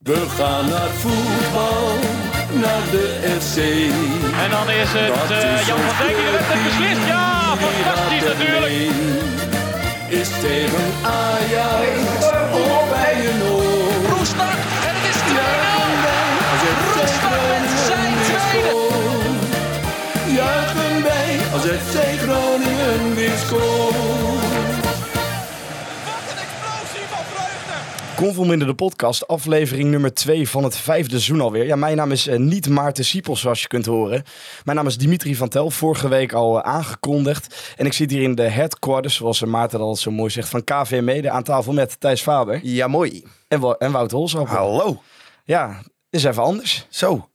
We 0.00 0.26
gaan 0.28 0.68
naar 0.68 0.88
voetbal, 0.88 1.88
naar 2.52 2.82
de 2.90 3.36
FC. 3.40 3.56
En 4.44 4.50
dan 4.50 4.70
is 4.70 4.88
het 4.92 5.30
is 5.30 5.66
Jan 5.66 5.78
van 5.78 5.96
Dijk 5.98 6.16
die 6.16 6.24
de 6.24 6.30
wedstrijd 6.30 6.64
beslist. 6.64 7.06
Ja, 7.06 7.56
fantastisch 7.56 8.24
natuurlijk. 8.32 8.72
Is 10.08 10.28
tegen 10.28 10.86
Ajax 11.02 12.24
of 12.52 12.88
bij 12.88 13.14
een 13.28 13.42
oor. 13.42 14.16
Roestak 14.16 14.60
en 14.88 14.94
het 14.98 15.06
is 15.12 15.20
2-0. 15.28 15.40
Als 16.52 16.62
FC 16.78 16.96
Roestak 16.96 17.42
met 17.50 17.80
zijn 17.88 18.14
tweede. 18.26 18.74
Juichen 20.38 21.02
wij 21.02 21.30
als 21.52 21.62
FC 21.62 21.96
Groningen 22.22 23.14
weer 23.14 23.36
scoort. 23.46 24.09
Convolminder 28.20 28.66
de 28.66 28.74
podcast, 28.74 29.26
aflevering 29.26 29.90
nummer 29.90 30.14
2 30.14 30.48
van 30.48 30.64
het 30.64 30.76
vijfde 30.76 31.10
seizoen 31.10 31.40
alweer. 31.40 31.66
Ja, 31.66 31.76
mijn 31.76 31.96
naam 31.96 32.12
is 32.12 32.26
eh, 32.26 32.38
niet 32.38 32.68
Maarten 32.68 33.04
Siepels, 33.04 33.40
zoals 33.40 33.60
je 33.60 33.66
kunt 33.68 33.86
horen. 33.86 34.22
Mijn 34.64 34.76
naam 34.76 34.86
is 34.86 34.96
Dimitri 34.96 35.36
van 35.36 35.48
Tel, 35.48 35.70
vorige 35.70 36.08
week 36.08 36.32
al 36.32 36.62
eh, 36.62 36.72
aangekondigd. 36.72 37.74
En 37.76 37.86
ik 37.86 37.92
zit 37.92 38.10
hier 38.10 38.22
in 38.22 38.34
de 38.34 38.42
headquarters, 38.42 39.14
zoals 39.14 39.42
eh, 39.42 39.48
Maarten 39.48 39.80
altijd 39.80 39.98
zo 39.98 40.10
mooi 40.10 40.30
zegt, 40.30 40.48
van 40.48 40.64
KV 40.64 41.00
Mede 41.02 41.30
aan 41.30 41.42
tafel 41.42 41.72
met 41.72 42.00
Thijs 42.00 42.22
Faber 42.22 42.60
Ja, 42.62 42.86
mooi. 42.86 43.24
en, 43.48 43.76
en 43.78 43.92
Wout 43.92 44.10
Holzapper. 44.10 44.56
Hallo. 44.56 45.02
Ja, 45.44 45.82
is 46.10 46.24
even 46.24 46.42
anders. 46.42 46.86
Zo. 46.88 47.29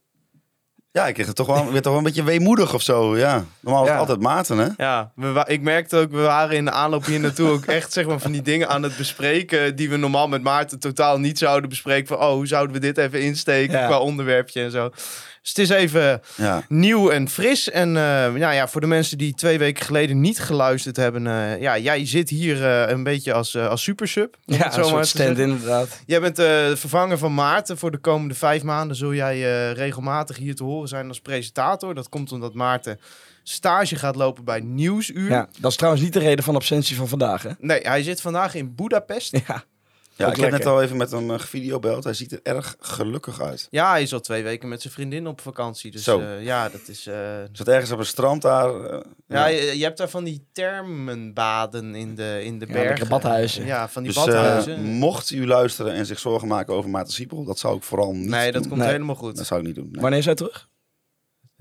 Ja, 0.96 1.06
ik 1.06 1.14
kreeg 1.14 1.26
het 1.26 1.36
toch 1.36 1.46
wel, 1.46 1.72
werd 1.72 1.82
toch 1.82 1.92
wel 1.92 1.96
een 1.96 2.02
beetje 2.02 2.24
weemoedig 2.24 2.74
of 2.74 2.82
zo. 2.82 3.16
Ja. 3.16 3.44
Normaal 3.60 3.82
is 3.82 3.88
het 3.88 3.96
Ja. 3.96 4.00
altijd 4.02 4.20
maten, 4.20 4.58
hè? 4.58 4.68
Ja, 4.76 5.10
we, 5.14 5.44
ik 5.46 5.60
merkte 5.62 5.96
ook, 5.96 6.10
we 6.10 6.20
waren 6.20 6.56
in 6.56 6.64
de 6.64 6.70
aanloop 6.70 7.04
hier 7.04 7.20
naartoe 7.20 7.50
ook 7.50 7.64
echt 7.64 7.92
zeg 7.92 8.06
maar, 8.06 8.18
van 8.18 8.32
die 8.32 8.42
dingen 8.42 8.68
aan 8.68 8.82
het 8.82 8.96
bespreken 8.96 9.76
die 9.76 9.90
we 9.90 9.96
normaal 9.96 10.28
met 10.28 10.42
Maarten 10.42 10.78
totaal 10.78 11.18
niet 11.18 11.38
zouden 11.38 11.68
bespreken. 11.68 12.06
Van, 12.06 12.16
oh, 12.26 12.32
hoe 12.32 12.46
zouden 12.46 12.74
we 12.74 12.80
dit 12.80 12.98
even 12.98 13.20
insteken 13.22 13.78
Ja. 13.78 13.86
qua 13.86 13.98
onderwerpje 13.98 14.62
en 14.62 14.70
zo. 14.70 14.90
Dus 15.46 15.54
het 15.56 15.58
is 15.70 15.76
even 15.76 16.20
Ja. 16.36 16.62
nieuw 16.68 17.10
en 17.10 17.28
fris. 17.28 17.70
En 17.70 17.96
eh, 17.96 18.36
ja, 18.36 18.50
ja, 18.50 18.68
voor 18.68 18.80
de 18.80 18.86
mensen 18.86 19.18
die 19.18 19.34
twee 19.34 19.58
weken 19.58 19.84
geleden 19.84 20.20
niet 20.20 20.38
geluisterd 20.38 20.96
hebben, 20.96 21.26
eh, 21.26 21.60
ja, 21.60 21.78
jij 21.78 22.06
zit 22.06 22.28
hier 22.28 22.64
eh, 22.64 22.90
een 22.90 23.02
beetje 23.02 23.32
als, 23.32 23.54
eh, 23.54 23.68
als 23.68 23.82
supersub. 23.82 24.36
Ja, 24.44 24.70
zo 24.70 24.90
maar 24.90 25.06
stand 25.06 25.38
inderdaad. 25.38 26.02
Jij 26.06 26.20
bent 26.20 26.38
eh 26.38 26.46
vervanger 26.74 27.18
van 27.18 27.34
Maarten. 27.34 27.78
Voor 27.78 27.90
de 27.90 27.98
komende 27.98 28.34
vijf 28.34 28.62
maanden 28.62 28.96
zul 28.96 29.14
jij 29.14 29.34
eh, 29.34 29.72
regelmatig 29.72 30.36
hier 30.36 30.54
te 30.54 30.64
horen 30.64 30.88
zijn 30.88 31.08
als 31.08 31.20
presentator. 31.20 31.94
Dat 31.94 32.08
komt 32.08 32.32
omdat 32.32 32.54
Maarten 32.54 33.00
stage 33.42 33.96
gaat 33.96 34.16
lopen 34.16 34.44
bij 34.44 34.60
Nieuwsuur. 34.60 35.30
Ja, 35.30 35.48
dat 35.60 35.70
is 35.70 35.76
trouwens 35.76 36.04
niet 36.04 36.12
de 36.12 36.18
reden 36.18 36.44
van 36.44 36.54
absentie 36.54 36.96
van 36.96 37.08
vandaag, 37.08 37.42
hè? 37.42 37.50
Nee, 37.58 37.80
hij 37.82 38.02
zit 38.02 38.20
vandaag 38.20 38.54
in 38.54 38.74
Budapest. 38.74 39.38
Ja, 39.46 39.64
Ja, 40.16 40.26
Ook 40.26 40.34
ik 40.36 40.40
heb 40.40 40.50
net 40.50 40.66
al 40.66 40.82
even 40.82 40.96
met 40.96 41.10
hem 41.10 41.30
uh, 41.30 41.38
videobeld. 41.38 42.04
Hij 42.04 42.14
ziet 42.14 42.32
er 42.32 42.40
erg 42.42 42.76
gelukkig 42.78 43.40
uit. 43.40 43.66
Ja, 43.70 43.90
hij 43.90 44.02
is 44.02 44.12
al 44.12 44.20
twee 44.20 44.42
weken 44.42 44.68
met 44.68 44.80
zijn 44.82 44.92
vriendin 44.92 45.26
op 45.26 45.40
vakantie. 45.40 45.90
Dus 45.90 46.02
Zo. 46.04 46.20
eh, 46.20 46.44
ja, 46.44 46.68
dat 46.68 46.88
is... 46.88 47.06
eh, 47.06 47.38
Zat 47.52 47.68
ergens 47.68 47.90
op 47.90 47.98
een 47.98 48.06
strand 48.06 48.42
daar. 48.42 48.74
eh, 48.84 49.00
ja, 49.26 49.46
ja. 49.46 49.46
je, 49.46 49.78
je 49.78 49.84
hebt 49.84 49.98
daar 49.98 50.08
van 50.08 50.24
die 50.24 50.46
termenbaden 50.52 51.94
in 51.94 52.14
de, 52.14 52.40
in 52.44 52.58
de 52.58 52.66
Ja, 52.66 52.72
bergen. 52.72 52.88
lekker 52.90 53.08
badhuizen. 53.08 53.64
Ja, 53.66 53.88
van 53.88 54.02
die 54.02 54.12
Dus 54.12 54.22
eh, 54.26 54.32
badhuizen. 54.32 54.84
mocht 54.84 55.30
u 55.30 55.46
luisteren 55.46 55.92
en 55.94 56.06
zich 56.06 56.18
zorgen 56.18 56.48
maken 56.48 56.74
over 56.74 56.90
Maarten 56.90 57.12
Siepel, 57.12 57.44
dat 57.44 57.58
zou 57.58 57.76
ik 57.76 57.82
vooral 57.82 58.12
niet 58.14 58.28
nee, 58.28 58.52
dat 58.52 58.60
doen. 58.60 58.70
komt 58.70 58.82
Nee. 58.82 58.90
helemaal 58.92 59.14
goed. 59.14 59.36
Dat 59.36 59.46
zou 59.46 59.60
ik 59.60 59.66
niet 59.66 59.74
doen. 59.74 59.88
nee. 59.92 60.00
wanneer 60.00 60.18
is 60.18 60.24
hij 60.24 60.34
terug? 60.34 60.68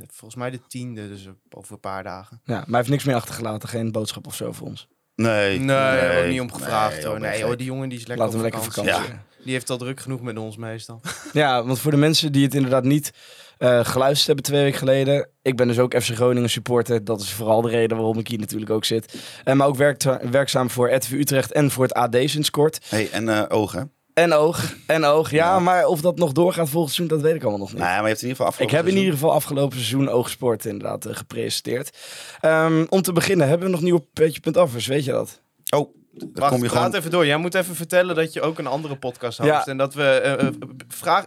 Volgens 0.07 0.35
mij 0.35 0.49
de 0.49 0.59
tiende, 0.67 1.07
dus 1.07 1.27
over 1.49 1.73
een 1.73 1.79
paar 1.79 2.03
dagen. 2.03 2.41
Ja, 2.43 2.53
maar 2.55 2.65
hij 2.67 2.77
heeft 2.77 2.89
niks 2.89 3.03
meer 3.03 3.15
achtergelaten, 3.15 3.69
geen 3.69 3.91
boodschap 3.91 4.27
of 4.27 4.35
zo 4.35 4.51
voor 4.51 4.67
ons. 4.67 4.87
Nee, 5.15 5.57
Nee, 5.57 5.67
daar 5.67 6.13
heb 6.13 6.23
ik 6.23 6.31
niet 6.31 6.41
om 6.41 6.53
gevraagd 6.53 6.95
nee, 6.95 7.05
hoor. 7.05 7.19
Nee 7.19 7.55
die 7.55 7.65
jongen 7.65 7.89
die 7.89 7.99
is 7.99 8.07
lekker 8.07 8.25
op 8.25 8.33
lekker 8.33 8.63
vakantie. 8.63 8.91
vakantie. 8.93 9.13
Ja. 9.13 9.23
Die 9.43 9.53
heeft 9.53 9.69
al 9.69 9.77
druk 9.77 9.99
genoeg 9.99 10.21
met 10.21 10.37
ons 10.37 10.57
meestal. 10.57 11.01
Ja, 11.33 11.63
want 11.65 11.79
voor 11.79 11.91
de 11.91 11.97
mensen 11.97 12.31
die 12.31 12.43
het 12.43 12.53
inderdaad 12.53 12.83
niet 12.83 13.11
eh, 13.57 13.85
geluisterd 13.85 14.27
hebben 14.27 14.45
twee 14.45 14.63
weken 14.63 14.79
geleden. 14.79 15.29
Ik 15.41 15.55
ben 15.55 15.67
dus 15.67 15.79
ook 15.79 16.01
FC 16.01 16.15
Groningen 16.15 16.49
supporter. 16.49 17.03
Dat 17.03 17.21
is 17.21 17.31
vooral 17.31 17.61
de 17.61 17.69
reden 17.69 17.97
waarom 17.97 18.19
ik 18.19 18.27
hier 18.27 18.39
natuurlijk 18.39 18.71
ook 18.71 18.85
zit. 18.85 19.15
En 19.43 19.57
maar 19.57 19.67
ook 19.67 19.75
werkt, 19.75 20.29
werkzaam 20.31 20.69
voor 20.69 20.93
RTV 20.93 21.11
Utrecht 21.11 21.51
en 21.51 21.71
voor 21.71 21.83
het 21.83 21.93
AD 21.93 22.17
sinds 22.25 22.49
kort. 22.49 22.85
Hey, 22.89 23.09
en 23.11 23.29
eh 23.29 23.43
ogen. 23.47 23.91
En 24.15 24.33
oog, 24.33 24.73
en 24.85 25.03
oog. 25.03 25.31
Ja, 25.31 25.37
Ja. 25.53 25.59
maar 25.59 25.85
of 25.85 26.01
dat 26.01 26.17
nog 26.17 26.31
doorgaat 26.31 26.69
volgend 26.69 26.93
seizoen, 26.93 27.17
dat 27.17 27.25
weet 27.25 27.35
ik 27.35 27.41
allemaal 27.41 27.59
nog 27.59 27.69
niet. 27.69 27.77
Nou 27.79 27.89
ja, 27.91 27.95
maar 27.95 28.03
je 28.03 28.09
hebt 28.09 28.21
in 28.21 28.27
ieder 28.27 28.45
geval 28.45 28.47
ik 28.47 28.61
afgelopen 28.61 28.85
heb 28.85 28.95
in 28.95 28.97
ieder 28.99 29.13
geval 29.13 29.33
afgelopen 29.33 29.77
seizoen 29.77 30.09
Oogsport 30.09 30.65
inderdaad 30.65 31.05
eh, 31.05 31.15
gepresenteerd. 31.15 31.97
Ehm, 32.41 32.85
om 32.89 33.01
te 33.01 33.13
beginnen, 33.13 33.47
hebben 33.47 33.65
we 33.67 33.73
nog 33.73 33.81
nieuwe 33.81 34.03
petje.affers, 34.13 34.87
weet 34.87 35.03
je 35.05 35.11
dat? 35.11 35.41
Oh, 35.75 35.93
dan 36.17 36.29
Wacht, 36.33 36.51
kom 36.51 36.61
je 36.63 36.69
praat 36.69 36.83
gewoon... 36.83 36.95
even 36.99 37.11
door. 37.11 37.25
Jij 37.25 37.37
moet 37.37 37.53
even 37.55 37.75
vertellen 37.75 38.15
dat 38.15 38.33
je 38.33 38.41
ook 38.41 38.59
een 38.59 38.67
andere 38.67 38.95
podcast 38.97 39.37
host. 39.37 39.49
Ja. 39.49 39.65
En 39.65 39.77
dat 39.77 39.93
we... 39.93 40.03
eh, 40.03 40.47
eh, 40.47 40.53
vraag, 40.87 41.25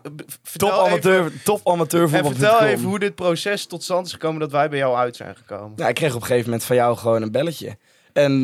Top 0.56 0.70
amateur, 0.70 1.18
even, 1.26 1.40
top 1.44 1.60
amateur 1.68 2.14
En 2.14 2.24
vertel 2.24 2.60
even 2.60 2.84
hoe 2.84 2.98
dit 2.98 3.14
proces 3.14 3.66
tot 3.66 3.82
stand 3.82 4.06
is 4.06 4.12
gekomen 4.12 4.40
dat 4.40 4.50
wij 4.50 4.68
bij 4.68 4.78
jou 4.78 4.96
uit 4.96 5.16
zijn 5.16 5.36
gekomen. 5.36 5.72
Nou, 5.76 5.88
ik 5.88 5.94
kreeg 5.94 6.14
op 6.14 6.20
een 6.20 6.26
gegeven 6.26 6.44
moment 6.50 6.64
van 6.66 6.76
jou 6.76 6.96
gewoon 6.96 7.22
een 7.22 7.32
belletje. 7.32 7.76
En 8.12 8.32
eh, 8.36 8.42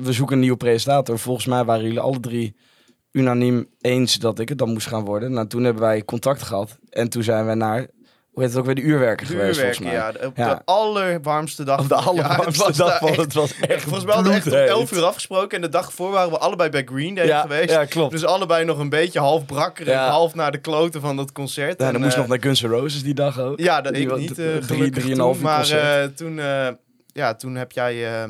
we 0.00 0.12
zoeken 0.12 0.34
een 0.34 0.40
nieuwe 0.40 0.56
presentator. 0.56 1.18
Volgens 1.18 1.46
mij 1.46 1.64
waren 1.64 1.82
jullie 1.82 2.00
alle 2.00 2.20
drie 2.20 2.56
unaniem 3.16 3.66
eens 3.80 4.14
dat 4.14 4.38
ik 4.38 4.48
het 4.48 4.58
dan 4.58 4.72
moest 4.72 4.86
gaan 4.86 5.04
worden. 5.04 5.32
Nou, 5.32 5.46
toen 5.46 5.64
hebben 5.64 5.82
wij 5.82 6.04
contact 6.04 6.42
gehad. 6.42 6.78
En 6.90 7.08
toen 7.08 7.22
zijn 7.22 7.46
we 7.46 7.54
naar, 7.54 7.86
hoe 8.30 8.42
heet 8.42 8.48
het 8.50 8.58
ook 8.58 8.64
weer, 8.66 8.74
de 8.74 8.80
uurwerker 8.80 9.26
geweest 9.26 9.58
volgens 9.58 9.76
Vuurwerken, 9.78 10.12
mij. 10.12 10.12
ja. 10.12 10.20
de- 10.20 10.26
Op 10.26 10.36
Ja. 10.36 10.54
de 10.54 10.60
allerwarmste 10.64 11.64
dag. 11.64 11.80
Op 11.80 11.88
de 11.88 11.94
allerwarmste 12.08 12.64
was 12.64 12.76
dag 12.76 13.00
echt- 13.02 13.16
het 13.16 13.34
was 13.34 13.54
echt 13.60 13.82
Volgens 13.82 14.04
mij 14.04 14.14
hadden 14.14 14.32
we 14.32 14.38
echt 14.38 14.46
om 14.46 14.52
bloedheet. 14.52 14.70
11 14.76 14.92
uur 14.92 15.02
afgesproken. 15.04 15.56
En 15.56 15.60
de 15.62 15.68
dag 15.68 15.92
voor 15.92 16.10
waren 16.10 16.30
we 16.30 16.38
allebei 16.38 16.70
bij 16.70 16.82
Green 16.84 17.14
Day 17.14 17.26
Ja, 17.26 17.40
geweest. 17.40 17.70
ja, 17.70 17.84
klopt. 17.84 18.10
Dus 18.12 18.24
allebei 18.24 18.64
nog 18.64 18.78
een 18.78 18.88
beetje 18.88 19.18
half 19.18 19.46
brakker 19.46 19.86
en 19.86 19.92
Ja. 19.92 20.08
half 20.08 20.34
naar 20.34 20.52
de 20.52 20.58
kloten 20.58 21.00
van 21.00 21.16
dat 21.16 21.32
concert. 21.32 21.80
Ja, 21.80 21.86
en, 21.86 21.92
dan 21.92 22.00
moest 22.02 22.12
eh, 22.14 22.18
nog 22.18 22.28
naar 22.28 22.38
Guns 22.40 22.62
N' 22.62 22.66
Roses 22.66 23.02
die 23.02 23.14
dag 23.14 23.40
ook. 23.40 23.58
Ja, 23.60 23.80
dat 23.80 23.92
Die 23.94 24.02
ik 24.02 24.08
wa- 24.08 24.16
niet, 24.16 24.38
eh 24.38 24.54
drie- 24.56 24.90
drieënhalf 24.90 25.36
toen. 25.38 25.46
uur 25.46 25.50
Maar 25.50 25.70
eh, 25.70 26.04
toen, 26.04 26.40
ja, 27.12 27.34
toen 27.34 27.54
heb 27.54 27.72
jij... 27.72 28.24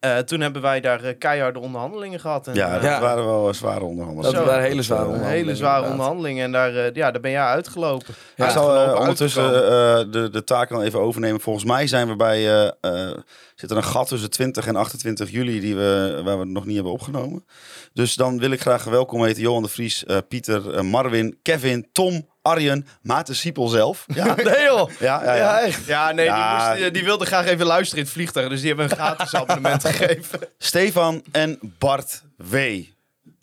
eh, 0.00 0.18
toen 0.18 0.40
hebben 0.40 0.62
wij 0.62 0.80
daar 0.80 1.02
eh, 1.04 1.18
keiharde 1.18 1.58
onderhandelingen 1.58 2.20
gehad. 2.20 2.46
En, 2.46 2.54
Ja, 2.54 2.66
eh, 2.66 2.72
dat 2.72 2.82
Ja. 2.82 3.00
waren 3.00 3.24
wel 3.26 3.54
zware 3.54 3.78
Dat 3.80 3.88
onderhandelingen. 3.88 4.38
Zo. 4.38 4.44
waren 4.44 4.62
hele 4.62 4.82
zware 4.82 5.00
onderhandelingen. 5.04 5.44
hele 5.44 5.56
zware 5.56 5.74
inderdaad. 5.76 5.90
onderhandelingen. 5.90 6.44
En 6.44 6.52
daar, 6.52 6.74
eh, 6.86 6.94
ja, 6.94 7.10
daar 7.10 7.20
ben 7.20 7.30
jij 7.30 7.42
uitgelopen. 7.44 8.14
Ja, 8.36 8.44
ik 8.44 8.50
zal 8.50 8.96
ondertussen 8.98 9.44
eh, 9.54 10.04
de, 10.10 10.28
de 10.32 10.44
taak 10.44 10.68
dan 10.68 10.82
even 10.82 11.00
overnemen. 11.00 11.40
Volgens 11.40 11.64
mij 11.64 11.86
zijn 11.86 12.08
we 12.08 12.16
bij, 12.16 12.40
zit 13.54 13.70
er 13.70 13.76
een 13.76 13.84
gat 13.84 14.08
tussen 14.08 14.30
20 14.30 14.66
en 14.66 14.76
28 14.76 15.30
juli 15.30 15.60
die 15.60 15.76
we, 15.76 16.20
waar 16.24 16.34
we 16.38 16.42
het 16.44 16.52
nog 16.52 16.64
niet 16.64 16.74
hebben 16.74 16.92
opgenomen. 16.92 17.44
Dus 17.92 18.14
dan 18.14 18.38
wil 18.38 18.50
ik 18.50 18.60
graag 18.60 18.84
welkom 18.84 19.24
heten 19.24 19.42
Johan 19.42 19.62
de 19.62 19.68
Vries, 19.68 20.04
eh, 20.04 20.16
Pieter, 20.28 20.84
Marwin, 20.84 21.38
Kevin, 21.42 21.88
Tom, 21.92 22.28
Arjen, 22.48 22.86
Maarten 23.02 23.36
Siepel 23.36 23.68
zelf. 23.68 24.04
Ja, 24.14 24.34
Nee 24.44 24.62
joh! 24.62 24.90
ja, 24.98 25.22
ja. 25.24 25.34
Ja, 25.34 25.34
ja. 25.34 25.60
echt. 25.60 25.84
Ja, 25.86 26.12
nee, 26.12 26.24
Ja. 26.24 26.72
Die, 26.72 26.80
moest, 26.80 26.94
die 26.94 27.04
wilde 27.04 27.24
graag 27.26 27.46
even 27.46 27.66
luisteren 27.66 27.98
in 27.98 28.04
het 28.04 28.12
vliegtuig. 28.12 28.48
Dus 28.48 28.58
die 28.60 28.68
hebben 28.68 28.90
een 28.90 28.96
gratis 28.96 29.34
abonnement 29.40 29.84
gegeven. 29.84 30.38
Stefan 30.58 31.22
en 31.32 31.58
Bart 31.78 32.22
W. 32.36 32.56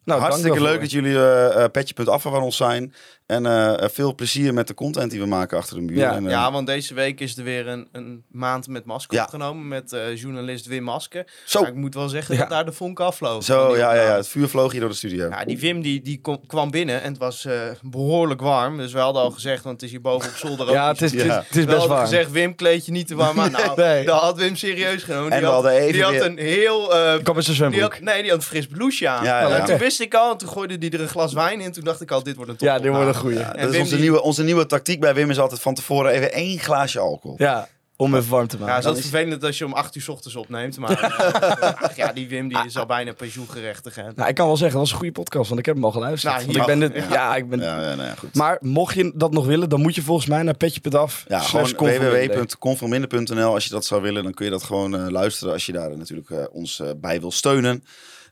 Nou, 0.03 0.21
Hartstikke 0.21 0.61
leuk 0.61 0.79
dat 0.79 0.91
jullie 0.91 1.17
eh 1.17 1.63
eh, 1.63 1.71
petje.af 1.71 2.21
van 2.21 2.41
ons 2.41 2.57
zijn. 2.57 2.93
En 3.25 3.45
eh, 3.45 3.73
veel 3.89 4.15
plezier 4.15 4.53
met 4.53 4.67
de 4.67 4.73
content 4.73 5.11
die 5.11 5.19
we 5.19 5.25
maken 5.25 5.57
achter 5.57 5.75
de 5.75 5.81
muur. 5.81 5.97
Ja. 5.97 6.13
En, 6.15 6.25
eh, 6.25 6.31
Ja, 6.31 6.51
want 6.51 6.67
deze 6.67 6.93
week 6.93 7.19
is 7.19 7.37
er 7.37 7.43
weer 7.43 7.67
een, 7.67 7.87
een 7.91 8.23
maand 8.31 8.67
met 8.67 8.85
masker 8.85 9.17
Ja. 9.17 9.23
opgenomen. 9.23 9.67
Met 9.67 9.93
eh, 9.93 10.15
journalist 10.15 10.65
Wim 10.65 10.83
Masker. 10.83 11.25
Zo. 11.45 11.59
Maar 11.61 11.69
ik 11.69 11.75
moet 11.75 11.93
wel 11.93 12.09
zeggen 12.09 12.33
Ja. 12.35 12.41
dat 12.41 12.49
daar 12.49 12.65
de 12.65 12.71
vonk 12.71 12.99
afvloog. 12.99 13.43
Zo, 13.43 13.77
ja, 13.77 13.93
ja, 13.95 14.01
ja. 14.03 14.15
Het 14.15 14.27
vuur 14.27 14.47
vloog 14.47 14.71
hier 14.71 14.79
door 14.81 14.89
de 14.89 14.95
studio. 14.95 15.29
Ja, 15.29 15.45
die 15.45 15.59
Wim 15.59 15.81
die, 15.81 16.01
die 16.01 16.21
kom- 16.21 16.45
kwam 16.47 16.71
binnen 16.71 17.01
en 17.01 17.09
het 17.11 17.17
was 17.17 17.45
eh, 17.45 17.53
behoorlijk 17.81 18.41
warm. 18.41 18.77
Dus 18.77 18.91
we 18.93 18.99
hadden 18.99 19.21
al 19.21 19.31
gezegd, 19.31 19.63
want 19.63 19.75
het 19.75 19.83
is 19.83 19.91
hier 19.91 20.01
boven 20.01 20.29
op 20.29 20.35
zolder 20.35 20.65
ook 20.67 20.73
Ja, 20.73 20.87
het 20.87 21.01
is, 21.01 21.11
het 21.11 21.21
is, 21.21 21.27
het 21.33 21.45
is 21.55 21.65
we 21.65 21.65
best 21.65 21.87
warm. 21.87 22.01
gezegd, 22.01 22.31
Wim, 22.31 22.55
kleed 22.55 22.85
je 22.85 22.91
niet 22.91 23.07
te 23.07 23.15
warm 23.15 23.39
aan. 23.39 23.51
Nou, 23.65 23.75
Nee. 23.75 24.05
dat 24.05 24.19
had 24.21 24.37
Wim 24.37 24.55
serieus 24.55 25.03
genomen. 25.03 25.31
En 25.31 25.37
die 25.37 25.47
we 25.47 25.53
had, 25.53 25.63
hadden 25.63 25.81
even 25.81 25.93
die 25.93 26.03
had 26.03 26.13
een 26.29 26.37
heel... 26.37 26.95
eh, 26.95 27.23
kom 27.23 27.41
zwembroek. 27.41 27.99
nee, 28.01 28.21
die 28.21 28.31
had 28.31 28.39
een 28.39 28.45
fris 28.45 28.67
blouseje 28.67 29.09
aan. 29.09 29.23
Ja, 29.23 29.39
ja, 29.39 29.49
En 29.49 29.57
ja. 29.57 29.65
toen 29.65 29.77
wist 29.77 29.99
ik 30.01 30.13
al, 30.13 30.31
en 30.31 30.37
toen 30.37 30.49
gooide 30.49 30.75
hij 30.79 30.89
er 30.89 31.01
een 31.01 31.07
glas 31.07 31.33
wijn 31.33 31.61
in. 31.61 31.71
Toen 31.71 31.83
dacht 31.83 32.01
ik 32.01 32.11
al, 32.11 32.23
dit 32.23 32.35
wordt 32.35 32.51
een 32.51 32.57
top. 32.57 32.67
Ja, 32.67 32.79
dit 32.79 32.91
wordt 32.91 33.14
een 33.15 33.21
goeie. 33.21 33.37
Ja, 33.39 33.51
dat 33.51 33.59
is 33.65 33.69
Wim 33.71 33.79
onze, 33.81 33.93
die- 33.93 34.01
nieuwe, 34.03 34.21
onze 34.21 34.43
nieuwe 34.43 34.65
tactiek 34.65 34.99
bij 34.99 35.13
Wim 35.13 35.29
is 35.29 35.39
altijd 35.39 35.61
van 35.61 35.73
tevoren 35.73 36.11
even 36.11 36.31
één 36.33 36.59
glaasje 36.59 36.99
alcohol. 36.99 37.35
Ja, 37.39 37.67
om 37.97 38.15
even 38.15 38.29
warm 38.29 38.47
te 38.47 38.55
Ja, 38.57 38.61
maken. 38.61 38.75
het 38.75 38.83
is 38.85 38.89
altijd 38.89 39.09
vervelend 39.11 39.43
als 39.43 39.57
je 39.57 39.65
om 39.65 39.73
8 39.73 39.95
uur 39.95 40.01
's 40.01 40.07
ochtends 40.07 40.35
opneemt. 40.35 40.77
Maar 40.77 40.99
ach, 41.81 41.95
ja, 41.95 42.13
die 42.13 42.27
Wim 42.27 42.47
die 42.47 42.57
is 42.65 42.77
al 42.77 42.85
bijna 42.85 43.13
pensioengerechtig. 43.13 43.95
Hè. 43.95 44.03
Nou, 44.15 44.29
ik 44.29 44.35
kan 44.35 44.45
wel 44.47 44.57
zeggen, 44.57 44.71
dat 44.77 44.81
was 44.85 44.91
een 44.91 44.97
goede 44.97 45.11
podcast, 45.21 45.47
want 45.47 45.59
ik 45.59 45.65
heb 45.65 45.75
hem 45.75 45.85
al 45.85 45.91
geluisterd. 45.91 46.33
Nou, 46.33 46.45
Want 46.45 46.55
ja. 46.57 46.61
ik 46.73 46.79
ben 46.79 46.91
dit, 46.91 47.03
Ja. 47.03 47.13
ja. 47.13 47.35
ik 47.35 47.49
ben... 47.49 47.59
Ja, 47.59 47.81
ja, 47.89 47.95
nou 47.95 48.07
ja, 48.07 48.15
goed. 48.15 48.35
Maar 48.35 48.57
mocht 48.61 48.95
je 48.95 49.11
dat 49.15 49.31
nog 49.33 49.45
willen, 49.45 49.69
dan 49.69 49.81
moet 49.81 49.95
je 49.95 50.01
volgens 50.01 50.27
mij 50.27 50.43
naar 50.43 50.57
petje.af. 50.57 51.25
Ja, 51.27 51.41
www.conforminder.nl. 51.75 53.53
Als 53.53 53.63
je 53.63 53.69
dat 53.69 53.85
zou 53.85 54.01
willen, 54.01 54.23
dan 54.23 54.33
kun 54.33 54.45
je 54.45 54.51
dat 54.51 54.63
gewoon 54.63 54.95
eh, 54.95 55.07
luisteren. 55.09 55.53
Als 55.53 55.65
je 55.65 55.71
daar 55.71 55.97
natuurlijk 55.97 56.29
eh, 56.29 56.37
ons 56.51 56.79
eh, 56.79 56.89
bij 56.97 57.19
wil 57.19 57.31
steunen. 57.31 57.83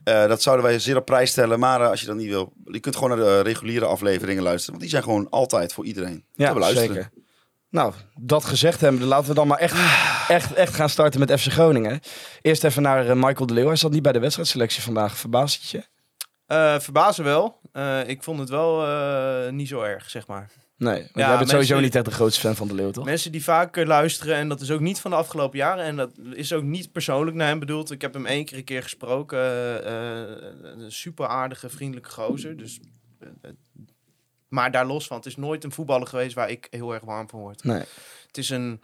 Eh, 0.04 0.28
dat 0.28 0.42
zouden 0.42 0.66
wij 0.66 0.80
zeer 0.80 0.98
op 0.98 1.06
prijs 1.06 1.30
stellen. 1.30 1.60
Maar 1.60 1.82
eh, 1.82 1.90
als 1.90 2.00
je 2.00 2.06
dat 2.06 2.16
niet 2.16 2.28
wil, 2.28 2.54
je 2.66 2.80
kunt 2.80 2.96
gewoon 2.96 3.10
naar 3.18 3.28
de 3.28 3.40
reguliere 3.42 3.86
afleveringen 3.86 4.44
luisteren. 4.44 4.70
Want 4.70 4.82
die 4.82 4.90
zijn 4.90 5.04
gewoon 5.04 5.30
altijd 5.30 5.74
voor 5.74 5.86
iedereen 5.86 6.26
te 6.34 6.42
Ja, 6.44 6.54
beluisteren. 6.54 6.94
zeker. 6.96 7.12
Nou, 7.70 7.94
dat 8.20 8.46
gezegd 8.46 8.82
hebben, 8.82 9.04
laten 9.04 9.28
we 9.28 9.34
dan 9.34 9.48
maar 9.48 9.58
echt, 9.58 9.76
echt, 10.30 10.54
echt 10.54 10.74
gaan 10.76 10.90
starten 10.90 11.20
met 11.20 11.40
FC 11.42 11.52
Groningen. 11.52 12.00
Eerst 12.42 12.64
even 12.64 12.82
naar 12.82 13.08
eh, 13.10 13.16
Michael 13.16 13.46
de 13.46 13.54
Leeuw. 13.54 13.68
Hij 13.68 13.76
zat 13.76 13.92
niet 13.92 14.02
bij 14.02 14.12
de 14.12 14.20
wedstrijdselectie 14.20 14.82
vandaag. 14.84 15.18
Verbaast 15.18 15.62
het 15.62 15.70
je? 15.70 15.84
Eh, 16.46 16.80
verbazen 16.80 17.24
wel. 17.24 17.60
eh, 17.72 18.08
ik 18.08 18.24
vond 18.24 18.40
het 18.40 18.50
wel 18.50 18.88
eh, 18.88 19.52
niet 19.52 19.68
zo 19.68 19.82
erg, 19.82 20.10
zeg 20.10 20.28
maar. 20.28 20.50
Nee, 20.78 21.00
want 21.00 21.10
Ja, 21.14 21.28
jij 21.28 21.38
bent 21.38 21.50
sowieso 21.50 21.80
niet 21.80 21.96
echt 21.96 22.06
de 22.06 22.12
grootste 22.12 22.40
fan 22.42 22.56
van 22.56 22.68
de 22.68 22.74
Leeuw, 22.74 22.92
toch? 22.92 23.06
Mensen 23.06 23.32
die 23.32 23.44
vaak 23.44 23.76
luisteren, 23.86 24.36
en 24.36 24.50
dat 24.50 24.62
is 24.62 24.72
ook 24.72 24.80
niet 24.80 25.00
van 25.00 25.12
de 25.12 25.18
afgelopen 25.18 25.58
jaren, 25.58 25.84
en 25.84 25.96
dat 25.96 26.12
is 26.34 26.54
ook 26.54 26.64
niet 26.64 26.92
persoonlijk 26.92 27.38
naar 27.38 27.48
hem 27.48 27.60
bedoeld. 27.60 27.92
Ik 27.92 28.02
heb 28.02 28.14
hem 28.14 28.26
één 28.26 28.46
keer 28.46 28.58
een 28.58 28.64
keer 28.64 28.84
gesproken. 28.84 29.38
eh, 29.40 30.26
eh, 30.32 30.38
een 30.62 30.92
super 30.92 31.28
aardige, 31.28 31.70
vriendelijke 31.70 32.10
gozer. 32.10 32.58
Dus, 32.58 32.80
eh, 33.20 33.28
maar 34.48 34.72
daar 34.72 34.86
los 34.86 35.08
van, 35.08 35.18
het 35.18 35.26
is 35.26 35.36
nooit 35.36 35.64
een 35.64 35.72
voetballer 35.72 36.08
geweest 36.08 36.36
waar 36.36 36.50
ik 36.50 36.68
heel 36.70 36.94
erg 36.94 37.04
warm 37.04 37.30
van 37.30 37.40
word. 37.40 37.64
Nee. 37.64 37.84
Het 38.28 38.38
is 38.38 38.50
een 38.50 38.82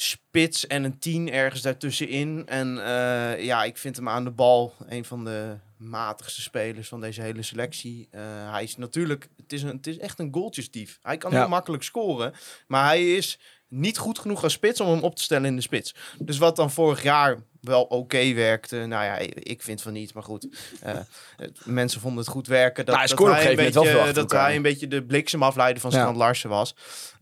spits 0.00 0.66
en 0.66 0.84
een 0.84 0.98
tien 0.98 1.30
ergens 1.32 1.62
daartussenin. 1.62 2.46
En 2.46 2.78
eh, 2.84 3.44
ja, 3.44 3.64
ik 3.64 3.76
vind 3.76 3.96
hem 3.96 4.08
aan 4.08 4.24
de 4.24 4.30
bal 4.30 4.74
een 4.86 5.04
van 5.04 5.24
de 5.24 5.56
matigste 5.78 6.40
spelers 6.42 6.88
van 6.88 7.00
deze 7.00 7.22
hele 7.22 7.42
selectie. 7.42 8.08
Eh, 8.10 8.50
hij 8.52 8.62
is 8.62 8.76
natuurlijk, 8.76 9.28
het 9.36 9.52
is, 9.52 9.62
een, 9.62 9.76
het 9.76 9.86
is 9.86 9.98
echt 9.98 10.18
een 10.18 10.34
goaltjesdief. 10.34 10.98
Hij 11.02 11.16
kan 11.16 11.30
Ja. 11.32 11.38
heel 11.38 11.48
makkelijk 11.48 11.82
scoren, 11.82 12.32
maar 12.66 12.84
hij 12.86 13.14
is 13.16 13.38
niet 13.76 13.98
goed 13.98 14.18
genoeg 14.18 14.42
als 14.42 14.52
spits 14.52 14.80
om 14.80 14.88
hem 14.90 15.02
op 15.02 15.16
te 15.16 15.22
stellen 15.22 15.44
in 15.48 15.56
de 15.56 15.62
spits. 15.62 15.94
Dus 16.18 16.38
wat 16.38 16.56
dan 16.56 16.70
vorig 16.70 17.02
jaar 17.02 17.36
wel 17.60 17.82
oké 17.82 18.32
werkte, 18.34 18.76
nou 18.76 19.04
ja, 19.04 19.16
ik 19.34 19.62
vind 19.62 19.82
van 19.82 19.92
niet, 19.92 20.14
maar 20.14 20.22
goed. 20.22 20.46
Het- 20.80 21.06
mensen 21.64 22.00
vonden 22.00 22.18
het 22.20 22.28
goed 22.32 22.46
werken. 22.46 22.84
Dat, 22.86 22.94
Nou, 22.94 23.06
hij 23.08 23.16
dat 23.16 23.26
hij 23.34 23.50
een 23.50 23.56
beetje, 23.56 24.12
dat 24.12 24.30
hij 24.32 24.56
een 24.56 24.62
beetje 24.62 24.88
de 24.88 25.02
bliksemafleider 25.04 25.80
van 25.80 25.90
Ja. 25.90 25.96
Strand 25.98 26.16
Larsen 26.16 26.50
was. 26.50 26.74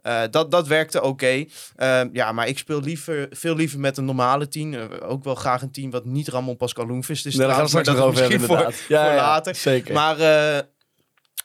Eh, 0.02 0.22
dat, 0.30 0.50
dat 0.50 0.66
werkte 0.66 1.02
oké. 1.02 1.44
Eh, 1.76 2.00
ja, 2.12 2.32
maar 2.32 2.48
ik 2.48 2.58
speel 2.58 2.80
liever, 2.80 3.26
veel 3.30 3.54
liever 3.56 3.78
met 3.80 3.96
een 3.96 4.04
normale 4.04 4.48
team. 4.48 4.74
Eh, 4.74 4.84
ook 5.02 5.24
wel 5.24 5.34
graag 5.34 5.62
een 5.62 5.72
team 5.72 5.90
wat 5.90 6.04
niet 6.04 6.28
Ramon 6.28 6.56
Pascal 6.56 6.86
Loenvist 6.86 7.26
is. 7.26 7.34
Nee, 7.34 7.46
daar 7.46 7.54
gaan 7.54 7.64
we 7.64 7.68
straks 7.70 7.88
nog 7.88 7.98
over 7.98 8.20
hebben, 8.20 8.40
inderdaad. 8.40 8.74
voor, 8.74 8.84
Ja, 8.96 9.04
voor 9.04 9.14
ja, 9.14 9.16
later. 9.16 9.54
Zeker. 9.54 9.94
Maar 9.94 10.16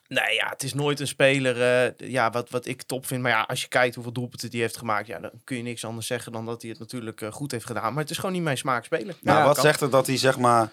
nee, 0.09 0.35
ja, 0.35 0.49
het 0.49 0.63
is 0.63 0.73
nooit 0.73 0.99
een 0.99 1.07
speler 1.07 1.61
eh, 1.61 2.09
ja, 2.09 2.29
wat, 2.29 2.49
wat 2.49 2.65
ik 2.65 2.81
top 2.83 3.05
vind. 3.05 3.21
Maar 3.21 3.31
ja, 3.31 3.41
als 3.41 3.61
je 3.61 3.67
kijkt 3.67 3.95
hoeveel 3.95 4.13
doelpunten 4.13 4.49
die 4.49 4.61
heeft 4.61 4.77
gemaakt, 4.77 5.07
ja, 5.07 5.19
dan 5.19 5.31
kun 5.43 5.57
je 5.57 5.63
niks 5.63 5.85
anders 5.85 6.07
zeggen 6.07 6.31
dan 6.31 6.45
dat 6.45 6.61
hij 6.61 6.71
het 6.71 6.79
natuurlijk 6.79 7.21
eh, 7.21 7.31
goed 7.31 7.51
heeft 7.51 7.65
gedaan. 7.65 7.93
Maar 7.93 8.01
het 8.01 8.11
is 8.11 8.17
gewoon 8.17 8.33
niet 8.33 8.43
mijn 8.43 8.57
smaak 8.57 8.85
speler. 8.85 9.15
Nou, 9.21 9.37
Ja, 9.39 9.45
wat 9.45 9.53
kan. 9.55 9.63
zegt 9.63 9.79
het 9.79 9.91
dat 9.91 10.07
hij 10.07 10.17
zeg 10.17 10.37
maar. 10.37 10.69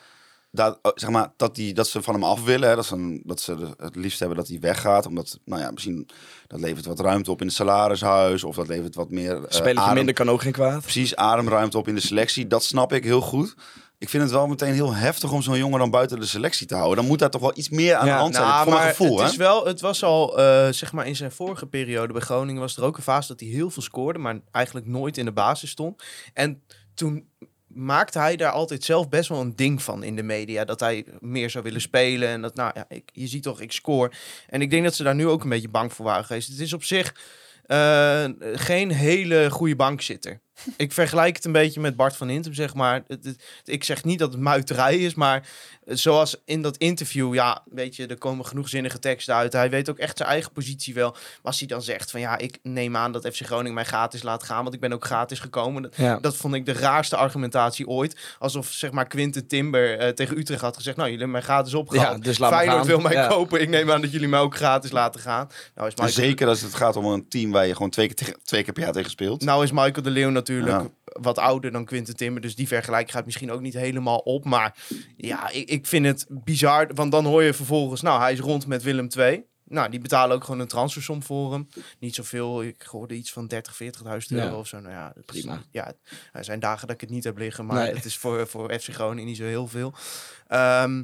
Dat, 0.51 0.79
oh, 0.83 0.93
zeg 0.95 1.11
maar, 1.11 1.33
dat, 1.37 1.55
die, 1.55 1.75
dat 1.75 1.89
ze 1.89 2.03
van 2.03 2.15
hem 2.15 2.25
af 2.25 2.45
willen. 2.45 2.69
Hè? 2.69 2.75
Dat, 2.75 2.87
ze, 2.87 2.95
een- 2.95 3.23
dat 3.25 3.41
ze 3.41 3.75
het 3.77 3.97
liefst 3.97 4.19
hebben 4.19 4.37
dat 4.37 4.49
hij 4.49 4.61
weggaat. 4.61 5.07
Omdat, 5.07 5.39
nou 5.45 5.63
ja, 5.63 5.71
misschien 5.71 6.09
dat 6.47 6.61
levert 6.61 6.85
wat 6.87 7.01
ruimte 7.01 7.31
op 7.31 7.41
in 7.41 7.47
het 7.47 7.57
salarishuis. 7.57 8.45
Of 8.45 8.57
dat 8.57 8.69
levert 8.69 8.95
wat 8.95 9.11
meer. 9.11 9.37
eh, 9.37 9.43
Spelletje 9.49 9.81
adem- 9.81 9.95
minder 9.95 10.15
kan 10.15 10.31
ook 10.31 10.43
geen 10.43 10.53
kwaad. 10.53 10.81
Precies, 10.83 11.17
ademruimte 11.17 11.79
op 11.79 11.89
in 11.89 11.95
de 11.95 12.01
selectie. 12.01 12.47
Dat 12.47 12.65
snap 12.65 12.93
ik 12.93 13.05
heel 13.05 13.21
goed. 13.21 13.55
Ik 13.99 14.09
vind 14.09 14.23
het 14.23 14.33
wel 14.33 14.47
meteen 14.47 14.75
heel 14.75 14.95
heftig 14.95 15.33
om 15.33 15.43
zo'n 15.43 15.59
jongen 15.59 15.79
dan 15.79 15.91
buiten 15.91 16.21
de 16.21 16.27
selectie 16.27 16.67
te 16.67 16.75
houden. 16.75 16.97
Dan 16.97 17.07
moet 17.07 17.19
daar 17.19 17.31
toch 17.31 17.41
wel 17.41 17.53
iets 17.55 17.69
meer 17.69 17.95
aan 17.95 18.07
Ja, 18.07 18.13
de 18.13 18.21
hand 18.21 18.35
zijn. 18.35 18.47
Nou, 18.47 18.63
voor 18.63 18.73
mijn 18.73 18.85
maar 18.85 18.95
gevoel, 18.95 19.17
het, 19.17 19.27
hè? 19.27 19.31
is 19.31 19.37
wel, 19.37 19.67
het 19.67 19.81
was 19.81 20.03
al, 20.03 20.39
eh, 20.39 20.73
zeg 20.73 20.93
maar, 20.93 21.07
in 21.07 21.17
zijn 21.17 21.33
vorige 21.33 21.67
periode 21.67 22.13
bij 22.13 22.23
Groningen 22.23 22.61
was 22.61 22.77
er 22.77 22.85
ook 22.85 22.97
een 22.97 23.03
fase 23.03 23.29
dat 23.29 23.41
hij 23.41 23.49
heel 23.49 23.71
veel 23.71 23.83
scoorde, 23.83 24.19
maar 24.19 24.41
eigenlijk 24.51 24.87
nooit 24.87 25.19
in 25.19 25.25
de 25.25 25.33
basis 25.33 25.71
stond. 25.71 26.03
En 26.33 26.63
toen 26.95 27.29
maakte 27.67 28.19
hij 28.19 28.37
daar 28.37 28.53
altijd 28.53 28.85
zelf 28.85 29.09
best 29.09 29.29
wel 29.29 29.41
een 29.41 29.57
ding 29.57 29.83
van 29.83 30.03
in 30.03 30.17
de 30.17 30.23
media. 30.23 30.65
Dat 30.65 30.81
hij 30.81 31.07
meer 31.21 31.51
zou 31.51 31.65
willen 31.65 31.81
spelen. 31.81 32.29
En 32.29 32.43
dat, 32.43 32.55
nou 32.55 32.71
ja, 32.75 32.85
ik, 32.89 33.11
je 33.13 33.27
ziet 33.27 33.43
toch, 33.43 33.61
ik 33.61 33.73
score. 33.73 34.13
En 34.49 34.63
ik 34.63 34.71
denk 34.71 34.85
dat 34.85 34.95
ze 34.95 35.03
daar 35.03 35.15
nu 35.15 35.27
ook 35.27 35.43
een 35.43 35.49
beetje 35.49 35.69
bang 35.69 35.93
voor 35.93 36.05
waren 36.05 36.25
geweest. 36.25 36.49
Het 36.49 36.61
is 36.61 36.73
op 36.73 36.85
zich 36.85 37.15
eh, 37.67 38.25
geen 38.41 38.91
hele 38.91 39.51
goede 39.51 39.77
bankzitter. 39.77 40.41
Ik 40.77 40.93
vergelijk 40.93 41.37
het 41.37 41.45
een 41.45 41.53
beetje 41.53 41.81
met 41.81 41.97
Bart 41.97 42.17
van 42.17 42.29
Hintem, 42.29 42.55
zeg 42.55 42.75
maar. 42.75 43.03
Het, 43.09 43.25
het- 43.25 43.45
ik 43.65 43.85
zeg 43.85 44.05
niet 44.05 44.19
dat 44.19 44.33
het 44.33 44.41
muiterij 44.41 44.97
is, 44.99 45.15
maar 45.15 45.49
zoals 45.87 46.37
in 46.45 46.63
dat 46.63 46.77
interview, 46.77 47.35
ja, 47.35 47.63
weet 47.71 47.97
je, 47.97 48.07
er 48.07 48.19
komen 48.19 48.47
genoeg 48.47 48.69
zinnige 48.69 48.99
teksten 48.99 49.35
uit. 49.35 49.53
Hij 49.53 49.71
weet 49.71 49.91
ook 49.91 49.99
echt 49.99 50.17
zijn 50.17 50.29
eigen 50.29 50.53
positie 50.53 50.95
wel. 50.95 51.11
Maar 51.11 51.21
als 51.43 51.59
hij 51.59 51.69
dan 51.69 51.83
zegt 51.83 52.11
van, 52.11 52.21
ja, 52.21 52.39
ik 52.39 52.59
neem 52.63 52.97
aan 52.97 53.13
dat 53.13 53.27
FC 53.27 53.45
Groningen 53.47 53.75
mij 53.75 53.85
gratis 53.85 54.23
laat 54.23 54.43
gaan, 54.43 54.63
want 54.63 54.75
ik 54.75 54.81
ben 54.81 54.93
ook 54.93 55.05
gratis 55.05 55.39
gekomen. 55.39 55.83
Dat, 55.83 55.97
Ja. 55.97 56.19
dat 56.21 56.37
vond 56.37 56.55
ik 56.55 56.67
de 56.67 56.73
raarste 56.73 57.17
argumentatie 57.17 57.87
ooit. 57.89 58.17
Alsof, 58.39 58.67
zeg 58.73 58.91
maar, 58.91 59.07
Quinten 59.07 59.47
Timber 59.47 59.99
eh, 59.99 60.09
tegen 60.09 60.39
Utrecht 60.39 60.61
had 60.61 60.77
gezegd, 60.77 60.97
nou, 60.97 61.09
jullie 61.11 61.25
hebben 61.25 61.43
mij 61.47 61.55
gratis 61.55 61.75
opgehaald. 61.75 62.17
Ja, 62.17 62.23
dus 62.23 62.39
laat 62.39 62.53
Feyenoord 62.53 62.79
gaan. 62.79 62.87
wil 62.87 62.99
mij 63.01 63.13
Ja. 63.13 63.27
kopen, 63.27 63.61
ik 63.61 63.69
neem 63.69 63.91
aan 63.91 64.01
dat 64.01 64.13
jullie 64.13 64.29
mij 64.29 64.41
ook 64.41 64.57
gratis 64.57 64.91
laten 64.91 65.21
gaan. 65.21 65.49
Nou 65.75 65.89
is 65.89 65.95
Michael, 65.95 66.13
zeker 66.13 66.49
als 66.49 66.61
het 66.61 66.75
gaat 66.75 66.97
om 66.97 67.05
een 67.07 67.29
team 67.29 67.51
waar 67.51 67.67
je 67.67 67.73
gewoon 67.73 67.91
twee 67.91 68.07
keer, 68.07 68.17
tegen- 68.17 68.39
twee 68.45 68.63
keer 68.63 68.73
per 68.73 68.83
jaar 68.83 68.93
tegen 68.93 69.11
speelt. 69.11 69.43
nou 69.45 69.63
is 69.65 69.71
Michael 69.71 70.03
de 70.03 70.11
Leeuw 70.11 70.31
natuurlijk 70.49 70.81
Ja. 70.81 70.89
wat 71.05 71.39
ouder 71.39 71.71
dan 71.73 71.85
Quinten 71.85 72.17
Timber. 72.17 72.43
Dus 72.43 72.55
die 72.57 72.69
vergelijking 72.69 73.13
gaat 73.13 73.25
misschien 73.25 73.51
ook 73.53 73.61
niet 73.61 73.75
helemaal 73.75 74.19
op. 74.19 74.45
Maar 74.45 74.77
ja, 75.17 75.49
ik, 75.51 75.69
ik 75.69 75.87
vind 75.87 76.07
het 76.07 76.27
bizar. 76.29 76.91
Want 76.95 77.13
dan 77.13 77.25
hoor 77.25 77.43
je 77.43 77.55
vervolgens, 77.55 78.01
nou, 78.03 78.21
hij 78.21 78.33
is 78.33 78.41
rond 78.41 78.67
met 78.67 78.83
Willem 78.83 79.09
II. 79.19 79.45
Nou, 79.69 79.91
die 79.91 80.01
betalen 80.01 80.37
ook 80.37 80.45
gewoon 80.45 80.61
een 80.61 80.67
transfersom 80.67 81.23
voor 81.23 81.53
hem. 81.53 81.69
Niet 81.99 82.15
zoveel. 82.15 82.63
Ik 82.63 82.83
hoorde 82.83 83.15
iets 83.15 83.33
van 83.33 83.47
30, 83.47 83.77
40.000 83.77 84.39
euro 84.39 84.47
Ja. 84.47 84.59
of 84.59 84.67
zo. 84.67 84.81
Nou 84.81 84.93
ja, 84.93 85.07
dat 85.15 85.35
is- 85.35 85.41
Prima. 85.41 85.63
ja, 85.71 85.93
er 86.33 86.45
zijn 86.45 86.61
dagen 86.61 86.87
dat 86.87 86.95
ik 86.95 87.01
het 87.01 87.11
niet 87.11 87.25
heb 87.25 87.39
liggen. 87.39 87.67
Maar 87.67 87.85
Nee. 87.85 87.95
het 87.95 88.05
is 88.05 88.17
voor, 88.17 88.47
voor 88.47 88.73
FC 88.81 88.89
Groningen 88.95 89.25
niet 89.27 89.37
zo 89.37 89.45
heel 89.45 89.67
veel. 89.67 89.95
Ehm, 90.47 91.03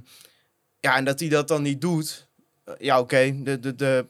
ja, 0.80 0.96
en 0.96 1.04
dat 1.04 1.20
hij 1.20 1.28
dat 1.28 1.48
dan 1.48 1.62
niet 1.62 1.80
doet. 1.80 2.28
eh, 2.64 2.74
Ja, 2.78 2.98
oké. 3.00 3.42
De, 3.42 3.58
de, 3.60 3.74
de 3.74 4.06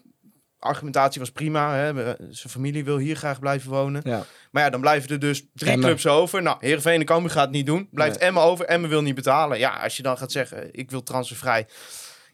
argumentatie 0.63 1.21
was 1.21 1.31
prima. 1.31 1.75
Hè. 1.75 1.93
Zijn 2.17 2.53
familie 2.53 2.85
wil 2.85 2.97
hier 2.99 3.17
graag 3.17 3.39
blijven 3.39 3.71
wonen. 3.71 4.01
Ja. 4.05 4.25
Maar 4.51 4.63
ja, 4.63 4.71
dan 4.71 4.81
blijven 4.81 5.11
er 5.11 5.19
dus 5.19 5.47
drie 5.55 5.79
clubs 5.79 6.07
over. 6.07 6.43
Nou, 6.43 6.57
Heerenveen 6.61 7.01
en 7.01 7.07
Cambuur 7.07 7.31
gaat 7.31 7.43
het 7.45 7.53
niet 7.55 7.67
doen. 7.67 7.89
Blijft 7.91 8.19
Nee. 8.19 8.29
Emmen 8.29 8.43
over. 8.43 8.65
Emmen 8.65 8.91
wil 8.91 9.03
niet 9.03 9.15
betalen. 9.15 9.59
Ja, 9.59 9.71
als 9.71 9.97
je 9.97 10.03
dan 10.03 10.19
gaat 10.19 10.33
zeggen, 10.33 10.69
ik 10.73 10.91
wil 10.91 11.03
transfervrij. 11.03 11.67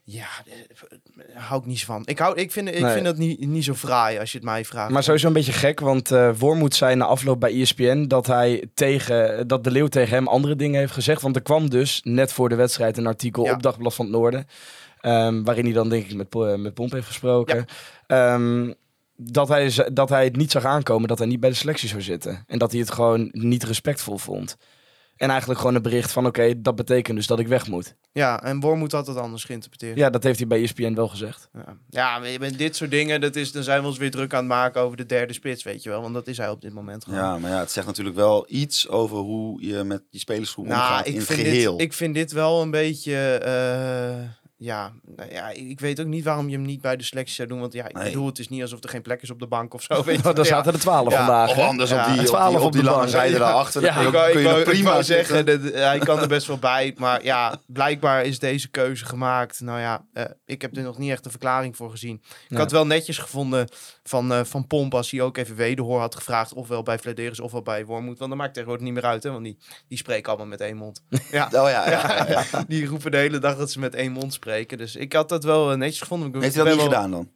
Ja, 0.03 0.27
daar 1.15 1.43
hou 1.43 1.59
ik 1.61 1.65
niet 1.67 1.85
van. 1.85 2.01
Ik, 2.05 2.19
hou, 2.19 2.35
ik, 2.35 2.51
vind, 2.51 2.67
ik 2.67 2.81
Nee. 2.81 2.93
vind 2.93 3.05
dat 3.05 3.17
niet, 3.17 3.39
niet 3.47 3.63
zo 3.63 3.73
fraai 3.73 4.19
als 4.19 4.31
je 4.31 4.37
het 4.37 4.45
mij 4.47 4.65
vraagt. 4.65 4.91
Maar 4.91 5.03
sowieso 5.03 5.27
een 5.27 5.33
beetje 5.33 5.51
gek, 5.51 5.79
want 5.79 6.11
eh 6.11 6.31
Wormoed 6.37 6.75
zei 6.75 6.95
na 6.95 7.05
afloop 7.05 7.39
bij 7.39 7.61
ESPN 7.61 8.03
dat 8.07 8.27
hij 8.27 8.69
tegen 8.73 9.47
dat 9.47 9.63
de 9.63 9.71
Leeuw 9.71 9.87
tegen 9.87 10.15
hem 10.15 10.27
andere 10.27 10.55
dingen 10.55 10.79
heeft 10.79 10.93
gezegd. 10.93 11.21
Want 11.21 11.35
er 11.35 11.41
kwam 11.41 11.69
dus 11.69 12.01
net 12.03 12.33
voor 12.33 12.49
de 12.49 12.55
wedstrijd 12.55 12.97
een 12.97 13.07
artikel 13.07 13.43
Ja. 13.45 13.53
op 13.53 13.63
Dagblad 13.63 13.95
van 13.95 14.05
het 14.05 14.13
Noorden. 14.15 14.47
Ehm, 15.01 15.43
waarin 15.43 15.63
hij 15.65 15.73
dan 15.73 15.89
denk 15.89 16.05
ik 16.05 16.15
met, 16.15 16.29
Po- 16.29 16.57
met 16.57 16.73
Pomp 16.73 16.91
heeft 16.91 17.07
gesproken. 17.07 17.65
Ehm, 18.07 18.73
dat, 19.15 19.47
hij, 19.47 19.71
dat 19.93 20.09
hij 20.09 20.23
het 20.23 20.35
niet 20.35 20.51
zag 20.51 20.65
aankomen 20.65 21.07
dat 21.07 21.17
hij 21.17 21.27
niet 21.27 21.39
bij 21.39 21.49
de 21.49 21.55
selectie 21.55 21.89
zou 21.89 22.01
zitten. 22.01 22.43
En 22.47 22.59
dat 22.59 22.71
hij 22.71 22.79
het 22.79 22.91
gewoon 22.91 23.29
niet 23.31 23.63
respectvol 23.63 24.17
vond. 24.17 24.57
En 25.15 25.29
eigenlijk 25.29 25.59
gewoon 25.59 25.75
een 25.75 25.81
bericht 25.81 26.11
van 26.11 26.25
oké, 26.25 26.61
dat 26.61 26.75
betekent 26.75 27.17
dus 27.17 27.27
dat 27.27 27.39
ik 27.39 27.47
weg 27.47 27.67
moet. 27.67 27.95
Ja, 28.11 28.43
en 28.43 28.59
Wormoed 28.59 28.91
had 28.91 29.07
het 29.07 29.17
anders 29.17 29.43
geïnterpreteerd. 29.43 29.97
Ja, 29.97 30.09
dat 30.09 30.23
heeft 30.23 30.39
hij 30.39 30.47
bij 30.47 30.61
ESPN 30.63 30.93
wel 30.93 31.07
gezegd. 31.07 31.49
Ja, 31.53 31.77
ja 31.89 32.19
maar 32.19 32.27
je 32.29 32.39
bent 32.39 32.57
dit 32.57 32.75
soort 32.75 32.91
dingen, 32.91 33.21
dat 33.21 33.35
is, 33.35 33.51
dan 33.51 33.63
zijn 33.63 33.81
we 33.81 33.87
ons 33.87 33.97
weer 33.97 34.11
druk 34.11 34.33
aan 34.33 34.39
het 34.39 34.47
maken 34.47 34.81
over 34.81 34.97
de 34.97 35.05
derde 35.05 35.33
spits, 35.33 35.63
weet 35.63 35.83
je 35.83 35.89
wel. 35.89 36.01
Want 36.01 36.13
dat 36.13 36.27
is 36.27 36.37
hij 36.37 36.49
op 36.49 36.61
dit 36.61 36.73
moment 36.73 37.03
gewoon. 37.03 37.19
Ja, 37.19 37.37
maar 37.37 37.51
ja, 37.51 37.59
het 37.59 37.71
zegt 37.71 37.87
natuurlijk 37.87 38.15
wel 38.15 38.45
iets 38.49 38.87
over 38.89 39.17
hoe 39.17 39.65
je 39.67 39.83
met 39.83 40.03
die 40.11 40.19
spelersgroep 40.19 40.65
Nou, 40.65 40.79
omgaat 40.81 40.99
ik 41.07 41.13
in 41.13 41.17
het 41.19 41.25
vind, 41.27 41.39
geheel. 41.39 41.77
dit, 41.77 41.85
ik 41.85 41.93
vind 41.93 42.13
dit 42.13 42.31
wel 42.31 42.61
een 42.61 42.71
beetje. 42.71 43.15
eh, 43.37 44.29
ja, 44.61 44.91
nou 45.15 45.31
ja, 45.31 45.49
ik 45.49 45.79
weet 45.79 45.99
ook 45.99 46.07
niet 46.07 46.23
waarom 46.23 46.49
je 46.49 46.55
hem 46.55 46.65
niet 46.65 46.81
bij 46.81 46.97
de 46.97 47.03
selectie 47.03 47.35
zou 47.35 47.47
doen. 47.47 47.59
Want 47.59 47.73
ja, 47.73 47.87
ik 47.87 47.93
Nee. 47.95 48.03
bedoel, 48.03 48.25
het 48.25 48.39
is 48.39 48.49
niet 48.49 48.61
alsof 48.61 48.83
er 48.83 48.89
geen 48.89 49.01
plek 49.01 49.21
is 49.21 49.29
op 49.29 49.39
de 49.39 49.47
bank 49.47 49.73
of 49.73 49.81
zo. 49.81 50.03
Weet 50.03 50.21
je. 50.21 50.29
Oh, 50.29 50.35
daar 50.35 50.45
Ja. 50.45 50.51
zaten 50.51 50.73
er 50.73 50.79
twaalf 50.79 51.11
Ja, 51.11 51.17
vandaag. 51.17 51.49
Of 51.49 51.55
hè? 51.55 51.63
anders 51.63 51.89
Ja, 51.89 52.05
op 52.07 52.11
die, 52.11 52.19
op 52.19 52.25
12 52.25 52.49
die, 52.49 52.59
op 52.59 52.65
op 52.65 52.71
die 52.71 52.83
lange 52.83 53.07
zijde 53.07 53.33
Ja. 53.33 53.39
daarachter. 53.39 53.81
Ja, 53.81 53.93
dan 53.95 54.05
Ik 54.05 54.11
wou, 54.11 54.31
kun 54.31 54.41
je 54.41 54.47
er 54.49 54.63
prima 54.63 55.01
zeggen, 55.01 55.45
dat, 55.45 55.61
hij 55.73 55.99
kan 55.99 56.19
er 56.19 56.27
best 56.27 56.47
wel 56.47 56.57
bij. 56.57 56.93
Maar 56.97 57.23
ja, 57.23 57.59
blijkbaar 57.67 58.23
is 58.25 58.39
deze 58.39 58.69
keuze 58.69 59.05
gemaakt. 59.05 59.59
Nou 59.59 59.79
ja, 59.79 60.05
eh, 60.13 60.23
ik 60.45 60.61
heb 60.61 60.77
er 60.77 60.83
nog 60.83 60.97
niet 60.97 61.11
echt 61.11 61.25
een 61.25 61.31
verklaring 61.31 61.75
voor 61.75 61.89
gezien. 61.91 62.21
Ik 62.49 62.57
had 62.57 62.71
wel 62.71 62.85
netjes 62.85 63.17
gevonden 63.17 63.67
van, 64.03 64.31
eh, 64.33 64.39
van 64.43 64.67
Pomp 64.67 64.93
als 64.95 65.11
hij 65.11 65.21
ook 65.21 65.37
even 65.37 65.55
wederhoor 65.55 65.99
had 65.99 66.15
gevraagd. 66.15 66.53
Ofwel 66.53 66.83
bij 66.83 66.99
Vladeris 66.99 67.39
ofwel 67.39 67.61
bij 67.61 67.85
Wormoed. 67.85 68.17
Want 68.17 68.29
dat 68.29 68.39
maakt 68.39 68.53
tegenwoordig 68.53 68.85
niet 68.85 68.93
meer 68.95 69.05
uit, 69.05 69.23
hè, 69.23 69.31
want 69.31 69.43
die, 69.43 69.57
die 69.87 69.97
spreken 69.97 70.27
allemaal 70.29 70.47
met 70.47 70.61
één 70.61 70.75
mond. 70.77 71.03
Ja. 71.31 71.45
Oh 71.45 71.51
ja, 71.51 71.69
ja, 71.69 71.89
ja, 71.89 72.25
ja. 72.51 72.63
Die 72.67 72.85
roepen 72.85 73.11
de 73.11 73.17
hele 73.17 73.39
dag 73.39 73.57
dat 73.57 73.71
ze 73.71 73.79
met 73.79 73.95
één 73.95 74.11
mond 74.11 74.33
spreken. 74.33 74.47
Dus 74.77 74.95
ik 74.95 75.13
had 75.13 75.29
dat 75.29 75.43
wel 75.43 75.71
eh, 75.71 75.77
netjes 75.77 76.01
gevonden. 76.01 76.27
Ik 76.27 76.41
Heeft 76.41 76.55
hij 76.55 76.63
dat 76.63 76.73
niet 76.73 76.81
wel- 76.81 76.91
gedaan 76.91 77.11
dan? 77.11 77.29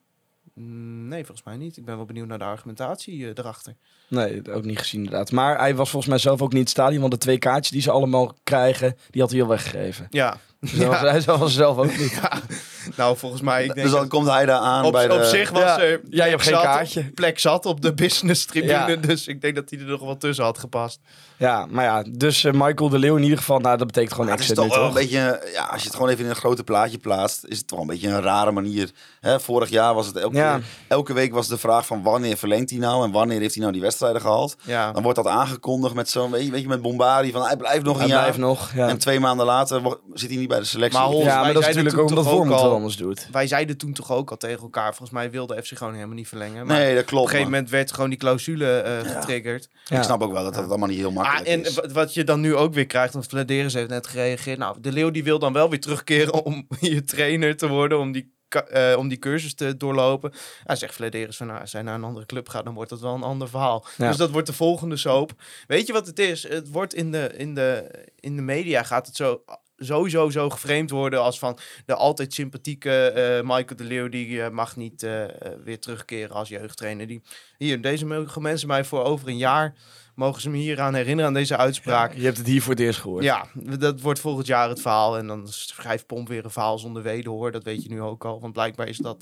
Mm, 0.53 1.08
Nee, 1.08 1.25
volgens 1.25 1.46
mij 1.48 1.58
niet. 1.58 1.77
Ik 1.77 1.86
ben 1.86 1.96
wel 1.96 2.05
benieuwd 2.05 2.27
naar 2.27 2.38
de 2.38 2.43
argumentatie 2.43 3.24
eh, 3.25 3.32
erachter. 3.36 3.75
Nee, 4.08 4.51
ook 4.53 4.63
niet 4.63 4.77
gezien 4.79 5.03
inderdaad. 5.03 5.32
Maar 5.32 5.58
hij 5.60 5.75
was 5.75 5.89
volgens 5.89 6.12
mij 6.12 6.20
zelf 6.22 6.41
ook 6.41 6.48
niet 6.48 6.53
in 6.58 6.60
het 6.60 6.70
stadion. 6.70 7.00
Want 7.00 7.12
de 7.13 7.17
twee 7.20 7.38
kaartjes 7.38 7.70
die 7.72 7.82
ze 7.82 7.91
allemaal 7.91 8.36
krijgen, 8.43 8.98
die 9.10 9.22
had 9.22 9.32
hij 9.32 9.41
al 9.41 9.48
weggegeven. 9.48 10.08
Ja. 10.10 10.38
Dus 10.60 10.72
hij 10.72 10.88
was- 11.00 11.00
hij 11.00 11.22
was 11.38 11.53
zelf 11.53 11.77
ook 11.77 11.98
niet. 11.98 12.12
ja. 12.12 12.41
Nou, 12.97 13.17
volgens 13.17 13.41
mij, 13.41 13.59
ik 13.63 13.73
denk 13.73 13.81
Dus 13.81 13.91
dan 13.91 13.99
dat 14.01 14.09
komt 14.09 14.27
hij 14.27 14.45
daar 14.45 14.57
aan 14.59 14.85
op, 14.85 14.91
bij 14.91 15.07
de... 15.07 15.13
op 15.13 15.23
zich 15.23 15.49
was 15.49 15.61
Ja. 15.61 15.79
er 15.81 16.01
Jij 16.09 16.29
hebt 16.29 16.41
geen 16.41 16.53
kaartje. 16.53 17.03
plek 17.11 17.39
zat 17.39 17.65
op 17.65 17.81
de 17.81 17.93
business 17.93 18.45
tribune. 18.45 18.71
Ja. 18.73 18.95
Dus 19.07 19.27
ik 19.27 19.41
denk 19.41 19.55
dat 19.55 19.69
hij 19.69 19.79
er 19.79 19.85
nog 19.85 20.01
wel 20.01 20.17
tussen 20.17 20.43
had 20.45 20.57
gepast. 20.57 20.99
Ja, 21.37 21.65
maar 21.69 21.83
ja, 21.85 22.03
dus 22.11 22.43
eh, 22.43 22.51
Michael 22.53 22.89
de 22.89 22.99
Leeuw 22.99 23.15
in 23.15 23.23
ieder 23.23 23.37
geval, 23.37 23.59
nou 23.59 23.77
dat 23.77 23.87
betekent 23.87 24.11
gewoon 24.13 24.27
Maar 24.27 24.35
het 24.37 24.43
is 24.45 24.51
exit 24.51 24.65
toch 24.69 24.75
nu, 24.75 24.81
wel 24.81 24.89
een 24.89 25.01
beetje, 25.01 25.49
ja, 25.53 25.63
als 25.65 25.81
je 25.81 25.87
het 25.87 25.95
gewoon 25.95 26.11
even 26.11 26.23
in 26.23 26.29
een 26.29 26.35
grote 26.35 26.63
plaatje 26.63 26.97
plaatst, 26.97 27.45
is 27.47 27.57
het 27.57 27.67
toch 27.67 27.79
een 27.79 27.87
beetje 27.87 28.07
een 28.09 28.21
rare 28.21 28.51
manier. 28.51 28.91
Hè, 29.19 29.39
vorig 29.39 29.69
jaar 29.69 29.93
was 29.93 30.07
het 30.07 30.15
elke, 30.15 30.35
Ja. 30.37 30.59
elke 30.87 31.13
week 31.13 31.33
was 31.33 31.47
de 31.47 31.57
vraag 31.57 31.85
van 31.85 32.03
wanneer 32.03 32.37
verlengt 32.37 32.69
hij 32.69 32.79
nou 32.79 33.03
en 33.05 33.11
wanneer 33.11 33.39
heeft 33.39 33.51
hij 33.53 33.61
nou 33.61 33.73
die 33.73 33.81
wedstrijden 33.81 34.21
gehaald. 34.21 34.55
Ja. 34.61 34.91
Dan 34.91 35.03
wordt 35.03 35.17
dat 35.17 35.27
aangekondigd 35.27 35.93
met 35.93 36.09
zo'n, 36.09 36.31
weet 36.31 36.45
je, 36.45 36.51
weet 36.51 36.61
je, 36.61 36.67
met 36.67 36.81
Bombari 36.81 37.31
van 37.31 37.41
hij 37.41 37.57
blijft 37.57 37.83
nog 37.83 37.95
Hij 37.95 38.03
een 38.03 38.09
jaar. 38.09 38.19
blijft 38.19 38.37
nog, 38.37 38.71
ja. 38.75 38.87
En 38.87 38.97
twee 38.97 39.19
maanden 39.19 39.45
later 39.45 39.81
zit 40.13 40.29
hij 40.29 40.37
niet 40.37 40.47
bij 40.47 40.59
de 40.59 40.65
selectie. 40.65 40.99
Maar 40.99 41.09
Ja, 41.15 41.41
maar 41.41 41.53
dat 41.53 41.61
is 41.61 41.67
natuurlijk 41.67 41.97
ook 41.97 42.09
omdat 42.09 42.25
heel 42.25 42.33
anders 42.73 42.95
doet. 42.95 43.27
wij 43.31 43.47
zeiden 43.47 43.77
toen 43.77 43.93
toch 43.93 44.11
ook 44.11 44.29
al 44.31 44.37
tegen 44.37 44.61
elkaar, 44.61 44.87
volgens 44.89 45.09
mij 45.09 45.31
wilde 45.31 45.63
FC 45.63 45.77
gewoon 45.77 45.93
helemaal 45.93 46.15
niet 46.15 46.27
verlengen. 46.27 46.65
Maar 46.65 46.77
Nee, 46.77 46.93
dat 46.93 47.01
op 47.03 47.07
klopt. 47.09 47.23
een 47.23 47.29
gegeven 47.29 47.51
maar 47.51 47.59
moment 47.61 47.69
werd 47.69 47.91
gewoon 47.91 48.09
die 48.09 48.19
clausule 48.19 48.77
eh, 48.79 49.11
getriggerd. 49.11 49.69
Ja. 49.85 49.97
Ik 49.97 50.03
snap 50.03 50.21
ook 50.21 50.31
wel 50.31 50.43
dat 50.43 50.53
dat 50.53 50.69
allemaal 50.69 50.87
niet 50.87 50.97
heel 50.97 51.07
Ah, 51.07 51.13
makkelijk 51.13 51.47
en 51.47 51.61
is. 51.65 51.75
wa- 51.75 51.87
wat 51.87 52.13
je 52.13 52.23
dan 52.23 52.41
nu 52.41 52.55
ook 52.55 52.73
weer 52.73 52.85
krijgt, 52.85 53.13
want 53.13 53.25
Vladeris 53.27 53.73
heeft 53.73 53.89
net 53.89 54.07
gereageerd. 54.07 54.57
Nou, 54.57 54.77
de 54.81 54.91
Leeuw 54.91 55.11
die 55.11 55.23
wil 55.23 55.39
dan 55.39 55.53
wel 55.53 55.69
weer 55.69 55.79
terugkeren 55.81 56.33
om 56.45 56.67
je 56.79 57.03
trainer 57.03 57.57
te 57.57 57.67
worden, 57.67 57.99
om 57.99 58.11
die, 58.11 58.31
eh, 58.69 58.95
om 58.97 59.07
die 59.07 59.17
cursus 59.19 59.53
te 59.55 59.77
doorlopen. 59.77 60.33
Hij 60.63 60.75
zegt 60.75 60.93
Vladeris 60.95 61.37
van, 61.37 61.47
nou, 61.47 61.59
als 61.59 61.73
hij 61.73 61.81
naar 61.81 61.95
een 61.95 62.03
andere 62.03 62.25
club 62.25 62.49
gaat, 62.49 62.65
dan 62.65 62.73
wordt 62.73 62.89
dat 62.89 62.99
wel 62.99 63.13
een 63.15 63.23
ander 63.23 63.49
verhaal. 63.49 63.85
Ja. 63.97 64.07
Dus 64.07 64.17
dat 64.17 64.29
wordt 64.31 64.47
de 64.47 64.53
volgende 64.53 64.97
soap. 64.97 65.31
Weet 65.67 65.87
je 65.87 65.93
wat 65.93 66.07
het 66.07 66.19
is? 66.19 66.47
Het 66.47 66.69
wordt 66.69 66.93
in 66.93 67.11
de, 67.11 67.31
in 67.37 67.55
de, 67.55 67.91
in 68.19 68.35
de 68.35 68.41
media 68.41 68.83
gaat 68.83 69.05
het 69.07 69.15
zo 69.15 69.43
sowieso 69.85 70.29
zo 70.29 70.49
geframed 70.49 70.89
worden 70.89 71.21
als 71.21 71.39
van 71.39 71.57
de 71.85 71.95
altijd 71.95 72.33
sympathieke 72.33 72.91
eh, 72.91 73.41
Michael 73.41 73.75
de 73.75 73.83
Leeuw, 73.83 74.09
die 74.09 74.43
eh, 74.43 74.49
mag 74.49 74.75
niet 74.75 75.03
eh, 75.03 75.23
weer 75.63 75.79
terugkeren 75.79 76.35
als 76.35 76.49
jeugdtrainer. 76.49 77.07
Die, 77.07 77.21
hier, 77.57 77.81
deze 77.81 78.05
mogen 78.05 78.41
mensen 78.41 78.67
mij 78.67 78.83
voor 78.83 79.03
over 79.03 79.27
een 79.27 79.37
jaar, 79.37 79.75
mogen 80.15 80.41
ze 80.41 80.49
me 80.49 80.57
hier 80.57 80.81
aan 80.81 80.93
herinneren 80.93 81.27
aan 81.27 81.33
deze 81.33 81.57
uitspraak. 81.57 82.13
Je 82.13 82.23
hebt 82.23 82.37
het 82.37 82.47
hier 82.47 82.61
voor 82.61 82.73
het 82.73 82.81
eerst 82.81 82.99
gehoord. 82.99 83.23
Ja, 83.23 83.45
dat 83.53 84.01
wordt 84.01 84.19
volgend 84.19 84.47
jaar 84.47 84.69
het 84.69 84.81
verhaal. 84.81 85.17
En 85.17 85.27
dan 85.27 85.47
schrijft 85.47 86.07
Pomp 86.07 86.27
weer 86.27 86.43
een 86.43 86.51
verhaal 86.51 86.79
zonder 86.79 87.03
wederhoor. 87.03 87.51
Dat 87.51 87.63
weet 87.63 87.83
je 87.83 87.89
nu 87.89 88.01
ook 88.01 88.25
al. 88.25 88.39
Want 88.39 88.53
blijkbaar 88.53 88.87
is 88.87 88.97
dat 88.97 89.21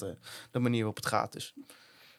de 0.51 0.59
manier 0.59 0.77
waarop 0.77 0.95
het 0.95 1.05
gaat. 1.05 1.31
Dus 1.31 1.53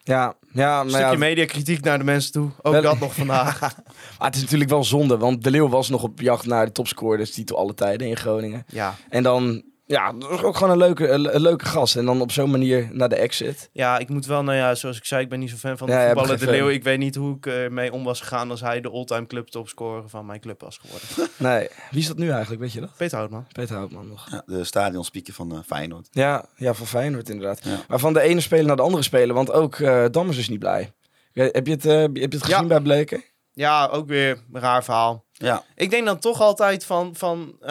ja, 0.03 0.33
ja 0.51 0.77
maar 0.83 0.89
stukje 0.89 1.11
ja, 1.11 1.17
mediakritiek 1.17 1.83
naar 1.83 1.97
de 1.97 2.03
mensen 2.03 2.31
toe. 2.31 2.49
Ook 2.61 2.73
Wel- 2.73 2.81
dat 2.81 2.99
nog 2.99 3.15
vandaag. 3.15 3.59
maar 4.17 4.27
het 4.27 4.35
is 4.35 4.41
natuurlijk 4.41 4.69
wel 4.69 4.83
zonde, 4.83 5.17
want 5.17 5.43
De 5.43 5.51
Leeuw 5.51 5.69
was 5.69 5.89
nog 5.89 6.03
op 6.03 6.21
jacht 6.21 6.45
naar 6.45 6.65
de 6.65 6.71
topscorers 6.71 7.31
titel 7.31 7.57
alle 7.57 7.73
tijden 7.73 8.07
in 8.07 8.17
Groningen. 8.17 8.63
ja. 8.67 8.95
En 9.09 9.23
dan, 9.23 9.63
ja, 9.85 10.11
dat 10.13 10.31
is 10.31 10.41
ook 10.41 10.55
gewoon 10.55 10.71
een 10.71 10.77
leuke, 10.77 11.07
een, 11.09 11.35
een 11.35 11.41
leuke 11.41 11.65
gast. 11.65 11.95
En 11.95 12.05
dan 12.05 12.21
op 12.21 12.31
zo'n 12.31 12.51
manier 12.51 12.89
naar 12.91 13.09
de 13.09 13.15
exit. 13.15 13.69
ja, 13.71 13.97
ik 13.97 14.09
moet 14.09 14.25
wel, 14.25 14.43
nou 14.43 14.57
ja, 14.57 14.75
zoals 14.75 14.97
ik 14.97 15.05
zei, 15.05 15.23
ik 15.23 15.29
ben 15.29 15.39
niet 15.39 15.49
zo 15.49 15.55
fan 15.55 15.77
van 15.77 15.87
de 15.87 15.93
Ja, 15.93 16.05
voetballer 16.05 16.39
De 16.39 16.45
Leeuw. 16.45 16.69
Ik 16.69 16.83
weet 16.83 16.97
niet 16.99 17.15
hoe 17.15 17.35
ik 17.37 17.45
ermee 17.45 17.91
om 17.93 18.03
was 18.03 18.19
gegaan 18.21 18.49
als 18.49 18.61
hij 18.61 18.81
de 18.81 18.89
all-time 18.89 19.27
clubtopscorer 19.27 20.09
van 20.09 20.25
mijn 20.25 20.39
club 20.39 20.61
was 20.61 20.77
geworden. 20.77 21.07
Nee, 21.37 21.67
wie 21.91 21.99
is 21.99 22.07
dat 22.07 22.17
nu 22.17 22.29
eigenlijk, 22.29 22.61
weet 22.61 22.71
je 22.73 22.79
dat? 22.79 22.89
Peter 22.97 23.17
Houtman. 23.17 23.45
Peter 23.51 23.75
Houtman 23.75 24.07
nog. 24.07 24.27
Ja, 24.31 24.43
de 24.45 24.63
stadionspeaker 24.63 25.33
van 25.33 25.51
eh, 25.51 25.59
Feyenoord. 25.65 26.07
Ja, 26.11 26.45
ja, 26.55 26.73
van 26.73 26.87
Feyenoord 26.87 27.29
inderdaad. 27.29 27.63
Ja. 27.63 27.79
Maar 27.87 27.99
van 27.99 28.13
de 28.13 28.21
ene 28.21 28.41
speler 28.41 28.65
naar 28.65 28.75
de 28.75 28.81
andere 28.81 29.03
speler, 29.03 29.35
want 29.35 29.51
ook 29.51 29.75
eh 29.79 30.05
Dammers 30.11 30.37
is 30.37 30.49
niet 30.49 30.59
blij. 30.59 30.91
Ja, 31.31 31.49
Heb 31.51 31.67
je 31.67 31.73
het, 31.73 31.85
eh, 31.85 31.99
heb 32.01 32.15
je 32.15 32.21
het 32.23 32.43
gezien 32.43 32.61
Ja. 32.61 32.67
bij 32.67 32.79
Bleken? 32.79 33.23
Ja, 33.53 33.87
ook 33.87 34.07
weer 34.07 34.39
een 34.53 34.61
raar 34.61 34.83
verhaal. 34.83 35.22
Ja, 35.33 35.63
Ik 35.75 35.89
denk 35.89 36.05
dan 36.05 36.19
toch 36.19 36.41
altijd 36.41 36.85
van, 36.85 37.15
van 37.15 37.55
eh, 37.61 37.69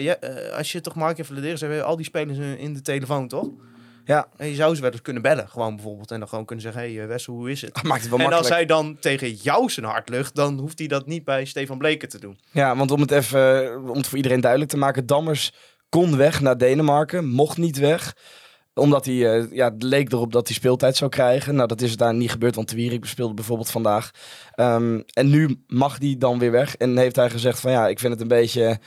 ja, 0.00 0.16
eh, 0.16 0.56
als 0.56 0.72
je 0.72 0.80
toch 0.80 0.94
Mark 0.94 1.18
even 1.18 1.34
Vladeris 1.34 1.60
hebt, 1.60 1.82
al 1.82 1.96
die 1.96 2.04
spelers 2.04 2.38
in- 2.38 2.74
de 2.74 2.82
telefoon, 2.82 3.28
toch? 3.28 3.48
Ja, 4.04 4.28
En 4.36 4.48
je 4.48 4.54
zou 4.54 4.74
ze 4.74 4.80
wel 4.82 4.90
eens 4.90 5.02
kunnen 5.02 5.22
bellen, 5.22 5.48
gewoon 5.48 5.74
bijvoorbeeld. 5.74 6.10
En 6.10 6.18
dan 6.18 6.28
gewoon 6.28 6.44
kunnen 6.44 6.64
zeggen, 6.64 6.82
hé 6.82 6.94
hey, 6.94 7.06
Wessel, 7.06 7.34
hoe 7.34 7.50
is 7.50 7.62
het? 7.62 7.82
maakt 7.82 8.00
het 8.02 8.10
wel 8.10 8.18
En 8.18 8.32
als 8.32 8.48
hij 8.48 8.66
dan 8.66 8.96
tegen 9.00 9.32
jou 9.32 9.70
zijn 9.70 9.86
hart 9.86 10.08
lucht, 10.08 10.34
dan 10.34 10.58
hoeft 10.58 10.78
hij 10.78 10.88
dat 10.88 11.06
niet 11.06 11.24
bij 11.24 11.44
Stefan 11.44 11.78
Bleken 11.78 12.08
te 12.08 12.20
doen. 12.20 12.38
Ja, 12.50 12.76
want 12.76 12.90
om 12.90 13.00
het 13.00 13.10
even, 13.10 13.64
eh, 13.72 13.90
om 13.90 13.96
het 13.96 14.06
voor 14.06 14.16
iedereen 14.16 14.40
duidelijk 14.40 14.70
te 14.70 14.76
maken, 14.76 15.06
Dammers 15.06 15.52
kon 15.88 16.16
weg 16.16 16.40
naar 16.40 16.58
Denemarken, 16.58 17.28
mocht 17.28 17.56
niet 17.56 17.78
weg 17.78 18.14
omdat 18.80 19.04
hij, 19.04 19.34
eh, 19.38 19.52
ja, 19.52 19.72
het 19.72 19.82
leek 19.82 20.12
erop 20.12 20.32
dat 20.32 20.46
hij 20.46 20.56
speeltijd 20.56 20.96
zou 20.96 21.10
krijgen. 21.10 21.54
Nou, 21.54 21.68
dat 21.68 21.80
is 21.80 21.96
daar 21.96 22.14
niet 22.14 22.30
gebeurd, 22.30 22.54
want 22.54 22.68
de 22.68 22.76
Wierik 22.76 23.04
speelde 23.04 23.34
bijvoorbeeld 23.34 23.70
vandaag. 23.70 24.10
Ehm, 24.54 25.00
en 25.12 25.30
nu 25.30 25.62
mag 25.66 25.98
hij 25.98 26.14
dan 26.18 26.38
weer 26.38 26.50
weg. 26.50 26.76
En 26.76 26.96
heeft 26.96 27.16
hij 27.16 27.30
gezegd 27.30 27.60
van 27.60 27.70
ja, 27.70 27.88
ik 27.88 27.98
vind 27.98 28.12
het 28.12 28.22
een 28.22 28.28
beetje 28.28 28.78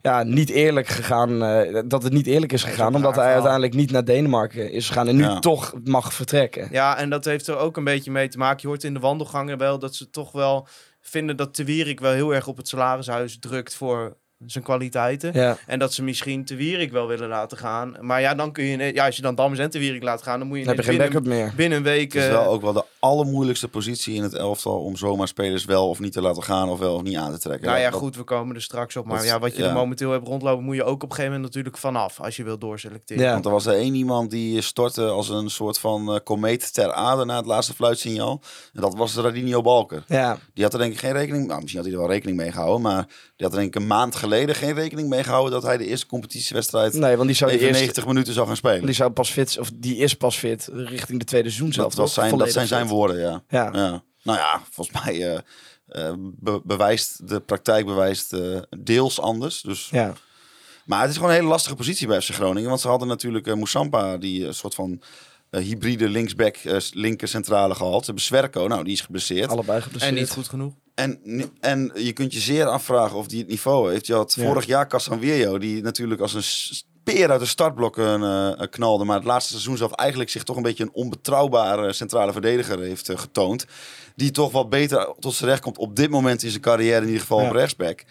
ja, 0.00 0.22
niet 0.22 0.50
eerlijk 0.50 0.86
gegaan. 0.88 1.42
eh, 1.44 1.82
dat 1.86 2.02
het 2.02 2.12
niet 2.12 2.26
eerlijk 2.26 2.52
is 2.52 2.62
gegaan, 2.64 2.86
omdat 2.94 3.02
hij 3.02 3.12
verhaal. 3.12 3.32
uiteindelijk 3.32 3.74
niet 3.74 3.90
naar 3.90 4.04
Denemarken 4.04 4.70
is 4.72 4.86
gegaan. 4.88 5.08
En 5.08 5.16
nu 5.16 5.22
Ja. 5.22 5.38
toch 5.38 5.74
mag 5.84 6.12
vertrekken. 6.14 6.68
Ja, 6.70 6.96
en 6.96 7.10
dat 7.10 7.24
heeft 7.24 7.46
er 7.46 7.56
ook 7.56 7.76
een 7.76 7.84
beetje 7.84 8.10
mee 8.10 8.28
te 8.28 8.38
maken. 8.38 8.58
Je 8.62 8.66
hoort 8.68 8.84
in 8.84 8.94
de 8.94 9.00
wandelgangen 9.00 9.58
wel 9.58 9.78
dat 9.78 9.94
ze 9.94 10.10
toch 10.10 10.32
wel 10.32 10.66
vinden 11.00 11.36
dat 11.36 11.56
de 11.56 11.64
Wierik 11.64 12.00
wel 12.00 12.12
heel 12.12 12.34
erg 12.34 12.46
op 12.46 12.56
het 12.56 12.68
salarishuis 12.68 13.38
drukt 13.38 13.74
voor 13.74 14.16
zijn 14.46 14.64
kwaliteiten. 14.64 15.30
Ja. 15.32 15.56
En 15.66 15.78
dat 15.78 15.92
ze 15.92 16.02
misschien 16.02 16.44
te 16.44 16.54
Wierik 16.56 16.92
wel 16.92 17.06
willen 17.06 17.28
laten 17.28 17.58
gaan. 17.58 17.96
Maar 18.00 18.20
ja, 18.20 18.34
dan 18.34 18.52
kun 18.52 18.64
je, 18.64 18.94
ja, 18.94 19.06
als 19.06 19.16
je 19.16 19.22
dan 19.22 19.34
Dammers 19.34 19.60
en 19.60 19.70
te 19.70 19.78
Wierik 19.78 20.02
laat 20.02 20.22
gaan, 20.22 20.38
dan 20.38 20.48
moet 20.48 20.58
je 20.58 20.64
Dan 20.64 20.74
heb 20.74 20.84
je 20.84 20.90
geen 20.90 20.98
binnen, 21.00 21.22
backup 21.22 21.38
meer. 21.38 21.52
binnen 21.56 21.78
een 21.78 21.84
week... 21.84 22.12
het 22.12 22.22
is 22.22 22.28
eh, 22.28 22.34
wel 22.34 22.44
ook 22.52 22.62
wel 22.62 22.72
de 22.72 22.84
allermoeilijkste 22.98 23.68
positie 23.68 24.14
in 24.14 24.22
het 24.22 24.34
elftal 24.34 24.80
om 24.84 24.96
zomaar 24.96 25.28
spelers 25.28 25.64
wel 25.64 25.88
of 25.88 26.00
niet 26.00 26.12
te 26.12 26.20
laten 26.20 26.42
gaan 26.42 26.68
of 26.68 26.78
wel 26.78 26.94
of 26.94 27.02
niet 27.02 27.16
aan 27.16 27.32
te 27.32 27.38
trekken. 27.38 27.68
Nou 27.68 27.80
ja, 27.80 27.90
Dat- 27.90 28.00
goed, 28.00 28.16
we 28.16 28.22
komen 28.22 28.54
er 28.54 28.62
straks 28.62 28.96
op. 28.96 29.04
Maar 29.06 29.16
dat- 29.16 29.26
ja, 29.26 29.38
wat 29.38 29.56
je 29.56 29.62
ja. 29.62 29.68
er 29.68 29.74
momenteel 29.74 30.10
hebt 30.10 30.26
rondlopen, 30.26 30.64
moet 30.64 30.74
je 30.76 30.84
ook 30.84 30.94
op 30.94 31.02
een 31.02 31.08
gegeven 31.08 31.32
moment 31.32 31.42
natuurlijk 31.48 31.76
vanaf. 31.76 32.20
Als 32.20 32.36
je 32.36 32.44
wilt 32.44 32.60
doorselecteren. 32.60 33.22
Ja. 33.22 33.32
Want 33.32 33.44
er 33.44 33.50
was 33.50 33.66
er 33.66 33.74
één 33.74 33.94
iemand 33.94 34.30
die 34.30 34.60
stortte 34.60 35.06
als 35.08 35.28
een 35.28 35.50
soort 35.50 35.78
van 35.78 36.14
eh, 36.14 36.20
komeet 36.24 36.74
ter 36.74 36.92
aarde 36.92 37.24
na 37.24 37.36
het 37.36 37.46
laatste 37.46 37.74
fluitsignaal. 37.74 38.40
En 38.74 38.80
dat 38.80 38.94
was 38.94 39.14
Radinio 39.16 39.62
Balker. 39.62 40.04
Ja, 40.08 40.38
Die 40.54 40.64
had 40.64 40.72
er 40.72 40.78
denk 40.78 40.92
ik 40.92 40.98
geen 40.98 41.12
rekening, 41.12 41.46
nou 41.46 41.60
misschien 41.60 41.80
had 41.80 41.88
hij 41.90 41.98
er 41.98 42.02
wel 42.04 42.12
rekening 42.12 42.38
mee 42.38 42.52
gehouden, 42.52 42.80
maar 42.80 43.06
die 43.36 43.46
had 43.46 43.52
er 43.52 43.60
denk 43.60 43.74
ik 43.74 43.80
een 43.80 43.86
maand 43.86 44.14
geleden 44.16 44.32
geen 44.42 44.74
rekening 44.74 45.08
mee 45.08 45.22
gehouden 45.22 45.52
dat 45.52 45.62
hij 45.62 45.76
de 45.76 45.86
eerste 45.86 46.06
competitiewedstrijd 46.06 46.92
nee, 46.92 47.16
want 47.16 47.28
die 47.28 47.36
zou, 47.36 47.50
eerste, 47.50 47.66
90 47.70 48.06
minuten 48.06 48.32
zou 48.34 48.46
gaan 48.46 48.56
spelen. 48.56 48.86
die 48.86 48.94
zou 48.94 49.10
pas 49.10 49.30
fit, 49.30 49.58
of 49.58 49.70
die 49.74 49.96
is 49.96 50.14
pas 50.14 50.36
fit 50.36 50.68
richting 50.72 51.18
de 51.18 51.24
tweede 51.24 51.48
seizoen 51.48 51.72
zelf. 51.72 51.88
Dat, 51.88 51.98
was 51.98 52.14
zijn, 52.14 52.38
dat 52.38 52.52
zijn 52.52 52.66
zijn 52.66 52.86
woorden, 52.86 53.20
ja. 53.20 53.42
Ja. 53.48 53.70
ja. 53.72 54.02
Nou 54.22 54.38
ja, 54.38 54.62
volgens 54.70 55.04
mij 55.04 55.32
eh, 55.32 55.38
eh, 56.08 56.14
be- 56.18 56.60
bewijst 56.64 57.28
de 57.28 57.40
praktijk 57.40 57.86
bewijst 57.86 58.32
eh, 58.32 58.58
deels 58.78 59.20
anders. 59.20 59.60
Dus 59.60 59.88
Ja. 59.90 60.12
Maar 60.84 61.00
het 61.00 61.10
is 61.10 61.14
gewoon 61.16 61.30
een 61.30 61.36
hele 61.36 61.48
lastige 61.48 61.74
positie 61.74 62.06
bij 62.06 62.20
FC 62.20 62.30
Groningen. 62.30 62.68
Want 62.68 62.80
ze 62.80 62.88
hadden 62.88 63.08
natuurlijk 63.08 63.54
Moussampa, 63.54 64.16
die 64.16 64.46
een 64.46 64.54
soort 64.54 64.74
van 64.74 65.00
hybride 65.62 66.08
linksback, 66.08 66.56
eh, 66.56 66.76
linker 66.92 67.28
centrale 67.28 67.74
gehad. 67.74 67.98
Ze 67.98 68.04
hebben 68.04 68.22
Zwerko, 68.24 68.66
nou 68.66 68.84
die 68.84 68.92
is 68.92 69.00
geblesseerd. 69.00 69.50
Allebei 69.50 69.76
En 69.76 69.82
geblesseerd. 69.82 70.14
niet 70.14 70.30
goed 70.30 70.48
genoeg. 70.48 70.72
En, 70.94 71.20
en 71.60 71.90
je 71.94 72.12
kunt 72.12 72.32
je 72.32 72.40
zeer 72.40 72.66
afvragen 72.66 73.16
of 73.16 73.26
die 73.26 73.38
het 73.38 73.48
niveau 73.48 73.90
heeft. 73.92 74.06
Je 74.06 74.14
had 74.14 74.34
Ja. 74.34 74.44
vorig 74.44 74.66
jaar 74.66 74.88
Casanviejo, 74.88 75.58
die 75.58 75.82
natuurlijk 75.82 76.20
als 76.20 76.34
een 76.34 76.42
speer 76.42 77.30
uit 77.30 77.40
de 77.40 77.46
startblokken 77.46 78.22
eh, 78.22 78.66
knalde. 78.70 79.04
Maar 79.04 79.16
het 79.16 79.24
laatste 79.24 79.50
seizoen 79.52 79.76
zelf 79.76 79.92
eigenlijk 79.92 80.30
zich 80.30 80.42
toch 80.42 80.56
een 80.56 80.62
beetje 80.62 80.84
een 80.84 80.92
onbetrouwbare 80.92 81.92
centrale 81.92 82.32
verdediger 82.32 82.80
heeft 82.80 83.08
eh, 83.08 83.18
getoond. 83.18 83.66
Die 84.16 84.30
toch 84.30 84.52
wat 84.52 84.70
beter 84.70 85.14
tot 85.18 85.34
zijn 85.34 85.50
recht 85.50 85.62
komt 85.62 85.78
op 85.78 85.96
dit 85.96 86.10
moment 86.10 86.42
in 86.42 86.50
zijn 86.50 86.62
carrière, 86.62 87.00
in 87.00 87.06
ieder 87.06 87.20
geval 87.20 87.40
Ja. 87.40 87.46
op 87.48 87.52
rechtsback. 87.54 88.04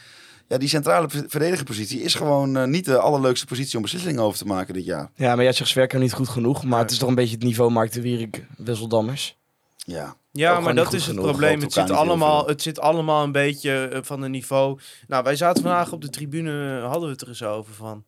Ja, 0.48 0.58
die 0.58 0.68
centrale 0.70 1.10
verdedigerpositie 1.10 2.02
is 2.02 2.16
gewoon 2.16 2.58
eh, 2.58 2.64
niet 2.66 2.86
de 2.86 2.98
allerleukste 2.98 3.46
positie 3.46 3.76
om 3.76 3.82
beslissingen 3.82 4.22
over 4.24 4.38
te 4.38 4.46
maken 4.46 4.74
dit 4.74 4.86
jaar. 4.86 5.12
Ja, 5.16 5.36
maar 5.36 5.44
jij 5.44 5.54
zegt 5.54 5.70
Zwerker 5.70 6.00
niet 6.00 6.14
goed 6.14 6.30
genoeg. 6.30 6.64
Maar 6.64 6.80
het 6.80 6.92
is 6.92 6.98
toch 6.98 7.10
een 7.10 7.16
beetje 7.16 7.36
het 7.36 7.44
niveau 7.44 7.72
Mark 7.72 7.92
de 7.92 8.02
Wierik, 8.02 8.46
Wisseldammers. 8.58 9.38
Ja, 9.86 10.16
Ja, 10.32 10.60
maar 10.60 10.76
dat 10.76 10.94
is 10.94 11.06
het 11.06 11.10
genoeg. 11.16 11.26
probleem. 11.30 11.62
Het 11.62 11.74
zit, 11.74 11.90
allemaal, 11.92 12.48
het 12.48 12.62
zit 12.62 12.80
allemaal 12.80 13.24
een 13.24 13.32
beetje 13.32 13.88
eh, 13.88 14.00
van 14.04 14.22
een 14.22 14.32
niveau. 14.32 14.80
Nou, 15.08 15.24
wij 15.24 15.36
zaten 15.36 15.64
vandaag 15.64 15.92
op 15.92 16.02
de 16.02 16.10
tribune, 16.10 16.80
hadden 16.82 17.04
we 17.04 17.10
het 17.12 17.22
er 17.22 17.28
eens 17.28 17.44
over 17.44 17.74
van. 17.74 18.04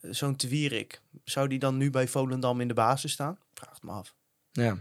eh, 0.00 0.10
Zo'n 0.12 0.36
Twierik, 0.36 1.00
zou 1.24 1.48
die 1.48 1.58
dan 1.58 1.76
nu 1.76 1.90
bij 1.90 2.08
Volendam 2.08 2.60
in 2.60 2.68
de 2.68 2.74
basis 2.74 3.12
staan? 3.12 3.38
Vraag 3.54 3.74
het 3.74 3.82
me 3.82 3.90
af. 3.90 4.14
Ja. 4.52 4.76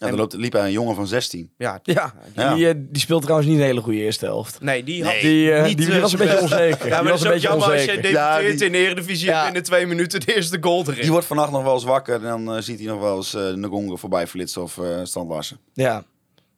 Ja 0.00 0.06
dan 0.08 0.16
loopt, 0.16 0.32
liep 0.34 0.52
hij 0.52 0.64
een 0.64 0.72
jongen 0.72 0.94
van 0.94 1.06
16. 1.06 1.50
Ja, 1.56 1.80
Ja, 1.82 2.14
Ja. 2.34 2.54
Die, 2.54 2.68
eh, 2.68 2.74
die 2.78 3.00
speelt 3.00 3.22
trouwens 3.22 3.48
niet 3.48 3.58
een 3.58 3.64
hele 3.64 3.80
goede 3.80 3.98
eerste 3.98 4.24
helft. 4.24 4.60
nee, 4.60 4.84
die 4.84 5.04
had 5.04 5.14
Die, 5.20 5.52
eh, 5.52 5.64
niet, 5.66 5.76
die, 5.78 5.86
die 5.90 6.00
was 6.00 6.12
een 6.12 6.18
beetje 6.18 6.40
onzeker. 6.40 6.68
Ja, 6.88 6.94
die 6.94 7.02
maar 7.02 7.02
was 7.02 7.04
dat 7.04 7.12
een 7.12 7.16
is 7.16 7.26
ook 7.26 7.32
beetje 7.32 7.48
jammer 7.48 7.66
als 7.66 7.74
je 7.74 7.80
onzeker. 7.80 8.02
debuteert 8.02 8.14
Ja, 8.14 8.38
die- 8.56 8.66
in 8.66 8.72
de 8.72 8.78
Eredivisie 8.78 9.26
Ja. 9.28 9.38
en 9.38 9.44
binnen 9.44 9.62
twee 9.62 9.86
minuten 9.86 10.20
de 10.20 10.34
eerste 10.34 10.58
goal 10.60 10.82
erin. 10.86 11.00
Die 11.00 11.10
wordt 11.10 11.26
vannacht 11.26 11.50
nog 11.50 11.62
wel 11.62 11.74
eens 11.74 11.84
wakker 11.84 12.14
en 12.14 12.44
dan 12.44 12.54
eh, 12.56 12.62
ziet 12.62 12.78
hij 12.78 12.88
nog 12.88 13.00
wel 13.00 13.16
eens 13.16 13.34
eh 13.34 13.42
Ngongo 13.52 13.96
voorbij 13.96 14.26
flitsen 14.26 14.62
of 14.62 14.78
eh 14.78 15.24
Larsen. 15.28 15.58
Ja. 15.74 16.04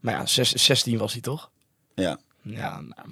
Maar 0.01 0.15
ja, 0.15 0.27
zes- 0.27 0.53
16 0.67 0.99
was 0.99 1.13
hij 1.13 1.21
toch? 1.21 1.51
Ja. 1.95 2.19
Ja, 2.43 2.81
nou, 2.81 3.09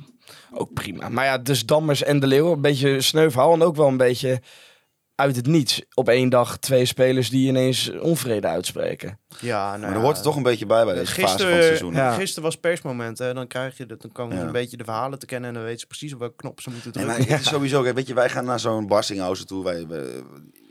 ook 0.53 0.73
prima. 0.73 1.09
Maar 1.09 1.25
ja, 1.25 1.39
dus 1.39 1.67
Dammers 1.67 2.03
en 2.03 2.21
De 2.21 2.27
Leeuw, 2.27 2.53
een 2.53 2.61
beetje 2.61 3.01
sneu 3.01 3.31
verhaal. 3.31 3.53
En 3.53 3.63
ook 3.63 3.77
wel 3.77 3.87
een 3.89 3.97
beetje 3.97 4.41
uit 5.19 5.37
het 5.37 5.47
niets. 5.47 5.83
Op 5.95 6.09
één 6.09 6.29
dag 6.29 6.59
twee 6.59 6.85
spelers 6.85 7.31
die 7.31 7.49
ineens 7.49 7.91
onvrede 8.01 8.47
uitspreken. 8.47 9.19
Ja, 9.41 9.69
nou 9.69 9.81
Maar 9.81 9.91
er 9.91 9.97
ja, 9.97 10.03
hoort 10.03 10.17
er 10.17 10.23
toch 10.23 10.37
een 10.37 10.43
beetje 10.43 10.67
bij 10.67 10.85
bij 10.85 10.95
deze 10.95 11.13
fase 11.13 11.39
van 11.39 11.47
het 11.53 11.65
seizoen. 11.65 11.93
ja. 11.95 12.13
Gisteren 12.15 12.43
was 12.43 12.57
persmoment, 12.57 13.19
hè. 13.19 13.35
dan 13.35 13.47
krijg 13.47 13.77
je 13.77 13.87
dat, 13.87 14.01
dan 14.03 14.13
komen 14.13 14.37
Ja. 14.37 14.43
een 14.43 14.53
beetje 14.53 14.77
de 14.77 14.85
verhalen 14.85 15.19
te 15.19 15.27
kennen 15.27 15.49
en 15.49 15.55
dan 15.55 15.65
weten 15.65 15.81
ze 15.81 15.87
precies 15.87 16.13
op 16.13 16.19
welke 16.19 16.37
knop 16.37 16.61
ze 16.61 16.71
moeten 16.71 16.91
Nee, 16.95 17.05
drukken. 17.05 17.25
maar 17.27 17.37
het 17.37 17.47
is 17.47 17.53
sowieso, 17.57 17.83
weet 17.95 18.07
je, 18.07 18.15
wij 18.15 18.29
gaan 18.29 18.45
naar 18.45 18.61
zo'n 18.61 18.87
Barsinghausen 18.87 19.47
toe. 19.47 19.65
Wij, 19.65 19.87
we- 19.87 20.23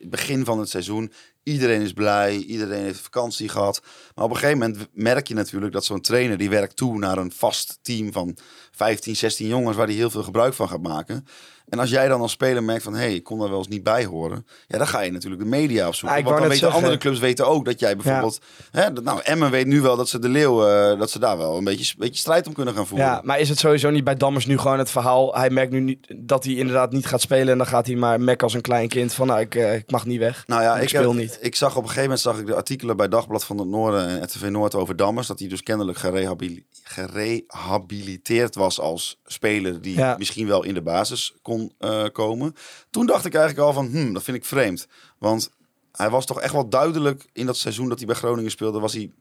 begin 0.01 0.45
van 0.45 0.59
het 0.59 0.69
seizoen, 0.69 1.11
iedereen 1.43 1.81
is 1.81 1.93
blij, 1.93 2.35
iedereen 2.37 2.83
heeft 2.83 2.99
vakantie 2.99 3.49
gehad. 3.49 3.81
Maar 4.15 4.25
op 4.25 4.31
een 4.31 4.37
gegeven 4.37 4.59
moment 4.59 4.87
merk 4.93 5.27
je 5.27 5.33
natuurlijk 5.33 5.73
dat 5.73 5.85
zo'n 5.85 6.01
trainer, 6.01 6.37
die 6.37 6.49
werkt 6.49 6.75
toe 6.75 6.97
naar 6.97 7.17
een 7.17 7.31
vast 7.35 7.79
team 7.81 8.11
van 8.11 8.37
15, 8.71 9.15
16 9.15 9.47
jongens 9.47 9.77
waar 9.77 9.87
hij 9.87 9.95
heel 9.95 10.09
veel 10.09 10.23
gebruik 10.23 10.53
van 10.53 10.69
gaat 10.69 10.81
maken. 10.81 11.25
En 11.67 11.79
als 11.79 11.89
jij 11.89 12.07
dan 12.07 12.21
als 12.21 12.31
speler 12.31 12.63
merkt 12.63 12.83
van, 12.83 12.93
hé, 12.93 12.99
hey, 12.99 13.13
ik 13.15 13.23
kon 13.23 13.39
daar 13.39 13.49
wel 13.49 13.57
eens 13.57 13.67
niet 13.67 13.83
bij 13.83 14.05
horen. 14.05 14.45
Ja, 14.67 14.77
dan 14.77 14.87
ga 14.87 14.99
je 15.01 15.11
natuurlijk 15.11 15.41
de 15.41 15.47
media 15.47 15.87
opzoeken. 15.87 16.17
Ja, 16.17 16.23
want 16.23 16.35
dan 16.37 16.47
weten 16.47 16.59
zeggen. 16.63 16.79
andere 16.81 16.97
clubs 16.99 17.19
weten 17.19 17.47
ook 17.47 17.65
dat 17.65 17.79
jij 17.79 17.95
bijvoorbeeld... 17.95 18.39
Hè, 18.71 18.93
dat, 18.93 19.03
nou, 19.03 19.19
Emmen 19.23 19.51
weet 19.51 19.65
nu 19.65 19.81
wel 19.81 19.95
dat 19.97 20.09
ze 20.09 20.19
de 20.19 20.29
Leeuw, 20.29 20.67
eh, 20.67 20.99
dat 20.99 21.09
ze 21.11 21.19
daar 21.19 21.37
wel 21.37 21.57
een 21.57 21.63
beetje, 21.63 21.95
beetje 21.97 22.19
strijd 22.19 22.47
om 22.47 22.53
kunnen 22.53 22.73
gaan 22.73 22.87
voeren. 22.87 23.07
Ja, 23.07 23.21
maar 23.23 23.39
is 23.39 23.49
het 23.49 23.59
sowieso 23.59 23.89
niet 23.89 24.03
bij 24.03 24.15
Dammers 24.15 24.45
nu 24.45 24.57
gewoon 24.57 24.77
het 24.79 24.89
verhaal? 24.89 25.35
Hij 25.35 25.49
merkt 25.49 25.71
nu 25.71 25.79
niet 25.79 26.13
dat 26.17 26.43
hij 26.43 26.53
inderdaad 26.53 26.91
niet 26.91 27.05
gaat 27.05 27.21
spelen. 27.21 27.47
En 27.47 27.57
dan 27.57 27.67
gaat 27.67 27.87
hij 27.87 27.95
maar 27.95 28.21
mekken 28.21 28.43
als 28.43 28.53
een 28.55 28.61
klein 28.61 28.87
kind. 28.87 29.13
Van 29.13 29.27
nou, 29.27 29.39
ik, 29.39 29.55
eh, 29.55 29.75
ik 29.75 29.91
mag 29.91 30.05
niet 30.05 30.19
weg. 30.19 30.43
Nou 30.47 30.61
ja, 30.61 30.75
Ik 30.75 30.81
ik, 30.81 30.89
speel 30.89 31.09
heb- 31.11 31.19
niet. 31.19 31.37
Ik 31.41 31.55
zag 31.55 31.69
op 31.71 31.75
een 31.75 31.81
gegeven 31.89 32.01
moment 32.03 32.19
zag 32.19 32.39
ik 32.39 32.45
de 32.45 32.55
artikelen 32.55 32.97
bij 32.97 33.07
Dagblad 33.07 33.43
van 33.45 33.57
het 33.57 33.67
Noorden 33.67 34.07
en 34.07 34.23
RTV 34.23 34.41
Noord 34.49 34.75
over 34.75 34.95
Dammers. 34.95 35.27
Dat 35.27 35.39
hij 35.39 35.47
dus 35.47 35.63
kennelijk 35.63 35.97
gerehabili- 35.97 36.65
gerehabiliteerd 36.83 38.55
was 38.55 38.79
als 38.79 39.19
speler 39.25 39.81
die 39.81 39.97
Ja. 39.97 40.15
misschien 40.17 40.47
wel 40.47 40.63
in 40.63 40.73
de 40.73 40.81
basis 40.81 41.33
kon 41.41 41.56
eh, 41.77 42.05
komen. 42.11 42.55
Toen 42.89 43.05
dacht 43.05 43.25
ik 43.25 43.33
eigenlijk 43.35 43.67
al 43.67 43.73
van, 43.73 43.87
hmm, 43.87 44.13
dat 44.13 44.23
vind 44.23 44.37
ik 44.37 44.45
vreemd. 44.45 44.87
Want 45.17 45.49
hij 45.91 46.09
was 46.09 46.25
toch 46.25 46.41
echt 46.41 46.53
wel 46.53 46.69
duidelijk 46.69 47.29
in 47.33 47.45
dat 47.45 47.57
seizoen 47.57 47.89
dat 47.89 47.97
hij 47.97 48.07
bij 48.07 48.15
Groningen 48.15 48.51
speelde, 48.51 48.79
was 48.79 48.93
hij 48.93 49.11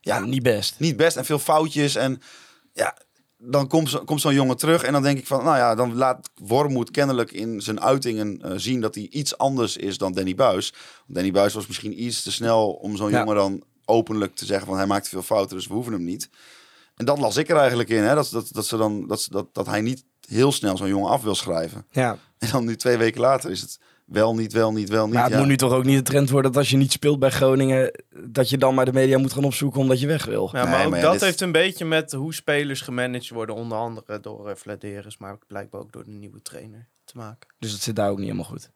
Ja, 0.00 0.20
niet 0.20 0.42
best. 0.42 0.74
niet 0.78 0.96
best 0.96 1.16
en 1.16 1.24
veel 1.24 1.38
foutjes. 1.38 1.94
En 1.94 2.20
ja, 2.72 2.96
dan 3.38 3.68
komt, 3.68 3.90
zo, 3.90 4.04
komt 4.04 4.20
zo'n 4.20 4.34
jongen 4.34 4.56
terug 4.56 4.82
en 4.82 4.92
dan 4.92 5.02
denk 5.02 5.18
ik 5.18 5.26
van, 5.26 5.44
nou 5.44 5.56
ja, 5.56 5.74
dan 5.74 5.94
laat 5.94 6.30
Wormoed 6.34 6.90
kennelijk 6.90 7.32
in 7.32 7.60
zijn 7.60 7.80
uitingen 7.80 8.42
eh, 8.42 8.52
zien 8.56 8.80
dat 8.80 8.94
hij 8.94 9.06
iets 9.10 9.38
anders 9.38 9.76
is 9.76 9.98
dan 9.98 10.12
Danny 10.12 10.34
Buis. 10.34 10.72
Danny 11.06 11.30
Buis 11.30 11.54
was 11.54 11.66
misschien 11.66 12.02
iets 12.04 12.22
te 12.22 12.32
snel 12.32 12.70
om 12.70 12.96
zo'n 12.96 13.10
Ja. 13.10 13.18
jongen 13.18 13.34
dan 13.36 13.62
openlijk 13.84 14.34
te 14.34 14.44
zeggen 14.44 14.66
van 14.66 14.76
hij 14.76 14.86
maakt 14.86 15.08
veel 15.08 15.22
fouten, 15.22 15.56
dus 15.56 15.66
we 15.66 15.74
hoeven 15.74 15.92
hem 15.92 16.04
niet. 16.04 16.28
En 16.94 17.04
dat 17.04 17.18
las 17.18 17.36
ik 17.36 17.48
er 17.48 17.56
eigenlijk 17.56 17.88
in, 17.88 18.02
hè, 18.02 18.14
dat, 18.14 18.28
dat, 18.30 18.48
dat, 18.52 18.66
ze 18.66 18.76
dan, 18.76 19.06
dat, 19.06 19.26
dat, 19.30 19.46
dat 19.54 19.66
hij 19.66 19.80
niet 19.80 20.04
heel 20.30 20.52
snel 20.52 20.76
zo'n 20.76 20.88
jongen 20.88 21.10
af 21.10 21.22
wil 21.22 21.34
schrijven. 21.34 21.86
Ja. 21.90 22.18
En 22.38 22.48
dan 22.50 22.64
nu 22.64 22.76
twee 22.76 22.96
weken 22.96 23.20
later 23.20 23.50
is 23.50 23.60
het 23.60 23.80
wel 24.04 24.34
niet, 24.34 24.52
wel 24.52 24.72
niet, 24.72 24.88
wel 24.88 25.04
niet. 25.04 25.14
Maar 25.14 25.22
het 25.22 25.32
ja. 25.32 25.38
moet 25.38 25.46
nu 25.48 25.56
toch 25.56 25.72
ook 25.72 25.84
niet 25.84 25.96
de 25.96 26.02
trend 26.02 26.30
worden 26.30 26.50
dat 26.52 26.60
als 26.60 26.70
je 26.70 26.76
niet 26.76 26.92
speelt 26.92 27.18
bij 27.18 27.30
Groningen, 27.30 27.92
dat 28.24 28.50
je 28.50 28.58
dan 28.58 28.74
maar 28.74 28.84
de 28.84 28.92
media 28.92 29.18
moet 29.18 29.32
gaan 29.32 29.44
opzoeken 29.44 29.80
omdat 29.80 30.00
je 30.00 30.06
weg 30.06 30.24
wil. 30.24 30.48
Ja, 30.52 30.62
Nee, 30.62 30.72
maar 30.72 30.84
ook 30.84 30.90
maar 30.90 30.98
ja, 30.98 31.04
dat 31.04 31.12
dit- 31.12 31.22
heeft 31.22 31.40
een 31.40 31.52
beetje 31.52 31.84
met 31.84 32.12
hoe 32.12 32.34
spelers 32.34 32.80
gemanaged 32.80 33.28
worden. 33.30 33.54
Onder 33.54 33.78
andere 33.78 34.20
door 34.20 34.48
uh, 34.48 34.54
Vladeris, 34.54 35.18
maar 35.18 35.38
blijkbaar 35.46 35.80
ook 35.80 35.92
door 35.92 36.04
de 36.04 36.10
nieuwe 36.10 36.42
trainer 36.42 36.88
te 37.04 37.16
maken. 37.16 37.48
Dus 37.58 37.72
het 37.72 37.82
zit 37.82 37.96
daar 37.96 38.10
ook 38.10 38.16
niet 38.18 38.26
helemaal 38.26 38.50
goed. 38.50 38.70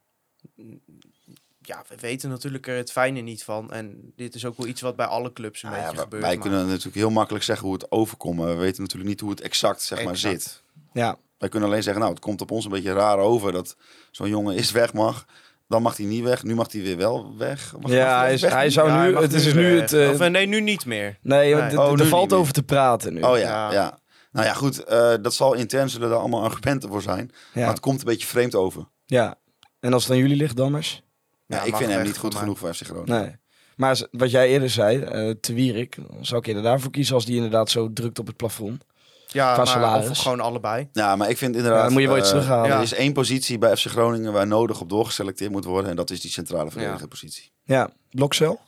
Ja, 1.61 1.83
we 1.87 1.95
weten 1.99 2.29
natuurlijk 2.29 2.67
er 2.67 2.75
het 2.75 2.91
fijne 2.91 3.19
niet 3.21 3.43
van. 3.43 3.71
En 3.71 4.11
dit 4.15 4.35
is 4.35 4.45
ook 4.45 4.57
wel 4.57 4.67
iets 4.67 4.81
wat 4.81 4.95
bij 4.95 5.05
alle 5.05 5.33
clubs 5.33 5.63
een 5.63 5.69
ja, 5.69 5.75
beetje 5.75 5.91
wij- 5.93 6.03
gebeurt. 6.03 6.21
wij 6.23 6.33
maar- 6.33 6.41
kunnen 6.41 6.67
natuurlijk 6.67 6.95
heel 6.95 7.09
makkelijk 7.09 7.43
zeggen 7.43 7.65
hoe 7.65 7.75
het 7.75 7.91
overkomt. 7.91 8.37
maar 8.37 8.47
We 8.47 8.55
weten 8.55 8.81
natuurlijk 8.81 9.09
niet 9.09 9.19
hoe 9.19 9.29
het 9.29 9.41
exact, 9.41 9.81
zeg 9.81 10.03
maar, 10.03 10.17
zit. 10.17 10.63
Ja, 10.93 11.17
Wij 11.37 11.49
kunnen 11.49 11.69
alleen 11.69 11.83
zeggen, 11.83 12.01
nou, 12.01 12.13
het 12.13 12.23
komt 12.23 12.41
op 12.41 12.51
ons 12.51 12.65
een 12.65 12.71
beetje 12.71 12.93
raar 12.93 13.17
over 13.17 13.51
dat 13.51 13.75
zo'n 14.11 14.29
jongen 14.29 14.55
is 14.55 14.71
weg 14.71 14.93
mag. 14.93 15.25
Dan 15.67 15.81
mag 15.81 15.97
hij 15.97 16.05
niet 16.05 16.23
weg. 16.23 16.43
Nu 16.43 16.55
mag 16.55 16.71
hij 16.71 16.81
weer 16.81 16.97
wel 16.97 17.33
weg. 17.37 17.73
Mag, 17.79 17.91
ja 17.91 18.19
hij, 18.19 18.33
is- 18.33 18.41
weg? 18.41 18.51
hij 18.53 18.69
zou 18.69 18.89
Ja, 18.89 19.05
nu, 19.05 19.15
het 19.17 19.33
is 19.33 19.53
nu 19.53 19.79
het... 19.79 19.93
Of, 19.93 20.19
eh, 20.19 20.29
nee, 20.29 20.45
nu 20.47 20.61
niet 20.61 20.85
meer. 20.85 21.17
nee, 21.21 21.55
Nee. 21.55 21.79
Oh, 21.79 21.99
er 21.99 22.05
valt 22.05 22.33
over 22.33 22.53
te 22.53 22.63
praten 22.63 23.13
nu. 23.13 23.21
Oh 23.21 23.37
ja, 23.37 23.39
Ja. 23.39 23.71
ja, 23.71 23.99
Nou 24.31 24.45
ja, 24.45 24.53
goed. 24.53 24.83
eh, 24.83 25.13
dat 25.21 25.33
zal 25.33 25.53
intern 25.53 25.89
zullen 25.89 26.09
er 26.09 26.15
allemaal 26.15 26.43
argumenten 26.43 26.89
voor 26.89 27.01
zijn. 27.01 27.31
Ja. 27.53 27.61
Maar 27.61 27.69
het 27.69 27.79
komt 27.79 27.99
een 27.99 28.05
beetje 28.05 28.27
vreemd 28.27 28.55
over. 28.55 28.87
ja. 29.05 29.35
En 29.79 29.93
als 29.93 30.03
het 30.03 30.11
aan 30.11 30.17
jullie 30.17 30.35
ligt, 30.37 30.55
Dammers? 30.57 31.03
Ja, 31.45 31.55
Ja, 31.57 31.63
ik 31.63 31.75
vind 31.75 31.89
hem 31.91 32.03
niet 32.03 32.17
goed 32.17 32.35
genoeg 32.35 32.57
voor 32.57 32.73
FC 32.73 32.81
Groningen. 32.85 33.21
Nee. 33.21 33.35
Maar 33.75 34.01
wat 34.11 34.31
jij 34.31 34.47
eerder 34.49 34.69
zei, 34.69 35.01
eh 35.01 35.33
te 35.41 35.53
Wierik, 35.53 35.97
zou 36.21 36.39
ik 36.41 36.47
eerder 36.47 36.63
daarvoor 36.63 36.91
kiezen 36.91 37.15
als 37.15 37.25
die 37.25 37.35
inderdaad 37.35 37.69
zo 37.69 37.93
drukt 37.93 38.19
op 38.19 38.27
het 38.27 38.35
plafond. 38.35 38.83
Ja, 39.27 39.57
maar 39.57 39.67
salaris. 39.67 40.09
of 40.09 40.17
gewoon 40.17 40.39
allebei. 40.39 40.89
Ja, 40.93 41.15
maar 41.15 41.29
ik 41.29 41.37
vind 41.37 41.55
inderdaad... 41.55 41.77
Ja, 41.79 41.83
dan 41.85 41.93
moet 41.93 42.01
je 42.01 42.07
wel 42.07 42.17
iets 42.17 42.27
eh, 42.31 42.33
terughalen. 42.33 42.71
Er 42.71 42.81
is 42.81 42.93
één 42.93 43.13
positie 43.13 43.57
bij 43.57 43.77
FC 43.77 43.85
Groningen 43.85 44.33
waar 44.33 44.47
nodig 44.47 44.81
op 44.81 44.89
doorgeselecteerd 44.89 45.51
moet 45.51 45.65
worden. 45.65 45.89
En 45.89 45.95
dat 45.95 46.09
is 46.09 46.21
die 46.21 46.31
centrale 46.31 46.71
verdedigerpositie. 46.71 47.51
Ja, 47.63 47.89
Blokcel? 48.11 48.59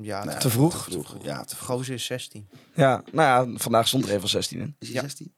Ja, 0.00 0.24
Nee, 0.24 0.36
Te 0.36 0.50
vroeg? 0.50 0.84
Te 0.84 0.90
vroeg. 0.90 1.16
Ja, 1.22 1.44
te 1.44 1.56
vroeg. 1.56 1.68
Gozer 1.68 1.94
is 1.94 2.04
16. 2.04 2.48
Ja, 2.74 3.02
nou 3.12 3.50
ja, 3.52 3.58
vandaag 3.58 3.88
stond 3.88 4.04
er 4.04 4.10
even 4.10 4.22
al 4.22 4.28
16 4.28 4.60
in. 4.60 4.76
Is 4.78 4.86
hij 4.88 4.96
Ja. 4.96 5.02
16? 5.02 5.32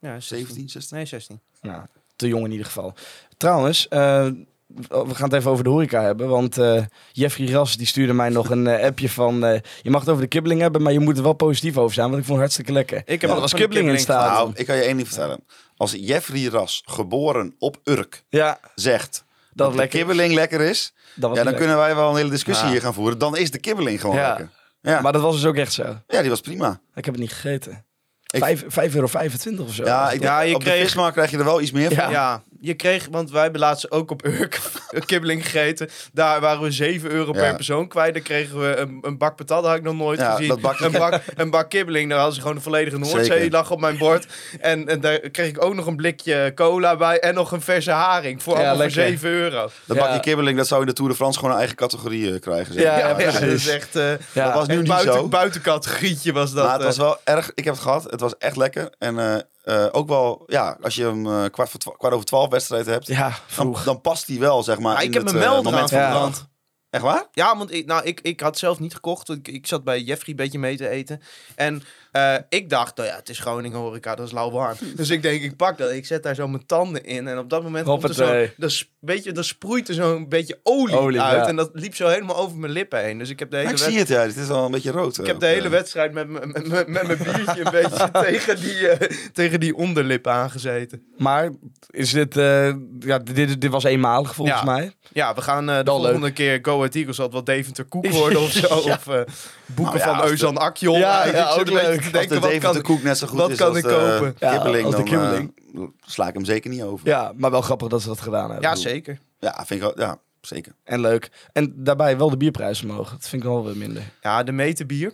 Ja, 0.00 0.20
16. 0.20 0.38
17, 0.38 0.68
16? 0.68 0.96
Nee, 0.96 1.06
16. 1.06 1.40
Ja, 1.60 1.88
te 2.16 2.28
jong 2.28 2.44
in 2.44 2.50
ieder 2.50 2.66
geval. 2.66 2.94
Trouwens, 3.36 3.88
eh, 3.88 4.26
we 4.66 5.14
gaan 5.14 5.28
het 5.28 5.32
even 5.32 5.50
over 5.50 5.64
de 5.64 5.70
horeca 5.70 6.02
hebben. 6.02 6.28
Want 6.28 6.58
eh, 6.58 6.82
Jeffrey 7.12 7.48
Ras 7.50 7.76
die 7.76 7.86
stuurde 7.86 8.12
mij 8.12 8.28
nog 8.28 8.50
een 8.50 8.66
eh, 8.66 8.84
appje 8.86 9.08
van... 9.10 9.44
eh, 9.44 9.60
je 9.82 9.90
mag 9.90 10.00
het 10.00 10.10
over 10.10 10.22
de 10.22 10.28
kibbeling 10.28 10.60
hebben, 10.60 10.82
maar 10.82 10.92
je 10.92 11.00
moet 11.00 11.16
er 11.16 11.22
wel 11.22 11.32
positief 11.32 11.76
over 11.78 11.94
zijn. 11.94 12.06
Want 12.10 12.18
ik 12.20 12.26
vond 12.26 12.38
het 12.40 12.46
hartstikke 12.46 12.72
lekker. 12.72 12.96
Ik 12.98 13.20
heb 13.20 13.30
Ja, 13.30 13.36
er 13.36 13.48
de 13.50 13.56
kibbeling 13.56 13.88
in 13.88 13.98
staat. 13.98 14.30
Nou, 14.32 14.50
ik 14.54 14.66
kan 14.66 14.76
je 14.76 14.82
één 14.82 14.96
ding 14.96 15.08
vertellen. 15.08 15.44
Als 15.76 15.92
Jeffrey 15.98 16.44
Ras, 16.44 16.82
geboren 16.86 17.54
op 17.58 17.80
Urk, 17.84 18.24
Ja, 18.28 18.58
zegt 18.74 19.24
dat 19.52 19.70
de 19.70 19.76
lekker. 19.76 19.98
kibbeling 19.98 20.34
lekker 20.34 20.60
is... 20.60 20.92
Ja, 21.14 21.20
dan 21.20 21.32
lekker. 21.34 21.54
kunnen 21.54 21.76
wij 21.76 21.94
wel 21.94 22.10
een 22.10 22.16
hele 22.16 22.30
discussie 22.30 22.66
Ja. 22.66 22.72
hier 22.72 22.80
gaan 22.80 22.94
voeren. 22.94 23.18
Dan 23.18 23.36
is 23.36 23.50
de 23.50 23.58
kibbeling 23.58 24.00
gewoon 24.00 24.16
Ja. 24.16 24.28
lekker. 24.28 24.50
Ja. 24.80 25.00
Maar 25.00 25.12
dat 25.12 25.22
was 25.22 25.34
dus 25.34 25.44
ook 25.44 25.56
echt 25.56 25.72
zo. 25.72 25.96
ja, 26.06 26.20
die 26.20 26.30
was 26.30 26.40
prima. 26.40 26.80
Ik 26.94 27.04
heb 27.04 27.14
het 27.14 27.22
niet 27.22 27.32
gegeten. 27.32 27.84
Ik- 28.26 28.42
Vijf- 28.42 28.64
5,25 28.68 28.94
euro 28.94 29.62
of 29.64 29.74
zo. 29.74 29.84
Ja, 29.84 30.10
ik 30.10 30.22
Ja, 30.22 30.40
je 30.40 30.54
op 30.54 30.64
de 30.64 30.70
vismarkt 30.70 31.12
krijg 31.14 31.30
je 31.30 31.38
er 31.38 31.44
wel 31.44 31.60
iets 31.60 31.70
meer 31.70 31.94
van. 31.94 32.10
Ja. 32.10 32.42
Je 32.60 32.74
kreeg, 32.74 33.08
want 33.10 33.30
wij 33.30 33.42
hebben 33.42 33.60
laatst 33.60 33.90
ook 33.90 34.10
op 34.10 34.24
Urk 34.26 34.60
kibbeling 35.06 35.42
gegeten. 35.44 35.88
Daar 36.12 36.40
waren 36.40 36.62
we 36.62 36.70
7 36.70 37.10
euro 37.10 37.32
Ja. 37.34 37.40
per 37.40 37.54
persoon 37.54 37.88
kwijt. 37.88 38.14
Dan 38.14 38.22
kregen 38.22 38.60
we 38.60 38.76
een, 38.76 38.98
een 39.02 39.18
bak 39.18 39.36
patat, 39.36 39.60
dat 39.62 39.66
had 39.70 39.76
ik 39.76 39.82
nog 39.84 39.94
nooit 39.94 40.18
Ja, 40.18 40.30
gezien. 40.30 40.48
dat 40.48 40.60
bakje- 40.60 40.84
een, 40.84 40.92
bak, 40.92 41.22
een 41.34 41.50
bak 41.50 41.70
kibbeling, 41.70 42.08
daar 42.08 42.16
hadden 42.18 42.34
ze 42.36 42.40
gewoon 42.40 42.56
een 42.56 42.62
volledige 42.62 42.98
Noordzee 42.98 43.24
Zeker. 43.24 43.50
lag 43.50 43.70
op 43.70 43.80
mijn 43.80 43.98
bord. 43.98 44.26
En, 44.60 44.88
en 44.88 45.00
daar 45.00 45.18
kreeg 45.18 45.48
ik 45.48 45.64
ook 45.64 45.74
nog 45.74 45.86
een 45.86 45.96
blikje 45.96 46.52
cola 46.54 46.96
bij 46.96 47.20
en 47.20 47.34
nog 47.34 47.52
een 47.52 47.60
verse 47.60 47.90
haring. 47.90 48.42
Voor 48.42 48.58
Ja, 48.58 48.68
voor 48.68 48.76
lekker. 48.78 48.94
7 49.06 49.30
euro. 49.30 49.70
Dat 49.84 49.96
Ja. 49.96 50.02
bakje 50.02 50.20
kibbeling, 50.20 50.56
dat 50.56 50.66
zou 50.66 50.80
in 50.80 50.86
de 50.86 50.92
Tour 50.92 51.10
de 51.10 51.16
France 51.16 51.38
gewoon 51.38 51.52
een 51.54 51.58
eigen 51.60 51.76
categorie 51.76 52.32
eh, 52.32 52.40
krijgen. 52.40 52.74
zeg. 52.74 52.82
Ja, 52.82 52.98
Ja, 52.98 53.08
ja, 53.08 53.14
precies. 53.14 53.40
dat 53.40 53.48
is 53.48 53.68
echt... 53.68 53.96
eh 53.96 54.10
Ja. 54.32 54.44
dat 54.44 54.54
was 54.54 54.66
nu 54.66 54.76
niet 54.76 54.88
buiten, 54.88 55.12
zo. 55.14 55.28
buitencategorietje 55.28 56.32
was 56.32 56.52
dat. 56.52 56.62
maar 56.64 56.72
het 56.72 56.80
eh. 56.80 56.86
was 56.86 56.96
wel 56.96 57.16
erg, 57.24 57.50
ik 57.54 57.64
heb 57.64 57.74
het 57.74 57.82
gehad, 57.82 58.04
het 58.10 58.20
was 58.20 58.36
echt 58.38 58.56
lekker. 58.56 58.90
En 58.98 59.18
eh, 59.66 59.84
eh, 59.84 59.88
ook 59.92 60.08
wel, 60.08 60.42
ja, 60.46 60.78
als 60.82 60.94
je 60.94 61.04
hem 61.04 61.26
eh, 61.26 61.44
kwart, 61.50 61.70
voor 61.70 61.96
kwart 61.96 62.14
over 62.14 62.26
twaalf 62.26 62.48
wedstrijd 62.50 62.86
hebt, 62.86 63.06
Ja, 63.06 63.28
dan, 63.28 63.38
vroeg. 63.46 63.84
dan 63.84 64.00
past 64.00 64.26
hij 64.26 64.38
wel, 64.38 64.62
zeg 64.62 64.78
maar. 64.78 65.00
In 65.02 65.08
ik 65.08 65.14
heb 65.14 65.22
het, 65.22 65.32
hem 65.32 65.42
eh, 65.42 65.48
wel 65.48 65.62
moment 65.62 65.92
eraan 65.92 66.12
van 66.12 66.32
de. 66.32 66.48
Echt 66.90 67.02
waar? 67.04 67.26
Ja, 67.32 67.56
want 67.56 67.72
ik, 67.72 67.86
nou, 67.86 68.04
ik, 68.04 68.20
ik 68.20 68.40
had 68.40 68.58
zelf 68.58 68.78
niet 68.78 68.94
gekocht. 68.94 69.28
want 69.28 69.48
Ik, 69.48 69.48
ik 69.54 69.66
zat 69.66 69.84
bij 69.84 70.00
Jeffrey 70.00 70.30
een 70.30 70.36
beetje 70.36 70.58
mee 70.58 70.76
te 70.76 70.88
eten. 70.88 71.22
En 71.54 71.82
eh, 72.16 72.34
ik 72.48 72.70
dacht, 72.70 72.96
nou 72.96 73.08
ja, 73.08 73.16
het 73.16 73.28
is 73.28 73.38
Groningen 73.38 73.78
horeca, 73.78 74.14
dat 74.14 74.26
is 74.26 74.32
lauwwarm. 74.32 74.76
dus 74.96 75.10
ik 75.10 75.22
denk, 75.22 75.42
ik 75.42 75.56
pak 75.56 75.78
dat. 75.78 75.90
Ik 75.90 76.06
zet 76.06 76.22
daar 76.22 76.34
zo 76.34 76.48
mijn 76.48 76.66
tanden 76.66 77.04
in. 77.04 77.28
En 77.28 77.38
op 77.38 77.50
dat 77.50 77.62
moment 77.62 77.84
komt 77.86 78.02
er 78.02 78.14
zo, 78.14 78.22
Hoppatee. 78.22 78.52
dan, 78.56 78.70
s- 78.70 78.90
weet 79.00 79.24
je, 79.24 79.32
dan 79.32 79.44
sproeit 79.44 79.88
er 79.88 79.94
zo'n 79.94 80.28
beetje 80.28 80.58
olie, 80.62 80.96
Olie, 80.96 81.20
uit. 81.20 81.36
ja. 81.42 81.48
En 81.48 81.56
dat 81.56 81.70
liep 81.72 81.94
zo 81.94 82.08
helemaal 82.08 82.36
over 82.36 82.56
mijn 82.56 82.72
lippen 82.72 83.02
heen. 83.02 83.18
Dus 83.18 83.30
ik 83.30 83.38
heb 83.38 83.50
de 83.50 83.56
hele, 83.56 83.70
ik 83.70 83.78
zie 83.78 83.98
het, 83.98 84.08
ja. 84.08 84.20
Het 84.20 84.36
is 84.36 84.46
wel 84.48 84.64
een 84.64 84.70
beetje 84.70 84.90
rood. 84.90 85.18
ik 85.18 85.26
heb 85.26 85.38
de 85.40 85.46
hele 85.46 85.68
wedstrijd 85.68 86.12
met, 86.12 86.28
met, 86.28 86.44
met, 86.68 86.86
met 86.88 87.06
mijn 87.06 87.18
biertje 87.18 87.64
een 87.64 87.70
beetje 87.70 88.10
tegen 88.26 88.60
die, 88.60 88.88
eh, 88.88 89.08
tegen 89.32 89.60
die 89.60 89.74
onderlip 89.76 90.26
aangezeten. 90.26 91.02
Maar 91.16 91.50
is 91.90 92.10
dit, 92.10 92.36
eh, 92.36 92.74
ja, 92.98 93.18
dit, 93.18 93.60
dit 93.60 93.70
was 93.70 93.84
eenmalig 93.84 94.34
volgens 94.34 94.58
Ja. 94.58 94.64
mij. 94.64 94.92
Ja, 95.12 95.34
we 95.34 95.40
gaan 95.42 95.70
eh, 95.70 95.76
de 95.84 95.90
volgende 95.90 96.30
keer 96.32 96.58
Go 96.62 96.76
Ahead 96.76 96.94
Eagles 96.94 97.16
zal 97.16 97.24
het 97.24 97.34
wel 97.34 97.44
Deventer 97.44 97.84
Koek 97.84 98.06
worden 98.20 98.40
of 98.40 98.50
zo. 98.50 98.66
Of 98.74 99.06
eh, 99.08 99.20
boeken 99.66 99.98
Nou 99.98 100.08
ja, 100.10 100.18
van 100.18 100.28
Euzan 100.28 100.56
Akjol. 100.56 100.96
Ja, 100.96 101.24
ik 101.24 101.34
ja, 101.34 101.50
ook 101.50 101.68
leuk. 101.70 101.82
te 102.00 102.02
Als 102.02 102.10
denken, 102.12 102.40
de 102.40 102.40
wat 102.40 102.58
kan, 102.58 102.82
koek 102.82 103.02
net 103.02 103.18
zo 103.18 103.26
goed 103.26 103.38
wat 103.38 103.50
is 103.50 103.56
kan 103.56 103.68
als 103.68 103.76
ik 103.76 103.82
de 103.82 103.88
kopen? 103.88 104.34
Ja, 104.38 104.52
kibbeling, 104.52 104.84
als 104.86 104.94
de 104.96 105.02
dan 105.02 105.10
kibbeling. 105.10 105.54
eh, 105.74 105.80
sla 106.06 106.28
ik 106.28 106.34
hem 106.34 106.44
zeker 106.44 106.70
niet 106.70 106.82
over. 106.82 107.08
Ja, 107.08 107.32
maar 107.36 107.50
wel 107.50 107.60
grappig 107.62 107.88
dat 107.88 108.02
ze 108.02 108.08
dat 108.08 108.20
gedaan 108.20 108.50
hebben. 108.50 108.68
Ja, 108.70 108.76
zeker. 108.76 109.18
Ja, 109.38 109.54
vind 109.66 109.70
ik 109.70 109.80
wel, 109.80 110.00
ja, 110.06 110.18
zeker. 110.40 110.72
En 110.84 111.00
leuk. 111.00 111.30
En 111.52 111.72
daarbij 111.76 112.18
wel 112.18 112.30
de 112.30 112.36
bierprijs 112.36 112.82
omhoog. 112.82 113.10
Dat 113.10 113.28
vind 113.28 113.42
ik 113.42 113.48
wel 113.48 113.64
weer 113.64 113.76
minder. 113.76 114.02
Ja, 114.22 114.42
de 114.42 114.52
meterbier. 114.52 115.12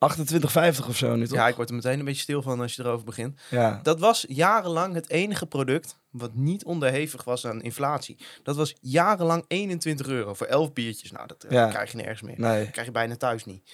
28,50 0.00 0.88
of 0.88 0.96
zo 0.96 1.14
nu 1.16 1.26
toch? 1.26 1.36
Ja, 1.36 1.48
ik 1.48 1.54
word 1.56 1.68
er 1.68 1.74
meteen 1.74 1.98
een 1.98 2.04
beetje 2.04 2.22
stil 2.22 2.42
van 2.42 2.60
als 2.60 2.74
je 2.74 2.82
erover 2.82 3.04
begint. 3.04 3.40
Ja. 3.50 3.80
Dat 3.82 3.98
was 4.00 4.24
jarenlang 4.28 4.94
het 4.94 5.10
enige 5.10 5.46
product 5.46 5.96
wat 6.10 6.34
niet 6.34 6.64
onderhevig 6.64 7.24
was 7.24 7.46
aan 7.46 7.62
inflatie. 7.62 8.16
Dat 8.42 8.56
was 8.56 8.74
jarenlang 8.80 9.44
21 9.48 10.06
euro 10.06 10.34
voor 10.34 10.46
11 10.46 10.72
biertjes. 10.72 11.10
Nou, 11.12 11.26
dat 11.26 11.44
eh, 11.44 11.50
Ja. 11.50 11.68
krijg 11.68 11.90
je 11.90 11.96
nergens 11.96 12.22
meer. 12.22 12.34
Nee. 12.38 12.62
Dat 12.62 12.70
krijg 12.70 12.86
je 12.86 12.92
bijna 12.92 13.16
thuis 13.16 13.44
niet. 13.44 13.70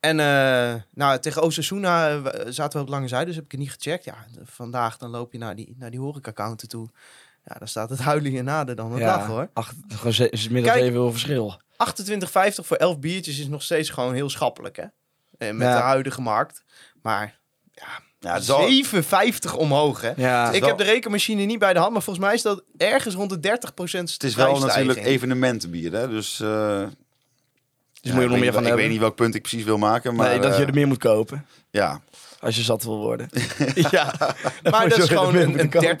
En 0.00 0.20
eh, 0.20 0.74
nou, 0.94 1.18
tegen 1.18 1.42
Osasuna 1.42 2.10
eh, 2.10 2.46
zaten 2.48 2.78
we 2.78 2.84
op 2.84 2.90
lange 2.90 3.08
zijde, 3.08 3.26
dus 3.26 3.34
heb 3.34 3.44
ik 3.44 3.50
het 3.50 3.60
niet 3.60 3.72
gecheckt. 3.72 4.04
Ja, 4.04 4.26
vandaag 4.44 4.96
dan 4.96 5.10
loop 5.10 5.32
je 5.32 5.38
naar 5.38 5.56
die, 5.56 5.74
naar 5.78 5.90
die 5.90 6.00
horeca-counter 6.00 6.68
toe. 6.68 6.88
Ja, 7.44 7.54
dan 7.58 7.68
staat 7.68 7.90
het 7.90 7.98
huilen 7.98 8.30
hier 8.30 8.42
nader 8.44 8.76
dan 8.76 8.92
een 8.92 8.98
dag 8.98 9.26
hoor. 9.26 9.50
Acht, 9.52 9.74
gewoon 9.88 10.28
is 10.30 10.48
middels 10.48 10.72
Kijk. 10.72 10.84
7 10.84 10.94
euro 10.94 11.10
verschil. 11.10 11.60
28,50 11.72 12.26
voor 12.54 12.76
11 12.76 12.98
biertjes 12.98 13.38
is 13.38 13.48
nog 13.48 13.62
steeds 13.62 13.90
gewoon 13.90 14.14
heel 14.14 14.30
schappelijk 14.30 14.76
hè. 14.76 14.84
Eh, 15.40 15.50
met 15.50 15.66
Ja. 15.68 15.76
de 15.76 15.82
huidige 15.82 16.20
markt. 16.20 16.62
Maar 17.02 17.38
Ja, 18.20 18.40
wel- 18.46 18.68
7,50 18.68 19.56
omhoog 19.56 20.00
hè. 20.00 20.12
Ja. 20.16 20.50
Ik 20.50 20.60
wel- 20.60 20.68
heb 20.68 20.78
de 20.78 20.84
rekenmachine 20.84 21.42
niet 21.44 21.58
bij 21.58 21.72
de 21.72 21.78
hand, 21.78 21.92
maar 21.92 22.02
volgens 22.02 22.24
mij 22.24 22.34
is 22.34 22.42
dat 22.42 22.62
ergens 22.76 23.14
rond 23.14 23.30
de 23.30 23.40
30% 23.40 24.12
het 24.12 24.22
is 24.24 24.34
wel 24.34 24.58
natuurlijk 24.58 24.98
evenementenbier, 25.04 25.92
hè. 25.92 26.08
Dus 26.08 26.40
eh, 26.40 26.48
Dus 26.48 28.10
Ja, 28.10 28.16
moet 28.16 28.20
je 28.20 28.26
ik 28.26 28.30
nog 28.30 28.30
meer 28.30 28.40
weet 28.40 28.40
van 28.40 28.40
niet- 28.40 28.50
Ik 28.50 28.54
hebben. 28.66 28.76
weet 28.76 28.88
niet 28.90 28.98
welk 29.00 29.14
punt 29.16 29.34
ik 29.34 29.40
precies 29.42 29.64
wil 29.64 29.78
maken, 29.78 30.14
maar... 30.14 30.28
nee, 30.28 30.38
dat 30.40 30.56
je 30.56 30.62
eh, 30.62 30.68
er 30.68 30.74
meer 30.74 30.86
moet 30.86 30.98
kopen. 30.98 31.46
Ja, 31.70 32.00
Als 32.40 32.56
je 32.56 32.62
zat 32.62 32.84
wil 32.84 32.98
worden. 32.98 33.28
ja, 33.90 34.14
maar 34.70 34.88
dat 34.88 34.98
is 34.98 35.08
gewoon 35.08 35.34
een, 35.36 35.58
een 35.60 35.70
kopen. 35.70 35.98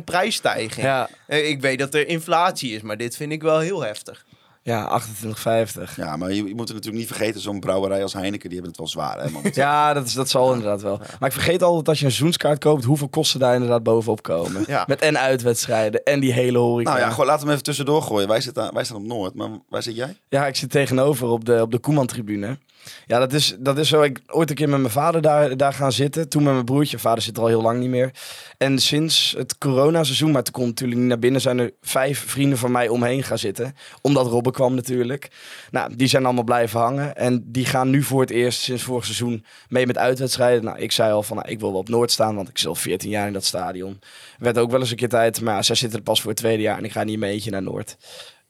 30% 0.00 0.04
prijsstijging. 0.04 0.86
Ja, 0.86 1.08
Eh, 1.26 1.48
Ik 1.48 1.60
weet 1.60 1.78
dat 1.78 1.94
er 1.94 2.08
inflatie 2.08 2.74
is, 2.74 2.82
maar 2.82 2.96
dit 2.96 3.16
vind 3.16 3.32
ik 3.32 3.42
wel 3.42 3.58
heel 3.58 3.80
heftig. 3.82 4.24
Ja 4.62 5.02
28,50. 5.02 5.94
ja, 5.96 6.16
maar 6.16 6.32
je, 6.32 6.34
je 6.34 6.54
moet 6.54 6.68
er 6.68 6.74
natuurlijk 6.74 7.02
niet 7.02 7.06
vergeten, 7.06 7.40
zo'n 7.40 7.60
brouwerij 7.60 8.02
als 8.02 8.12
Heineken, 8.12 8.48
die 8.48 8.58
hebben 8.58 8.68
het 8.68 8.78
wel 8.78 8.88
zwaar, 8.88 9.22
hè, 9.22 9.30
man. 9.30 9.42
Ja, 9.52 9.92
dat, 9.92 10.06
is, 10.06 10.12
dat 10.12 10.28
zal 10.28 10.52
inderdaad 10.52 10.82
wel. 10.82 11.00
Maar 11.18 11.28
ik 11.28 11.34
vergeet 11.34 11.62
altijd 11.62 11.88
als 11.88 11.98
je 11.98 12.04
een 12.04 12.10
seizoenskaart 12.10 12.58
koopt, 12.58 12.84
hoeveel 12.84 13.08
kosten 13.08 13.40
daar 13.40 13.54
inderdaad 13.54 13.82
bovenop 13.82 14.22
komen. 14.22 14.64
Ja. 14.66 14.84
Met 14.86 15.00
en 15.00 15.18
uitwedstrijden 15.18 16.02
en 16.04 16.20
die 16.20 16.32
hele 16.32 16.58
horeca. 16.58 16.90
Nou 16.90 17.02
ja, 17.02 17.10
gewoon, 17.10 17.26
laten 17.26 17.40
we 17.40 17.44
hem 17.44 17.52
even 17.52 17.64
tussendoor 17.64 18.02
gooien. 18.02 18.28
Wij, 18.28 18.40
zitten, 18.40 18.74
wij 18.74 18.84
staan 18.84 18.96
op 18.96 19.06
Noord, 19.06 19.34
maar 19.34 19.48
waar 19.68 19.82
zit 19.82 19.96
jij? 19.96 20.16
Ja, 20.28 20.46
ik 20.46 20.56
zit 20.56 20.70
tegenover 20.70 21.28
op 21.28 21.44
de, 21.44 21.60
op 21.60 21.70
de 21.70 21.78
Koeman-tribune. 21.78 22.58
Ja, 23.06 23.18
dat 23.18 23.32
is, 23.32 23.56
dat 23.58 23.78
is 23.78 23.88
zo. 23.88 24.02
Ik 24.02 24.20
ooit 24.26 24.50
een 24.50 24.56
keer 24.56 24.68
met 24.68 24.80
mijn 24.80 24.92
vader 24.92 25.22
daar, 25.22 25.56
daar 25.56 25.72
gaan 25.72 25.92
zitten. 25.92 26.28
Toen 26.28 26.42
met 26.42 26.52
mijn 26.52 26.64
broertje. 26.64 26.98
Vader 26.98 27.22
zit 27.22 27.36
er 27.36 27.42
al 27.42 27.48
heel 27.48 27.62
lang 27.62 27.78
niet 27.80 27.88
meer. 27.88 28.10
En 28.58 28.78
sinds 28.78 29.34
het 29.36 29.58
coronaseizoen, 29.58 30.30
maar 30.30 30.42
toen 30.42 30.52
kon 30.52 30.66
natuurlijk 30.66 31.00
niet 31.00 31.08
naar 31.08 31.18
binnen, 31.18 31.40
zijn 31.40 31.58
er 31.58 31.72
vijf 31.80 32.24
vrienden 32.26 32.58
van 32.58 32.72
mij 32.72 32.88
omheen 32.88 33.22
gaan 33.22 33.38
zitten. 33.38 33.74
Omdat 34.00 34.26
Robben 34.26 34.52
kwam 34.52 34.74
natuurlijk. 34.74 35.30
Nou, 35.70 35.96
die 35.96 36.08
zijn 36.08 36.24
allemaal 36.24 36.44
blijven 36.44 36.80
hangen. 36.80 37.16
En 37.16 37.44
die 37.46 37.66
gaan 37.66 37.90
nu 37.90 38.02
voor 38.02 38.20
het 38.20 38.30
eerst 38.30 38.60
sinds 38.60 38.82
vorig 38.82 39.04
seizoen 39.04 39.44
mee 39.68 39.86
met 39.86 39.98
uitwedstrijden. 39.98 40.64
Nou, 40.64 40.78
ik 40.78 40.92
zei 40.92 41.12
al 41.12 41.22
van, 41.22 41.36
nou, 41.36 41.48
ik 41.48 41.60
wil 41.60 41.70
wel 41.70 41.80
op 41.80 41.88
Noord 41.88 42.10
staan, 42.10 42.34
want 42.34 42.48
ik 42.48 42.58
zit 42.58 42.68
al 42.68 42.74
14 42.74 43.10
jaar 43.10 43.26
in 43.26 43.32
dat 43.32 43.44
stadion. 43.44 43.98
Werd 44.38 44.58
ook 44.58 44.70
wel 44.70 44.80
eens 44.80 44.90
een 44.90 44.96
keer 44.96 45.08
tijd. 45.08 45.40
Maar 45.40 45.54
ja, 45.54 45.62
zij 45.62 45.74
zitten 45.74 45.98
er 45.98 46.04
pas 46.04 46.20
voor 46.20 46.30
het 46.30 46.38
tweede 46.38 46.62
jaar 46.62 46.78
en 46.78 46.84
ik 46.84 46.92
ga 46.92 47.04
niet 47.04 47.18
mee 47.18 47.32
eentje 47.32 47.50
naar 47.50 47.62
Noord. 47.62 47.96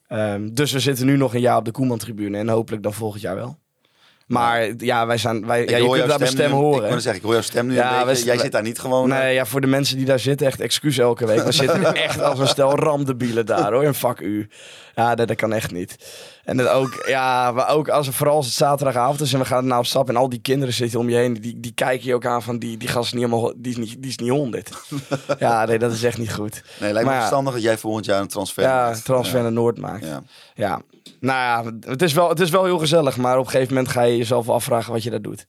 Ehm, 0.09 0.49
dus 0.53 0.73
we 0.73 0.81
zitten 0.81 1.07
nu 1.07 1.17
nog 1.17 1.35
een 1.35 1.41
jaar 1.41 1.57
op 1.57 1.65
de 1.65 1.71
Koeman-tribune 1.71 2.39
en 2.39 2.49
hopelijk 2.49 2.83
dan 2.83 2.93
volgend 2.93 3.23
jaar 3.23 3.35
wel. 3.35 3.59
Maar 4.31 4.69
ja, 4.79 5.07
wij 5.07 5.17
zijn, 5.17 5.47
wij, 5.47 5.67
ja, 5.69 5.77
je 5.77 5.89
kunt 5.91 6.09
daar 6.09 6.19
mijn 6.19 6.31
stem 6.31 6.51
nu- 6.51 6.57
Ik 6.57 6.63
horen. 6.63 6.89
wil 6.89 7.01
zeggen, 7.01 7.15
ik 7.15 7.23
hoor 7.23 7.33
jouw 7.33 7.43
stem 7.43 7.67
nu 7.67 7.75
Ja, 7.75 8.01
een 8.01 8.07
beetje. 8.07 8.25
wij- 8.25 8.35
Jij 8.35 8.43
zit 8.43 8.53
daar 8.53 8.63
niet 8.63 8.79
gewoon... 8.79 9.09
Nee, 9.09 9.35
ja, 9.35 9.47
voor 9.47 9.61
de 9.61 9.67
mensen 9.67 9.97
die 9.97 10.07
daar 10.07 10.19
zitten, 10.19 10.47
echt 10.47 10.61
excuus 10.61 10.99
elke 10.99 11.27
week. 11.27 11.43
We 11.43 11.53
zitten 11.53 11.95
echt 12.05 12.23
als 12.23 12.39
een 12.39 12.47
stel 12.49 12.75
ramdebielen 12.79 13.47
daar 13.47 13.73
hoor, 13.73 13.85
in 13.85 13.95
vak 13.95 14.21
U. 14.21 14.49
Ja, 14.95 15.15
dat, 15.15 15.29
dat 15.29 15.37
kan 15.37 15.53
echt 15.53 15.73
niet. 15.73 15.97
En 16.45 16.57
dat 16.57 16.69
ook, 16.69 17.05
ja, 17.07 17.53
maar 17.53 17.69
ook 17.69 17.89
als, 17.89 18.09
vooral 18.09 18.37
als 18.37 18.47
het 18.47 18.55
zaterdagavond 18.55 19.21
is 19.21 19.33
en 19.33 19.39
we 19.39 19.45
gaan 19.45 19.67
nou 19.67 19.81
op 19.81 19.87
stap 19.87 20.09
en 20.09 20.17
al 20.17 20.29
die 20.29 20.41
kinderen 20.41 20.75
zitten 20.75 20.99
om 21.01 21.09
je 21.09 21.17
heen, 21.17 21.35
die, 21.35 21.61
die 21.61 21.73
kijken 21.75 22.07
je 22.07 22.15
ook 22.15 22.27
aan 22.27 22.43
van 22.43 22.59
die, 22.59 22.77
die 22.77 22.89
gast 22.89 23.07
is 23.07 23.13
niet 23.13 23.25
helemaal, 23.25 23.53
die 23.57 23.71
is 23.73 23.77
niet, 23.79 23.97
die 24.03 24.11
is 24.11 24.17
niet 24.17 24.31
honderd. 24.31 24.71
ja, 25.39 25.65
nee, 25.65 25.79
dat 25.79 25.93
is 25.93 26.03
echt 26.03 26.19
niet 26.19 26.33
goed. 26.35 26.63
Nee, 26.81 26.93
lijkt 26.93 26.99
me 27.09 27.13
Maar 27.15 27.19
verstandig 27.21 27.53
dat 27.53 27.63
jij 27.63 27.79
volgend 27.79 28.05
jaar 28.05 28.21
een 28.21 28.29
transfer 28.29 28.63
Ja, 28.63 28.85
maakt. 28.85 29.05
transfer 29.05 29.43
naar 29.43 29.53
Noord 29.53 29.79
maakt. 29.79 30.05
Ja. 30.07 30.23
Ja, 30.55 30.81
nou 31.21 31.39
ja, 31.39 31.73
het 31.91 32.03
is, 32.03 32.13
wel, 32.13 32.29
het 32.29 32.41
is 32.41 32.51
wel 32.51 32.65
heel 32.65 32.79
gezellig, 32.79 33.17
maar 33.17 33.39
op 33.39 33.45
een 33.45 33.51
gegeven 33.51 33.75
moment 33.75 33.93
ga 33.93 34.03
je 34.03 34.17
jezelf 34.17 34.47
wel 34.47 34.55
afvragen 34.55 34.93
wat 34.93 35.03
je 35.03 35.11
daar 35.11 35.23
doet. 35.23 35.47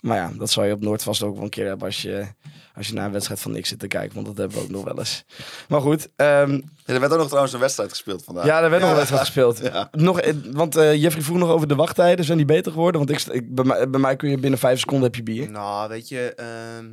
Maar 0.00 0.16
ja, 0.16 0.30
dat 0.38 0.50
zal 0.50 0.64
je 0.64 0.72
op 0.72 0.80
Noord 0.80 1.02
vast 1.02 1.22
ook 1.22 1.34
wel 1.34 1.44
een 1.44 1.50
keer 1.50 1.66
hebben 1.66 1.86
als 1.86 2.02
je, 2.02 2.26
als 2.74 2.86
je 2.86 2.94
naar 2.94 3.06
een 3.06 3.12
wedstrijd 3.12 3.40
van 3.40 3.52
niks 3.52 3.68
zit 3.68 3.78
te 3.78 3.86
kijken, 3.86 4.14
want 4.14 4.26
dat 4.26 4.36
hebben 4.36 4.56
we 4.56 4.62
ook 4.62 4.70
nog 4.70 4.84
wel 4.84 4.98
eens. 4.98 5.24
Maar 5.68 5.80
goed, 5.80 6.08
ehm, 6.16 6.52
Ja, 6.52 6.94
er 6.94 7.00
werd 7.00 7.12
ook 7.12 7.18
nog 7.18 7.26
trouwens 7.26 7.52
een 7.52 7.60
wedstrijd 7.60 7.90
gespeeld 7.90 8.24
vandaag. 8.24 8.44
ja, 8.44 8.62
er 8.62 8.70
werd 8.70 8.82
nog 8.82 8.90
een 8.90 8.96
wedstrijd 8.96 9.24
gespeeld. 9.24 9.58
Ja. 9.72 9.88
Nog, 9.92 10.20
eh, 10.20 10.34
want 10.52 10.76
eh, 10.76 10.94
Jeffrey 11.02 11.22
vroeg 11.22 11.38
nog 11.38 11.50
over 11.50 11.68
de 11.68 11.74
wachttijden, 11.74 12.24
zijn 12.24 12.36
die 12.36 12.46
beter 12.46 12.72
geworden? 12.72 13.06
Want 13.06 13.10
ik, 13.10 13.34
ik, 13.34 13.54
bij, 13.54 13.64
mij, 13.64 13.90
bij 13.90 14.00
mij 14.00 14.16
kun 14.16 14.30
je 14.30 14.38
binnen 14.38 14.58
vijf 14.58 14.78
seconden 14.78 15.04
heb 15.04 15.14
je 15.16 15.22
bier. 15.22 15.50
Nou, 15.50 15.88
weet 15.88 16.08
je, 16.08 16.34
ehm, 16.34 16.86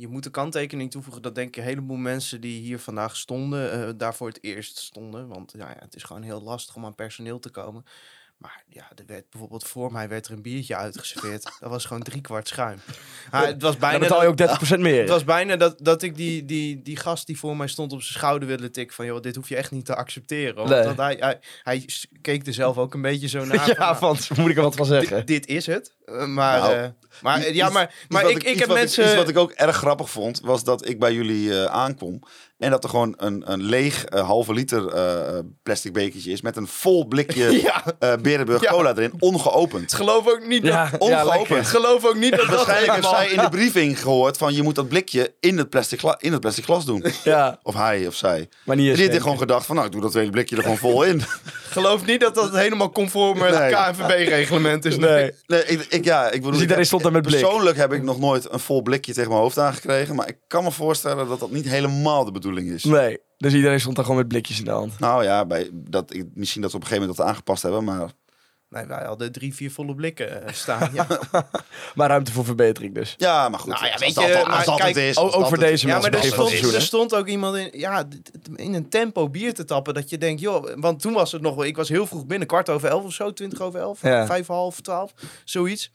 je 0.00 0.08
moet 0.08 0.22
de 0.22 0.30
kanttekening 0.30 0.90
toevoegen 0.90 1.22
dat 1.22 1.34
denk 1.34 1.48
ik 1.48 1.56
een 1.56 1.68
heleboel 1.68 1.96
mensen 1.96 2.40
die 2.40 2.60
hier 2.60 2.78
vandaag 2.78 3.16
stonden, 3.16 3.72
eh, 3.72 3.92
daar 3.96 4.14
voor 4.14 4.28
het 4.28 4.42
eerst 4.42 4.78
stonden. 4.78 5.28
Want 5.28 5.52
ja, 5.56 5.68
ja, 5.68 5.76
het 5.78 5.94
is 5.94 6.02
gewoon 6.02 6.22
heel 6.22 6.42
lastig 6.42 6.76
om 6.76 6.84
aan 6.84 6.94
personeel 6.94 7.38
te 7.38 7.50
komen. 7.50 7.84
Maar 8.40 8.64
ja, 8.68 8.88
er 8.96 9.04
werd 9.06 9.30
bijvoorbeeld 9.30 9.64
voor 9.64 9.92
mij 9.92 10.08
werd 10.08 10.26
er 10.26 10.32
een 10.32 10.42
biertje 10.42 10.76
uitgeserveerd. 10.76 11.42
dat 11.60 11.70
was 11.70 11.84
gewoon 11.84 12.02
drie 12.02 12.20
kwart 12.20 12.48
schuim. 12.48 12.78
Ah, 13.30 13.44
het 13.44 13.62
was 13.62 13.70
Dan 13.70 13.80
bijna 13.80 13.98
betaal 13.98 14.22
je 14.22 14.28
ook 14.28 14.76
30% 14.76 14.78
meer. 14.78 15.00
het 15.00 15.08
was 15.08 15.24
bijna 15.24 15.56
dat, 15.56 15.78
dat 15.78 16.02
ik 16.02 16.16
die, 16.16 16.44
die, 16.44 16.82
die 16.82 16.96
gast 16.96 17.26
die 17.26 17.38
voor 17.38 17.56
mij 17.56 17.66
stond 17.66 17.92
op 17.92 18.02
zijn 18.02 18.18
schouder 18.18 18.48
wilde 18.48 18.70
tikken 18.70 18.96
van... 18.96 19.06
joh, 19.06 19.20
dit 19.20 19.36
hoef 19.36 19.48
je 19.48 19.56
echt 19.56 19.70
niet 19.70 19.84
te 19.84 19.96
accepteren. 19.96 20.54
Want, 20.54 20.68
Nee. 20.68 20.84
want 20.84 20.96
hij, 20.96 21.16
hij, 21.20 21.40
hij 21.62 21.84
keek 22.20 22.46
er 22.46 22.54
zelf 22.54 22.78
ook 22.78 22.94
een 22.94 23.02
beetje 23.02 23.28
zo 23.28 23.44
naar. 23.44 23.74
ja, 23.78 23.96
van, 23.96 24.16
van, 24.16 24.40
moet 24.40 24.50
ik 24.50 24.56
er 24.56 24.62
wat 24.62 24.76
van 24.76 24.88
nou, 24.88 25.00
zeggen? 25.00 25.26
dit, 25.26 25.46
is 25.46 25.66
het. 25.66 25.94
Eh, 26.04 26.26
maar, 26.26 26.60
Nou, 26.60 26.74
eh, 26.74 26.88
maar, 27.22 27.52
ja, 27.52 27.68
maar, 27.68 27.84
iets 27.84 28.08
maar 28.08 28.22
wat 28.22 28.30
ik, 28.30 28.36
ik, 28.36 28.48
iets 28.48 28.58
heb 28.58 28.68
wat 28.68 28.76
mensen... 28.76 29.04
iets 29.04 29.14
wat 29.14 29.28
ik 29.28 29.38
ook 29.38 29.50
erg 29.50 29.76
grappig 29.76 30.10
vond, 30.10 30.40
was 30.40 30.64
dat 30.64 30.88
ik 30.88 30.98
bij 30.98 31.12
jullie 31.12 31.60
eh, 31.60 31.64
aankom. 31.64 32.22
En 32.60 32.70
dat 32.70 32.84
er 32.84 32.90
gewoon 32.90 33.14
een, 33.16 33.42
een 33.52 33.62
leeg 33.62 34.04
eh, 34.04 34.24
halve 34.26 34.52
liter 34.52 34.88
eh, 34.88 35.38
plastic 35.62 35.92
bekertje 35.92 36.30
is 36.32 36.40
met 36.40 36.56
een 36.56 36.66
vol 36.66 37.06
blikje 37.06 37.60
Ja, 37.62 37.82
eh 37.98 38.12
Berenburg 38.22 38.62
Ja. 38.62 38.70
cola 38.70 38.90
erin, 38.96 39.12
ongeopend. 39.18 39.92
geloof 39.94 40.28
ook 40.28 40.46
niet 40.46 40.62
dat... 40.62 40.72
Ja, 40.72 40.90
ongeopend. 40.98 41.66
Geloof 41.66 42.04
ook 42.04 42.14
niet 42.16 42.30
dat 42.30 42.40
dat 42.40 42.48
Waarschijnlijk 42.48 42.92
heeft 42.92 43.04
helemaal... 43.06 43.22
zij 43.26 43.30
in 43.36 43.40
de 43.42 43.48
briefing 43.58 44.00
gehoord 44.00 44.36
van 44.36 44.54
je 44.54 44.62
moet 44.62 44.74
dat 44.74 44.88
blikje 44.88 45.34
in 45.40 45.58
het 45.58 45.70
plastic, 45.70 45.98
gla- 45.98 46.16
in 46.18 46.32
het 46.32 46.40
plastic 46.40 46.64
glas 46.64 46.84
doen. 46.84 47.04
Ja, 47.24 47.58
Of 47.62 47.74
hij 47.74 48.06
of 48.06 48.14
zij. 48.14 48.48
maar 48.64 48.76
niet 48.76 48.96
die 48.96 49.08
heeft 49.08 49.22
gewoon 49.22 49.38
gedacht 49.38 49.66
van 49.66 49.74
nou 49.74 49.86
ik 49.86 49.92
doe 49.92 50.00
dat 50.02 50.14
hele 50.14 50.30
blikje 50.30 50.56
er 50.56 50.62
gewoon 50.62 50.78
vol 50.78 51.02
in. 51.04 51.22
Geloof 51.70 52.06
niet 52.06 52.20
dat 52.20 52.34
dat 52.34 52.56
helemaal 52.56 52.90
conform 52.90 53.38
met 53.38 53.58
Nee. 53.58 53.74
het 53.74 53.96
KNVB-reglement 53.96 54.84
is. 54.84 54.96
Nee. 54.96 55.30
Nee, 55.46 55.64
ik, 55.64 55.86
ik, 55.88 56.04
ja, 56.04 56.24
ik 56.30 56.42
bedoel, 56.42 56.66
Dus 56.68 56.76
ik- 56.78 56.84
stond 56.84 57.02
daar 57.02 57.12
met 57.12 57.22
blik. 57.22 57.40
Persoonlijk 57.40 57.76
heb 57.76 57.92
ik 57.92 58.02
nog 58.02 58.18
nooit 58.18 58.52
een 58.52 58.60
vol 58.60 58.82
blikje 58.82 59.12
tegen 59.12 59.30
mijn 59.30 59.42
hoofd 59.42 59.58
aangekregen. 59.58 60.14
Maar 60.14 60.28
ik 60.28 60.36
kan 60.46 60.64
me 60.64 60.70
voorstellen 60.70 61.28
dat 61.28 61.40
dat 61.40 61.50
niet 61.50 61.68
helemaal 61.68 62.24
de 62.24 62.30
bedoeling 62.32 62.48
is. 62.58 62.84
Nee, 62.84 63.18
dus 63.36 63.52
iedereen 63.52 63.80
stond 63.80 63.96
daar 63.96 64.04
gewoon 64.04 64.20
met 64.20 64.28
blikjes 64.28 64.58
in 64.58 64.64
de 64.64 64.70
hand. 64.70 64.98
Nou 64.98 65.24
ja, 65.24 65.46
bij, 65.46 65.70
dat, 65.72 66.14
ik, 66.14 66.24
misschien 66.34 66.62
dat 66.62 66.70
ze 66.70 66.76
op 66.76 66.82
een 66.82 66.88
gegeven 66.88 67.08
moment 67.08 67.16
dat 67.16 67.26
aangepast 67.34 67.62
hebben. 67.62 67.84
Maar 67.84 68.10
Nee, 68.70 68.86
wij 68.86 69.04
hadden 69.04 69.32
drie, 69.32 69.54
vier 69.54 69.70
volle 69.70 69.94
blikken 69.94 70.46
eh, 70.46 70.52
staan. 70.52 70.90
Ja, 70.92 71.06
Maar 71.94 72.08
ruimte 72.08 72.32
voor 72.32 72.44
verbetering 72.44 72.94
dus. 72.94 73.14
ja, 73.18 73.48
maar 73.48 73.58
goed. 73.60 73.72
Nou 73.72 73.84
ja, 73.86 73.92
als 73.92 74.00
weet 74.00 74.14
je, 74.14 74.20
maar 74.20 74.76
kijk, 74.76 74.96
is, 74.96 75.16
ook- 75.16 75.46
voor 75.46 75.58
deze 75.58 75.86
ja 75.86 75.92
mensen 75.92 76.10
maar 76.12 76.20
er 76.20 76.26
stond, 76.32 76.74
er 76.74 76.82
stond 76.82 77.14
ook 77.14 77.26
iemand 77.26 77.56
in, 77.56 77.70
ja, 77.72 78.04
in 78.56 78.74
een 78.74 78.88
tempo 78.88 79.28
bier 79.28 79.54
te 79.54 79.64
tappen 79.64 79.94
dat 79.94 80.10
je 80.10 80.18
denkt, 80.18 80.40
joh, 80.40 80.70
want 80.76 81.00
toen 81.00 81.12
was 81.12 81.32
het 81.32 81.42
nog 81.42 81.54
wel, 81.54 81.64
ik 81.64 81.76
was 81.76 81.88
heel 81.88 82.06
vroeg 82.06 82.26
binnen, 82.26 82.48
kwart 82.48 82.68
over 82.68 82.88
elf 82.88 83.04
of 83.04 83.12
zo, 83.12 83.32
twintig 83.32 83.60
over 83.60 83.80
elf, 83.80 84.02
Ja. 84.02 84.26
vijf, 84.26 84.46
half, 84.46 84.80
twaalf, 84.80 85.12
zoiets. 85.44 85.92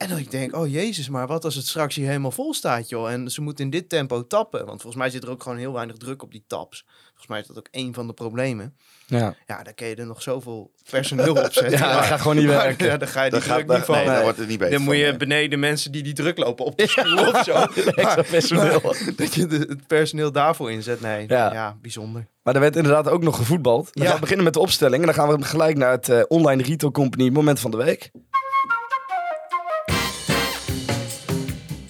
En 0.00 0.08
dan 0.08 0.18
ik 0.18 0.30
denk, 0.30 0.56
oh 0.56 0.68
jezus, 0.68 1.08
maar 1.08 1.26
wat 1.26 1.44
als 1.44 1.54
het 1.54 1.66
straks 1.66 1.94
hier 1.96 2.06
helemaal 2.06 2.30
vol 2.30 2.54
staat, 2.54 2.88
joh. 2.88 3.10
En 3.12 3.30
ze 3.30 3.40
moeten 3.40 3.64
in 3.64 3.70
dit 3.70 3.88
tempo 3.88 4.26
tappen, 4.26 4.58
want 4.66 4.80
volgens 4.80 5.02
mij 5.02 5.10
zit 5.10 5.22
er 5.22 5.30
ook 5.30 5.42
gewoon 5.42 5.58
heel 5.58 5.72
weinig 5.72 5.96
druk 5.96 6.22
op 6.22 6.30
die 6.32 6.44
taps. 6.46 6.84
Volgens 7.06 7.26
mij 7.26 7.40
is 7.40 7.46
dat 7.46 7.58
ook 7.58 7.68
een 7.70 7.94
van 7.94 8.06
de 8.06 8.12
problemen. 8.12 8.76
Ja, 9.06 9.34
Ja, 9.46 9.62
dan 9.62 9.74
kun 9.74 9.86
je 9.86 9.94
er 9.94 10.06
nog 10.06 10.22
zoveel 10.22 10.70
personeel 10.90 11.34
op 11.34 11.52
zetten. 11.52 11.70
ja 11.78 11.94
dat 11.94 12.04
gaat 12.04 12.20
gewoon 12.20 12.36
niet 12.36 12.46
Maar, 12.46 12.56
werken. 12.56 12.86
ja, 12.90 12.96
dan 12.96 13.08
ga 13.08 13.22
je 13.24 13.30
die 13.30 13.40
gaat, 13.40 13.56
druk 13.66 13.68
niet 13.76 13.84
van. 13.84 13.94
nee, 13.96 14.06
Nee. 14.08 14.22
wordt 14.22 14.38
het 14.38 14.48
niet 14.48 14.58
beter 14.58 14.74
Dan 14.74 14.82
moet 14.84 14.96
je 14.96 15.02
nee. 15.02 15.16
beneden 15.16 15.58
mensen 15.60 15.92
die 15.92 16.02
die 16.02 16.12
druk 16.12 16.38
lopen 16.38 16.64
op 16.64 16.76
de 16.78 16.88
stoel 16.88 17.28
of 17.32 17.42
zo. 17.44 17.52
Extra 17.52 18.02
Maar- 18.02 18.24
personeel. 18.30 18.94
dat 19.16 19.34
je 19.34 19.46
de, 19.46 19.56
het 19.58 19.86
personeel 19.86 20.32
daarvoor 20.32 20.70
inzet. 20.70 21.00
Nee, 21.00 21.24
ja, 21.28 21.52
Ja. 21.52 21.76
bijzonder. 21.82 22.26
Maar 22.42 22.54
er 22.54 22.60
werd 22.60 22.76
inderdaad 22.76 23.08
ook 23.08 23.22
nog 23.22 23.36
gevoetbald. 23.36 23.84
Dan 23.92 24.02
Ja. 24.02 24.04
gaan 24.04 24.14
we 24.14 24.20
beginnen 24.20 24.44
met 24.44 24.54
de 24.54 24.60
opstelling. 24.60 25.00
En 25.00 25.06
dan 25.06 25.14
gaan 25.14 25.36
we 25.38 25.44
gelijk 25.44 25.76
naar 25.76 25.90
het 25.92 26.08
eh, 26.08 26.20
online 26.28 26.62
retail 26.62 26.92
company 26.92 27.28
moment 27.28 27.60
van 27.60 27.70
de 27.70 27.76
week. 27.76 28.10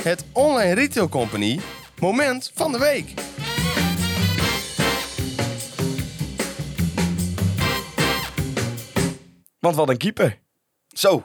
Het 0.03 0.25
Online 0.33 0.75
Retail 0.75 1.09
Company 1.09 1.61
moment 1.99 2.51
van 2.55 2.73
de 2.73 2.79
week. 2.79 3.15
Want 9.59 9.77
wat 9.77 9.89
een 9.89 9.97
keeper. 9.97 10.41
Zo. 10.89 11.25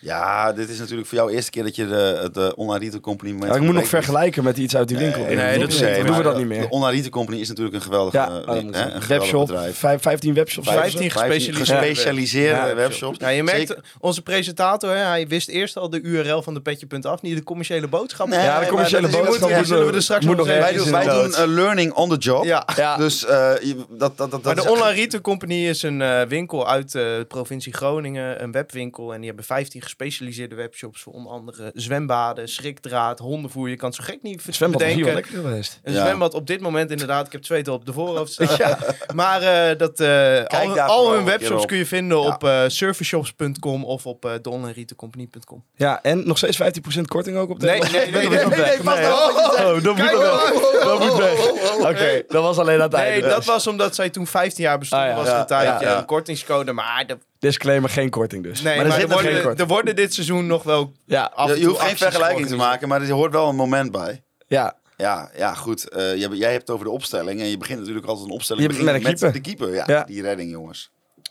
Ja, 0.00 0.52
dit 0.52 0.68
is 0.68 0.78
natuurlijk 0.78 1.08
voor 1.08 1.18
jou 1.18 1.30
de 1.30 1.36
eerste 1.36 1.50
keer 1.50 1.62
dat 1.62 1.76
je 1.76 1.86
de, 1.86 2.28
de 2.32 2.52
online 2.56 2.84
retail 2.84 3.00
company... 3.00 3.32
moment 3.32 3.50
Ja, 3.50 3.56
ik 3.56 3.62
moet 3.64 3.74
nog 3.74 3.86
vergelijken 3.88 4.44
met 4.44 4.56
iets 4.58 4.76
uit 4.76 4.88
die 4.88 4.96
winkel. 4.96 5.22
Nee, 5.24 5.36
nee, 5.36 5.58
dat 5.58 5.68
nee, 5.80 5.94
doen 5.96 6.06
maar 6.08 6.16
we 6.16 6.22
dat 6.22 6.36
niet 6.36 6.46
meer. 6.46 6.60
De 6.60 6.68
online 6.68 6.90
retail 6.92 7.10
company 7.10 7.40
is 7.40 7.48
natuurlijk 7.48 7.76
een 7.76 7.82
geweldige, 7.82 8.16
Ja, 8.16 8.26
eh, 8.28 8.34
oh, 8.36 8.46
hè, 8.48 8.58
een 8.58 9.02
webshop. 9.08 9.46
bedrijf. 9.46 9.78
Vijf- 9.78 10.02
15 10.02 10.34
webshops. 10.34 10.68
15 10.68 11.00
hebben 11.00 11.10
ze. 11.10 11.18
gespecialiseerde- 11.18 11.58
gespecialiseerde 11.58 12.68
Ja, 12.68 12.74
webshops. 12.74 13.18
Ja, 13.18 13.28
je 13.28 13.42
merkt, 13.42 13.68
Zeker- 13.68 13.84
onze 13.98 14.22
presentator, 14.22 14.90
hè, 14.90 14.96
hij 15.04 15.26
wist 15.28 15.48
eerst 15.48 15.76
al 15.76 15.90
de 15.90 16.00
URL 16.00 16.42
van 16.42 16.54
de 16.54 16.60
petje.af, 16.60 17.22
niet 17.22 17.36
de 17.36 17.42
commerciële 17.42 17.88
boodschap. 17.88 18.28
Nee, 18.28 18.38
Ja, 18.40 18.60
de 18.60 18.66
commerciële 18.66 19.08
boodschap 19.08 19.50
moet- 19.50 19.66
zullen 19.66 19.86
we 19.86 19.92
er 19.92 20.02
straks 20.02 20.24
moet 20.24 20.36
nog 20.36 20.46
Wij 20.46 20.72
doen, 20.72 20.90
wij 20.90 21.04
doen 21.04 21.34
eh, 21.34 21.46
learning 21.46 21.92
on 21.92 22.08
the 22.08 22.16
job. 22.16 22.44
Ja. 22.44 22.66
Ja. 22.76 22.96
Dus 22.96 23.24
eh, 23.26 23.50
dat, 23.88 24.16
dat, 24.16 24.16
dat, 24.16 24.30
dat 24.30 24.42
Maar 24.44 24.54
de 24.54 24.92
Retail 24.94 25.22
Company 25.22 25.66
is 25.66 25.82
een 25.82 26.02
eh, 26.02 26.22
winkel 26.22 26.68
uit 26.68 26.94
eh, 26.94 27.02
de 27.02 27.24
provincie 27.28 27.72
Groningen, 27.74 28.42
een 28.42 28.52
webwinkel. 28.52 29.12
En 29.12 29.16
die 29.18 29.26
hebben 29.26 29.44
15 29.44 29.82
gespecialiseerde 29.90 30.54
webshops 30.54 31.02
voor 31.02 31.12
onder 31.12 31.32
andere 31.32 31.70
zwembaden, 31.74 32.48
schrikdraad, 32.48 33.18
hondenvoer. 33.18 33.68
Je 33.68 33.76
kan 33.76 33.88
het 33.88 33.96
zo 33.98 34.04
gek 34.04 34.22
niet 34.22 34.42
zwembad 34.50 34.80
is 34.80 34.86
hier 34.86 35.04
wel 35.04 35.14
bedenken. 35.14 35.32
lekker 35.34 35.50
geweest. 35.50 35.80
Een 35.82 35.92
Ja. 35.92 36.00
zwembad 36.00 36.34
op 36.34 36.46
dit 36.46 36.60
moment 36.60 36.90
inderdaad. 36.90 37.26
Ik 37.26 37.32
heb 37.32 37.42
twee 37.42 37.72
op 37.72 37.86
de 37.86 37.92
voorhoofd 37.92 38.32
staan. 38.32 38.76
Maar 39.14 39.42
eh, 39.42 39.78
dat, 39.78 40.00
eh, 40.00 40.44
al, 40.86 41.12
hun 41.12 41.24
webshops 41.24 41.62
op. 41.62 41.68
kun 41.68 41.76
je 41.76 41.86
vinden 41.86 42.18
Ja. 42.18 42.26
op 42.26 42.44
eh 42.44 42.62
serviceshops.com 42.66 43.84
of 43.84 44.06
op 44.06 44.24
uh, 44.24 44.32
deonlineretailcompany.com. 44.42 45.64
Ja, 45.76 46.02
en 46.02 46.26
nog 46.26 46.36
steeds 46.36 46.56
15% 46.62 47.00
korting 47.08 47.36
ook 47.36 47.50
op 47.50 47.60
de 47.60 47.66
Nee, 47.66 47.80
nee, 47.80 47.90
nee, 47.90 48.10
nee, 48.10 48.28
nee, 48.28 48.46
nee, 48.46 48.78
Nee. 48.82 49.06
Oh, 49.06 49.82
dat 49.82 49.96
moet 49.96 50.14
oh, 50.14 50.18
weg. 50.18 50.82
Dat 50.84 50.98
moet 51.00 51.16
weg. 51.16 51.74
Oké, 51.90 52.22
dat 52.28 52.42
was 52.42 52.58
alleen 52.58 52.74
aan 52.76 52.82
het 52.82 52.92
Nee, 52.92 53.10
einde. 53.10 53.28
dat 53.28 53.44
was 53.44 53.66
omdat 53.66 53.94
zij 53.94 54.10
toen 54.10 54.26
15 54.26 54.64
jaar 54.64 54.78
bestond 54.78 55.02
Ah, 55.02 55.16
was 55.16 55.28
een 55.28 55.46
tijdje. 55.46 55.86
Een 55.86 56.04
kortingscode, 56.04 56.72
maar 56.72 57.06
dat, 57.06 57.18
Disclaimer, 57.40 57.90
geen 57.90 58.10
korting 58.10 58.42
dus. 58.42 58.60
Nee, 58.62 58.76
Maar 58.76 58.86
maar, 58.86 59.00
er 59.00 59.08
worden, 59.08 59.42
geen 59.42 59.56
er 59.58 59.66
worden 59.66 59.96
dit 59.96 60.14
seizoen 60.14 60.46
nog 60.46 60.62
wel 60.62 60.92
Ja, 61.04 61.30
af 61.34 61.56
Je, 61.56 61.64
hoeft 61.64 61.80
geen 61.80 61.96
vergelijking 61.96 62.46
te 62.46 62.56
maken, 62.56 62.88
maar 62.88 63.02
er 63.02 63.10
hoort 63.10 63.32
wel 63.32 63.48
een 63.48 63.56
moment 63.56 63.90
bij. 63.92 64.22
ja. 64.46 64.78
Ja, 64.96 65.30
ja 65.36 65.54
goed. 65.54 65.88
Eh, 65.88 66.16
jij, 66.16 66.28
jij 66.28 66.50
hebt 66.50 66.60
het 66.60 66.70
over 66.70 66.84
de 66.84 66.90
opstelling. 66.92 67.40
En 67.40 67.46
je 67.46 67.56
begint 67.56 67.78
natuurlijk 67.78 68.06
altijd 68.06 68.26
een 68.28 68.32
opstelling 68.34 68.62
Je 68.66 68.68
begint 68.78 68.86
met 68.92 68.94
een 68.94 69.02
keeper. 69.02 69.32
de 69.32 69.40
keeper. 69.40 69.74
Ja, 69.74 69.84
Ja. 69.86 70.04
die 70.04 70.22
redding, 70.22 70.50
jongens. 70.50 70.90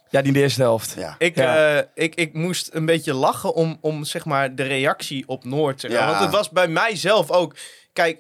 ja, 0.10 0.20
die 0.20 0.28
in 0.28 0.34
de 0.34 0.40
eerste 0.40 0.62
helft. 0.62 0.94
Ja. 0.98 1.16
Ik, 1.18 1.36
Ja. 1.36 1.78
eh, 1.78 1.84
ik, 1.94 2.16
ik 2.16 2.34
moest 2.34 2.70
een 2.74 2.86
beetje 2.86 3.14
lachen 3.14 3.54
om, 3.54 3.78
om 3.82 4.04
zeg 4.04 4.26
maar 4.26 4.56
de 4.56 4.64
reactie 4.64 5.24
op 5.28 5.44
Noord. 5.44 5.82
Zeg 5.82 5.92
maar. 5.92 6.00
Ja. 6.00 6.06
Want 6.08 6.20
het 6.20 6.32
was 6.32 6.50
bij 6.50 6.68
mij 6.68 6.96
zelf 6.96 7.32
ook. 7.32 7.56
Kijk, 7.94 8.20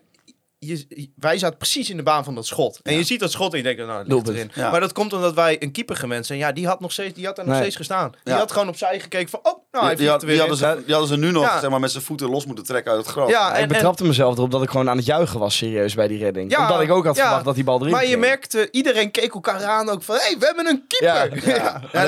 je, 0.59 1.09
wij 1.15 1.37
zaten 1.37 1.57
precies 1.57 1.89
in 1.89 1.97
de 1.97 2.03
baan 2.03 2.23
van 2.23 2.35
dat 2.35 2.45
schot. 2.45 2.79
En 2.83 2.93
je 2.93 3.03
ziet 3.03 3.19
dat 3.19 3.31
schot 3.31 3.51
en 3.51 3.57
je 3.57 3.63
denkt, 3.63 3.85
nou, 3.85 4.07
ligt 4.07 4.27
erin. 4.27 4.51
Ja. 4.53 4.71
Maar 4.71 4.79
dat 4.79 4.91
komt 4.91 5.13
omdat 5.13 5.33
wij 5.33 5.55
een 5.63 5.71
keeper 5.71 5.95
gewend 5.95 6.25
zijn. 6.25 6.39
Ja, 6.39 6.51
die 6.51 6.67
had, 6.67 6.79
nog 6.79 6.91
steeds, 6.91 7.13
die 7.13 7.25
had 7.25 7.37
er 7.37 7.43
nog 7.43 7.51
Nee. 7.53 7.61
steeds 7.61 7.75
gestaan. 7.75 8.11
Die 8.23 8.33
Ja. 8.33 8.39
had 8.39 8.51
gewoon 8.51 8.67
opzij 8.67 8.99
gekeken 8.99 9.29
van, 9.29 9.39
oh, 9.43 9.53
nou, 9.71 9.85
hij 9.85 9.95
Die, 9.95 10.09
had- 10.09 10.21
die 10.21 10.39
hadden 10.39 10.57
ze, 10.57 10.81
die 10.85 10.93
hadden 10.93 11.09
ze 11.13 11.17
nu 11.17 11.31
nog 11.31 11.57
zeg 11.61 11.69
maar, 11.69 11.79
met 11.79 11.91
zijn 11.91 12.03
voeten 12.03 12.29
los 12.29 12.45
moeten 12.45 12.65
trekken 12.65 12.91
uit 12.91 13.05
het. 13.05 13.29
Ja, 13.29 13.49
ik 13.49 13.55
en, 13.55 13.61
en, 13.61 13.67
betrapte 13.67 14.03
mezelf 14.03 14.37
erop 14.37 14.51
dat 14.51 14.63
ik 14.63 14.69
gewoon 14.69 14.89
aan 14.89 14.97
het 14.97 15.05
juichen 15.05 15.39
was 15.39 15.57
serieus 15.57 15.93
bij 15.93 16.07
die 16.07 16.19
redding. 16.19 16.57
Omdat 16.57 16.81
ik 16.81 16.91
ook 16.91 17.05
had 17.05 17.17
verwacht 17.17 17.45
dat 17.45 17.55
die 17.55 17.63
bal 17.63 17.79
erin 17.79 17.91
maar 17.91 18.05
je 18.05 18.17
merkte, 18.17 18.67
iedereen 18.71 19.11
keek 19.11 19.33
elkaar 19.33 19.63
aan 19.63 19.89
ook 19.89 20.03
van, 20.03 20.15
hé, 20.15 20.21
hey, 20.21 20.35
we 20.39 20.45
hebben 20.45 20.67
een 20.67 20.83
keeper. 20.87 21.47
Ja. 21.49 21.57
Ja. 21.59 21.81
Maar 21.91 22.03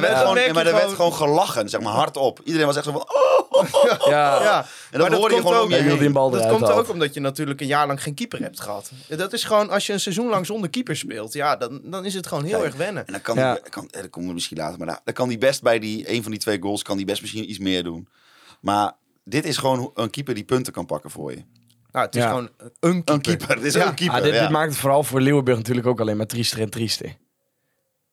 er 0.66 0.72
werd, 0.74 0.92
gewoon, 0.94 1.14
gelachen, 1.14 1.70
zeg 1.70 1.82
maar, 1.82 1.94
hardop. 1.94 2.40
Iedereen 2.44 2.68
was 2.68 2.76
echt 2.76 2.86
zo 2.86 2.92
van... 2.92 3.06
Oh, 3.08 4.10
Ja, 4.10 4.66
en 4.92 5.00
dan 5.00 5.14
hoorde 5.14 5.36
je 5.36 5.42
gewoon 5.42 5.62
om 5.62 5.70
je 5.72 6.12
Dat 6.12 6.48
komt 6.48 6.72
ook 6.72 6.90
omdat 6.90 7.14
je 7.14 7.20
natuurlijk 7.20 7.62
een 7.62 7.68
jaar 7.68 7.88
lang 7.88 8.04
geen 8.04 8.14
keeper 8.14 8.41
hebt 8.50 8.60
gehad. 8.60 8.92
Dat 9.08 9.34
is 9.34 9.44
gewoon, 9.44 9.70
als 9.70 9.86
je 9.86 9.94
een 9.94 10.00
seizoen 10.00 10.28
lang 10.30 10.46
zonder 10.46 10.70
keeper 10.70 10.96
speelt, 10.96 11.34
ja, 11.34 11.56
dan, 11.56 11.82
dan 11.84 12.06
is 12.06 12.14
het 12.14 12.28
gewoon 12.28 12.44
heel 12.44 12.54
Kijk, 12.54 12.66
erg 12.66 12.76
wennen. 12.76 13.06
En 13.06 13.12
dan 13.14 13.22
kan, 13.22 13.36
Ja. 13.36 13.54
die, 13.54 13.70
kan, 13.70 13.90
eh, 13.90 14.02
dat 14.02 14.10
komen 14.10 14.28
we 14.30 14.34
misschien 14.36 14.58
later, 14.58 14.78
maar 14.78 14.88
dan, 14.88 15.00
dan 15.04 15.14
kan 15.14 15.30
die 15.30 15.38
best 15.38 15.62
bij 15.62 15.80
die, 15.80 16.12
een 16.14 16.22
van 16.22 16.32
die 16.32 16.40
twee 16.40 16.62
goals, 16.62 16.82
kan 16.84 16.98
die 16.98 17.06
best 17.06 17.22
misschien 17.22 17.50
iets 17.50 17.60
meer 17.60 17.84
doen. 17.84 18.08
Maar 18.62 18.92
dit 19.24 19.46
is 19.46 19.58
gewoon 19.58 19.92
een 19.96 20.10
keeper 20.10 20.34
die 20.36 20.44
punten 20.44 20.74
kan 20.74 20.86
pakken 20.86 21.10
voor 21.10 21.32
je. 21.32 21.44
Nou, 21.92 22.06
het 22.06 22.16
is 22.16 22.22
Ja. 22.22 22.28
gewoon 22.30 22.50
een 22.80 23.04
keeper. 23.04 23.14
Een 23.14 23.22
keeper, 23.22 23.56
dit 23.56 23.66
is 23.66 23.74
Ja. 23.74 23.88
een 23.88 23.94
keeper. 23.96 24.18
Ah, 24.18 24.24
dit, 24.24 24.34
ja. 24.34 24.42
dit 24.42 24.50
maakt 24.50 24.70
het 24.70 24.80
vooral 24.80 25.04
voor 25.04 25.22
Leeuwenburg 25.22 25.58
natuurlijk 25.58 25.88
ook 25.88 26.00
alleen 26.00 26.18
maar 26.18 26.26
triester 26.26 26.60
en 26.62 26.70
triester. 26.70 27.16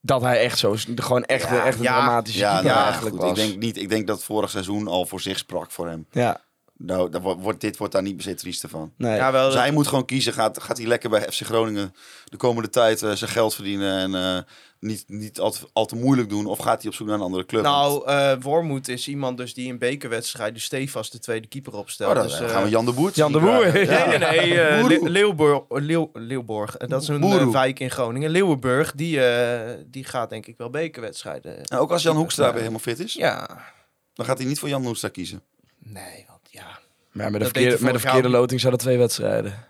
Dat 0.00 0.22
hij 0.22 0.40
echt 0.40 0.58
zo, 0.58 0.74
gewoon 0.94 1.24
echt, 1.24 1.48
Ja, 1.48 1.64
echt 1.64 1.76
een 1.76 1.82
ja. 1.82 1.96
dramatische 1.96 2.38
ja, 2.38 2.52
keeper 2.52 2.70
nou, 2.70 2.82
eigenlijk 2.84 3.16
goed, 3.16 3.24
was. 3.24 3.38
ik 3.38 3.44
denk, 3.46 3.58
niet, 3.62 3.76
ik 3.76 3.88
denk 3.88 4.06
dat 4.06 4.24
vorig 4.24 4.50
seizoen 4.50 4.88
al 4.88 5.06
voor 5.06 5.20
zich 5.20 5.38
sprak 5.38 5.70
voor 5.70 5.88
hem. 5.88 6.06
Ja, 6.10 6.40
Nou, 6.80 7.10
daar 7.10 7.20
wordt, 7.20 7.60
dit 7.60 7.76
wordt 7.76 7.92
daar 7.92 8.02
niet 8.02 8.14
per 8.14 8.24
se 8.24 8.34
triester 8.34 8.68
van. 8.68 8.92
nee. 8.96 9.16
Ja, 9.16 9.32
wel, 9.32 9.46
Dus 9.46 9.54
hij 9.58 9.70
moet 9.70 9.86
gewoon 9.86 10.04
kiezen. 10.04 10.32
Gaat, 10.32 10.62
gaat 10.62 10.76
hij 10.78 10.86
lekker 10.86 11.10
bij 11.10 11.20
FC 11.32 11.40
Groningen 11.44 11.94
de 12.24 12.36
komende 12.36 12.68
tijd 12.68 13.02
eh, 13.02 13.12
zijn 13.12 13.30
geld 13.30 13.54
verdienen 13.54 13.98
en 13.98 14.14
eh, 14.14 14.42
niet, 14.80 15.04
niet 15.06 15.40
al, 15.40 15.50
te, 15.50 15.68
al 15.72 15.86
te 15.86 15.96
moeilijk 15.96 16.28
doen? 16.28 16.46
Of 16.46 16.58
gaat 16.58 16.80
hij 16.82 16.90
op 16.90 16.94
zoek 16.96 17.06
naar 17.06 17.16
een 17.16 17.22
andere 17.22 17.46
club? 17.46 17.62
Nou, 17.62 18.06
eh 18.08 18.32
Wormoed 18.40 18.88
is 18.88 19.08
iemand 19.08 19.36
dus 19.36 19.54
die 19.54 19.66
in 19.66 19.78
bekerwedstrijden 19.78 20.60
stevast 20.60 21.12
de 21.12 21.18
tweede 21.18 21.46
keeper 21.46 21.74
opstelt. 21.76 22.10
oh, 22.10 22.16
dan 22.16 22.26
dus, 22.26 22.50
gaan 22.50 22.62
we 22.62 22.68
Jan 22.68 22.84
de 22.84 22.92
Boer 22.92 23.10
Jan 23.14 23.32
de 23.32 23.38
Boer. 23.40 23.82
Ja. 23.84 24.06
Nee, 24.06 24.18
nee, 24.18 24.82
nee. 24.82 25.10
Leeuwborg, 25.10 25.62
Leeuw, 25.68 26.10
Leeuwborg. 26.12 26.76
Dat 26.76 27.02
is 27.02 27.08
een 27.08 27.50
wijk 27.52 27.80
in 27.80 27.90
Groningen. 27.90 28.30
Leeuwenburg, 28.30 28.92
die, 28.92 29.24
eh, 29.24 29.74
die 29.86 30.04
gaat 30.04 30.30
denk 30.30 30.46
ik 30.46 30.56
wel 30.56 30.70
bekerwedstrijden. 30.70 31.58
Nou, 31.62 31.82
ook 31.82 31.90
als 31.90 32.02
Jan 32.02 32.16
Hoekstra 32.16 32.46
weer 32.50 32.58
helemaal 32.58 32.78
fit 32.80 32.98
is, 33.00 33.12
Ja. 33.12 33.48
dan 34.14 34.26
gaat 34.26 34.38
hij 34.38 34.46
niet 34.46 34.58
voor 34.58 34.68
Jan 34.68 34.84
Hoekstra 34.84 35.08
kiezen. 35.08 35.42
Nee, 35.78 36.24
want. 36.28 36.37
Maar 37.12 37.24
met 37.30 37.32
de 37.32 37.38
Dat 37.38 37.48
verkeerde, 37.56 37.84
met 37.84 37.92
de 37.92 37.98
verkeerde 38.00 38.28
loting 38.28 38.60
zouden 38.60 38.80
twee 38.80 38.98
wedstrijden. 38.98 39.66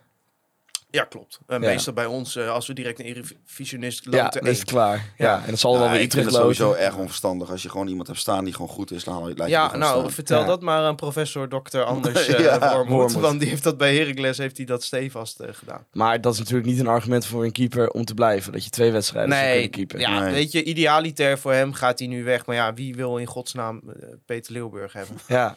Ja, 0.90 1.05
klopt. 1.05 1.38
Ja. 1.48 1.59
Meestal 1.59 1.92
bij 1.92 2.07
ons, 2.07 2.37
eh, 2.37 2.51
als 2.51 2.66
we 2.66 2.72
direct 2.72 2.98
een 2.98 3.05
Eredivisionist 3.05 4.05
Ja, 4.05 4.11
loten 4.11 4.40
dan 4.40 4.40
is 4.42 4.48
één. 4.48 4.59
het 4.61 4.64
klaar. 4.70 4.96
Ja, 4.96 5.27
Ja. 5.27 5.42
en 5.44 5.51
dat 5.51 5.59
zal 5.59 5.72
wel 5.79 5.83
weer 5.83 5.90
ik 5.92 5.98
vind 6.01 6.12
Utrecht 6.14 6.27
het 6.27 6.37
sowieso 6.37 6.72
erg 6.72 6.96
onverstandig. 6.96 7.51
Als 7.51 7.62
je 7.62 7.68
gewoon 7.68 7.88
iemand 7.88 8.07
hebt 8.07 8.18
staan 8.18 8.44
die 8.44 8.53
gewoon 8.53 8.68
goed 8.68 8.90
is, 8.90 9.05
dan 9.05 9.14
haal 9.14 9.29
je, 9.29 9.35
laat 9.37 9.48
je 9.48 9.55
die 9.55 9.62
Ja, 9.64 9.77
nou, 9.77 9.98
staan. 9.98 10.11
vertel 10.12 10.40
Ja. 10.40 10.46
dat 10.46 10.61
maar 10.62 10.81
aan 10.83 10.96
professor 10.96 11.48
Dr. 11.48 11.79
Anders 11.94 12.27
Ja, 12.27 12.35
eh 12.37 12.72
Wormoed, 12.72 12.88
Wormoed. 12.88 13.12
Want 13.12 13.40
die 13.40 13.48
heeft 13.48 13.62
dat 13.62 13.77
bij 13.77 13.96
Heracles 13.96 14.38
heeft 14.38 14.57
hij 14.57 14.66
dat 14.66 14.83
stevast 14.83 15.40
eh, 15.40 15.48
gedaan. 15.53 15.87
Maar 15.92 16.20
dat 16.20 16.33
is 16.33 16.38
natuurlijk 16.38 16.68
niet 16.68 16.79
een 16.81 16.87
argument 16.87 17.27
voor 17.27 17.44
een 17.44 17.53
keeper 17.53 17.90
om 17.90 18.05
te 18.05 18.14
blijven. 18.14 18.53
Dat 18.53 18.64
je 18.64 18.70
twee 18.70 18.92
wedstrijden 18.92 19.33
zou 19.33 19.44
Nee, 19.44 19.53
kunnen 19.55 19.70
keeper. 19.70 20.01
ja, 20.01 20.20
Nee. 20.20 20.33
weet 20.33 20.53
je, 20.53 20.62
idealiter 20.64 21.38
voor 21.38 21.53
hem 21.53 21.72
gaat 21.72 21.98
hij 21.98 22.09
nu 22.09 22.24
weg. 22.24 22.46
Maar 22.46 22.57
ja, 22.57 22.74
wie 22.74 22.94
wil 22.94 23.16
in 23.16 23.27
godsnaam 23.27 23.81
Peter 24.27 24.53
Leeuwburg 24.53 24.92
hebben? 24.92 25.16
Ja. 25.27 25.55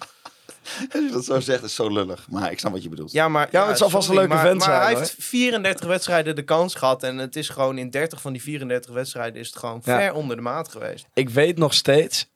Als 0.91 1.03
je 1.05 1.09
dat 1.11 1.25
zo 1.25 1.39
zegt, 1.39 1.63
is 1.63 1.75
zo 1.75 1.89
lullig. 1.89 2.27
Maar 2.29 2.51
ik 2.51 2.59
snap 2.59 2.71
wat 2.71 2.83
je 2.83 2.89
bedoelt. 2.89 3.11
Ja, 3.11 3.27
maar, 3.27 3.47
Ja, 3.51 3.59
maar 3.59 3.69
het 3.69 3.77
zal 3.77 3.89
vast 3.89 4.09
een 4.09 4.15
leuke 4.15 4.29
maar, 4.33 4.45
vent 4.45 4.57
maar 4.57 4.67
zijn, 4.67 4.79
hij 4.81 4.89
hoor. 4.91 4.99
heeft 4.99 5.15
34 5.17 5.85
wedstrijden 5.87 6.35
de 6.35 6.43
kans 6.43 6.75
gehad. 6.75 7.03
En 7.03 7.17
het 7.17 7.35
is 7.35 7.49
gewoon 7.49 7.77
in 7.77 7.89
30 7.89 8.21
van 8.21 8.33
die 8.33 8.41
34 8.41 8.93
wedstrijden 8.93 9.39
is 9.41 9.47
het 9.47 9.57
gewoon 9.57 9.81
Ja. 9.83 9.97
ver 9.99 10.13
onder 10.13 10.35
de 10.35 10.41
maat 10.41 10.69
geweest. 10.71 11.05
Ik 11.13 11.29
weet 11.29 11.57
nog 11.57 11.73
steeds 11.73 12.27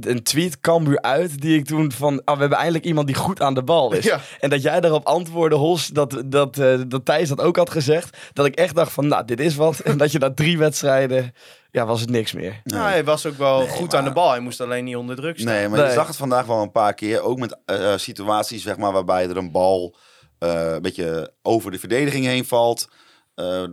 een 0.00 0.22
tweet 0.22 0.60
Cambuur 0.60 1.00
uit 1.02 1.40
die 1.40 1.58
ik 1.58 1.64
toen 1.66 1.92
van... 1.92 2.24
Ah, 2.24 2.34
we 2.34 2.40
hebben 2.40 2.58
eindelijk 2.58 2.84
iemand 2.84 3.06
die 3.06 3.16
goed 3.16 3.40
aan 3.40 3.54
de 3.54 3.62
bal 3.62 3.92
is. 3.92 4.04
Ja. 4.04 4.20
En 4.40 4.50
dat 4.50 4.62
jij 4.62 4.80
daarop 4.80 5.04
antwoordde, 5.06 5.56
Hos, 5.56 5.86
dat, 5.86 6.22
dat, 6.26 6.58
eh, 6.58 6.80
dat 6.88 7.04
Thijs 7.04 7.28
dat 7.28 7.40
ook 7.40 7.56
had 7.56 7.70
gezegd. 7.70 8.16
Dat 8.32 8.46
ik 8.46 8.54
echt 8.54 8.74
dacht 8.74 8.92
van, 8.92 9.06
nou, 9.08 9.24
dit 9.24 9.40
is 9.40 9.54
wat. 9.54 9.78
En 9.78 9.98
dat 9.98 10.12
je 10.12 10.18
na 10.18 10.34
drie 10.34 10.58
wedstrijden, 10.58 11.34
ja, 11.70 11.86
was 11.86 12.00
het 12.00 12.10
niks 12.10 12.32
meer. 12.32 12.50
Nee. 12.64 12.78
Nou, 12.78 12.88
hij 12.88 13.04
was 13.04 13.26
ook 13.26 13.38
wel 13.38 13.58
Nee, 13.58 13.68
goed 13.68 13.90
maar- 13.90 13.98
aan 14.00 14.04
de 14.04 14.12
bal. 14.12 14.30
Hij 14.30 14.40
moest 14.40 14.60
alleen 14.60 14.84
niet 14.84 14.96
onder 14.96 15.16
druk 15.16 15.38
staan. 15.38 15.52
Nee, 15.52 15.68
maar 15.68 15.86
je 15.86 15.92
zag 15.92 16.06
het 16.06 16.16
vandaag 16.16 16.46
wel 16.46 16.62
een 16.62 16.70
paar 16.72 16.94
keer. 16.94 17.20
Ook 17.20 17.38
met 17.38 17.56
eh, 17.64 17.92
eh, 17.92 17.98
situaties 17.98 18.62
zeg 18.62 18.76
maar, 18.76 18.92
waarbij 18.92 19.28
er 19.28 19.36
een 19.36 19.50
bal 19.50 19.96
eh, 20.38 20.72
een 20.72 20.82
beetje 20.82 21.32
over 21.42 21.70
de 21.70 21.78
verdediging 21.78 22.24
heen 22.24 22.44
valt. 22.44 22.88
Eh, 23.34 23.64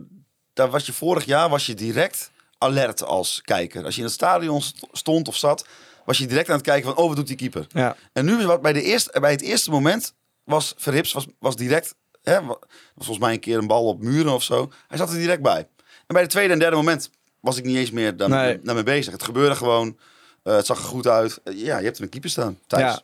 daar 0.52 0.70
was 0.70 0.86
je 0.86 0.92
vorig 0.92 1.24
jaar 1.24 1.48
was 1.48 1.66
je 1.66 1.74
direct 1.74 2.30
alert 2.58 3.04
als 3.04 3.40
kijker. 3.44 3.84
Als 3.84 3.94
je 3.94 4.00
in 4.00 4.06
het 4.06 4.14
stadion 4.14 4.62
st- 4.62 4.86
stond 4.92 5.28
of 5.28 5.36
zat, 5.36 5.66
was 6.04 6.18
je 6.18 6.26
direct 6.26 6.48
aan 6.48 6.54
het 6.56 6.64
kijken 6.64 6.84
van, 6.94 6.96
oh, 7.02 7.06
wat 7.06 7.16
doet 7.16 7.26
die 7.26 7.36
keeper? 7.36 7.66
Ja, 7.68 7.96
En 8.12 8.24
nu 8.24 8.38
is 8.38 8.44
wat 8.44 8.62
bij, 8.62 8.72
de 8.72 8.82
eerste, 8.82 9.20
bij 9.20 9.30
het 9.30 9.40
eerste 9.40 9.70
moment 9.70 10.14
was 10.44 10.74
Verrips 10.76 11.12
was, 11.12 11.26
was 11.38 11.56
direct, 11.56 11.94
hè, 12.22 12.34
wa- 12.42 12.58
was 12.94 13.06
volgens 13.06 13.18
mij 13.18 13.32
een 13.32 13.40
keer 13.40 13.58
een 13.58 13.66
bal 13.66 13.86
op 13.86 14.02
muren 14.02 14.32
of 14.32 14.42
zo. 14.42 14.70
Hij 14.88 14.98
zat 14.98 15.10
er 15.10 15.16
direct 15.16 15.42
bij. 15.42 15.58
En 15.88 16.14
bij 16.14 16.20
het 16.22 16.30
tweede 16.30 16.52
en 16.52 16.58
derde 16.58 16.76
moment 16.76 17.10
was 17.40 17.56
ik 17.56 17.64
niet 17.64 17.76
eens 17.76 17.90
meer 17.90 18.14
Nee. 18.16 18.60
daarmee 18.62 18.82
bezig. 18.82 19.12
Het 19.12 19.22
gebeurde 19.22 19.54
gewoon. 19.54 19.98
Eh, 20.42 20.56
het 20.56 20.66
zag 20.66 20.78
er 20.78 20.84
goed 20.84 21.06
uit. 21.06 21.40
Eh, 21.44 21.58
ja, 21.58 21.78
je 21.78 21.84
hebt 21.84 21.96
er 21.96 22.02
een 22.02 22.08
keeper 22.08 22.30
staan. 22.30 22.58
Thijs. 22.66 22.82
Ja. 22.82 23.02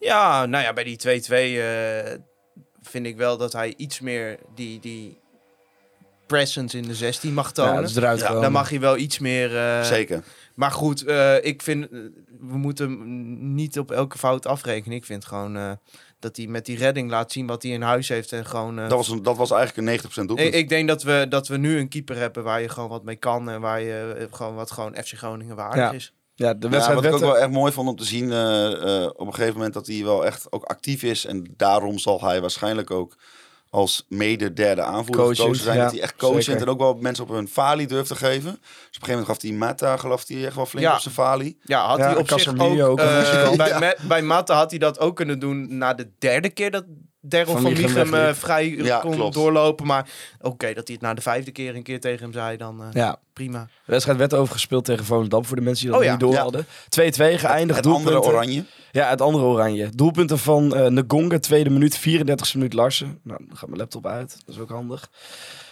Ja, 0.00 0.46
nou 0.46 0.64
ja, 0.64 0.72
bij 0.72 0.84
die 0.84 0.96
2-2 0.96 1.60
eh, 1.62 2.18
vind 2.82 3.06
ik 3.06 3.16
wel 3.16 3.36
dat 3.36 3.52
hij 3.52 3.74
iets 3.76 4.00
meer 4.00 4.38
die, 4.54 4.80
die 4.80 5.18
presence 6.26 6.76
in 6.76 6.82
de 6.82 6.94
16 6.94 7.34
mag 7.34 7.46
ja 7.46 7.52
tonen. 7.52 7.74
dat 7.80 7.90
is 7.90 7.96
eruit 7.96 8.20
Ja. 8.20 8.40
Dan 8.40 8.52
mag 8.52 8.68
hij 8.68 8.80
wel 8.80 8.96
iets 8.96 9.18
meer... 9.18 9.56
eh, 9.56 9.82
Zeker. 9.84 10.24
Maar 10.60 10.70
goed, 10.70 11.04
eh, 11.04 11.44
ik 11.44 11.62
vind, 11.62 11.84
eh, 11.84 11.98
we 12.40 12.56
moeten 12.56 12.90
hem 12.90 13.54
niet 13.54 13.78
op 13.78 13.90
elke 13.90 14.18
fout 14.18 14.46
afrekenen. 14.46 14.96
Ik 14.96 15.04
vind 15.04 15.24
gewoon 15.24 15.56
eh, 15.56 15.70
dat 16.18 16.36
hij 16.36 16.46
met 16.46 16.66
die 16.66 16.76
redding 16.76 17.10
laat 17.10 17.32
zien 17.32 17.46
wat 17.46 17.62
hij 17.62 17.72
in 17.72 17.82
huis 17.82 18.08
heeft. 18.08 18.32
En 18.32 18.46
gewoon, 18.46 18.78
eh, 18.78 18.88
Dat 18.88 18.96
was, 18.98 19.08
een, 19.08 19.22
dat 19.22 19.36
was 19.36 19.50
eigenlijk 19.50 19.78
een 19.88 20.10
90% 20.10 20.26
doelpunt. 20.26 20.48
ik, 20.48 20.54
ik 20.54 20.68
denk 20.68 20.88
dat 20.88 21.02
we, 21.02 21.26
dat 21.28 21.48
we 21.48 21.56
nu 21.56 21.78
een 21.78 21.88
keeper 21.88 22.16
hebben 22.16 22.42
waar 22.44 22.60
je 22.60 22.68
gewoon 22.68 22.88
wat 22.88 23.04
mee 23.04 23.16
kan. 23.16 23.50
En 23.50 23.60
waar 23.60 23.80
je 23.80 24.28
gewoon 24.30 24.54
wat 24.54 24.70
gewoon 24.70 24.94
FC 24.94 25.12
Groningen 25.16 25.56
waardig 25.56 25.76
Ja. 25.80 25.92
is. 25.92 26.12
Ja, 26.34 26.54
de 26.54 26.66
Ja, 26.66 26.72
wedstrijd 26.72 27.00
wat 27.00 27.08
ik 27.08 27.14
ook 27.14 27.20
wel 27.20 27.38
echt 27.38 27.50
mooi 27.50 27.72
vond 27.72 27.88
om 27.88 27.96
te 27.96 28.04
zien 28.04 28.32
eh, 28.32 29.02
eh, 29.02 29.06
op 29.16 29.26
een 29.26 29.34
gegeven 29.34 29.54
moment 29.54 29.74
dat 29.74 29.86
hij 29.86 30.04
wel 30.04 30.26
echt 30.26 30.52
ook 30.52 30.64
actief 30.64 31.02
is. 31.02 31.24
En 31.24 31.54
daarom 31.56 31.98
zal 31.98 32.20
hij 32.20 32.40
waarschijnlijk 32.40 32.90
ook 32.90 33.16
als 33.70 34.06
mede 34.08 34.52
derde 34.52 34.82
aanvoerder 34.82 35.24
Coachend, 35.24 35.38
gekozen 35.40 35.64
zijn. 35.64 35.76
ja, 35.76 35.82
dat 35.82 35.92
hij 35.92 36.00
echt 36.02 36.16
coachend 36.16 36.44
zeker. 36.44 36.62
en 36.62 36.68
ook 36.68 36.78
wel 36.78 36.94
mensen 36.94 37.24
op 37.24 37.30
hun 37.30 37.48
falie 37.48 37.86
durft 37.86 38.08
te 38.08 38.14
geven. 38.16 38.50
Dus 38.50 38.52
op 38.52 38.60
een 38.60 38.84
gegeven 38.90 39.10
moment 39.10 39.26
gaf 39.26 39.42
hij 39.42 39.52
Mata, 39.52 39.96
geloof 39.96 40.24
hij 40.26 40.44
echt 40.46 40.54
wel 40.56 40.66
flink 40.66 40.86
Ja. 40.86 40.94
op 40.94 41.00
zijn 41.00 41.14
falie. 41.14 41.58
Ja, 41.62 41.86
had 41.86 41.98
Ja, 41.98 42.04
hij 42.04 42.16
op 42.16 42.28
zich 42.28 42.48
ook... 42.60 42.80
ook 42.80 42.98
eh, 42.98 43.56
bij, 43.56 43.68
Ja. 43.68 43.78
met, 43.78 43.98
bij 44.08 44.22
Matta 44.22 44.54
had 44.54 44.70
hij 44.70 44.78
dat 44.78 44.98
ook 44.98 45.16
kunnen 45.16 45.38
doen 45.38 45.78
na 45.78 45.94
de 45.94 46.10
derde 46.18 46.48
keer 46.50 46.70
dat 46.70 46.84
Daryl 47.22 47.52
Van 47.58 47.76
van 47.76 48.14
eh, 48.14 48.32
vrij 48.34 48.68
Ja, 48.68 48.98
kon 48.98 49.14
klopt. 49.14 49.34
doorlopen. 49.34 49.86
Maar 49.86 50.08
oké, 50.40 50.66
dat 50.74 50.86
hij 50.86 50.94
het 50.94 51.00
na 51.00 51.14
de 51.14 51.20
vijfde 51.20 51.50
keer 51.50 51.74
een 51.76 51.82
keer 51.82 52.00
tegen 52.00 52.22
hem 52.22 52.32
zei, 52.32 52.56
dan 52.56 52.82
eh, 52.82 52.88
Ja, 52.92 53.16
prima. 53.32 53.62
de 53.62 53.92
wedstrijd 53.92 54.18
werd 54.18 54.34
overgespeeld 54.34 54.84
tegen 54.84 55.04
Volendam 55.04 55.44
voor 55.44 55.56
de 55.56 55.62
mensen 55.62 55.82
die 55.84 55.92
dat 55.92 56.00
Oh 56.00 56.06
ja, 56.06 56.10
niet 56.12 56.20
door 56.20 56.34
hadden. 56.36 56.64
2-2 56.64 56.68
geëindigd. 57.14 57.76
Het 57.76 57.86
andere 57.86 58.10
doelpunten. 58.10 58.22
oranje. 58.22 58.64
Ja, 58.92 59.08
het 59.08 59.20
andere 59.20 59.44
oranje. 59.44 59.88
Doelpunten 59.94 60.38
van 60.38 60.74
eh 60.76 60.86
Ngonga, 60.86 61.38
tweede 61.38 61.70
minuut, 61.70 61.98
34e 61.98 62.52
minuut 62.54 62.72
Larsen. 62.72 63.20
Nou, 63.22 63.44
dan 63.48 63.56
gaat 63.56 63.68
mijn 63.68 63.80
laptop 63.80 64.06
uit. 64.06 64.36
Dat 64.46 64.54
is 64.54 64.60
ook 64.60 64.70
handig. 64.70 65.10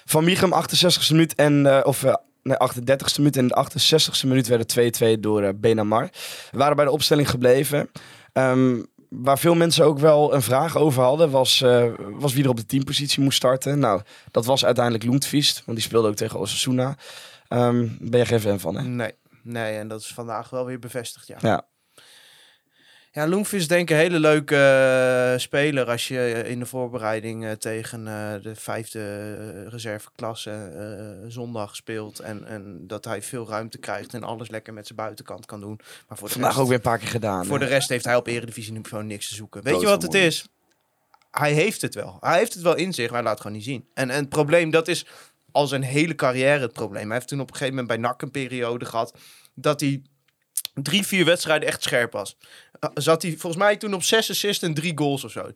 Van 0.05 0.25
Michem, 0.25 0.51
68e 0.53 1.11
minuut 1.11 1.35
en... 1.35 1.67
eh, 1.67 1.81
of 1.87 2.05
nee, 2.43 2.57
38e 2.57 3.17
minuut 3.17 3.37
en 3.37 3.49
de 3.49 3.67
68e 3.67 4.27
minuut 4.29 4.47
werden 4.47 5.17
2-2 5.17 5.21
door 5.21 5.55
Benamar. 5.57 6.09
We 6.51 6.59
waren 6.59 6.77
bij 6.77 6.85
de 6.85 6.91
opstelling 6.91 7.31
gebleven. 7.31 7.91
Ehm, 8.33 8.83
waar 9.09 9.39
veel 9.39 9.55
mensen 9.55 9.85
ook 9.85 9.99
wel 9.99 10.35
een 10.35 10.43
vraag 10.43 10.77
over 10.77 11.03
hadden, 11.03 11.31
was, 11.31 11.63
eh, 11.63 11.85
was 11.99 12.33
wie 12.33 12.45
er 12.45 12.51
op 12.51 12.57
de 12.57 12.67
teampositie 12.67 13.23
moest 13.23 13.37
starten. 13.37 13.79
Nou, 13.79 14.03
dat 14.31 14.45
was 14.45 14.65
uiteindelijk 14.65 15.05
Loentvist, 15.05 15.63
want 15.65 15.79
die 15.79 15.87
speelde 15.87 16.09
ook 16.09 16.15
tegen 16.15 16.39
Osasuna. 16.39 16.97
Ehm 17.49 17.87
ben 18.01 18.21
je 18.21 18.27
geen 18.27 18.41
fan 18.41 18.61
van, 18.61 18.77
hè? 18.77 18.83
Nee, 18.83 19.15
nee, 19.43 19.79
en 19.79 19.89
dat 19.89 20.01
is 20.01 20.15
vandaag 20.15 20.51
wel 20.51 20.65
weer 20.65 20.79
bevestigd, 20.79 21.27
ja. 21.27 21.37
Ja. 21.41 21.67
Ja, 23.19 23.29
Loenvis 23.29 23.69
denk 23.69 23.83
ik 23.83 23.91
een 23.91 24.03
hele 24.03 24.19
leuke 24.19 24.57
eh, 24.57 25.39
speler 25.39 25.91
als 25.91 26.09
je 26.09 26.43
in 26.47 26.59
de 26.59 26.67
voorbereiding 26.67 27.45
eh, 27.45 27.53
tegen 27.53 28.07
eh, 28.07 28.43
de 28.43 28.55
vijfde 28.55 28.99
eh, 28.99 29.71
reserveklasse 29.71 30.51
eh, 30.51 31.31
zondag 31.31 31.77
speelt. 31.77 32.19
En, 32.19 32.47
en 32.47 32.87
dat 32.87 33.05
hij 33.05 33.23
veel 33.23 33.49
ruimte 33.49 33.79
krijgt 33.79 34.15
en 34.15 34.23
alles 34.23 34.49
lekker 34.49 34.73
met 34.73 34.87
zijn 34.87 34.99
buitenkant 34.99 35.47
kan 35.47 35.61
doen. 35.61 35.81
Maar 36.09 36.19
voor 36.19 36.27
de 36.29 36.33
Vandaag 36.33 36.51
rest, 36.51 36.63
ook 36.63 36.69
weer 36.69 36.77
een 36.77 36.83
paar 36.83 36.99
keer 36.99 37.09
gedaan. 37.09 37.47
voor 37.47 37.59
hè? 37.59 37.65
de 37.65 37.71
rest 37.71 37.89
heeft 37.89 38.05
hij 38.05 38.17
op 38.17 38.27
eredivisie 38.27 38.73
niveau 38.73 39.05
niks 39.05 39.29
te 39.29 39.35
zoeken. 39.35 39.63
Weet 39.63 39.73
Dood 39.73 39.83
je 39.83 39.89
wat 39.89 40.03
het 40.03 40.15
is? 40.15 40.47
Hij 41.31 41.53
heeft 41.53 41.83
het 41.83 41.95
wel. 41.95 42.17
Hij 42.21 42.39
heeft 42.39 42.55
het 42.55 42.63
wel 42.63 42.77
in 42.77 42.93
zich, 42.93 43.07
maar 43.07 43.15
hij 43.15 43.23
laat 43.23 43.33
het 43.33 43.41
gewoon 43.41 43.57
niet 43.57 43.67
zien. 43.67 43.89
En, 43.95 44.11
en 44.11 44.21
het 44.21 44.29
probleem, 44.29 44.71
dat 44.71 44.89
is 44.89 45.07
al 45.53 45.67
zijn 45.67 45.83
hele 45.83 46.15
carrière 46.15 46.61
het 46.61 46.73
probleem. 46.73 47.05
Hij 47.05 47.15
heeft 47.15 47.29
toen 47.29 47.41
op 47.41 47.51
een 47.51 47.57
gegeven 47.57 47.75
moment 47.75 48.01
bij 48.01 48.11
NAC 48.11 48.23
een 48.23 48.31
periode 48.31 48.85
gehad 48.85 49.15
dat 49.55 49.81
hij 49.81 50.03
drie, 50.83 51.07
vier 51.07 51.25
wedstrijden 51.25 51.69
echt 51.69 51.83
scherp 51.83 52.13
was. 52.13 52.37
Uh, 52.81 52.91
zat 52.95 53.23
hij 53.23 53.31
volgens 53.31 53.63
mij 53.63 53.77
toen 53.77 53.95
op 53.95 54.03
zes 54.03 54.31
assists 54.31 54.63
en 54.65 54.75
drie 54.75 54.93
goals 54.99 55.25
of 55.25 55.31
zo. 55.31 55.51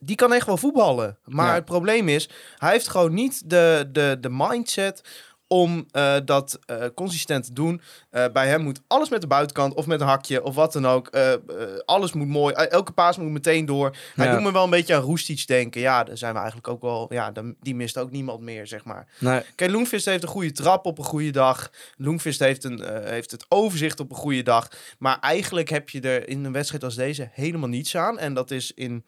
Die 0.00 0.16
kan 0.16 0.32
echt 0.32 0.46
wel 0.46 0.56
voetballen. 0.56 1.18
Maar 1.24 1.46
Ja. 1.46 1.54
het 1.54 1.64
probleem 1.64 2.08
is, 2.08 2.28
hij 2.56 2.72
heeft 2.72 2.88
gewoon 2.88 3.14
niet 3.14 3.50
de, 3.50 3.88
de, 3.92 4.16
de 4.20 4.28
mindset 4.30 5.02
om 5.48 5.86
eh, 5.90 6.16
dat 6.24 6.58
eh, 6.66 6.84
consistent 6.94 7.44
te 7.44 7.52
doen. 7.52 7.80
Eh, 8.10 8.24
bij 8.32 8.48
hem 8.48 8.62
moet 8.62 8.80
alles 8.86 9.08
met 9.08 9.20
de 9.20 9.26
buitenkant 9.26 9.74
of 9.74 9.86
met 9.86 10.00
een 10.00 10.06
hakje 10.06 10.42
of 10.42 10.54
wat 10.54 10.72
dan 10.72 10.86
ook. 10.86 11.10
Alles 11.84 12.12
moet 12.12 12.28
mooi. 12.28 12.54
Elke 12.54 12.92
paas 12.92 13.16
moet 13.16 13.30
meteen 13.30 13.66
door. 13.66 13.96
Hij 14.14 14.26
Ja. 14.26 14.32
doet 14.32 14.42
me 14.42 14.52
wel 14.52 14.64
een 14.64 14.70
beetje 14.70 14.94
aan 14.94 15.02
Roestic 15.02 15.46
denken. 15.46 15.80
Ja, 15.80 16.04
daar 16.04 16.18
zijn 16.18 16.32
we 16.32 16.38
eigenlijk 16.38 16.68
ook 16.68 16.80
wel... 16.82 17.06
Ja, 17.12 17.30
dan- 17.30 17.54
die 17.60 17.74
mist 17.74 17.98
ook 17.98 18.10
niemand 18.10 18.40
meer, 18.40 18.66
zeg 18.66 18.84
maar. 18.84 19.06
Nee. 19.18 19.42
Kijk, 19.54 19.70
Loenvist 19.70 20.04
heeft 20.04 20.22
een 20.22 20.28
goede 20.28 20.52
trap 20.52 20.86
op 20.86 20.98
een 20.98 21.04
goede 21.04 21.30
dag. 21.30 21.70
Loenvist 21.96 22.38
heeft, 22.40 22.64
een, 22.64 22.82
heeft 23.04 23.30
het 23.30 23.46
overzicht 23.48 24.00
op 24.00 24.10
een 24.10 24.16
goede 24.16 24.42
dag. 24.42 24.68
Maar 24.98 25.18
eigenlijk 25.20 25.68
heb 25.68 25.88
je 25.88 26.00
er 26.00 26.28
in 26.28 26.44
een 26.44 26.52
wedstrijd 26.52 26.84
als 26.84 26.94
deze 26.94 27.28
helemaal 27.32 27.68
niets 27.68 27.96
aan. 27.96 28.18
En 28.18 28.34
dat 28.34 28.50
is 28.50 28.72
in 28.74 29.04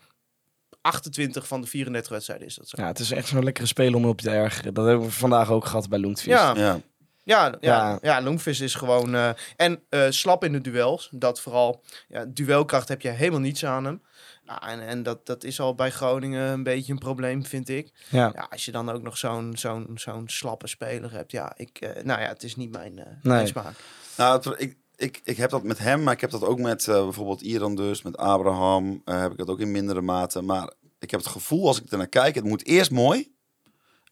28 0.81 1.47
van 1.47 1.61
de 1.61 1.67
34 1.67 2.13
wedstrijden 2.13 2.47
is 2.47 2.55
dat 2.55 2.69
zo. 2.69 2.83
Ja, 2.83 2.87
het 2.89 2.99
is 2.99 3.11
echt 3.11 3.29
zo'n 3.29 3.45
lekkere 3.45 3.67
speler 3.67 3.95
om 3.95 4.05
op 4.05 4.21
te 4.21 4.31
ergeren. 4.31 4.75
Dat 4.75 4.87
hebben 4.87 5.07
we 5.07 5.13
vandaag 5.13 5.51
ook 5.51 5.65
gehad 5.65 5.89
bij 5.89 5.99
Loentvis. 5.99 6.27
Ja, 6.33 6.55
Ja. 6.57 6.81
ja, 7.25 7.47
ja, 7.47 7.57
Ja. 7.61 7.99
ja. 8.03 8.23
Loenvis 8.23 8.61
is 8.61 8.75
gewoon... 8.75 9.15
eh, 9.15 9.31
en 9.57 9.83
eh, 9.89 10.07
slap 10.09 10.45
in 10.45 10.53
de 10.53 10.61
duels. 10.61 11.09
Dat 11.13 11.41
vooral... 11.41 11.83
Ja, 12.09 12.25
duelkracht 12.29 12.89
heb 12.89 13.01
je 13.01 13.09
helemaal 13.09 13.41
niets 13.41 13.65
aan 13.65 13.85
hem. 13.85 14.03
Ja, 14.45 14.69
en 14.69 14.81
en 14.87 15.03
dat, 15.03 15.27
dat 15.27 15.45
is 15.45 15.61
al 15.61 15.75
bij 15.75 15.91
Groningen 15.91 16.49
een 16.49 16.63
beetje 16.63 16.93
een 16.93 16.99
probleem, 16.99 17.45
vind 17.47 17.69
ik. 17.69 17.93
Ja. 18.09 18.31
Ja, 18.35 18.47
als 18.51 18.65
je 18.65 18.73
dan 18.73 18.91
ook 18.91 19.03
nog 19.03 19.17
zo'n 19.19 19.53
zo'n 19.57 19.91
zo'n 19.95 20.29
slappe 20.29 20.67
speler 20.67 21.13
hebt. 21.13 21.33
Ja, 21.33 21.53
ik, 21.57 21.79
eh, 21.81 22.03
nou 22.05 22.21
ja, 22.21 22.27
het 22.29 22.43
is 22.43 22.57
niet 22.57 22.71
mijn, 22.73 22.99
eh, 22.99 23.05
Nee. 23.07 23.17
mijn 23.23 23.47
smaak. 23.47 23.75
Nou, 24.17 24.55
ik, 24.57 24.77
ik, 25.01 25.21
ik 25.25 25.37
heb 25.37 25.51
dat 25.51 25.63
met 25.63 25.79
hem, 25.79 26.03
maar 26.03 26.15
ik 26.15 26.21
heb 26.21 26.31
dat 26.31 26.45
ook 26.45 26.59
met 26.59 26.89
eh, 26.89 27.03
bijvoorbeeld 27.03 27.41
Iran 27.41 27.75
dus, 27.75 28.03
met 28.03 28.17
Abraham. 28.17 29.03
eh, 29.05 29.21
heb 29.21 29.31
ik 29.31 29.39
dat 29.39 29.49
ook 29.49 29.61
in 29.61 29.71
mindere 29.71 30.01
mate. 30.01 30.43
Maar 30.43 30.73
ik 30.99 31.11
heb 31.11 31.21
het 31.21 31.29
gevoel, 31.29 31.67
als 31.67 31.81
ik 31.81 31.91
er 31.91 31.99
naar 31.99 32.07
kijk, 32.07 32.35
het 32.35 32.45
moet 32.45 32.67
eerst 32.67 32.91
mooi. 32.91 33.33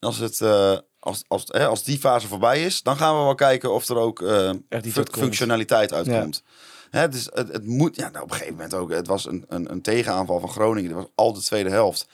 En 0.00 0.08
als, 0.08 0.18
het, 0.18 0.40
eh, 0.40 0.78
als, 0.98 1.24
als, 1.28 1.44
hè, 1.46 1.66
als 1.66 1.84
die 1.84 1.98
fase 1.98 2.26
voorbij 2.26 2.64
is, 2.64 2.82
dan 2.82 2.96
gaan 2.96 3.18
we 3.18 3.24
wel 3.24 3.34
kijken 3.34 3.72
of 3.72 3.88
er 3.88 3.96
ook 3.96 4.22
uitkomt. 4.22 5.10
functionaliteit 5.10 5.92
uitkomt. 5.92 6.42
Hè, 6.90 7.08
dus 7.08 7.28
het, 7.32 7.52
het 7.52 7.66
moet, 7.66 7.96
ja, 7.96 8.08
nou, 8.08 8.22
op 8.24 8.30
een 8.30 8.36
gegeven 8.36 8.54
moment 8.54 8.74
ook. 8.74 8.90
Het 8.90 9.06
was 9.06 9.26
een, 9.26 9.44
een, 9.48 9.70
een 9.70 9.82
tegenaanval 9.82 10.40
van 10.40 10.48
Groningen. 10.48 10.90
Dat 10.90 10.98
was 10.98 11.10
al 11.14 11.32
de 11.32 11.40
tweede 11.40 11.70
helft. 11.70 12.06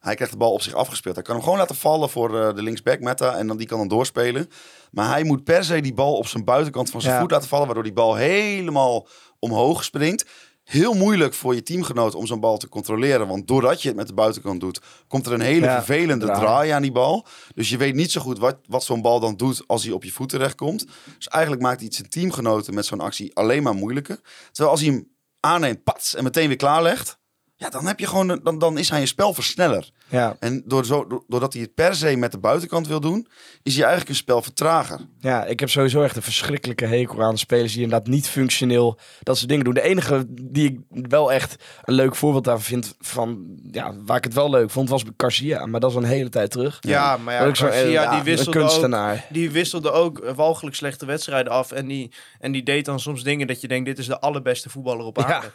Hij 0.00 0.14
krijgt 0.14 0.32
de 0.32 0.38
bal 0.38 0.52
op 0.52 0.62
zich 0.62 0.74
afgespeeld. 0.74 1.14
Hij 1.14 1.24
kan 1.24 1.34
hem 1.34 1.44
gewoon 1.44 1.58
laten 1.58 1.76
vallen 1.76 2.10
voor 2.10 2.54
de 2.54 2.62
linksback 2.62 3.00
Meta. 3.00 3.36
En 3.36 3.46
dan 3.46 3.56
die 3.56 3.66
kan 3.66 3.78
dan 3.78 3.88
doorspelen. 3.88 4.50
Maar 4.90 5.08
hij 5.08 5.24
moet 5.24 5.44
per 5.44 5.64
se 5.64 5.80
die 5.80 5.94
bal 5.94 6.16
op 6.16 6.26
zijn 6.26 6.44
buitenkant 6.44 6.90
van 6.90 7.00
zijn 7.00 7.14
Ja. 7.14 7.20
voet 7.20 7.30
laten 7.30 7.48
vallen. 7.48 7.64
Waardoor 7.66 7.84
die 7.84 7.92
bal 7.92 8.14
helemaal 8.14 9.06
omhoog 9.38 9.84
springt. 9.84 10.24
Heel 10.64 10.94
moeilijk 10.94 11.34
voor 11.34 11.54
je 11.54 11.62
teamgenoot 11.62 12.14
om 12.14 12.26
zo'n 12.26 12.40
bal 12.40 12.58
te 12.58 12.68
controleren. 12.68 13.26
Want 13.28 13.46
doordat 13.48 13.82
je 13.82 13.88
het 13.88 13.96
met 13.96 14.06
de 14.06 14.14
buitenkant 14.14 14.60
doet, 14.60 14.80
komt 15.08 15.26
er 15.26 15.32
een 15.32 15.40
hele 15.40 15.66
Ja, 15.66 15.74
vervelende 15.82 16.24
draai. 16.24 16.40
draai 16.40 16.70
aan 16.70 16.82
die 16.82 16.92
bal. 16.92 17.26
Dus 17.54 17.68
je 17.68 17.76
weet 17.76 17.94
niet 17.94 18.10
zo 18.12 18.20
goed 18.20 18.38
wat, 18.38 18.56
wat 18.68 18.84
zo'n 18.84 19.02
bal 19.02 19.20
dan 19.20 19.36
doet 19.36 19.62
als 19.66 19.84
hij 19.84 19.92
op 19.92 20.04
je 20.04 20.10
voet 20.12 20.28
terechtkomt. 20.28 20.86
Dus 21.16 21.28
eigenlijk 21.28 21.62
maakt 21.62 21.76
hij 21.76 21.84
het 21.86 21.94
zijn 21.94 22.08
teamgenoten 22.08 22.74
met 22.74 22.86
zo'n 22.86 23.00
actie 23.00 23.34
alleen 23.36 23.62
maar 23.62 23.74
moeilijker. 23.74 24.20
Terwijl 24.52 24.70
als 24.74 24.80
hij 24.84 24.90
hem 24.90 25.08
aanneemt, 25.40 25.84
pats, 25.84 26.14
en 26.14 26.24
meteen 26.24 26.48
weer 26.48 26.56
klaarlegt. 26.56 27.18
Ja, 27.56 27.68
dan, 27.70 27.86
heb 27.86 27.98
je 28.00 28.06
gewoon, 28.06 28.40
dan, 28.42 28.58
dan 28.58 28.78
is 28.78 28.88
hij 28.88 29.00
een 29.00 29.06
spelversneller. 29.08 29.90
Ja. 30.10 30.36
En 30.40 30.62
door 30.66 30.84
zo, 30.84 31.06
do- 31.06 31.24
doordat 31.28 31.52
hij 31.52 31.62
het 31.62 31.74
per 31.74 31.94
se 31.94 32.16
met 32.16 32.32
de 32.32 32.38
buitenkant 32.38 32.86
wil 32.86 33.00
doen, 33.00 33.26
is 33.62 33.72
hij 33.74 33.82
eigenlijk 33.82 34.10
een 34.10 34.16
spelvertrager. 34.16 34.98
ja, 35.18 35.44
ik 35.44 35.60
heb 35.60 35.68
sowieso 35.70 36.02
echt 36.02 36.16
een 36.16 36.22
verschrikkelijke 36.22 36.86
hekel 36.86 37.22
aan 37.22 37.38
spelers 37.38 37.72
die 37.72 37.82
inderdaad 37.82 38.08
niet 38.08 38.28
functioneel 38.28 38.98
dat 39.22 39.36
soort 39.36 39.48
dingen 39.48 39.64
doen. 39.64 39.74
De 39.74 39.82
enige 39.82 40.24
die 40.28 40.70
ik 40.70 41.06
wel 41.08 41.32
echt 41.32 41.56
een 41.84 41.94
leuk 41.94 42.14
voorbeeld 42.14 42.44
daarvan 42.44 42.64
vind, 42.64 42.94
van, 42.98 43.58
ja, 43.70 43.94
waar 44.04 44.16
ik 44.16 44.24
het 44.24 44.34
wel 44.34 44.50
leuk 44.50 44.70
vond, 44.70 44.88
was 44.88 45.02
Garcia. 45.16 45.66
Maar 45.66 45.80
dat 45.80 45.90
is 45.90 45.96
een 45.96 46.04
hele 46.04 46.28
tijd 46.28 46.50
terug. 46.50 46.78
Ja, 46.80 47.16
maar 47.16 47.34
ja, 47.34 47.40
zo, 47.54 47.66
eh, 47.66 47.72
Garcia, 47.72 47.88
ja, 47.90 48.10
die 48.10 48.18
een 48.18 48.24
wisselde 48.24 48.58
ook 48.58 48.66
kunstenaar. 48.66 49.26
die 49.30 49.50
wisselde 49.50 49.90
ook 49.90 50.18
eh, 50.18 50.34
walgelijk 50.34 50.76
slechte 50.76 51.06
wedstrijden 51.06 51.52
af. 51.52 51.72
En 51.72 51.86
die, 51.86 52.12
en 52.38 52.52
die 52.52 52.62
deed 52.62 52.84
dan 52.84 53.00
soms 53.00 53.22
dingen 53.22 53.46
dat 53.46 53.60
je 53.60 53.68
denkt, 53.68 53.86
dit 53.86 53.98
is 53.98 54.06
de 54.06 54.20
allerbeste 54.20 54.70
voetballer 54.70 55.04
op 55.06 55.18
aarde. 55.18 55.32
Ja, 55.46 55.52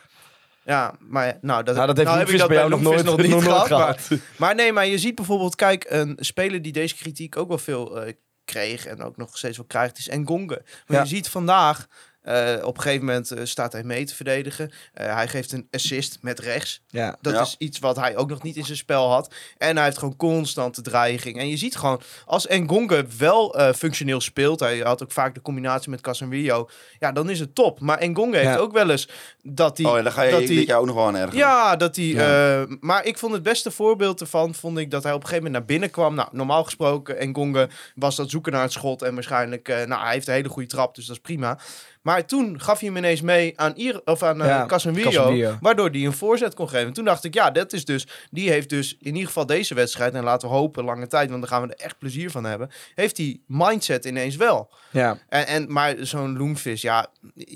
maar 1.00 1.26
ja, 1.28 1.38
nou, 1.42 1.64
dat, 1.64 1.76
Nou, 1.76 1.88
dat 1.88 1.98
heeft 1.98 2.10
nou 2.10 2.20
heb 2.20 2.30
ik 2.30 2.38
dat 2.38 2.48
bij 2.48 2.58
jou 2.58 2.70
nog 2.70 2.82
nooit, 2.82 3.04
nog 3.04 3.18
nooit 3.18 3.44
gehad. 3.44 3.70
Maar, 3.70 4.00
maar 4.38 4.56
nee, 4.56 4.74
maar 4.74 4.86
je 4.88 4.98
ziet 4.98 5.16
bijvoorbeeld, 5.16 5.56
kijk, 5.56 5.86
een 5.90 6.18
speler 6.20 6.62
die 6.62 6.72
deze 6.72 6.96
kritiek 6.96 7.38
ook 7.38 7.48
wel 7.48 7.58
veel 7.58 8.02
eh, 8.02 8.14
kreeg 8.46 8.86
en 8.86 9.02
ook 9.02 9.18
nog 9.18 9.38
steeds 9.38 9.58
wel 9.58 9.66
krijgt, 9.66 9.98
is 9.98 10.08
Engonge. 10.10 10.62
Maar 10.88 10.98
Ja. 10.98 11.02
je 11.02 11.08
ziet 11.08 11.30
vandaag, 11.30 11.88
eh, 12.26 12.56
op 12.66 12.76
een 12.76 12.82
gegeven 12.82 13.06
moment 13.06 13.32
eh, 13.32 13.46
staat 13.46 13.72
hij 13.72 13.84
mee 13.84 14.06
te 14.06 14.16
verdedigen. 14.16 14.72
Eh, 14.94 15.14
hij 15.14 15.28
geeft 15.28 15.52
een 15.52 15.68
assist 15.72 16.18
met 16.22 16.40
rechts. 16.40 16.82
Ja. 16.88 17.16
Dat 17.22 17.34
Ja. 17.34 17.42
is 17.42 17.56
iets 17.58 17.80
wat 17.80 17.96
hij 17.96 18.18
ook 18.18 18.30
nog 18.30 18.44
niet 18.44 18.56
in 18.56 18.66
zijn 18.66 18.78
spel 18.78 19.12
had. 19.12 19.34
En 19.58 19.76
hij 19.76 19.86
heeft 19.86 19.98
gewoon 19.98 20.16
constante 20.16 20.82
dreiging. 20.82 21.38
En 21.40 21.48
je 21.50 21.58
ziet 21.58 21.76
gewoon, 21.76 22.02
als 22.26 22.48
Engonge 22.48 23.06
wel 23.18 23.56
eh, 23.58 23.74
functioneel 23.74 24.22
speelt... 24.22 24.60
hij 24.60 24.78
had 24.80 25.04
ook 25.04 25.12
vaak 25.12 25.34
de 25.36 25.42
combinatie 25.42 25.90
met 25.90 26.02
Casemiro... 26.02 26.70
ja, 27.00 27.12
dan 27.12 27.30
is 27.30 27.40
het 27.40 27.56
top. 27.56 27.80
Maar 27.80 27.98
Engonge 27.98 28.38
heeft 28.38 28.58
ook 28.58 28.72
wel 28.74 28.90
eens 28.90 29.10
dat 29.44 29.78
hij... 29.78 29.88
Oh 29.88 29.96
ja, 29.98 30.02
dan 30.04 30.12
ga 30.12 30.22
je 30.22 30.32
dat 30.32 30.48
jaar 30.68 30.80
ook 30.80 30.86
nog 30.86 30.96
wel 30.96 31.08
aan 31.08 31.16
ergeren. 31.16 31.38
ja, 31.38 31.76
dat 31.76 31.96
hij. 31.96 32.06
Ja. 32.06 32.62
eh, 32.62 32.72
maar 32.80 33.06
ik 33.06 33.18
vond 33.18 33.34
het 33.34 33.44
beste 33.44 33.72
voorbeeld 33.72 34.22
ervan, 34.22 34.56
vond 34.56 34.78
ik 34.78 34.92
dat 34.92 35.04
hij 35.04 35.12
op 35.14 35.22
een 35.22 35.28
gegeven 35.28 35.44
moment 35.44 35.60
naar 35.68 35.72
binnen 35.78 35.92
kwam. 35.92 36.16
Nou, 36.16 36.30
normaal 36.32 36.64
gesproken, 36.64 37.18
Engonge 37.20 37.70
was 37.96 38.16
dat 38.16 38.30
zoeken 38.30 38.52
naar 38.52 38.62
het 38.62 38.72
schot. 38.72 39.02
En 39.02 39.14
waarschijnlijk, 39.14 39.70
eh, 39.70 39.86
nou, 39.86 40.04
hij 40.04 40.14
heeft 40.14 40.28
een 40.28 40.34
hele 40.34 40.50
goede 40.50 40.68
trap, 40.68 40.96
dus 40.96 41.06
dat 41.06 41.16
is 41.16 41.22
prima. 41.22 41.60
Maar 42.06 42.26
toen 42.26 42.62
gaf 42.62 42.80
hij 42.80 42.88
hem 42.88 42.98
ineens 42.98 43.22
mee 43.22 43.60
aan, 43.60 43.76
Ir 43.76 44.02
of 44.06 44.24
aan 44.24 44.42
eh, 44.42 44.48
Ja, 44.48 44.66
Casemiro, 44.66 45.10
Casemiro. 45.12 45.58
waardoor 45.62 45.90
hij 45.90 46.06
een 46.06 46.14
voorzet 46.14 46.54
kon 46.54 46.70
geven. 46.70 46.94
Toen 46.94 47.06
dacht 47.06 47.24
ik, 47.24 47.34
ja, 47.34 47.52
dat 47.52 47.74
is 47.74 47.86
dus, 47.86 48.08
die 48.32 48.50
heeft 48.50 48.70
dus 48.70 48.96
in 49.00 49.14
ieder 49.14 49.28
geval 49.28 49.46
deze 49.46 49.74
wedstrijd, 49.74 50.14
en 50.14 50.24
laten 50.24 50.50
we 50.50 50.56
hopen 50.56 50.84
lange 50.84 51.08
tijd, 51.08 51.30
want 51.30 51.42
dan 51.42 51.50
gaan 51.50 51.62
we 51.68 51.74
er 51.74 51.86
echt 51.86 51.98
plezier 51.98 52.32
van 52.32 52.44
hebben, 52.44 52.70
heeft 52.96 53.16
die 53.16 53.44
mindset 53.48 54.06
ineens 54.06 54.36
wel. 54.36 54.70
Ja. 54.92 55.18
En, 55.30 55.48
en, 55.48 55.72
maar 55.72 55.96
zo'n 56.00 56.38
Loenvis, 56.38 56.82
ja, 56.82 57.08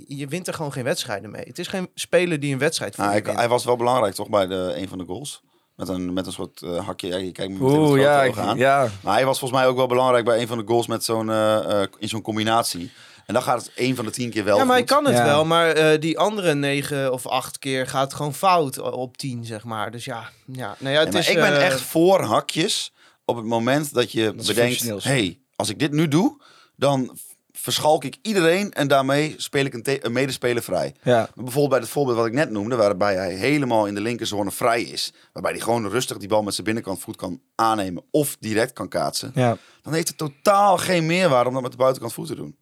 je 0.08 0.28
wint 0.28 0.48
er 0.48 0.54
gewoon 0.54 0.72
geen 0.72 0.84
wedstrijden 0.84 1.32
mee. 1.32 1.44
Het 1.46 1.60
is 1.60 1.68
geen 1.68 1.90
speler 1.96 2.40
die 2.40 2.54
een 2.54 2.60
wedstrijd 2.60 2.96
voor 2.96 3.04
Nou, 3.04 3.16
je 3.16 3.22
hij, 3.22 3.30
wint. 3.32 3.40
hij 3.44 3.50
was 3.50 3.66
wel 3.66 3.78
belangrijk 3.78 4.14
toch 4.16 4.30
bij 4.30 4.48
de, 4.48 4.74
een 4.76 4.88
van 4.88 4.98
de 4.98 5.06
goals. 5.06 5.42
Met 5.76 5.88
een, 5.88 6.14
met 6.14 6.26
een 6.26 6.32
soort 6.32 6.62
eh, 6.62 6.86
hakje. 6.86 7.08
Ja, 7.08 7.18
je 7.18 7.32
kijkt 7.32 7.54
me 7.54 7.60
Oeh, 7.62 8.02
ja, 8.02 8.24
ik- 8.24 8.36
ja. 8.58 8.88
Maar 9.04 9.14
hij 9.14 9.26
was 9.26 9.40
volgens 9.40 9.60
mij 9.60 9.70
ook 9.70 9.78
wel 9.78 9.88
belangrijk 9.88 10.26
bij 10.26 10.42
een 10.42 10.48
van 10.48 10.58
de 10.58 10.64
goals 10.68 10.88
met 10.88 11.04
zo'n, 11.04 11.30
eh, 11.32 11.82
in 11.98 12.08
zo'n 12.08 12.22
combinatie. 12.22 12.92
En 13.30 13.36
dan 13.36 13.44
gaat 13.44 13.62
het 13.66 13.72
één 13.76 13.96
van 13.96 14.06
de 14.06 14.12
tien 14.12 14.30
keer 14.30 14.44
wel 14.44 14.58
Ja, 14.58 14.64
maar 14.64 14.78
hij 14.78 14.88
goed. 14.88 14.96
kan 14.96 15.06
het 15.06 15.16
Ja. 15.16 15.24
wel, 15.26 15.46
maar 15.46 15.70
eh, 15.70 16.00
die 16.00 16.20
andere 16.20 16.54
negen 16.54 17.14
of 17.14 17.28
acht 17.28 17.60
keer 17.60 17.88
gaat 17.88 18.04
het 18.04 18.14
gewoon 18.14 18.34
fout 18.34 18.80
op 18.80 19.18
tien, 19.18 19.46
zeg 19.46 19.64
maar. 19.64 19.92
Dus 19.92 20.06
ja, 20.06 20.30
ja. 20.46 20.76
Nou 20.80 20.94
ja, 20.94 21.04
het 21.04 21.14
is, 21.14 21.30
ik 21.30 21.36
ben 21.36 21.56
eh, 21.56 21.66
echt 21.66 21.82
voor 21.82 22.22
hakjes 22.22 22.94
op 23.26 23.36
het 23.36 23.46
moment 23.46 23.94
dat 23.94 24.12
je 24.12 24.34
bedenkt... 24.34 25.04
hey, 25.04 25.40
als 25.56 25.70
ik 25.70 25.80
dit 25.80 25.92
nu 25.92 26.08
doe, 26.08 26.42
dan 26.76 27.18
verschalk 27.52 28.04
ik 28.04 28.18
iedereen... 28.22 28.74
en 28.74 28.88
daarmee 28.88 29.34
speel 29.38 29.66
ik 29.66 29.74
een, 29.74 30.12
medespeler 30.12 30.64
vrij. 30.64 30.96
Ja. 31.04 31.30
Bijvoorbeeld 31.36 31.70
bij 31.70 31.80
het 31.80 31.90
voorbeeld 31.90 32.18
wat 32.18 32.26
ik 32.26 32.34
net 32.34 32.50
noemde... 32.50 32.76
waarbij 32.76 33.16
hij 33.16 33.34
helemaal 33.34 33.86
in 33.86 33.96
de 33.96 34.02
linkerzone 34.02 34.52
vrij 34.52 34.82
is... 34.82 35.14
waarbij 35.34 35.52
hij 35.52 35.62
gewoon 35.62 35.90
rustig 35.90 36.18
die 36.18 36.28
bal 36.28 36.44
met 36.44 36.54
zijn 36.54 36.66
binnenkant 36.66 37.00
voet 37.00 37.16
kan 37.16 37.42
aannemen... 37.56 38.04
of 38.12 38.38
direct 38.40 38.74
kan 38.74 38.88
kaatsen... 38.88 39.32
Ja. 39.36 39.58
dan 39.82 39.94
heeft 39.94 40.08
het 40.08 40.18
totaal 40.18 40.78
geen 40.78 41.06
meerwaarde 41.06 41.48
om 41.48 41.54
dat 41.54 41.64
met 41.64 41.72
de 41.72 41.78
buitenkant 41.78 42.14
voet 42.14 42.28
te 42.28 42.36
doen. 42.36 42.58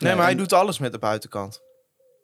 Nee, 0.00 0.14
maar 0.14 0.24
hij 0.24 0.34
doet 0.34 0.52
alles 0.52 0.78
met 0.78 0.92
de 0.92 0.98
buitenkant. 0.98 1.60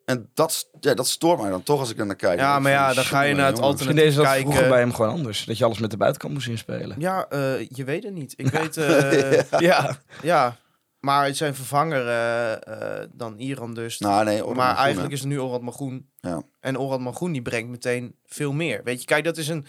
En 0.04 0.30
dat, 0.34 0.68
ja, 0.80 0.94
dat 0.94 1.08
stoort 1.08 1.40
mij 1.40 1.50
dan 1.50 1.62
toch 1.62 1.80
als 1.80 1.90
ik 1.90 1.98
er 1.98 2.06
naar 2.06 2.16
kijk. 2.16 2.38
Ja, 2.38 2.58
maar 2.58 2.72
ja, 2.72 2.94
dan 2.94 3.04
ga 3.04 3.22
je 3.22 3.34
naar 3.34 3.46
het 3.46 3.60
alternatief. 3.60 3.86
Misschien 3.86 4.04
deze 4.04 4.16
dat 4.16 4.26
kijken. 4.26 4.46
vroeger 4.46 4.68
bij 4.68 4.78
hem 4.78 4.94
gewoon 4.94 5.10
anders. 5.10 5.44
Dat 5.44 5.58
je 5.58 5.64
alles 5.64 5.78
met 5.78 5.90
de 5.90 5.96
buitenkant 5.96 6.32
moest 6.32 6.48
inspelen. 6.48 6.96
Ja, 7.00 7.26
eh, 7.28 7.68
je 7.68 7.84
weet 7.84 8.02
het 8.02 8.12
niet. 8.12 8.34
Ik 8.36 8.48
weet, 8.58 8.76
eh, 8.76 9.42
Ja. 9.60 9.98
ja. 10.22 10.56
Maar 11.00 11.34
zijn 11.34 11.54
vervanger 11.54 12.08
eh, 12.08 13.06
dan 13.12 13.38
Iran 13.38 13.74
dus. 13.74 13.98
Nou, 13.98 14.24
nee, 14.24 14.42
maar 14.42 14.54
Magoen, 14.54 14.76
eigenlijk 14.76 15.08
hè. 15.08 15.14
is 15.14 15.20
het 15.20 15.28
nu 15.28 15.40
Orad 15.40 15.62
Magoen. 15.62 16.10
Ja. 16.20 16.42
En 16.60 16.78
Orad 16.78 17.00
Magoen 17.00 17.32
die 17.32 17.42
brengt 17.42 17.70
meteen 17.70 18.14
veel 18.24 18.52
meer. 18.52 18.80
Weet 18.84 19.00
je, 19.00 19.06
kijk, 19.06 19.24
dat 19.24 19.36
is 19.36 19.48
een 19.48 19.66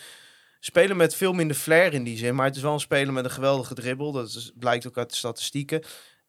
speler 0.60 0.96
met 0.96 1.16
veel 1.16 1.34
minder 1.34 1.56
flair 1.56 1.94
in 1.94 2.04
die 2.04 2.18
zin. 2.18 2.36
Maar 2.36 2.46
het 2.46 2.56
is 2.56 2.62
wel 2.62 2.74
een 2.74 2.80
speler 2.80 3.14
met 3.14 3.26
een 3.26 3.32
geweldige 3.32 3.74
dribbel. 3.74 4.12
Dat 4.12 4.28
is, 4.28 4.52
blijkt 4.56 4.88
ook 4.88 4.98
uit 4.98 5.10
de 5.10 5.16
statistieken. 5.16 5.84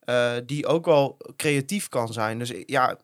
Eh, 0.08 0.32
die 0.46 0.66
ook 0.66 0.84
wel 0.84 1.16
creatief 1.36 1.88
kan 1.88 2.12
zijn. 2.12 2.38
Dus 2.38 2.52
ja, 2.66 2.96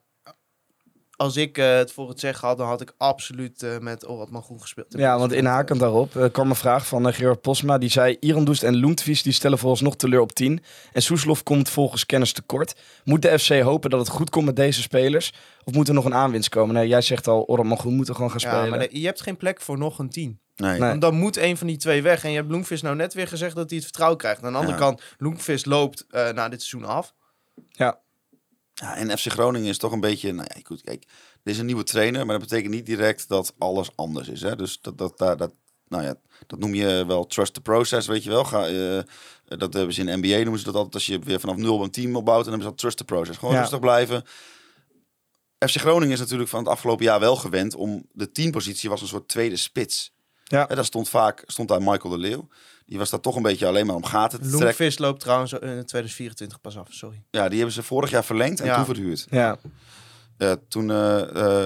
als 1.15 1.35
ik 1.37 1.57
eh, 1.57 1.75
het 1.75 1.91
voor 1.91 2.09
het 2.09 2.19
zeggen 2.19 2.47
had, 2.47 2.57
dan 2.57 2.67
had 2.67 2.81
ik 2.81 2.93
absoluut 2.97 3.63
eh, 3.63 3.77
met 3.77 4.07
Orad 4.09 4.29
Groen 4.43 4.61
gespeeld. 4.61 4.87
Ja, 4.97 5.17
want 5.19 5.31
inhakend 5.31 5.79
daarop 5.79 6.15
eh, 6.15 6.25
kwam 6.31 6.49
een 6.49 6.55
vraag 6.55 6.87
van 6.87 7.07
uh, 7.07 7.13
Gerard 7.13 7.41
Posma. 7.41 7.77
Die 7.77 7.89
zei, 7.89 8.17
Irandoest 8.19 8.63
en 8.63 8.75
Lundqvist 8.75 9.23
die 9.23 9.33
stellen 9.33 9.57
vooralsnog 9.57 9.95
teleur 9.95 10.21
op 10.21 10.31
10. 10.33 10.63
En 10.93 11.01
Soeslof 11.01 11.43
komt 11.43 11.69
volgens 11.69 12.05
kennis 12.05 12.31
tekort. 12.33 12.75
Moet 13.03 13.21
de 13.21 13.39
FC 13.39 13.61
hopen 13.61 13.89
dat 13.89 13.99
het 13.99 14.09
goed 14.09 14.29
komt 14.29 14.45
met 14.45 14.55
deze 14.55 14.81
spelers? 14.81 15.33
Of 15.63 15.73
moet 15.73 15.87
er 15.87 15.93
nog 15.93 16.05
een 16.05 16.13
aanwinst 16.13 16.49
komen? 16.49 16.75
Nee, 16.75 16.87
jij 16.87 17.01
zegt 17.01 17.27
al, 17.27 17.43
Orad 17.47 17.79
Groen 17.79 17.95
moet 17.95 18.07
er 18.07 18.15
gewoon 18.15 18.31
gaan 18.31 18.39
Ja, 18.41 18.49
spelen. 18.49 18.69
maar 18.69 18.87
de- 18.89 18.99
je 18.99 19.05
hebt 19.05 19.21
geen 19.21 19.37
plek 19.37 19.61
voor 19.61 19.77
nog 19.77 19.99
een 19.99 20.09
10. 20.09 20.39
Nee. 20.55 20.79
Nee. 20.79 20.89
Want 20.89 21.01
dan 21.01 21.15
moet 21.15 21.37
een 21.37 21.57
van 21.57 21.67
die 21.67 21.77
twee 21.77 22.01
weg. 22.01 22.23
En 22.23 22.29
je 22.29 22.35
hebt 22.35 22.47
Bloemvis 22.47 22.81
nou 22.81 22.95
net 22.95 23.13
weer 23.13 23.27
gezegd 23.27 23.55
dat 23.55 23.65
hij 23.69 23.75
het 23.77 23.85
vertrouwen 23.85 24.17
krijgt. 24.19 24.43
Aan 24.43 24.51
de 24.51 24.57
andere 24.57 24.77
Ja. 24.77 24.83
kant, 24.83 25.01
Bloemvis 25.17 25.65
loopt 25.65 26.05
eh, 26.09 26.29
na 26.31 26.49
dit 26.49 26.63
seizoen 26.63 26.89
af. 26.91 27.13
Ja, 27.71 27.99
Ja, 28.73 28.95
en 28.95 29.17
FC 29.17 29.25
Groningen 29.31 29.69
is 29.69 29.77
toch 29.77 29.91
een 29.91 29.99
beetje, 29.99 30.31
nou 30.33 30.47
ja, 30.53 30.61
goed, 30.63 30.81
kijk, 30.81 31.03
er 31.43 31.51
is 31.51 31.57
een 31.57 31.65
nieuwe 31.65 31.83
trainer, 31.83 32.25
maar 32.25 32.39
dat 32.39 32.49
betekent 32.49 32.73
niet 32.73 32.85
direct 32.85 33.27
dat 33.27 33.53
alles 33.57 33.89
anders 33.95 34.27
is. 34.27 34.41
Hè? 34.41 34.55
Dus 34.55 34.81
dat, 34.81 34.97
dat, 34.97 35.17
dat, 35.17 35.37
dat, 35.37 35.53
nou 35.87 36.03
ja, 36.03 36.15
dat 36.47 36.59
noem 36.59 36.73
je 36.73 37.03
wel 37.07 37.25
trust 37.27 37.53
the 37.53 37.61
process, 37.61 38.07
weet 38.07 38.23
je 38.23 38.29
wel. 38.29 38.43
Ga, 38.45 38.67
eh, 38.67 38.99
dat 39.57 39.73
hebben 39.73 39.93
ze 39.93 40.01
in 40.03 40.19
NBA, 40.19 40.37
noemen 40.37 40.59
ze 40.59 40.65
dat 40.65 40.75
altijd 40.75 40.93
als 40.93 41.05
je 41.05 41.19
weer 41.19 41.39
vanaf 41.39 41.55
nul 41.55 41.83
een 41.83 41.91
team 41.91 42.15
opbouwt, 42.15 42.45
en 42.45 42.51
dan 42.51 42.59
hebben 42.59 42.61
ze 42.63 42.69
dat 42.69 42.77
trust 42.77 42.97
the 42.97 43.05
process. 43.05 43.37
Gewoon 43.37 43.53
Ja. 43.53 43.59
rustig 43.59 43.79
blijven. 43.79 44.23
FC 45.67 45.75
Groningen 45.77 46.13
is 46.13 46.19
natuurlijk 46.19 46.49
van 46.49 46.59
het 46.59 46.67
afgelopen 46.69 47.05
jaar 47.05 47.19
wel 47.19 47.35
gewend 47.35 47.75
om 47.75 48.05
de 48.11 48.31
teampositie 48.31 48.89
was 48.89 49.01
een 49.01 49.07
soort 49.07 49.27
tweede 49.27 49.55
spits. 49.55 50.13
Ja. 50.47 50.65
Hè, 50.67 50.75
daar 50.75 50.85
stond 50.85 51.09
vaak 51.09 51.43
stond 51.45 51.67
daar 51.69 51.81
Michael 51.81 52.09
de 52.09 52.17
Leeuw. 52.17 52.47
Die 52.85 52.97
was 52.97 53.09
daar 53.09 53.19
toch 53.19 53.35
een 53.35 53.41
beetje 53.41 53.67
alleen 53.67 53.85
maar 53.85 53.95
om 53.95 54.05
gaten 54.05 54.39
te 54.39 54.45
trekken. 54.47 54.65
Loenvis 54.65 54.97
loopt 54.97 55.19
trouwens 55.19 55.51
in 55.53 55.59
2024 55.59 56.61
pas 56.61 56.77
af, 56.77 56.87
sorry. 56.89 57.23
Ja, 57.31 57.47
die 57.47 57.57
hebben 57.57 57.75
ze 57.75 57.83
vorig 57.83 58.09
jaar 58.09 58.23
verlengd 58.25 58.59
en 58.59 58.65
Ja. 58.65 58.75
toen 58.75 58.85
verhuurd. 58.85 59.27
ja. 59.29 59.57
Eh, 60.37 60.51
toen, 60.67 60.91
eh, 60.91 61.21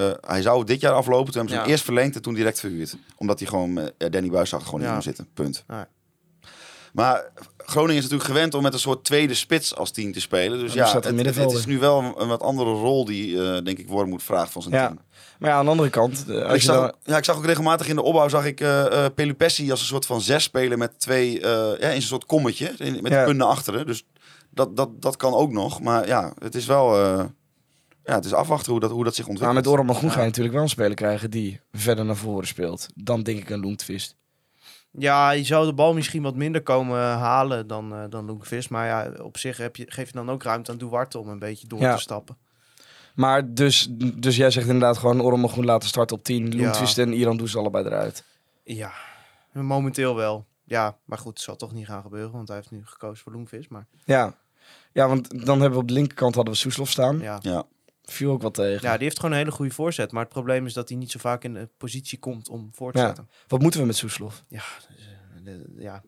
eh, 0.08 0.14
hij 0.20 0.42
zou 0.42 0.64
dit 0.64 0.80
jaar 0.80 0.92
aflopen, 0.92 1.24
toen 1.32 1.34
hebben 1.40 1.50
ze 1.54 1.60
hem 1.60 1.70
eerst 1.70 1.84
verlengd 1.84 2.14
en 2.16 2.22
toen 2.22 2.34
direct 2.34 2.60
verhuurd. 2.60 2.96
Omdat 3.16 3.38
hij 3.38 3.48
gewoon, 3.48 3.90
Danny 4.10 4.30
Buis 4.30 4.48
zag 4.48 4.64
gewoon 4.64 4.80
Ja. 4.80 4.86
in 4.86 4.92
hem 4.92 5.02
zitten, 5.02 5.28
punt. 5.34 5.64
Ja. 5.68 5.88
Maar 6.92 7.32
Groningen 7.56 7.96
is 7.96 8.02
natuurlijk 8.02 8.30
gewend 8.30 8.54
om 8.54 8.62
met 8.62 8.72
een 8.72 8.78
soort 8.78 9.04
tweede 9.04 9.34
spits 9.34 9.74
als 9.76 9.90
team 9.90 10.12
te 10.12 10.20
spelen. 10.20 10.58
Dus 10.58 10.72
ja, 10.72 10.94
het, 11.00 11.52
is 11.52 11.66
nu 11.66 11.78
wel 11.78 11.98
een, 11.98 12.14
een 12.20 12.28
wat 12.28 12.42
andere 12.42 12.70
rol 12.70 13.04
die, 13.04 13.42
eh, 13.42 13.64
denk 13.64 13.78
ik, 13.78 13.88
Wormoed 13.88 14.22
vraagt 14.22 14.52
van 14.52 14.62
zijn 14.62 14.74
Ja. 14.74 14.86
team. 14.86 15.00
Maar 15.40 15.50
ja, 15.50 15.56
aan 15.56 15.64
de 15.64 15.70
andere 15.70 15.90
kant... 15.90 16.24
eh, 16.28 16.36
En 16.36 16.42
Als 16.44 16.52
ik, 16.54 16.60
je 16.60 16.66
zag, 16.66 16.76
dan, 16.80 16.92
ja, 17.04 17.16
ik 17.16 17.24
zag 17.24 17.36
ook 17.36 17.44
regelmatig 17.44 17.88
in 17.88 17.94
de 17.96 18.02
opbouw 18.02 18.28
zag 18.28 18.44
ik 18.46 18.60
eh 18.60 19.04
eh, 19.04 19.12
Pelupessi 19.14 19.70
als 19.70 19.80
een 19.80 19.86
soort 19.86 20.06
van 20.06 20.20
zes 20.20 20.42
spelen 20.42 20.78
met 20.78 21.00
twee, 21.00 21.40
eh, 21.40 21.80
ja, 21.80 21.88
in 21.88 21.94
een 21.96 22.02
soort 22.02 22.24
kommetje, 22.26 22.74
in- 22.78 23.02
met 23.02 23.12
Ja. 23.12 23.18
de 23.20 23.24
punten 23.26 23.46
achteren. 23.46 23.86
Dus 23.86 24.06
dat, 24.50 24.76
dat, 24.76 25.02
dat 25.02 25.16
kan 25.16 25.34
ook 25.34 25.52
nog. 25.52 25.80
Maar 25.80 26.06
ja, 26.06 26.32
het 26.38 26.54
is 26.54 26.66
wel, 26.66 26.96
eh, 27.04 27.24
ja, 28.04 28.14
het 28.14 28.24
is 28.24 28.32
afwachten 28.32 28.72
hoe 28.72 28.80
dat, 28.80 28.90
hoe 28.90 29.04
dat 29.04 29.14
zich 29.14 29.24
maar 29.24 29.30
ontwikkelt. 29.34 29.64
met 29.64 29.74
Orad 29.88 29.96
Groen 29.96 30.10
ga 30.10 30.20
je 30.20 30.26
natuurlijk 30.26 30.54
wel 30.54 30.62
een 30.62 30.68
speler 30.68 30.94
krijgen 30.94 31.30
die 31.30 31.60
verder 31.72 32.04
naar 32.04 32.16
voren 32.16 32.46
speelt. 32.46 32.86
Dan 32.94 33.22
denk 33.22 33.38
ik 33.38 33.50
een 33.50 33.60
Lundqvist. 33.60 34.16
Ja, 34.98 35.30
je 35.30 35.44
zou 35.44 35.66
de 35.66 35.72
bal 35.74 35.94
misschien 35.94 36.22
wat 36.22 36.34
minder 36.36 36.62
komen 36.62 36.98
halen 37.00 37.66
dan, 37.66 37.92
eh 37.94 37.98
dan 38.08 38.24
Loenvis. 38.26 38.68
Maar 38.68 38.86
ja, 38.86 39.22
op 39.22 39.38
zich 39.38 39.56
heb 39.56 39.76
je, 39.76 39.84
geef 39.88 40.06
je 40.06 40.12
dan 40.12 40.30
ook 40.30 40.42
ruimte 40.42 40.70
aan 40.70 40.78
Duarte 40.78 41.18
om 41.18 41.28
een 41.28 41.38
beetje 41.38 41.66
door 41.66 41.80
Ja. 41.80 41.94
te 41.94 42.00
stappen. 42.00 42.36
Maar 43.20 43.54
dus, 43.54 43.86
dus 44.14 44.36
jij 44.36 44.50
zegt 44.50 44.66
inderdaad 44.66 44.98
gewoon 44.98 45.22
Orad 45.22 45.50
Groen 45.50 45.64
laten 45.64 45.88
starten 45.88 46.16
op 46.16 46.24
10. 46.24 46.44
Ja. 46.50 46.56
Lundqvist 46.56 46.98
en 46.98 47.12
Iran 47.12 47.36
doen 47.36 47.48
ze 47.48 47.58
allebei 47.58 47.84
eruit. 47.84 48.24
Ja, 48.64 48.92
momenteel 49.52 50.14
wel. 50.16 50.46
Ja, 50.64 50.96
maar 51.04 51.18
goed, 51.18 51.32
het 51.32 51.40
zal 51.42 51.56
toch 51.56 51.72
niet 51.72 51.86
gaan 51.86 52.02
gebeuren, 52.02 52.32
want 52.32 52.48
hij 52.48 52.56
heeft 52.56 52.70
nu 52.70 52.80
gekozen 52.86 53.22
voor 53.22 53.32
Loenvis. 53.32 53.68
Maar 53.68 53.86
Ja. 54.04 54.34
ja, 54.92 55.08
want 55.08 55.44
dan 55.46 55.60
hebben 55.60 55.70
we 55.78 55.82
op 55.82 55.88
de 55.88 55.94
linkerkant 55.94 56.34
hadden 56.34 56.52
we 56.52 56.58
Soeslof 56.60 56.90
staan. 56.90 57.18
ja. 57.18 57.38
Ja. 57.42 57.64
Viel 58.04 58.30
ook 58.32 58.42
wat 58.42 58.54
tegen. 58.54 58.88
ja, 58.88 58.94
die 58.94 59.02
heeft 59.04 59.16
gewoon 59.16 59.30
een 59.32 59.38
hele 59.40 59.50
goede 59.50 59.74
voorzet. 59.74 60.12
Maar 60.12 60.22
het 60.22 60.32
probleem 60.32 60.66
is 60.66 60.72
dat 60.72 60.88
hij 60.88 60.98
niet 60.98 61.10
zo 61.10 61.18
vaak 61.18 61.44
in 61.44 61.54
de 61.54 61.68
positie 61.76 62.18
komt 62.18 62.48
om 62.48 62.68
voor 62.72 62.92
te 62.92 62.98
Ja. 62.98 63.06
zetten. 63.06 63.28
Wat 63.48 63.60
moeten 63.60 63.80
we 63.80 63.86
met 63.86 63.96
Soeslof? 63.96 64.44
Ja, 64.48 64.62
dus, 64.88 65.06
eh, 65.06 65.44
de- 65.44 65.72
ja, 65.78 66.02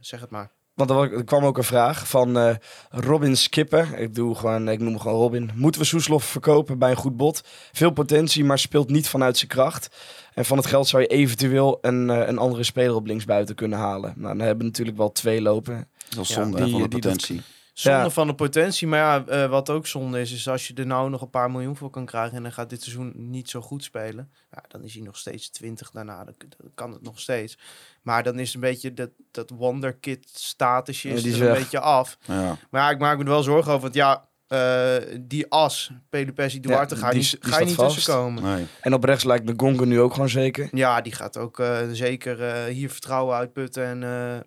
zeg 0.00 0.20
het 0.20 0.30
maar. 0.30 0.50
Want 0.76 0.90
er, 0.90 0.96
wa- 0.96 1.22
kwam 1.22 1.44
ook 1.44 1.58
een 1.58 1.64
vraag 1.64 2.08
van 2.08 2.38
eh, 2.38 2.54
Robin 2.90 3.36
Skipper. 3.36 3.98
Ik, 3.98 4.14
doe 4.14 4.34
gewoon, 4.34 4.68
ik 4.68 4.78
noem 4.78 4.88
hem 4.88 4.98
gewoon 5.00 5.18
Robin. 5.20 5.50
Moeten 5.54 5.80
we 5.80 5.86
Soeslof 5.86 6.24
verkopen 6.24 6.78
bij 6.78 6.90
een 6.90 6.96
goed 6.96 7.16
bod? 7.16 7.40
Veel 7.72 7.90
potentie, 7.90 8.44
maar 8.44 8.58
speelt 8.58 8.90
niet 8.90 9.08
vanuit 9.08 9.36
zijn 9.36 9.50
kracht. 9.50 9.88
En 10.34 10.44
van 10.44 10.56
het 10.56 10.66
geld 10.66 10.88
zou 10.88 11.02
je 11.02 11.08
eventueel 11.08 11.78
een, 11.80 12.10
eh, 12.10 12.28
een 12.28 12.38
andere 12.38 12.62
speler 12.62 12.94
op 12.94 13.06
linksbuiten 13.06 13.54
kunnen 13.54 13.78
halen. 13.78 14.12
Nou, 14.16 14.28
dan 14.36 14.38
hebben 14.46 14.58
we 14.58 14.64
natuurlijk 14.64 14.96
wel 14.96 15.12
twee 15.12 15.42
lopen. 15.42 15.88
Dat 16.08 16.22
is 16.22 16.28
Ja, 16.28 16.34
zonde 16.34 16.62
die- 16.62 16.70
van 16.72 16.82
de 16.82 16.88
die 16.88 17.00
doet- 17.00 17.00
potentie. 17.00 17.42
Zonde 17.76 17.98
Ja. 17.98 18.10
van 18.10 18.26
de 18.26 18.34
potentie. 18.34 18.86
Maar 18.86 18.98
ja, 18.98 19.24
eh, 19.26 19.50
wat 19.50 19.70
ook 19.70 19.86
zonde 19.86 20.20
is, 20.20 20.32
is 20.32 20.48
als 20.48 20.68
je 20.68 20.74
er 20.74 20.86
nou 20.86 21.10
nog 21.10 21.22
een 21.22 21.30
paar 21.30 21.50
miljoen 21.50 21.76
voor 21.76 21.90
kan 21.90 22.04
krijgen 22.06 22.36
en 22.36 22.42
dan 22.42 22.52
gaat 22.52 22.70
dit 22.70 22.82
seizoen 22.82 23.12
niet 23.16 23.50
zo 23.50 23.60
goed 23.60 23.84
spelen. 23.84 24.30
Ja, 24.50 24.62
dan 24.68 24.82
is 24.84 24.94
hij 24.94 25.02
nog 25.02 25.16
steeds 25.16 25.50
20 25.50 25.90
daarna. 25.90 26.24
Dan, 26.24 26.34
dan 26.38 26.70
kan 26.74 26.92
het 26.92 27.02
nog 27.02 27.20
steeds. 27.20 27.58
Maar 28.02 28.22
dan 28.22 28.38
is 28.38 28.54
een 28.54 28.60
beetje 28.60 28.94
dat, 28.94 29.10
dat 29.30 29.50
wonderkid 29.50 30.28
statusje 30.32 31.08
is 31.08 31.24
is 31.24 31.34
er 31.34 31.40
een 31.40 31.46
weg. 31.48 31.58
beetje 31.58 31.80
af. 31.80 32.18
Ja. 32.24 32.56
Maar 32.70 32.82
ja, 32.82 32.90
ik 32.90 32.98
maak 32.98 33.16
me 33.18 33.22
er 33.24 33.30
wel 33.30 33.42
zorgen 33.42 33.70
over. 33.72 33.82
Want 33.82 33.94
ja, 33.94 34.28
eh, 34.46 35.18
die 35.20 35.50
as, 35.50 35.90
Pelupessi, 36.10 36.60
Duarte, 36.60 36.94
Ja, 36.94 37.00
ga 37.00 37.10
je 37.10 37.16
niet, 37.16 37.36
ga 37.40 37.58
je 37.58 37.64
niet 37.64 37.74
vast. 37.74 37.94
tussenkomen. 37.94 38.42
Nee. 38.42 38.66
En 38.80 38.94
op 38.94 39.04
rechts 39.04 39.24
lijkt 39.24 39.46
de 39.46 39.54
Gongen 39.56 39.88
nu 39.88 40.00
ook 40.00 40.12
gewoon 40.12 40.28
zeker. 40.28 40.68
Ja, 40.72 41.00
die 41.00 41.12
gaat 41.12 41.36
ook 41.36 41.58
eh, 41.60 41.78
zeker 41.92 42.64
hier 42.66 42.90
vertrouwen 42.90 43.36
uitputten. 43.36 43.84
En, 43.84 43.98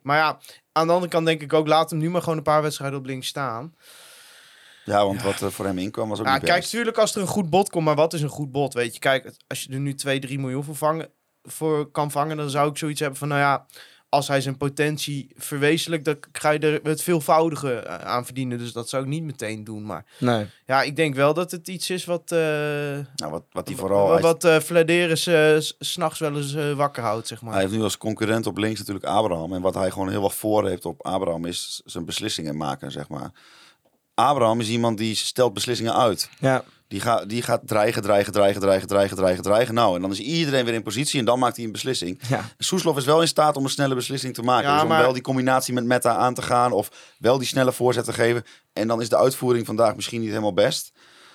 maar 0.01 0.17
ja, 0.17 0.39
aan 0.79 0.87
de 0.87 0.93
andere 0.93 1.11
kant 1.11 1.25
denk 1.25 1.41
ik 1.41 1.53
ook, 1.53 1.67
laat 1.67 1.89
hem 1.89 1.99
nu 1.99 2.09
maar 2.09 2.21
gewoon 2.21 2.37
een 2.37 2.43
paar 2.43 2.61
wedstrijden 2.61 2.99
op 2.99 3.05
links 3.05 3.27
staan. 3.27 3.75
Ja, 4.85 5.05
want 5.05 5.21
wat 5.21 5.41
er 5.41 5.51
voor 5.51 5.65
hem 5.65 5.77
inkwam 5.77 6.09
was 6.09 6.19
ook 6.19 6.25
Ja, 6.25 6.33
niet 6.33 6.43
kijk, 6.43 6.63
natuurlijk 6.63 6.97
als 6.97 7.15
er 7.15 7.21
een 7.21 7.27
goed 7.27 7.49
bod 7.49 7.69
komt, 7.69 7.85
maar 7.85 7.95
wat 7.95 8.13
is 8.13 8.21
een 8.21 8.29
goed 8.29 8.51
bod? 8.51 8.73
Weet 8.73 8.93
je, 8.93 8.99
kijk, 8.99 9.31
als 9.47 9.63
je 9.63 9.73
er 9.73 9.79
nu 9.79 9.95
2, 9.95 10.19
3 10.19 10.39
miljoen 10.39 10.63
voor, 10.63 10.75
vangen, 10.75 11.09
voor 11.43 11.91
kan 11.91 12.11
vangen, 12.11 12.37
dan 12.37 12.49
zou 12.49 12.69
ik 12.69 12.77
zoiets 12.77 12.99
hebben 12.99 13.19
van, 13.19 13.27
nou 13.27 13.39
ja, 13.39 13.65
als 14.09 14.27
hij 14.27 14.41
zijn 14.41 14.57
potentie 14.57 15.29
verwezenlijkt, 15.35 16.05
dan 16.05 16.17
ga 16.31 16.49
je 16.49 16.59
er 16.59 16.79
het 16.83 17.01
veelvoudige 17.01 17.73
eh, 17.73 17.95
aan 17.95 18.25
verdienen. 18.25 18.57
Dus 18.57 18.71
dat 18.71 18.89
zou 18.89 19.03
ik 19.03 19.09
niet 19.09 19.23
meteen 19.23 19.63
doen. 19.63 19.85
Maar 19.85 20.05
Nee. 20.19 20.45
ja, 20.65 20.81
ik 20.81 20.95
denk 20.95 21.15
wel 21.15 21.33
dat 21.33 21.51
het 21.51 21.67
iets 21.67 21.89
is 21.89 22.05
wat, 22.05 22.31
eh 22.31 22.37
Nou, 23.15 23.31
wat, 23.31 23.43
wat 23.51 23.67
hij 23.67 23.77
vooral... 23.77 24.19
wat, 24.21 24.41
wat 24.43 24.63
Vladeris 24.63 25.27
eh, 25.27 25.59
s- 25.59 25.75
s'nachts 25.79 26.19
wel 26.19 26.35
eens 26.37 26.53
wakker 26.75 27.03
houdt, 27.03 27.27
zeg 27.27 27.41
maar. 27.41 27.53
Hij 27.53 27.61
heeft 27.61 27.73
nu 27.73 27.81
als 27.81 27.97
concurrent 27.97 28.47
op 28.47 28.57
links 28.57 28.79
natuurlijk 28.79 29.05
Abraham. 29.05 29.53
En 29.53 29.61
wat 29.61 29.73
hij 29.75 29.91
gewoon 29.91 30.09
heel 30.09 30.21
wat 30.21 30.33
voor 30.35 30.67
heeft 30.67 30.85
op 30.85 31.05
Abraham 31.05 31.45
is 31.45 31.81
zijn 31.85 32.05
beslissingen 32.05 32.57
maken, 32.57 32.91
zeg 32.91 33.09
maar. 33.09 33.31
Abraham 34.13 34.59
is 34.59 34.69
iemand 34.69 34.97
die 34.97 35.15
stelt 35.15 35.53
beslissingen 35.53 35.95
uit. 35.95 36.29
Ja, 36.39 36.63
Die, 36.89 36.99
gaat 36.99 37.29
die 37.29 37.41
gaat 37.41 37.61
dreigen, 37.67 38.01
dreigen, 38.01 38.31
dreigen, 38.33 38.61
dreigen, 38.61 38.87
dreigen, 38.87 39.17
dreigen, 39.17 39.43
dreigen. 39.43 39.73
Nou, 39.73 39.95
en 39.95 40.01
dan 40.01 40.11
is 40.11 40.19
iedereen 40.19 40.65
weer 40.65 40.73
in 40.73 40.83
positie 40.83 41.19
en 41.19 41.25
dan 41.25 41.39
maakt 41.39 41.55
hij 41.55 41.65
een 41.65 41.71
beslissing. 41.71 42.19
ja. 42.27 42.45
Soeslof 42.57 42.97
is 42.97 43.05
wel 43.05 43.21
in 43.21 43.27
staat 43.27 43.57
om 43.57 43.63
een 43.63 43.69
snelle 43.69 43.95
beslissing 43.95 44.33
te 44.33 44.41
maken. 44.41 44.67
Ja, 44.67 44.73
dus 44.73 44.81
om 44.83 44.87
maar- 44.89 45.01
wel 45.01 45.13
die 45.13 45.21
combinatie 45.21 45.73
met 45.73 45.83
Meta 45.85 46.15
aan 46.15 46.33
te 46.33 46.41
gaan 46.41 46.71
of 46.71 47.15
wel 47.19 47.37
die 47.37 47.47
snelle 47.47 47.71
voorzet 47.71 48.05
te 48.05 48.13
geven. 48.13 48.43
En 48.73 48.87
dan 48.87 49.01
is 49.01 49.09
de 49.09 49.17
uitvoering 49.17 49.65
vandaag 49.65 49.95
misschien 49.95 50.19
niet 50.19 50.29
helemaal 50.29 50.53
best. 50.53 50.91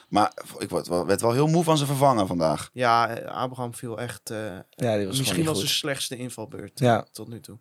Maar 0.09 0.33
ik 0.59 0.69
werd 1.07 1.21
wel 1.21 1.33
heel 1.33 1.47
moe 1.47 1.65
van 1.65 1.77
zijn 1.77 1.89
vervangen 1.89 2.27
vandaag. 2.27 2.71
Ja, 2.73 3.09
eh, 3.09 3.35
Abraham 3.35 3.75
viel 3.75 3.99
echt... 4.01 4.31
eh, 4.31 4.39
ja 4.71 4.97
die 4.97 5.07
was 5.07 5.19
misschien 5.19 5.45
zijn 5.45 5.57
goed. 5.57 5.69
slechtste 5.69 6.17
invalbeurt 6.17 6.79
Ja. 6.79 7.07
tot 7.13 7.29
nu 7.29 7.41
toe. 7.41 7.59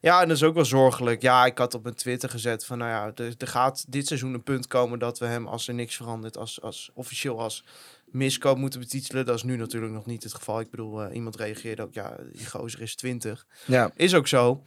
Ja, 0.00 0.22
en 0.22 0.28
dat 0.28 0.36
is 0.36 0.42
ook 0.42 0.54
wel 0.54 0.64
zorgelijk. 0.64 1.22
Ja, 1.22 1.46
ik 1.46 1.58
had 1.58 1.74
op 1.74 1.82
mijn 1.82 1.94
Twitter 1.94 2.28
gezet 2.28 2.64
van, 2.64 2.78
nou 2.78 2.90
ja, 2.90 3.24
er, 3.24 3.34
er 3.38 3.46
gaat 3.46 3.84
dit 3.88 4.06
seizoen 4.06 4.34
een 4.34 4.42
punt 4.42 4.66
komen 4.66 4.98
dat 4.98 5.18
we 5.18 5.26
hem, 5.26 5.46
als 5.46 5.68
er 5.68 5.74
niks 5.74 5.96
verandert, 5.96 6.36
als, 6.36 6.62
als 6.62 6.90
officieel 6.94 7.40
als 7.40 7.64
miskoop 8.04 8.58
moeten 8.58 8.80
betitelen. 8.80 9.26
Dat 9.26 9.36
is 9.36 9.42
nu 9.42 9.56
natuurlijk 9.56 9.92
nog 9.92 10.06
niet 10.06 10.22
het 10.22 10.34
geval. 10.34 10.60
Ik 10.60 10.70
bedoel, 10.70 11.02
eh, 11.02 11.14
iemand 11.14 11.36
reageerde 11.36 11.82
ook, 11.82 11.94
ja, 11.94 12.16
die 12.32 12.46
gozer 12.46 12.80
is 12.80 12.96
20. 12.96 13.46
Ja, 13.64 13.90
Is 13.96 14.14
ook 14.14 14.26
zo. 14.26 14.62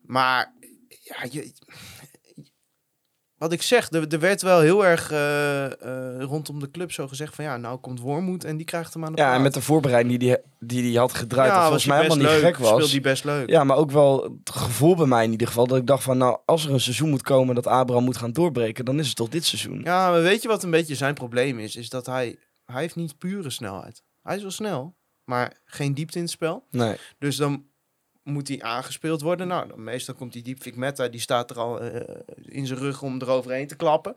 Maar, 0.00 0.52
ja, 1.02 1.16
je, 1.30 1.52
wat 3.38 3.52
ik 3.52 3.62
zeg, 3.62 3.90
er, 3.90 4.06
er 4.08 4.20
werd 4.20 4.42
wel 4.42 4.60
heel 4.60 4.86
erg 4.86 5.10
eh, 5.10 5.64
eh, 5.64 6.22
rondom 6.22 6.60
de 6.60 6.70
club 6.70 6.92
zo 6.92 7.08
gezegd 7.08 7.34
van, 7.34 7.44
ja, 7.44 7.56
nou 7.56 7.78
komt 7.78 8.00
Wormoed 8.00 8.44
en 8.44 8.56
die 8.56 8.66
krijgt 8.66 8.94
hem 8.94 9.04
aan 9.04 9.14
de 9.14 9.20
ja 9.20 9.34
en 9.34 9.42
met 9.42 9.54
de 9.54 9.60
voorbereiding 9.60 10.18
die 10.18 10.28
hij 10.28 10.42
die, 10.58 10.82
die 10.82 10.98
had 10.98 11.14
gedraaid, 11.14 11.48
dat 11.50 11.56
was 11.58 11.66
volgens 11.66 11.86
mij 11.86 11.96
hij 11.96 12.06
helemaal 12.06 12.32
niet 12.32 12.42
gek 12.42 12.42
leuk. 12.42 12.54
Speelde 12.54 12.80
was. 12.80 12.90
die 12.90 13.00
best 13.00 13.24
leuk. 13.24 13.48
Ja, 13.48 13.64
maar 13.64 13.76
ook 13.76 13.90
wel 13.90 14.22
het 14.44 14.50
gevoel 14.50 14.96
bij 14.96 15.06
mij 15.06 15.24
in 15.24 15.30
ieder 15.30 15.46
geval. 15.46 15.66
Dat 15.66 15.78
ik 15.78 15.86
dacht 15.86 16.02
van, 16.02 16.18
nou, 16.18 16.38
als 16.44 16.64
er 16.64 16.72
een 16.72 16.80
seizoen 16.80 17.10
moet 17.10 17.22
komen 17.22 17.54
dat 17.54 17.66
Abraham 17.66 18.04
moet 18.04 18.16
gaan 18.16 18.32
doorbreken, 18.32 18.84
dan 18.84 18.98
is 18.98 19.06
het 19.06 19.16
toch 19.16 19.28
dit 19.28 19.44
seizoen. 19.44 19.80
Ja, 19.84 20.10
maar 20.10 20.22
weet 20.22 20.42
je 20.42 20.48
wat 20.48 20.62
een 20.62 20.70
beetje 20.70 20.94
zijn 20.94 21.14
probleem 21.14 21.58
is? 21.58 21.76
Is 21.76 21.88
dat 21.88 22.06
hij, 22.06 22.38
hij 22.64 22.80
heeft 22.80 22.96
niet 22.96 23.18
pure 23.18 23.50
snelheid. 23.50 24.02
Hij 24.22 24.36
is 24.36 24.42
wel 24.42 24.50
snel, 24.50 24.96
maar 25.24 25.60
geen 25.64 25.94
diepte 25.94 26.16
in 26.16 26.22
het 26.22 26.32
spel. 26.32 26.66
Nee. 26.70 26.96
Dus 27.18 27.36
dan 27.36 27.64
moet 28.26 28.48
hij 28.48 28.62
aangespeeld 28.62 29.20
worden. 29.20 29.48
Nou, 29.48 29.68
dan 29.68 29.84
meestal 29.84 30.14
komt 30.14 30.32
die 30.32 30.42
Diepvik 30.42 30.76
Meta, 30.76 31.08
die 31.08 31.20
staat 31.20 31.50
er 31.50 31.58
al 31.58 31.80
eh, 31.80 32.16
in 32.42 32.66
zijn 32.66 32.78
rug 32.78 33.02
om 33.02 33.20
eroverheen 33.20 33.66
te 33.66 33.76
klappen. 33.76 34.14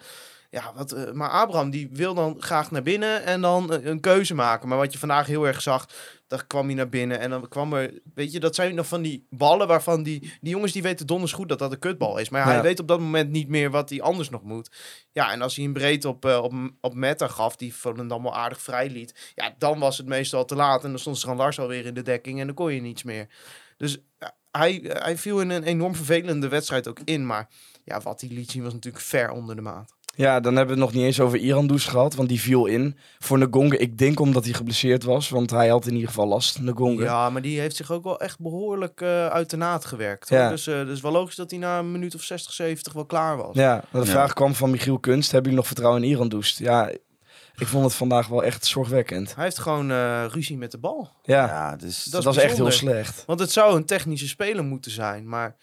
Ja, 0.52 0.72
wat, 0.76 0.92
eh, 0.92 1.12
maar 1.12 1.30
Abraham 1.30 1.70
die 1.70 1.90
wil 1.92 2.14
dan 2.14 2.36
graag 2.40 2.72
naar 2.72 2.84
binnen 2.84 3.24
en 3.26 3.42
dan 3.42 3.74
eh, 3.74 3.86
een 3.86 4.00
keuze 4.00 4.34
maken. 4.36 4.68
Maar 4.70 4.78
wat 4.78 4.94
je 4.94 5.00
vandaag 5.00 5.28
heel 5.28 5.48
erg 5.48 5.62
zag, 5.62 5.86
dan 6.28 6.48
kwam 6.48 6.66
hij 6.66 6.76
naar 6.76 6.90
binnen 6.90 7.20
en 7.20 7.30
dan 7.30 7.48
kwam 7.48 7.74
er... 7.74 7.94
Weet 8.14 8.32
je, 8.32 8.40
dat 8.40 8.56
zijn 8.56 8.76
nog 8.76 8.88
van 8.88 9.02
die 9.02 9.26
ballen 9.30 9.68
waarvan 9.68 10.04
die... 10.04 10.20
Die 10.42 10.52
jongens 10.52 10.72
die 10.72 10.82
weten 10.82 11.08
donders 11.08 11.32
goed 11.32 11.50
dat 11.50 11.60
dat 11.60 11.72
een 11.72 11.80
kutbal 11.80 12.18
is. 12.18 12.30
Maar 12.30 12.42
ja, 12.42 12.48
Ja. 12.48 12.54
hij 12.54 12.62
weet 12.62 12.80
op 12.80 12.88
dat 12.88 13.00
moment 13.00 13.30
niet 13.30 13.48
meer 13.48 13.72
wat 13.72 13.90
hij 13.90 14.02
anders 14.02 14.30
nog 14.30 14.44
moet. 14.44 14.72
Ja, 15.12 15.32
en 15.32 15.42
als 15.42 15.56
hij 15.56 15.66
een 15.66 15.74
breed 15.74 16.06
op, 16.06 16.26
op, 16.26 16.54
op 16.82 16.94
Meta 16.94 17.28
gaf, 17.28 17.56
die 17.56 17.76
Volendam 17.76 18.24
wel 18.24 18.36
aardig 18.36 18.62
vrij 18.62 18.90
liet. 18.90 19.32
Ja, 19.36 19.56
dan 19.58 19.80
was 19.80 19.98
het 19.98 20.08
meestal 20.08 20.46
te 20.46 20.56
laat 20.56 20.84
en 20.84 20.90
dan 20.90 21.00
stond 21.00 21.18
Strand 21.18 21.38
Lars 21.38 21.60
alweer 21.60 21.86
in 21.86 21.94
de 21.94 22.02
dekking 22.02 22.40
en 22.40 22.46
dan 22.46 22.56
kon 22.56 22.74
je 22.74 22.82
niets 22.82 23.04
meer. 23.04 23.28
Dus 23.80 23.98
hij, 24.52 24.80
hij 24.84 25.18
viel 25.18 25.42
in 25.42 25.50
een 25.50 25.64
enorm 25.64 25.96
vervelende 25.96 26.48
wedstrijd 26.48 26.88
ook 26.88 27.00
in. 27.06 27.26
Maar 27.26 27.48
ja, 27.84 28.00
wat 28.02 28.22
hij 28.22 28.30
liet 28.30 28.52
zien 28.52 28.64
was 28.64 28.74
natuurlijk 28.74 29.04
ver 29.04 29.32
onder 29.32 29.56
de 29.56 29.62
maat. 29.62 29.98
Ja, 30.16 30.40
dan 30.40 30.56
hebben 30.56 30.76
we 30.76 30.82
het 30.82 30.92
nog 30.92 31.00
niet 31.00 31.08
eens 31.08 31.20
over 31.20 31.38
Iran 31.38 31.80
gehad, 31.80 32.16
want 32.16 32.30
die 32.30 32.42
viel 32.42 32.66
in. 32.66 32.98
Voor 33.20 33.38
Ngonga, 33.40 33.78
ik 33.78 33.98
denk 33.98 34.20
omdat 34.20 34.44
hij 34.46 34.54
geblesseerd 34.54 35.04
was, 35.04 35.30
want 35.30 35.50
hij 35.50 35.68
had 35.68 35.86
in 35.88 35.94
ieder 35.94 36.08
geval 36.08 36.28
last, 36.28 36.60
Ngonga. 36.62 37.04
Ja, 37.04 37.30
maar 37.30 37.42
die 37.42 37.60
heeft 37.60 37.76
zich 37.76 37.92
ook 37.92 38.04
wel 38.04 38.20
echt 38.20 38.40
behoorlijk 38.40 39.02
eh, 39.02 39.28
uit 39.28 39.50
de 39.50 39.58
naad 39.58 39.86
gewerkt. 39.86 40.30
Ja. 40.30 40.50
Dus, 40.50 40.68
eh 40.68 40.86
dus 40.86 41.02
wel 41.02 41.12
logisch 41.12 41.36
dat 41.36 41.50
hij 41.50 41.60
na 41.60 41.80
een 41.80 41.92
minuut 41.92 42.16
of 42.16 42.24
60, 42.24 42.54
70 42.54 42.94
wel 42.94 43.06
klaar 43.06 43.38
was. 43.38 43.56
Ja, 43.56 43.84
de 43.92 43.98
Ja. 43.98 44.06
vraag 44.06 44.34
kwam 44.34 44.56
van 44.56 44.70
Michiel 44.70 45.00
Kunst, 45.00 45.32
hebben 45.32 45.52
jullie 45.52 45.58
nog 45.66 45.68
vertrouwen 45.68 46.04
in 46.04 46.10
Iran 46.10 46.44
Ja, 46.58 46.92
ik 47.60 47.68
vond 47.68 47.84
het 47.84 47.94
vandaag 47.94 48.28
wel 48.28 48.44
echt 48.44 48.66
zorgwekkend. 48.66 49.36
Hij 49.36 49.44
heeft 49.44 49.60
gewoon 49.60 49.92
eh, 49.92 50.26
ruzie 50.30 50.58
met 50.58 50.72
de 50.72 50.78
bal. 50.78 51.10
Ja, 51.24 51.46
Ja, 51.46 51.76
dus 51.76 52.04
Dat 52.04 52.12
dat, 52.12 52.20
is 52.20 52.26
was 52.26 52.38
echt 52.46 52.58
heel 52.58 52.72
slecht. 52.72 53.24
Want 53.26 53.40
het 53.40 53.52
zou 53.52 53.76
een 53.76 53.86
technische 53.86 54.28
speler 54.28 54.64
moeten 54.64 54.92
zijn. 54.92 55.30
Maar 55.30 55.56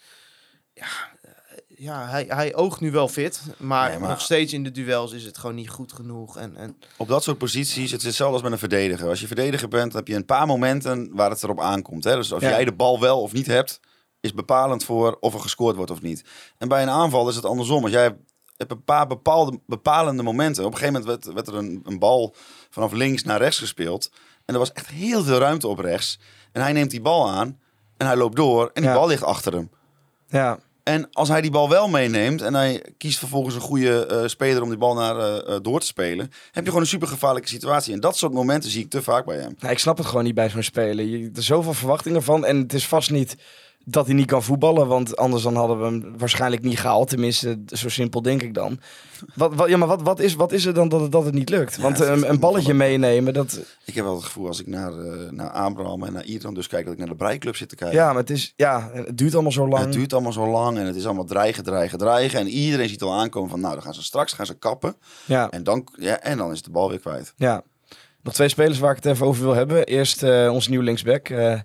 ja, 0.73 0.85
eh, 1.21 1.31
ja 1.67 2.07
hij, 2.07 2.25
hij 2.27 2.55
oogt 2.55 2.79
nu 2.79 2.91
wel 2.91 3.07
fit. 3.07 3.41
Maar, 3.57 3.89
Nee, 3.89 3.99
maar- 3.99 4.09
nog 4.09 4.21
steeds 4.21 4.53
in 4.53 4.63
de 4.63 4.71
duels 4.71 5.11
is 5.11 5.23
het 5.23 5.37
gewoon 5.37 5.55
niet 5.55 5.69
goed 5.69 5.93
genoeg. 5.93 6.37
En, 6.37 6.55
en 6.57 6.77
op 6.97 7.07
dat 7.07 7.23
soort 7.23 7.37
posities, 7.37 7.91
het 7.91 7.99
is 7.99 8.05
hetzelfde 8.05 8.33
als 8.33 8.43
met 8.43 8.51
een 8.51 8.57
verdediger. 8.57 9.07
Als 9.09 9.19
je 9.19 9.27
verdediger 9.27 9.67
bent, 9.67 9.91
dan 9.91 9.99
heb 9.99 10.07
je 10.07 10.15
een 10.15 10.25
paar 10.25 10.45
momenten 10.47 11.09
waar 11.13 11.29
het 11.29 11.43
erop 11.43 11.59
aankomt. 11.61 12.03
Hè? 12.03 12.15
Dus 12.15 12.33
als 12.33 12.41
Ja. 12.43 12.49
jij 12.49 12.65
de 12.65 12.73
bal 12.75 12.99
wel 12.99 13.21
of 13.21 13.33
niet 13.33 13.47
hebt, 13.47 13.79
is 14.19 14.33
bepalend 14.33 14.83
voor 14.83 15.17
of 15.19 15.33
er 15.33 15.39
gescoord 15.39 15.75
wordt 15.75 15.91
of 15.91 16.01
niet. 16.01 16.23
En 16.57 16.67
bij 16.67 16.81
een 16.81 16.89
aanval 16.89 17.29
is 17.29 17.35
het 17.35 17.45
andersom. 17.45 17.83
Als 17.83 17.91
jij 17.91 18.17
een 18.57 18.83
paar 18.83 19.07
bepaalde, 19.07 19.59
bepalende 19.65 20.23
momenten. 20.23 20.65
Op 20.65 20.71
een 20.71 20.77
gegeven 20.77 21.01
moment 21.01 21.23
werd, 21.23 21.33
werd 21.35 21.47
er 21.47 21.55
een, 21.55 21.81
een 21.85 21.99
bal 21.99 22.35
vanaf 22.69 22.91
links 22.91 23.23
naar 23.23 23.37
rechts 23.39 23.59
gespeeld. 23.59 24.11
En 24.45 24.53
er 24.53 24.59
was 24.59 24.71
echt 24.71 24.87
heel 24.87 25.23
veel 25.23 25.37
ruimte 25.37 25.67
op 25.67 25.79
rechts. 25.79 26.19
En 26.51 26.61
hij 26.61 26.73
neemt 26.73 26.91
die 26.91 27.01
bal 27.01 27.29
aan 27.29 27.59
en 27.97 28.07
hij 28.07 28.15
loopt 28.15 28.35
door 28.35 28.65
en 28.73 28.81
die 28.81 28.91
Ja. 28.91 28.93
bal 28.97 29.07
ligt 29.07 29.23
achter 29.23 29.53
hem. 29.53 29.69
Ja, 30.27 30.59
En 30.83 31.09
als 31.11 31.27
hij 31.29 31.41
die 31.41 31.51
bal 31.51 31.69
wel 31.69 31.87
meeneemt 31.87 32.41
en 32.41 32.53
hij 32.53 32.83
kiest 32.97 33.19
vervolgens 33.19 33.55
een 33.55 33.61
goede 33.61 34.05
eh, 34.05 34.27
speler 34.27 34.61
om 34.61 34.69
die 34.69 34.77
bal 34.77 34.93
naar 34.93 35.17
eh, 35.17 35.55
eh, 35.55 35.61
door 35.61 35.79
te 35.79 35.85
spelen, 35.85 36.31
heb 36.51 36.63
je 36.63 36.69
gewoon 36.69 36.81
een 36.81 36.87
super 36.87 37.07
gevaarlijke 37.07 37.47
situatie. 37.49 37.93
En 37.93 37.99
dat 37.99 38.17
soort 38.17 38.33
momenten 38.33 38.69
zie 38.69 38.83
ik 38.83 38.89
te 38.89 39.01
vaak 39.03 39.25
bij 39.25 39.37
hem. 39.37 39.55
Nou, 39.59 39.71
ik 39.73 39.79
snap 39.79 39.97
het 39.97 40.05
gewoon 40.05 40.23
niet 40.23 40.35
bij 40.35 40.49
zo'n 40.49 40.63
speler. 40.63 41.05
Je, 41.05 41.17
er 41.17 41.29
zijn 41.33 41.43
zoveel 41.45 41.73
verwachtingen 41.73 42.23
van. 42.23 42.45
En 42.45 42.57
het 42.57 42.73
is 42.73 42.87
vast 42.87 43.11
niet 43.11 43.35
dat 43.89 44.05
hij 44.05 44.15
niet 44.15 44.25
kan 44.25 44.43
voetballen. 44.43 44.87
Want 44.87 45.17
anders 45.17 45.43
dan 45.43 45.55
hadden 45.55 45.79
we 45.79 45.83
hem 45.85 46.17
waarschijnlijk 46.17 46.61
niet 46.63 46.79
gehaald. 46.79 47.09
Tenminste, 47.09 47.59
zo 47.67 47.89
simpel 47.89 48.21
denk 48.21 48.41
ik 48.41 48.53
dan. 48.53 48.79
Wat, 49.35 49.55
wat, 49.55 49.69
ja, 49.69 49.77
maar 49.77 49.87
wat, 49.87 50.01
wat, 50.01 50.19
is, 50.19 50.35
wat 50.35 50.51
is 50.51 50.65
er 50.65 50.73
dan 50.73 50.89
dat 50.89 51.01
het, 51.01 51.11
dat 51.11 51.25
het 51.25 51.33
niet 51.33 51.49
lukt? 51.49 51.77
Want 51.77 51.99
een, 51.99 52.29
een 52.29 52.39
balletje 52.39 52.73
meenemen, 52.73 53.33
dat... 53.33 53.59
Ik 53.85 53.95
heb 53.95 54.03
wel 54.03 54.15
het 54.15 54.23
gevoel 54.23 54.47
als 54.47 54.59
ik 54.59 54.67
naar, 54.67 54.91
eh, 54.99 55.29
naar 55.31 55.49
Abraham 55.49 56.03
en 56.03 56.13
naar 56.13 56.23
Iran 56.23 56.53
dus 56.53 56.67
kijk, 56.67 56.83
dat 56.83 56.93
ik 56.93 56.99
naar 56.99 57.07
de 57.07 57.15
breiklub 57.15 57.55
zit 57.55 57.69
te 57.69 57.75
kijken. 57.75 57.97
Ja, 57.97 58.07
maar 58.07 58.21
het, 58.21 58.29
is, 58.29 58.53
ja, 58.55 58.89
het 58.93 59.17
duurt 59.17 59.33
allemaal 59.33 59.51
zo 59.51 59.67
lang. 59.67 59.83
Het 59.83 59.93
duurt 59.93 60.13
allemaal 60.13 60.33
zo 60.33 60.47
lang 60.47 60.77
en 60.77 60.85
het 60.85 60.95
is 60.95 61.05
allemaal 61.05 61.25
dreigen, 61.25 61.63
dreigen, 61.63 61.97
dreigen. 61.97 62.39
En 62.39 62.47
iedereen 62.47 62.89
ziet 62.89 63.01
al 63.01 63.13
aankomen 63.13 63.49
van, 63.49 63.59
nou, 63.59 63.73
dan 63.73 63.83
gaan 63.83 63.93
ze 63.93 64.03
straks 64.03 64.33
gaan 64.33 64.45
ze 64.45 64.53
kappen. 64.53 64.95
Ja, 65.25 65.49
En 65.49 65.63
dan, 65.63 65.87
ja, 65.99 66.19
en 66.19 66.37
dan 66.37 66.51
is 66.51 66.61
de 66.61 66.69
bal 66.71 66.89
weer 66.89 66.99
kwijt. 66.99 67.33
ja. 67.35 67.63
Nog 68.21 68.33
twee 68.35 68.49
spelers 68.49 68.79
waar 68.79 68.89
ik 68.95 69.03
het 69.03 69.05
even 69.13 69.25
over 69.25 69.43
wil 69.43 69.53
hebben. 69.53 69.85
Eerst 69.85 70.23
eh 70.23 70.49
ons 70.53 70.67
nieuwe 70.67 70.83
linksback. 70.83 71.29
eh 71.29 71.59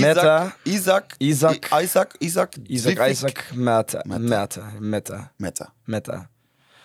Meta. 0.00 0.56
Isaac, 0.62 1.14
Isaac. 1.18 1.68
Isaac, 1.82 2.14
Isaac, 2.18 2.54
Isaac. 2.66 3.08
Isaac 3.10 3.50
Meta. 3.54 4.04
Meta. 4.18 4.70
Meta. 4.78 5.32
Meta. 5.36 5.72
Meta. 5.84 6.30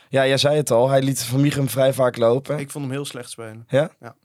Ja, 0.09 0.27
jij 0.27 0.37
zei 0.37 0.55
het 0.57 0.71
al. 0.71 0.89
Hij 0.89 1.01
liet 1.01 1.23
Van 1.23 1.41
Michum 1.41 1.69
vrij 1.69 1.93
vaak 1.93 2.17
lopen. 2.17 2.59
ik 2.59 2.71
vond 2.71 2.83
hem 2.85 2.93
heel 2.93 3.05
slecht 3.05 3.29
spelen. 3.29 3.65
Ja? 3.67 3.89
Ja. 3.99 4.15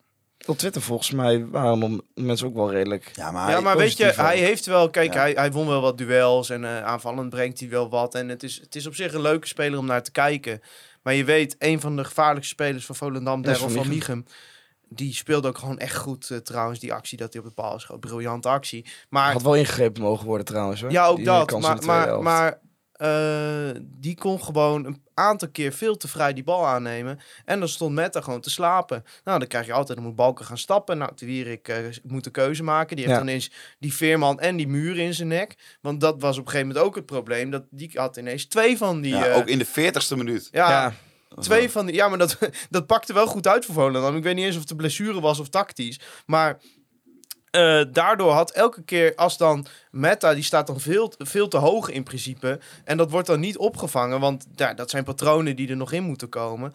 Op 0.47 0.59
Twitter 0.59 0.83
volgens 0.83 1.11
mij 1.11 1.47
waren 1.47 2.03
mensen 2.15 2.47
ook 2.47 2.55
wel 2.55 2.71
redelijk. 2.71 3.11
Ja, 3.15 3.31
maar, 3.31 3.51
ja, 3.51 3.61
maar 3.61 3.77
weet 3.77 3.97
je, 3.97 4.05
hij 4.05 4.39
heeft 4.39 4.67
wel... 4.67 4.91
Kijk, 4.91 5.15
Ja. 5.15 5.21
hij, 5.21 5.33
hij 5.33 5.53
won 5.53 5.67
wel 5.67 5.81
wat 5.81 5.99
duels 5.99 6.51
en 6.51 6.65
eh, 6.65 6.85
aanvallend 6.85 7.31
brengt 7.31 7.61
hij 7.61 7.69
wel 7.69 7.89
wat. 7.91 8.15
En 8.15 8.29
het 8.29 8.43
is, 8.43 8.61
het 8.61 8.75
is 8.75 8.87
op 8.87 8.95
zich 8.95 9.13
een 9.13 9.21
leuke 9.21 9.47
speler 9.47 9.79
om 9.79 9.87
naar 9.87 10.03
te 10.03 10.11
kijken. 10.11 10.61
Maar 11.03 11.15
je 11.15 11.25
weet, 11.25 11.57
een 11.59 11.81
van 11.81 11.97
de 11.97 12.05
gevaarlijkste 12.05 12.53
spelers 12.55 12.87
van 12.87 12.95
Volendam, 12.97 13.43
Daryl 13.43 13.61
Van 13.61 13.71
van 13.71 13.89
Michum. 13.89 14.25
Die 14.95 15.15
speelde 15.15 15.49
ook 15.49 15.59
gewoon 15.59 15.79
echt 15.79 15.97
goed 15.97 16.31
eh, 16.31 16.39
trouwens, 16.39 16.79
die 16.81 16.93
actie 16.93 17.19
dat 17.19 17.33
hij 17.33 17.43
op 17.43 17.49
de 17.49 17.55
paal 17.55 17.79
schoot. 17.79 18.01
Briljante 18.01 18.49
actie. 18.49 18.87
Maar 19.09 19.33
Had 19.33 19.43
wel 19.43 19.55
ingegrepen 19.57 20.03
mogen 20.03 20.27
worden 20.27 20.47
trouwens. 20.47 20.81
Hoor. 20.81 20.91
Ja, 20.91 21.07
ook 21.07 21.17
Die 21.17 21.25
dat. 21.25 21.61
Maar, 21.61 21.81
de 21.81 21.87
maar, 21.87 22.23
maar 22.23 22.61
eh, 22.95 23.81
die 23.83 24.17
kon 24.17 24.43
gewoon 24.43 24.85
een 24.87 25.03
aantal 25.15 25.49
keer 25.49 25.73
veel 25.73 25.97
te 25.97 26.09
vrij 26.09 26.33
die 26.33 26.45
bal 26.45 26.67
aannemen. 26.67 27.19
En 27.45 27.59
dan 27.59 27.69
stond 27.69 27.95
Meta 27.95 28.21
gewoon 28.21 28.41
te 28.41 28.51
slapen. 28.51 29.05
Nou, 29.25 29.39
dan 29.39 29.49
krijg 29.49 29.67
je 29.67 29.73
altijd, 29.73 29.99
dan 29.99 30.07
moet 30.07 30.17
Balken 30.17 30.45
gaan 30.45 30.59
stappen. 30.59 30.99
Nou, 30.99 31.11
de 31.15 31.27
Wierik 31.27 31.69
eh, 31.69 31.77
moet 32.03 32.27
een 32.27 32.33
keuze 32.33 32.63
maken. 32.63 32.97
Die 32.97 33.05
heeft 33.05 33.17
Ja. 33.17 33.23
ineens 33.23 33.51
die 33.79 33.95
Veerman 33.95 34.41
en 34.41 34.57
die 34.57 34.69
muur 34.69 34.99
in 34.99 35.15
zijn 35.15 35.29
nek. 35.29 35.79
Want 35.81 36.01
dat 36.01 36.21
was 36.21 36.39
op 36.39 36.45
een 36.45 36.51
gegeven 36.51 36.69
moment 36.69 36.87
ook 36.87 36.95
het 36.95 37.07
probleem. 37.07 37.51
Dat 37.51 37.65
die 37.71 37.91
had 37.95 38.17
ineens 38.17 38.47
twee 38.47 38.77
van 38.77 39.01
die... 39.01 39.15
ja, 39.15 39.33
ook 39.35 39.49
in 39.49 39.59
de 39.59 39.65
veertigste 39.65 40.17
minuut. 40.17 40.49
ja, 40.53 40.71
ja, 40.71 40.93
Twee 41.41 41.71
van 41.71 41.87
die, 41.87 41.95
ja, 41.95 42.09
maar 42.09 42.19
dat, 42.19 42.39
dat 42.71 42.87
pakte 42.87 43.13
wel 43.13 43.27
goed 43.27 43.47
uit 43.47 43.65
voor 43.65 43.75
Volendam. 43.75 44.17
Ik 44.17 44.23
weet 44.23 44.35
niet 44.35 44.45
eens 44.45 44.55
of 44.55 44.61
het 44.61 44.69
de 44.69 44.77
blessure 44.77 45.21
was 45.21 45.39
of 45.39 45.49
tactisch. 45.49 46.01
Maar 46.27 46.61
eh, 47.51 47.83
daardoor 47.93 48.33
had 48.33 48.51
elke 48.51 48.83
keer 48.83 49.15
als 49.15 49.37
dan 49.37 49.67
Meta, 49.91 50.35
die 50.35 50.43
staat 50.43 50.67
dan 50.67 50.81
veel, 50.81 51.13
veel 51.19 51.49
te 51.49 51.57
hoog 51.57 51.91
in 51.91 52.03
principe. 52.03 52.61
En 52.85 52.97
dat 52.97 53.11
wordt 53.11 53.27
dan 53.27 53.41
niet 53.41 53.59
opgevangen, 53.59 54.21
want 54.21 54.47
ja, 54.55 54.75
dat 54.75 54.91
zijn 54.91 55.05
patronen 55.05 55.57
die 55.57 55.69
er 55.69 55.77
nog 55.77 55.93
in 55.93 56.03
moeten 56.03 56.29
komen. 56.29 56.75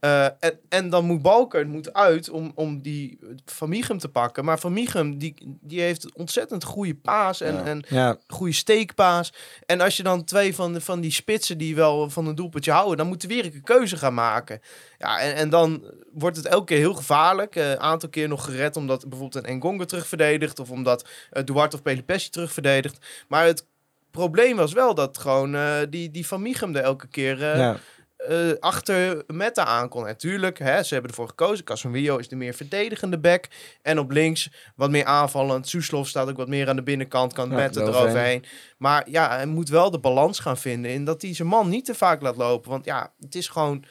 Eh, 0.00 0.24
en, 0.24 0.58
en 0.68 0.90
dan 0.90 1.04
moet 1.04 1.22
Balker 1.22 1.66
moet 1.66 1.92
uit 1.92 2.30
om, 2.30 2.52
om 2.54 2.80
die 2.82 3.18
Van 3.44 3.68
Michum 3.68 3.98
te 3.98 4.08
pakken. 4.08 4.44
Maar 4.44 4.58
Van 4.58 4.72
Michum, 4.72 5.18
die, 5.18 5.34
die 5.60 5.80
heeft 5.80 6.04
een 6.04 6.14
ontzettend 6.14 6.64
goede 6.64 6.94
paas 6.94 7.40
en, 7.40 7.54
Ja. 7.54 7.64
en 7.64 7.84
ja. 7.88 8.16
goede 8.26 8.52
steekpaas. 8.52 9.32
En 9.66 9.80
als 9.80 9.96
je 9.96 10.02
dan 10.02 10.24
twee 10.24 10.54
van, 10.54 10.72
de, 10.72 10.80
van 10.80 11.00
die 11.00 11.10
spitsen 11.10 11.58
die 11.58 11.74
wel 11.74 12.10
van 12.10 12.26
een 12.26 12.34
doelpuntje 12.34 12.72
houden, 12.72 12.96
dan 12.96 13.06
moet 13.06 13.20
de 13.20 13.28
weer 13.28 13.44
een 13.44 13.62
keuze 13.62 13.96
gaan 13.96 14.14
maken. 14.14 14.60
Ja, 14.98 15.20
en, 15.20 15.34
en 15.34 15.50
dan 15.50 15.84
wordt 16.12 16.36
het 16.36 16.46
elke 16.46 16.64
keer 16.64 16.78
heel 16.78 16.94
gevaarlijk. 16.94 17.54
Een 17.54 17.80
aantal 17.80 18.08
keer 18.08 18.28
nog 18.28 18.44
gered 18.44 18.76
omdat 18.76 19.08
bijvoorbeeld 19.08 19.44
een 19.44 19.50
Engonga 19.50 19.84
terugverdedigt. 19.84 20.58
Of 20.58 20.70
omdat 20.70 21.08
eh, 21.30 21.44
Duarte 21.44 21.76
of 21.76 21.82
Pelipessi 21.82 22.30
terugverdedigt. 22.30 23.06
Maar 23.28 23.44
het 23.44 23.66
probleem 24.10 24.56
was 24.56 24.72
wel 24.72 24.94
dat 24.94 25.18
gewoon 25.18 25.54
eh, 25.54 25.72
die, 25.90 26.10
die 26.10 26.26
Van 26.26 26.42
Michum 26.42 26.76
er 26.76 26.82
elke 26.82 27.08
keer 27.08 27.42
eh, 27.42 27.58
ja. 27.58 27.76
Eh, 28.18 28.52
achter 28.60 29.24
Meta 29.26 29.64
aan 29.64 29.88
kon. 29.88 30.04
Natuurlijk, 30.04 30.58
hè, 30.58 30.82
ze 30.82 30.92
hebben 30.92 31.10
ervoor 31.10 31.28
gekozen. 31.28 31.64
Casemiro 31.64 32.16
is 32.16 32.28
de 32.28 32.36
meer 32.36 32.54
verdedigende 32.54 33.18
back. 33.18 33.48
En 33.82 33.98
op 33.98 34.10
links 34.10 34.50
wat 34.76 34.90
meer 34.90 35.04
aanvallend. 35.04 35.68
Soeslof 35.68 36.08
staat 36.08 36.28
ook 36.28 36.36
wat 36.36 36.48
meer 36.48 36.68
aan 36.68 36.76
de 36.76 36.82
binnenkant. 36.82 37.32
Kan 37.32 37.50
Ja, 37.50 37.56
Meta 37.56 37.80
eroverheen. 37.80 38.44
Maar 38.78 39.10
ja, 39.10 39.36
hij 39.36 39.46
moet 39.46 39.68
wel 39.68 39.90
de 39.90 39.98
balans 39.98 40.38
gaan 40.38 40.58
vinden. 40.58 40.90
In 40.90 41.04
dat 41.04 41.22
hij 41.22 41.34
zijn 41.34 41.48
man 41.48 41.68
niet 41.68 41.84
te 41.84 41.94
vaak 41.94 42.22
laat 42.22 42.36
lopen. 42.36 42.70
Want 42.70 42.84
ja, 42.84 43.12
het 43.20 43.34
is 43.34 43.48
gewoon... 43.48 43.84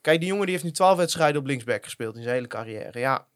Kijk, 0.00 0.18
die 0.18 0.28
jongen 0.28 0.44
die 0.44 0.54
heeft 0.54 0.66
nu 0.66 0.72
12 0.72 0.96
wedstrijden 0.96 1.40
op 1.40 1.46
linksback 1.46 1.84
gespeeld 1.84 2.16
in 2.16 2.22
zijn 2.22 2.34
hele 2.34 2.46
carrière. 2.46 2.98
Ja, 2.98 3.26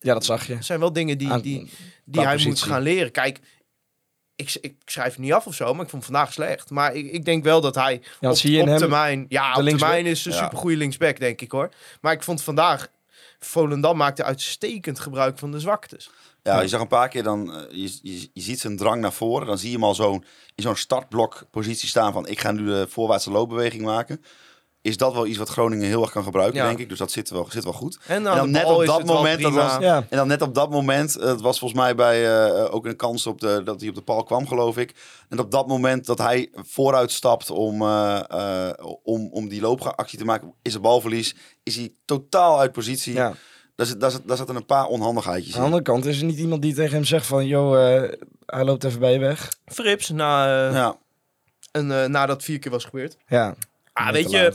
ja, 0.00 0.12
dat 0.14 0.24
zag 0.24 0.46
je. 0.46 0.54
er 0.54 0.64
zijn 0.64 0.80
wel 0.80 0.92
dingen 0.92 1.18
die, 1.18 1.40
die, 1.40 1.70
die 2.04 2.22
hij 2.22 2.42
moet 2.44 2.62
gaan 2.62 2.82
leren. 2.82 3.10
Kijk, 3.10 3.40
ik, 4.40 4.56
ik 4.60 4.74
schrijf 4.84 5.18
niet 5.18 5.32
af 5.32 5.46
of 5.46 5.54
zo, 5.54 5.74
maar 5.74 5.84
ik 5.84 5.90
vond 5.90 6.04
vandaag 6.04 6.32
slecht. 6.32 6.70
Maar 6.70 6.94
ik, 6.94 7.12
ik 7.12 7.24
denk 7.24 7.44
wel 7.44 7.60
dat 7.60 7.74
hij 7.74 8.02
Ja, 8.20 8.30
op, 8.30 8.36
zie 8.36 8.50
je 8.50 8.56
in 8.56 8.62
op 8.62 8.68
hem? 8.68 8.78
termijn... 8.78 9.26
Ja, 9.28 9.54
op 9.54 9.62
linksback? 9.62 9.88
termijn 9.90 10.06
is 10.12 10.24
een 10.24 10.32
Ja. 10.32 10.38
supergoeie 10.42 10.76
linksback, 10.76 11.18
denk 11.20 11.40
ik 11.40 11.50
hoor. 11.50 11.68
Maar 12.00 12.12
ik 12.12 12.22
vond 12.22 12.42
vandaag... 12.42 12.88
Volendam 13.42 13.96
maakte 13.96 14.24
uitstekend 14.24 14.98
gebruik 15.00 15.38
van 15.38 15.50
de 15.50 15.60
zwaktes. 15.60 16.10
Ja, 16.42 16.60
je 16.60 16.68
zag 16.68 16.80
een 16.80 16.86
paar 16.88 17.08
keer 17.08 17.22
dan, 17.22 17.54
eh, 17.54 17.62
je, 17.70 17.98
je, 18.02 18.28
je 18.32 18.40
ziet 18.40 18.60
zijn 18.60 18.76
drang 18.76 19.00
naar 19.00 19.12
voren. 19.12 19.46
Dan 19.46 19.58
zie 19.58 19.68
je 19.68 19.74
hem 19.74 19.84
al 19.84 19.94
zo'n, 19.94 20.24
in 20.54 20.62
zo'n 20.62 20.76
startblok 20.76 21.42
positie 21.50 21.88
staan 21.88 22.12
van 22.12 22.26
ik 22.28 22.40
ga 22.40 22.52
nu 22.52 22.64
de 22.64 22.86
voorwaartse 22.88 23.30
loopbeweging 23.30 23.82
maken. 23.82 24.24
Is 24.82 24.96
dat 24.96 25.12
wel 25.12 25.26
iets 25.26 25.38
wat 25.38 25.48
Groningen 25.48 25.86
heel 25.86 26.02
erg 26.02 26.10
kan 26.10 26.22
gebruiken, 26.24 26.58
Ja. 26.60 26.66
denk 26.66 26.78
ik. 26.78 26.88
Dus 26.88 26.98
dat 26.98 27.10
zit 27.10 27.30
wel, 27.30 27.46
zit 27.50 27.64
wel 27.64 27.72
goed. 27.72 27.98
En 28.06 28.22
dan, 28.22 28.32
En 28.32 28.38
dan 28.38 28.46
de 28.52 28.58
net 28.58 28.64
op 28.66 28.86
dat 28.86 28.96
het 28.98 29.06
moment, 29.06 29.40
dat 29.42 29.52
was- 29.52 29.78
Ja, 29.80 29.96
En 30.08 30.16
dan 30.16 30.26
net 30.28 30.42
op 30.42 30.54
dat 30.54 30.70
moment, 30.70 31.14
het 31.14 31.40
was 31.40 31.58
volgens 31.58 31.80
mij 31.80 31.94
bij 31.94 32.44
eh, 32.46 32.74
ook 32.74 32.86
een 32.86 32.96
kans 32.96 33.26
op 33.26 33.40
de, 33.40 33.62
dat 33.64 33.80
hij 33.80 33.88
op 33.88 33.94
de 33.94 34.00
paal 34.02 34.22
kwam, 34.22 34.46
geloof 34.46 34.76
ik. 34.76 34.94
En 35.28 35.38
op 35.38 35.50
dat 35.50 35.66
moment 35.66 36.06
dat 36.06 36.18
hij 36.18 36.48
vooruit 36.52 37.10
stapt 37.10 37.50
om, 37.50 37.82
eh, 37.82 38.20
eh, 38.68 38.72
om, 39.02 39.28
om 39.32 39.48
die 39.48 39.60
loopactie 39.60 40.18
te 40.18 40.24
maken, 40.24 40.54
is 40.62 40.74
er 40.74 40.80
balverlies. 40.80 41.34
Is 41.62 41.76
hij 41.76 41.92
totaal 42.04 42.60
uit 42.60 42.72
positie. 42.72 43.14
ja. 43.14 43.32
Daar, 43.74 43.86
zit, 43.88 44.00
daar, 44.00 44.10
zit, 44.10 44.20
daar 44.28 44.36
zitten 44.36 44.56
een 44.56 44.66
paar 44.66 44.86
onhandigheidjes 44.86 45.52
Aan 45.54 45.58
de 45.58 45.64
andere 45.64 45.82
kant 45.82 46.04
is 46.06 46.18
er 46.18 46.24
niet 46.24 46.38
iemand 46.38 46.62
die 46.62 46.74
tegen 46.74 46.94
hem 46.94 47.04
zegt 47.04 47.26
van... 47.26 47.46
Joh, 47.46 47.94
eh, 48.04 48.12
hij 48.46 48.64
loopt 48.64 48.84
even 48.84 49.00
bij 49.00 49.12
je 49.12 49.18
weg. 49.18 49.48
Frips, 49.66 50.08
na, 50.10 50.66
eh, 50.68 50.74
Ja, 50.74 50.96
een, 51.72 51.90
eh, 51.92 52.04
nadat 52.06 52.42
vier 52.42 52.58
keer 52.58 52.70
was 52.70 52.84
gebeurd. 52.84 53.16
Ja. 53.26 53.54
Ah, 53.92 54.10
weet 54.12 54.30
je, 54.30 54.52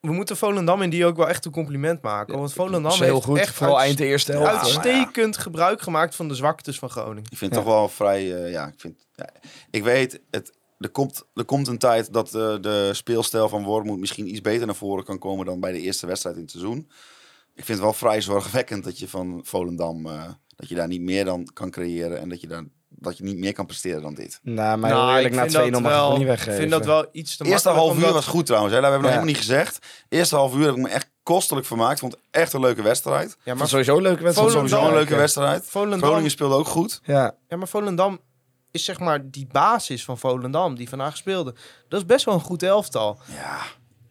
we 0.00 0.12
moeten 0.12 0.36
Volendam 0.36 0.82
in 0.82 0.90
die 0.90 1.06
ook 1.06 1.16
wel 1.16 1.28
echt 1.28 1.44
een 1.44 1.52
compliment 1.52 2.02
maken. 2.02 2.38
Want 2.38 2.52
Volendam 2.52 2.92
is 2.92 2.98
heel 2.98 3.12
heeft 3.14 3.24
goed. 3.24 3.38
echt 3.38 3.54
Vooral 3.54 3.80
eind 3.80 3.98
de 3.98 4.04
eerste 4.06 4.32
helft. 4.32 4.48
uitstekend 4.62 5.36
gebruik 5.36 5.82
gemaakt 5.82 6.14
van 6.14 6.28
de 6.28 6.34
zwaktes 6.34 6.78
van 6.78 6.90
Groningen. 6.90 7.30
Ik 7.30 7.38
vind 7.38 7.50
Ja. 7.54 7.56
toch 7.56 7.66
wel 7.66 7.88
vrij. 7.88 8.44
eh, 8.44 8.50
ja, 8.52 8.66
ik, 8.66 8.74
vind, 8.80 9.06
ja, 9.14 9.28
ik 9.70 9.82
weet, 9.82 10.20
het, 10.30 10.52
er, 10.78 10.88
komt, 10.88 11.22
er 11.34 11.44
komt 11.44 11.68
een 11.68 11.78
tijd 11.78 12.12
dat 12.12 12.26
eh, 12.34 12.56
de 12.60 12.90
speelstijl 12.92 13.48
van 13.48 13.64
Wormoed 13.64 13.98
misschien 13.98 14.28
iets 14.28 14.40
beter 14.40 14.66
naar 14.66 14.74
voren 14.74 15.04
kan 15.04 15.18
komen 15.18 15.46
dan 15.46 15.60
bij 15.60 15.72
de 15.72 15.80
eerste 15.80 16.06
wedstrijd 16.06 16.36
in 16.36 16.42
het 16.42 16.50
seizoen. 16.50 16.78
Ik 17.54 17.64
vind 17.64 17.68
het 17.78 17.86
wel 17.86 17.92
vrij 17.92 18.20
zorgwekkend 18.20 18.84
dat 18.84 18.98
je 18.98 19.08
van 19.08 19.40
Volendam. 19.44 20.06
eh, 20.06 20.24
dat 20.56 20.68
je 20.68 20.74
daar 20.74 20.88
niet 20.88 21.00
meer 21.00 21.24
dan 21.24 21.48
kan 21.52 21.70
creëren 21.70 22.20
en 22.20 22.28
dat 22.28 22.40
je, 22.40 22.46
daar, 22.46 22.64
dat 22.96 23.18
je 23.18 23.24
niet 23.24 23.38
meer 23.38 23.52
kan 23.52 23.66
presteren 23.66 24.02
dan 24.02 24.14
dit. 24.14 24.38
Nou, 24.42 24.78
maar 24.78 24.90
Nou, 24.90 25.08
eerlijk, 25.08 25.26
ik 25.26 25.32
na 25.34 25.40
vind 25.40 25.52
2-0 25.54 25.70
dat 25.72 25.82
mag 25.82 25.92
ik 25.92 25.98
het 25.98 26.08
wel- 26.08 26.16
niet 26.18 26.26
weggeven. 26.26 26.52
Ik 26.52 26.58
vind 26.58 26.70
dat 26.70 26.84
wel 26.86 27.06
iets 27.12 27.36
te 27.36 27.44
Eerste 27.44 27.68
half 27.68 27.88
uur 27.90 27.94
omdat- 27.96 28.12
was 28.12 28.26
goed 28.26 28.46
trouwens. 28.46 28.74
Hè? 28.74 28.80
Dat 28.80 28.90
hebben 28.90 29.10
we 29.10 29.14
nog 29.14 29.24
helemaal 29.24 29.42
niet 29.42 29.50
gezegd. 29.50 29.86
Eerste 30.08 30.36
half 30.36 30.54
uur 30.54 30.66
heb 30.66 30.74
ik 30.76 30.82
me 30.82 30.88
echt 30.88 31.10
kostelijk 31.22 31.66
vermaakt. 31.66 31.98
Vond 32.00 32.16
echt 32.30 32.52
een 32.52 32.60
leuke 32.60 32.82
wedstrijd. 32.82 33.36
Ja, 33.44 33.54
Maar 33.54 33.68
sowieso 33.68 33.96
een 33.96 34.02
leuke 34.02 34.22
wedstrijd. 34.22 34.50
Volendam- 34.50 34.68
Sowieso 34.78 34.92
een 34.94 34.98
leuke 34.98 35.16
wedstrijd. 35.20 35.64
Volendam, 35.66 36.02
Groningen 36.02 36.30
speelde 36.30 36.54
ook 36.54 36.66
goed. 36.68 37.00
Ja, 37.04 37.34
ja, 37.48 37.56
maar 37.56 37.68
Volendam 37.68 38.20
is 38.70 38.84
zeg 38.84 38.98
maar 39.00 39.30
die 39.30 39.46
basis 39.52 40.04
van 40.04 40.18
Volendam 40.18 40.74
die 40.74 40.88
vandaag 40.88 41.16
speelde. 41.16 41.54
Dat 41.88 42.00
is 42.00 42.06
best 42.06 42.24
wel 42.24 42.34
een 42.34 42.40
goed 42.40 42.62
elftal. 42.62 43.18
Ja, 43.26 43.58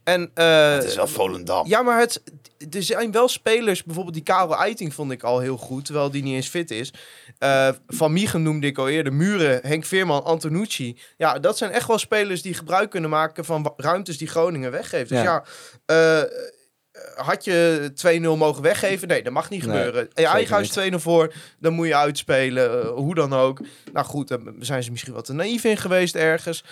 En, 0.03 0.31
eh, 0.33 0.73
het 0.73 0.83
is 0.83 0.95
wel 0.95 1.07
Volendam. 1.07 1.67
Ja, 1.67 1.81
maar 1.81 1.99
het, 1.99 2.23
er 2.71 2.83
zijn 2.83 3.11
wel 3.11 3.27
spelers, 3.27 3.83
bijvoorbeeld 3.83 4.15
die 4.15 4.23
Karel 4.23 4.55
Eiting 4.57 4.93
vond 4.93 5.11
ik 5.11 5.23
al 5.23 5.39
heel 5.39 5.57
goed, 5.57 5.85
terwijl 5.85 6.11
die 6.11 6.23
niet 6.23 6.35
eens 6.35 6.47
fit 6.47 6.71
is. 6.71 6.93
Eh, 7.37 7.69
Van 7.87 8.13
Miegen 8.13 8.41
noemde 8.43 8.67
ik 8.67 8.77
al 8.77 8.89
eerder, 8.89 9.13
Muren, 9.13 9.59
Henk 9.63 9.85
Veerman, 9.85 10.23
Antonucci. 10.23 10.99
Ja, 11.17 11.39
dat 11.39 11.57
zijn 11.57 11.71
echt 11.71 11.87
wel 11.87 11.97
spelers 11.97 12.41
die 12.41 12.53
gebruik 12.53 12.89
kunnen 12.89 13.09
maken 13.09 13.45
van 13.45 13.73
ruimtes 13.77 14.17
die 14.17 14.27
Groningen 14.27 14.71
weggeeft. 14.71 15.09
Dus 15.09 15.21
Ja. 15.21 15.43
ja, 15.85 16.21
eh, 16.21 16.29
had 17.15 17.43
je 17.43 17.91
2-0 17.93 18.37
mogen 18.37 18.61
weggeven? 18.61 19.07
Nee, 19.07 19.23
dat 19.23 19.33
mag 19.33 19.49
niet 19.49 19.65
Nee, 19.65 19.75
gebeuren. 19.75 20.01
En 20.13 20.21
je 20.21 20.27
eigen 20.27 20.53
huis 20.53 20.75
niet. 20.75 20.93
2-0 20.93 20.99
voor, 20.99 21.33
dan 21.59 21.73
moet 21.73 21.87
je 21.87 21.95
uitspelen, 21.95 22.87
hoe 22.87 23.15
dan 23.15 23.33
ook. 23.33 23.59
Nou 23.93 24.05
goed, 24.05 24.27
daar 24.27 24.39
zijn 24.59 24.83
ze 24.83 24.91
misschien 24.91 25.13
wat 25.13 25.25
te 25.25 25.33
naïef 25.33 25.63
in 25.63 25.77
geweest 25.77 26.15
ergens. 26.15 26.63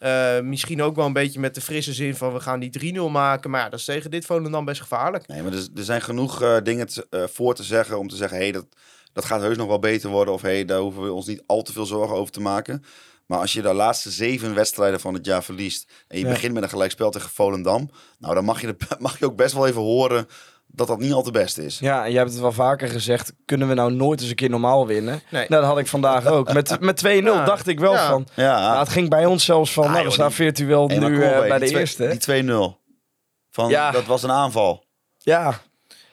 Eh, 0.00 0.40
misschien 0.40 0.82
ook 0.82 0.96
wel 0.96 1.06
een 1.06 1.12
beetje 1.12 1.40
met 1.40 1.54
de 1.54 1.60
frisse 1.60 1.92
zin 1.92 2.14
van 2.16 2.32
we 2.32 2.40
gaan 2.40 2.60
die 2.60 2.70
3-0 2.70 3.10
maken. 3.10 3.50
Maar 3.50 3.60
ja, 3.60 3.68
dat 3.68 3.78
is 3.78 3.84
tegen 3.84 4.10
dit 4.10 4.24
Volendam 4.24 4.64
best 4.64 4.80
gevaarlijk. 4.80 5.26
Nee, 5.26 5.42
maar 5.42 5.52
er, 5.52 5.68
er 5.74 5.84
zijn 5.84 6.00
genoeg 6.02 6.42
eh, 6.42 6.56
dingen 6.62 6.86
te- 6.86 7.06
eh, 7.10 7.22
voor 7.32 7.54
te 7.54 7.62
zeggen 7.62 7.98
om 7.98 8.08
te 8.08 8.16
zeggen, 8.16 8.38
hey, 8.38 8.52
dat, 8.52 8.66
dat 9.12 9.24
gaat 9.24 9.40
heus 9.40 9.56
nog 9.56 9.66
wel 9.68 9.78
beter 9.78 10.10
worden. 10.10 10.34
Of 10.34 10.42
hey, 10.42 10.64
daar 10.64 10.80
hoeven 10.80 11.02
we 11.02 11.12
ons 11.12 11.26
niet 11.26 11.42
al 11.46 11.62
te 11.62 11.72
veel 11.72 11.86
zorgen 11.86 12.16
over 12.16 12.32
te 12.32 12.40
maken. 12.40 12.82
Maar 13.26 13.38
als 13.38 13.52
je 13.52 13.62
de 13.62 13.72
laatste 13.74 14.10
zeven 14.10 14.54
wedstrijden 14.54 15.00
van 15.00 15.14
het 15.14 15.26
jaar 15.26 15.44
verliest 15.44 15.90
en 16.08 16.18
je 16.18 16.24
Ja. 16.24 16.30
begint 16.30 16.54
met 16.54 16.62
een 16.62 16.68
gelijkspel 16.68 17.10
tegen 17.10 17.30
Volendam, 17.30 17.90
nou 18.18 18.34
dan 18.34 18.44
mag 18.44 18.60
je, 18.60 18.66
de- 18.66 18.96
mag 18.98 19.18
je 19.18 19.24
ook 19.24 19.36
best 19.36 19.54
wel 19.54 19.66
even 19.66 19.80
horen 19.80 20.26
dat 20.72 20.86
dat 20.86 20.98
niet 20.98 21.12
al 21.12 21.22
te 21.22 21.30
best 21.30 21.58
is. 21.58 21.78
ja, 21.78 22.04
en 22.04 22.10
jij 22.10 22.18
hebt 22.20 22.32
het 22.32 22.40
wel 22.40 22.52
vaker 22.52 22.88
gezegd. 22.88 23.32
Kunnen 23.44 23.68
we 23.68 23.74
nou 23.74 23.92
nooit 23.92 24.20
eens 24.20 24.28
een 24.30 24.34
keer 24.36 24.50
normaal 24.50 24.86
winnen? 24.86 25.22
Nee. 25.30 25.46
Nou, 25.48 25.60
dat 25.62 25.70
had 25.70 25.78
ik 25.78 25.86
vandaag 25.86 26.26
ook. 26.26 26.52
Met, 26.52 26.80
met 26.80 27.04
2-0 27.06 27.08
Ja. 27.08 27.44
dacht 27.44 27.66
ik 27.66 27.80
wel 27.80 27.92
Ja. 27.92 28.08
van... 28.08 28.26
Ja, 28.34 28.60
Nou, 28.60 28.78
het 28.78 28.88
ging 28.88 29.08
bij 29.08 29.26
ons 29.26 29.44
zelfs 29.44 29.72
van... 29.72 29.84
Ah, 29.84 29.92
nou, 29.92 30.04
we 30.04 30.10
staan 30.10 30.32
virtueel 30.32 30.88
Hey, 30.88 30.98
nu 30.98 31.22
eh, 31.22 31.38
bij 31.48 31.58
de 31.58 31.66
twee- 31.66 31.80
eerste. 31.80 32.08
Die 32.08 32.44
2-0. 32.44 32.78
Van, 33.50 33.68
Ja. 33.68 33.90
Dat 33.90 34.04
was 34.04 34.22
een 34.22 34.32
aanval. 34.32 34.84
Ja, 35.18 35.60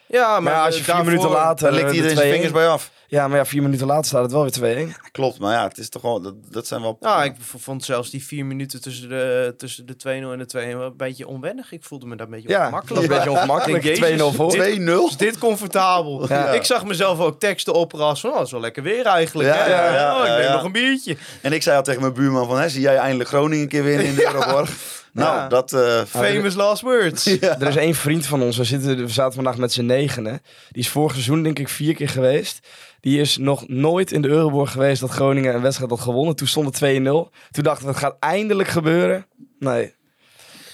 Ja, 0.08 0.40
maar, 0.40 0.66
als 0.66 0.74
je 0.74 0.80
eh, 0.80 0.86
vier 0.86 0.94
daarvoor- 0.94 1.06
minuten 1.14 1.30
later... 1.30 1.72
Ligt 1.72 1.90
de 1.90 1.96
iedereen 1.96 2.16
zijn 2.18 2.30
2-1 2.30 2.32
vingers 2.34 2.52
bij 2.52 2.68
af. 2.68 2.92
Ja, 3.10 3.28
maar 3.28 3.38
ja, 3.38 3.46
vier 3.46 3.62
minuten 3.62 3.88
later 3.88 4.06
staat 4.06 4.22
het 4.22 4.32
wel 4.32 4.50
weer 4.50 4.88
2-1. 4.88 5.02
Klopt, 5.12 5.40
maar 5.40 5.54
ja, 5.54 5.68
het 5.68 5.78
is 5.78 5.90
toch 5.90 6.02
wel, 6.02 6.22
dat, 6.22 6.34
dat 6.52 6.68
zijn 6.68 6.82
wel... 6.82 6.98
Nou, 7.00 7.24
ik 7.24 7.34
vond 7.40 7.84
zelfs 7.86 8.10
die 8.10 8.24
vier 8.24 8.46
minuten 8.46 8.82
tussen 8.82 9.10
de, 9.10 9.54
tussen 9.58 9.86
de 9.86 9.94
2-0 9.94 10.06
en 10.06 10.38
de 10.38 10.48
2-1 10.74 10.78
wel 10.78 10.82
een 10.86 10.98
beetje 10.98 11.28
onwennig. 11.28 11.72
Ik 11.72 11.84
voelde 11.84 12.06
me 12.06 12.16
daar 12.16 12.26
een 12.26 12.32
beetje 12.34 12.50
Ja, 12.50 12.58
dat 12.58 12.66
ongemakkelijk 12.66 13.04
is 13.04 13.10
een 13.10 13.16
beetje 13.16 13.32
ongemakkelijk. 13.32 13.84
Ik 13.84 14.00
denk, 14.00 14.06
2-0 14.14 14.18
Jezus, 14.18 14.36
voor. 14.36 14.52
dit- 14.52 14.80
2-0? 14.80 15.10
Is 15.10 15.18
dit 15.18 15.38
comfortabel? 15.38 16.26
Ja. 16.30 16.48
Ik 16.50 16.64
zag 16.64 16.86
mezelf 16.86 17.20
ook 17.20 17.40
teksten 17.40 17.74
oprassen. 17.74 18.30
Oh, 18.30 18.36
dat 18.36 18.46
is 18.46 18.52
wel 18.52 18.62
lekker 18.62 18.84
weer 18.84 19.06
eigenlijk. 19.06 19.50
Ja, 19.50 19.56
hè? 19.56 19.70
ja, 19.70 19.94
ja, 19.94 20.16
oh, 20.20 20.26
ik 20.26 20.32
neem 20.32 20.42
ja. 20.42 20.54
nog 20.54 20.64
een 20.64 20.72
biertje. 20.72 21.18
En 21.42 21.54
ik 21.54 21.64
zei 21.64 21.78
al 21.78 21.84
tegen 21.84 22.02
mijn 22.02 22.14
buurman 22.14 22.48
van, 22.48 22.60
hè, 22.60 22.70
zie 22.70 22.82
jij 22.82 22.98
eindelijk 22.98 23.30
Groningen 23.30 23.64
een 23.64 23.70
keer 23.70 23.84
winnen 23.84 24.06
in 24.06 24.16
de 24.16 24.26
Euroborg? 24.34 24.72
Nou, 25.12 25.36
Ja. 25.36 25.48
dat... 25.48 25.74
eh, 25.74 26.02
Famous 26.08 26.56
last 26.56 26.82
words. 26.82 27.26
Er 27.26 27.68
is 27.68 27.76
één 27.76 27.96
vriend 27.96 28.26
van 28.26 28.42
ons, 28.42 28.58
we, 28.58 28.64
zitten, 28.64 28.98
we 28.98 29.08
zaten 29.08 29.34
vandaag 29.34 29.58
met 29.58 29.74
z'n 29.74 29.86
negenen. 29.86 30.42
Die 30.72 30.82
is 30.84 30.90
vorig 30.90 31.12
seizoen 31.12 31.44
denk 31.44 31.60
ik 31.60 31.70
vier 31.70 31.94
keer 31.96 32.10
geweest. 32.10 32.68
Die 33.00 33.20
is 33.20 33.38
nog 33.38 33.68
nooit 33.68 34.12
in 34.12 34.22
de 34.22 34.28
Euroborg 34.28 34.72
geweest 34.72 35.02
dat 35.02 35.10
Groningen 35.10 35.56
een 35.56 35.62
wedstrijd 35.62 35.90
had 35.92 36.00
gewonnen. 36.00 36.36
Toen 36.36 36.48
stond 36.48 36.80
het 36.80 37.00
2-0. 37.00 37.02
Toen 37.04 37.64
dachten 37.64 37.86
we, 37.86 37.92
het 37.92 38.00
gaat 38.00 38.16
eindelijk 38.20 38.70
gebeuren. 38.70 39.26
Nee. 39.60 39.96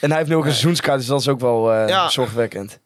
En 0.01 0.09
hij 0.09 0.17
heeft 0.17 0.29
nu 0.29 0.35
ook 0.35 0.45
een 0.45 0.51
seizoenskaart, 0.51 0.97
dus 0.99 1.07
dat 1.07 1.19
is 1.19 1.27
ook 1.27 1.39
wel 1.39 1.73
eh, 1.73 1.87
Ja. 1.87 2.09
zorgwekkend. 2.09 2.79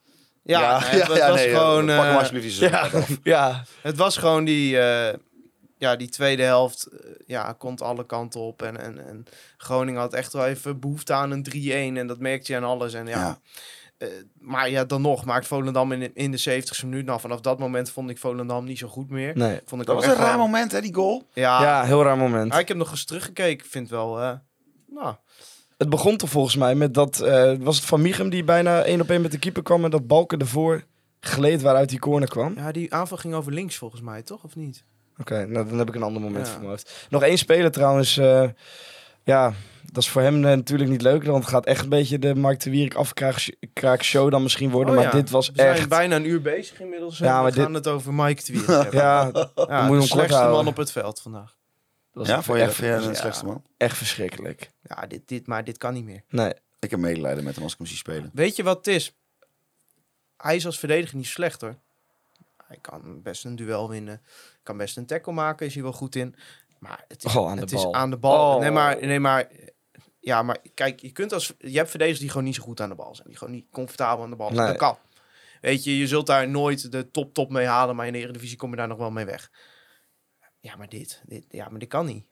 Ja, 0.44 0.80
nee, 0.80 0.90
het, 0.90 1.08
het 1.08 1.28
was 1.28 1.36
nee, 1.36 1.50
gewoon... 1.50 1.86
Pak 1.86 1.96
hem 1.96 2.06
eh, 2.06 2.18
alsjeblieft 2.18 2.58
je 2.58 2.70
Ja, 2.70 2.90
ja. 3.24 3.64
Het 3.82 3.98
was 3.98 4.18
gewoon 4.18 4.44
die, 4.46 4.80
eh, 4.80 5.14
ja, 5.78 5.96
die 5.96 6.10
tweede 6.10 6.44
helft. 6.44 6.88
ja, 7.26 7.56
komt 7.58 7.82
alle 7.82 8.06
kanten 8.06 8.40
op. 8.40 8.62
En, 8.62 8.82
en, 8.82 9.08
en 9.08 9.26
Groningen 9.58 10.02
had 10.02 10.14
echt 10.14 10.34
wel 10.34 10.46
even 10.46 10.80
behoefte 10.80 11.14
aan 11.14 11.32
een 11.32 11.46
3-1. 11.96 11.98
En 11.98 12.08
dat 12.08 12.20
merkte 12.20 12.52
je 12.52 12.58
aan 12.58 12.64
alles. 12.64 12.94
En 12.94 13.08
ja, 13.08 13.40
Eh, 13.98 14.08
maar 14.40 14.70
ja, 14.70 14.86
dan 14.86 15.02
nog 15.02 15.26
maakt 15.26 15.48
Volendam 15.48 15.92
in, 15.92 16.16
in 16.16 16.32
de 16.32 16.40
70ste 16.64 16.84
minuut. 16.84 17.06
Nou, 17.06 17.20
vanaf 17.20 17.42
dat 17.42 17.60
moment 17.60 17.90
vond 17.90 18.10
ik 18.10 18.18
Volendam 18.18 18.66
niet 18.66 18.78
zo 18.78 18.88
goed 18.88 19.10
meer. 19.10 19.38
Nee. 19.38 19.60
Vond 19.66 19.82
ik 19.82 19.88
Dat 19.88 19.96
was 19.96 20.06
een 20.06 20.14
raar 20.16 20.38
moment, 20.38 20.72
hè, 20.72 20.82
die 20.82 20.94
goal. 20.94 21.24
Ja, 21.34 21.62
Ja, 21.62 21.84
heel 21.84 22.04
raar 22.04 22.18
moment. 22.18 22.50
maar 22.52 22.60
ik 22.60 22.68
heb 22.68 22.78
nog 22.78 22.92
eens 22.92 23.06
teruggekeken. 23.06 23.66
Ik 23.66 23.72
vind 23.72 23.90
wel, 23.90 24.22
eh, 24.22 24.32
nou, 24.88 25.16
Het 25.78 25.90
begon 25.90 26.18
toch 26.18 26.30
volgens 26.30 26.56
mij 26.56 26.76
met 26.76 26.94
dat... 26.94 27.20
eh, 27.20 27.54
was 27.60 27.76
het 27.76 27.86
Van 27.86 28.02
Michem 28.02 28.30
die 28.30 28.44
bijna 28.44 28.82
één 28.84 29.02
op 29.02 29.10
één 29.10 29.22
met 29.22 29.32
de 29.32 29.40
keeper 29.40 29.64
kwam... 29.64 29.84
en 29.84 29.90
dat 29.92 30.08
Balken 30.08 30.40
ervoor 30.40 30.84
gleed 31.20 31.62
waaruit 31.62 31.90
die 31.90 32.00
corner 32.00 32.30
kwam? 32.30 32.54
ja, 32.56 32.72
die 32.72 32.94
aanval 32.94 33.18
ging 33.18 33.34
over 33.34 33.52
links 33.54 33.76
volgens 33.76 34.02
mij, 34.02 34.22
toch? 34.24 34.44
Of 34.44 34.56
niet? 34.56 34.84
Oké, 35.20 35.46
nou, 35.46 35.68
dan 35.70 35.78
heb 35.78 35.88
ik 35.88 35.96
een 35.96 36.04
ander 36.04 36.22
moment 36.22 36.46
Ja. 36.46 36.52
voor 36.52 36.60
mijn 36.62 36.72
hoofd. 36.72 37.08
Nog 37.10 37.24
één 37.24 37.38
speler 37.38 37.72
trouwens. 37.72 38.18
eh, 38.18 38.50
ja, 39.24 39.54
dat 39.98 40.06
is 40.06 40.12
voor 40.12 40.22
hem 40.22 40.36
eh, 40.36 40.42
natuurlijk 40.56 40.90
niet 40.90 41.02
leuk. 41.02 41.24
Want 41.24 41.44
het 41.44 41.54
gaat 41.54 41.66
echt 41.66 41.84
een 41.84 41.90
beetje 41.90 42.20
de 42.20 42.36
Mark 42.36 42.60
de 42.60 42.70
Wierik 42.70 42.94
afkraak 42.94 44.04
show 44.04 44.32
dan 44.32 44.42
misschien 44.44 44.70
worden. 44.70 44.90
Oh 44.90 44.96
maar 45.00 45.06
ja, 45.10 45.20
dit 45.20 45.30
was 45.30 45.48
We 45.48 45.54
zijn 45.56 45.76
echt... 45.76 45.90
bijna 45.90 46.16
een 46.16 46.26
uur 46.26 46.42
bezig 46.42 46.80
inmiddels. 46.80 47.18
Ja, 47.18 47.34
maar 47.34 47.44
we 47.44 47.52
dit- 47.52 47.64
gaan 47.64 47.74
het 47.74 47.88
over 47.88 48.14
Mike 48.14 48.42
hebben. 48.52 48.92
Ja, 48.92 49.32
ja, 49.56 49.88
moet 49.88 50.02
de 50.02 50.08
slechtste 50.08 50.36
houden. 50.38 50.58
man 50.58 50.68
op 50.68 50.78
het 50.78 50.92
veld 50.92 51.22
vandaag. 51.22 51.56
dat 52.14 52.28
was 52.28 52.28
Ja, 52.28 52.42
voor 52.42 52.58
je 52.58 52.64
echt, 52.64 52.80
de 52.80 52.86
ja. 52.86 53.14
slechtste 53.14 53.46
man? 53.46 53.64
echt 53.78 53.98
verschrikkelijk. 53.98 54.70
Ja, 54.82 55.08
dit, 55.08 55.22
dit, 55.28 55.48
maar 55.48 55.64
dit 55.64 55.78
kan 55.78 55.94
niet 55.94 56.04
meer. 56.06 56.24
Nee. 56.30 56.54
Ik 56.80 56.92
heb 56.92 57.00
medelijden 57.00 57.44
met 57.44 57.54
hem 57.56 57.64
als 57.64 57.72
ik 57.72 57.78
hem 57.78 57.88
zie 57.88 57.98
spelen. 57.98 58.30
Weet 58.34 58.56
je 58.56 58.64
wat 58.64 58.78
het 58.78 58.88
is? 58.88 59.16
Hij 60.38 60.56
is 60.56 60.66
als 60.66 60.80
verdediger 60.80 61.18
niet 61.18 61.26
slecht 61.28 61.62
hoor. 61.62 61.76
Hij 62.68 62.78
kan 62.82 63.22
best 63.24 63.46
een 63.46 63.56
duel 63.56 63.90
winnen. 63.90 64.22
Kan 64.64 64.78
best 64.78 64.98
een 64.98 65.06
tackle 65.06 65.34
maken, 65.34 65.66
is 65.66 65.74
hij 65.74 65.84
wel 65.84 65.92
goed 65.94 66.16
in. 66.16 66.36
Maar 66.80 67.04
het 67.08 67.24
is, 67.24 67.36
Oh, 67.36 67.50
aan 67.50 67.56
de 67.56 67.62
het 67.62 67.72
bal. 67.72 67.90
is 67.90 67.96
aan 67.96 68.10
de 68.10 68.18
bal. 68.18 68.56
Oh. 68.56 68.62
Nee, 68.62 68.72
maar, 68.72 68.98
nee, 69.06 69.20
maar... 69.20 69.48
Ja, 70.28 70.44
maar 70.44 70.58
kijk, 70.74 71.00
je, 71.00 71.12
kunt 71.12 71.34
als, 71.34 71.54
je 71.60 71.78
hebt 71.78 71.90
verdedigers 71.90 72.20
die 72.22 72.30
gewoon 72.30 72.46
niet 72.46 72.56
zo 72.56 72.64
goed 72.64 72.82
aan 72.82 72.90
de 72.90 72.96
bal 72.96 73.16
zijn. 73.16 73.28
Die 73.28 73.38
gewoon 73.38 73.54
niet 73.54 73.66
comfortabel 73.72 74.24
aan 74.24 74.30
de 74.30 74.36
bal 74.36 74.48
zijn. 74.48 74.60
Nee. 74.60 74.68
Dat 74.68 74.78
kan. 74.78 74.98
Weet 75.62 75.84
je, 75.84 75.98
je 75.98 76.08
zult 76.08 76.26
daar 76.28 76.50
nooit 76.50 76.92
de 76.92 77.12
top 77.12 77.34
top 77.34 77.52
mee 77.52 77.66
halen. 77.66 77.96
Maar 77.96 78.08
in 78.08 78.14
de 78.14 78.20
Eredivisie 78.20 78.58
kom 78.58 78.70
je 78.70 78.76
daar 78.76 78.88
nog 78.88 78.98
wel 78.98 79.12
mee 79.12 79.26
weg. 79.26 79.52
Ja, 80.60 80.76
maar 80.76 80.90
dit, 80.90 81.22
dit, 81.26 81.46
ja, 81.50 81.70
maar 81.70 81.80
dit 81.80 81.90
kan 81.90 82.06
niet. 82.06 82.26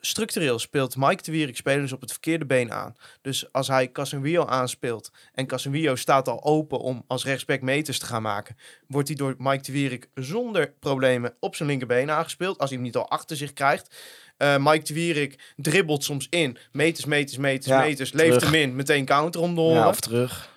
Structureel 0.00 0.58
speelt 0.58 0.96
Mike 0.96 1.22
de 1.22 1.32
Wierik 1.32 1.56
spelers 1.56 1.92
op 1.92 2.00
het 2.00 2.10
verkeerde 2.10 2.46
been 2.46 2.72
aan. 2.72 2.96
Dus 3.20 3.52
als 3.52 3.68
hij 3.68 3.92
Casemiro 3.92 4.46
aanspeelt 4.46 5.10
en 5.32 5.46
Casemiro 5.46 5.94
staat 5.94 6.28
al 6.28 6.44
open 6.44 6.78
om 6.78 7.04
als 7.06 7.24
rechtsback 7.24 7.60
meters 7.60 7.98
te 7.98 8.06
gaan 8.06 8.22
maken, 8.22 8.56
wordt 8.86 9.08
hij 9.08 9.16
door 9.16 9.34
Mike 9.38 9.62
de 9.62 9.72
Wierik 9.72 10.08
zonder 10.14 10.72
problemen 10.80 11.36
op 11.40 11.56
zijn 11.56 11.68
linkerbeen 11.68 12.10
aangespeeld. 12.10 12.58
Als 12.58 12.68
hij 12.68 12.78
hem 12.78 12.86
niet 12.86 12.96
al 12.96 13.10
achter 13.10 13.36
zich 13.36 13.52
krijgt. 13.52 13.96
Eh, 14.38 14.56
Mike 14.58 14.84
de 14.84 14.94
Wierik 14.94 15.52
dribbelt 15.56 16.04
soms 16.04 16.26
in. 16.30 16.56
Meters, 16.72 17.04
meters, 17.04 17.36
meters, 17.38 17.66
Ja, 17.66 17.80
meters. 17.80 18.12
Leeft 18.12 18.40
hem 18.40 18.54
in. 18.54 18.76
Meteen 18.76 19.04
counter 19.04 19.40
om 19.40 19.54
de 19.54 19.60
oren. 19.60 19.76
Ja, 19.80 19.88
of 19.88 20.00
terug. 20.00 20.56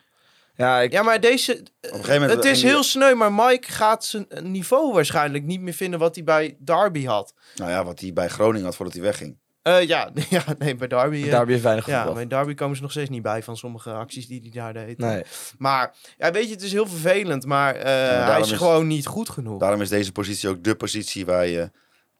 Ja, 0.55 0.79
ik, 0.79 0.91
Ja, 0.91 1.03
maar 1.03 1.19
deze... 1.19 1.51
Op 1.51 1.59
een 1.81 1.89
gegeven 1.91 2.21
moment... 2.21 2.43
Het 2.43 2.45
is 2.55 2.63
heel 2.63 2.83
sneu, 2.83 3.13
maar 3.15 3.33
Mike 3.33 3.71
gaat 3.71 4.05
zijn 4.05 4.27
niveau 4.41 4.93
waarschijnlijk 4.93 5.43
niet 5.43 5.61
meer 5.61 5.73
vinden 5.73 5.99
wat 5.99 6.15
hij 6.15 6.23
bij 6.23 6.55
Derby 6.59 7.05
had. 7.05 7.33
Nou 7.55 7.71
ja, 7.71 7.83
wat 7.83 7.99
hij 7.99 8.13
bij 8.13 8.27
Groningen 8.27 8.65
had 8.65 8.75
voordat 8.75 8.93
hij 8.95 9.03
wegging. 9.03 9.37
Eh, 9.61 9.87
ja, 9.87 10.09
ja, 10.29 10.43
nee, 10.57 10.75
bij 10.75 10.87
Derby... 10.87 11.23
eh, 11.23 11.29
daar 11.31 11.39
heb 11.39 11.49
je 11.49 11.59
weinig 11.59 11.85
ja, 11.85 12.13
bij 12.13 12.27
Derby 12.27 12.53
komen 12.53 12.75
ze 12.75 12.81
nog 12.81 12.91
steeds 12.91 13.09
niet 13.09 13.21
bij 13.21 13.43
van 13.43 13.57
sommige 13.57 13.91
acties 13.91 14.27
die 14.27 14.39
hij 14.41 14.49
daar 14.51 14.85
deed. 14.85 14.97
Nee. 14.97 15.23
Maar, 15.57 15.95
ja, 16.17 16.31
weet 16.31 16.45
je, 16.47 16.53
het 16.53 16.61
is 16.63 16.71
heel 16.71 16.87
vervelend, 16.87 17.45
maar 17.45 17.75
eh, 17.75 17.83
hij 18.27 18.39
is, 18.39 18.51
is- 18.51 18.57
gewoon 18.57 18.87
niet 18.87 19.05
goed 19.07 19.29
genoeg. 19.29 19.59
Daarom 19.59 19.81
is 19.81 19.89
deze 19.89 20.11
positie 20.11 20.49
ook 20.49 20.63
de 20.63 20.75
positie 20.75 21.25
waar 21.25 21.47
je 21.47 21.71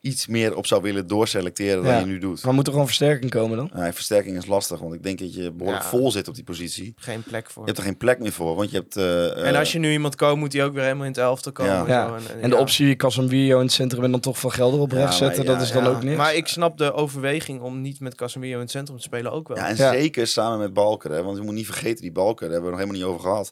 iets 0.02 0.28
meer 0.28 0.56
op 0.56 0.68
zou 0.68 0.82
willen 0.82 1.08
doorselecteren 1.08 1.84
dan 1.84 2.00
je 2.00 2.06
nu 2.06 2.18
doet. 2.18 2.44
Maar 2.44 2.54
moet 2.54 2.66
er 2.66 2.72
gewoon 2.72 2.88
versterking 2.88 3.32
komen 3.32 3.58
dan? 3.58 3.70
Nee, 3.74 3.92
versterking 3.92 4.38
is 4.38 4.46
lastig, 4.46 4.80
want 4.80 4.94
ik 4.94 5.04
denk 5.04 5.20
dat 5.20 5.34
je 5.34 5.52
behoorlijk 5.52 5.84
Ja. 5.84 5.90
vol 5.90 6.12
zit 6.12 6.28
op 6.28 6.36
die 6.36 6.44
positie. 6.44 6.94
Geen 6.98 7.24
plek 7.24 7.50
voor. 7.50 7.62
Je 7.62 7.68
hebt 7.68 7.78
er 7.82 7.86
geen 7.88 7.98
plek 7.98 8.20
meer 8.20 8.32
voor, 8.32 8.56
want 8.56 8.72
je 8.72 8.78
hebt... 8.78 8.96
eh, 8.98 9.48
en 9.48 9.56
als 9.56 9.72
je 9.72 9.80
nu 9.80 9.92
iemand 9.92 10.16
koopt, 10.16 10.40
moet 10.40 10.54
hij 10.54 10.64
ook 10.66 10.74
weer 10.74 10.84
helemaal 10.84 11.04
in 11.06 11.12
het 11.12 11.20
elftal 11.20 11.52
komen. 11.52 11.88
Ja. 11.88 12.14
En, 12.16 12.22
zo. 12.22 12.28
En 12.42 12.50
de 12.50 12.56
ja. 12.56 12.62
optie 12.62 12.96
Casemiro 12.96 13.58
in 13.58 13.64
het 13.66 13.72
centrum 13.74 14.04
en 14.04 14.12
dan 14.12 14.20
toch 14.20 14.40
van 14.40 14.52
Gelder 14.52 14.80
op 14.80 14.92
Ja, 14.92 14.98
rechts 14.98 15.20
maar 15.20 15.28
zetten, 15.30 15.46
ja, 15.46 15.54
dat 15.54 15.62
is 15.62 15.72
dan 15.72 15.88
ook 15.88 16.04
niks. 16.04 16.18
Maar 16.18 16.36
ik 16.36 16.48
snap 16.48 16.78
de 16.78 16.94
overweging 16.94 17.62
om 17.62 17.82
niet 17.82 18.00
met 18.00 18.16
Casemiro 18.16 18.54
in 18.56 18.60
het 18.62 18.72
centrum 18.72 18.98
te 18.98 19.04
spelen 19.04 19.32
ook 19.32 19.48
wel. 19.48 19.58
Ja, 19.58 19.68
en 19.68 19.76
Ja. 19.76 19.92
zeker 19.92 20.28
samen 20.28 20.60
met 20.60 20.74
Balker. 20.74 21.12
Hè, 21.12 21.24
want 21.24 21.38
je 21.38 21.44
moet 21.44 21.54
niet 21.54 21.66
vergeten, 21.66 22.02
die 22.02 22.12
Balker, 22.12 22.46
daar 22.50 22.52
hebben 22.54 22.72
we 22.72 22.78
nog 22.78 22.86
helemaal 22.88 23.08
niet 23.10 23.18
over 23.18 23.30
gehad. 23.30 23.52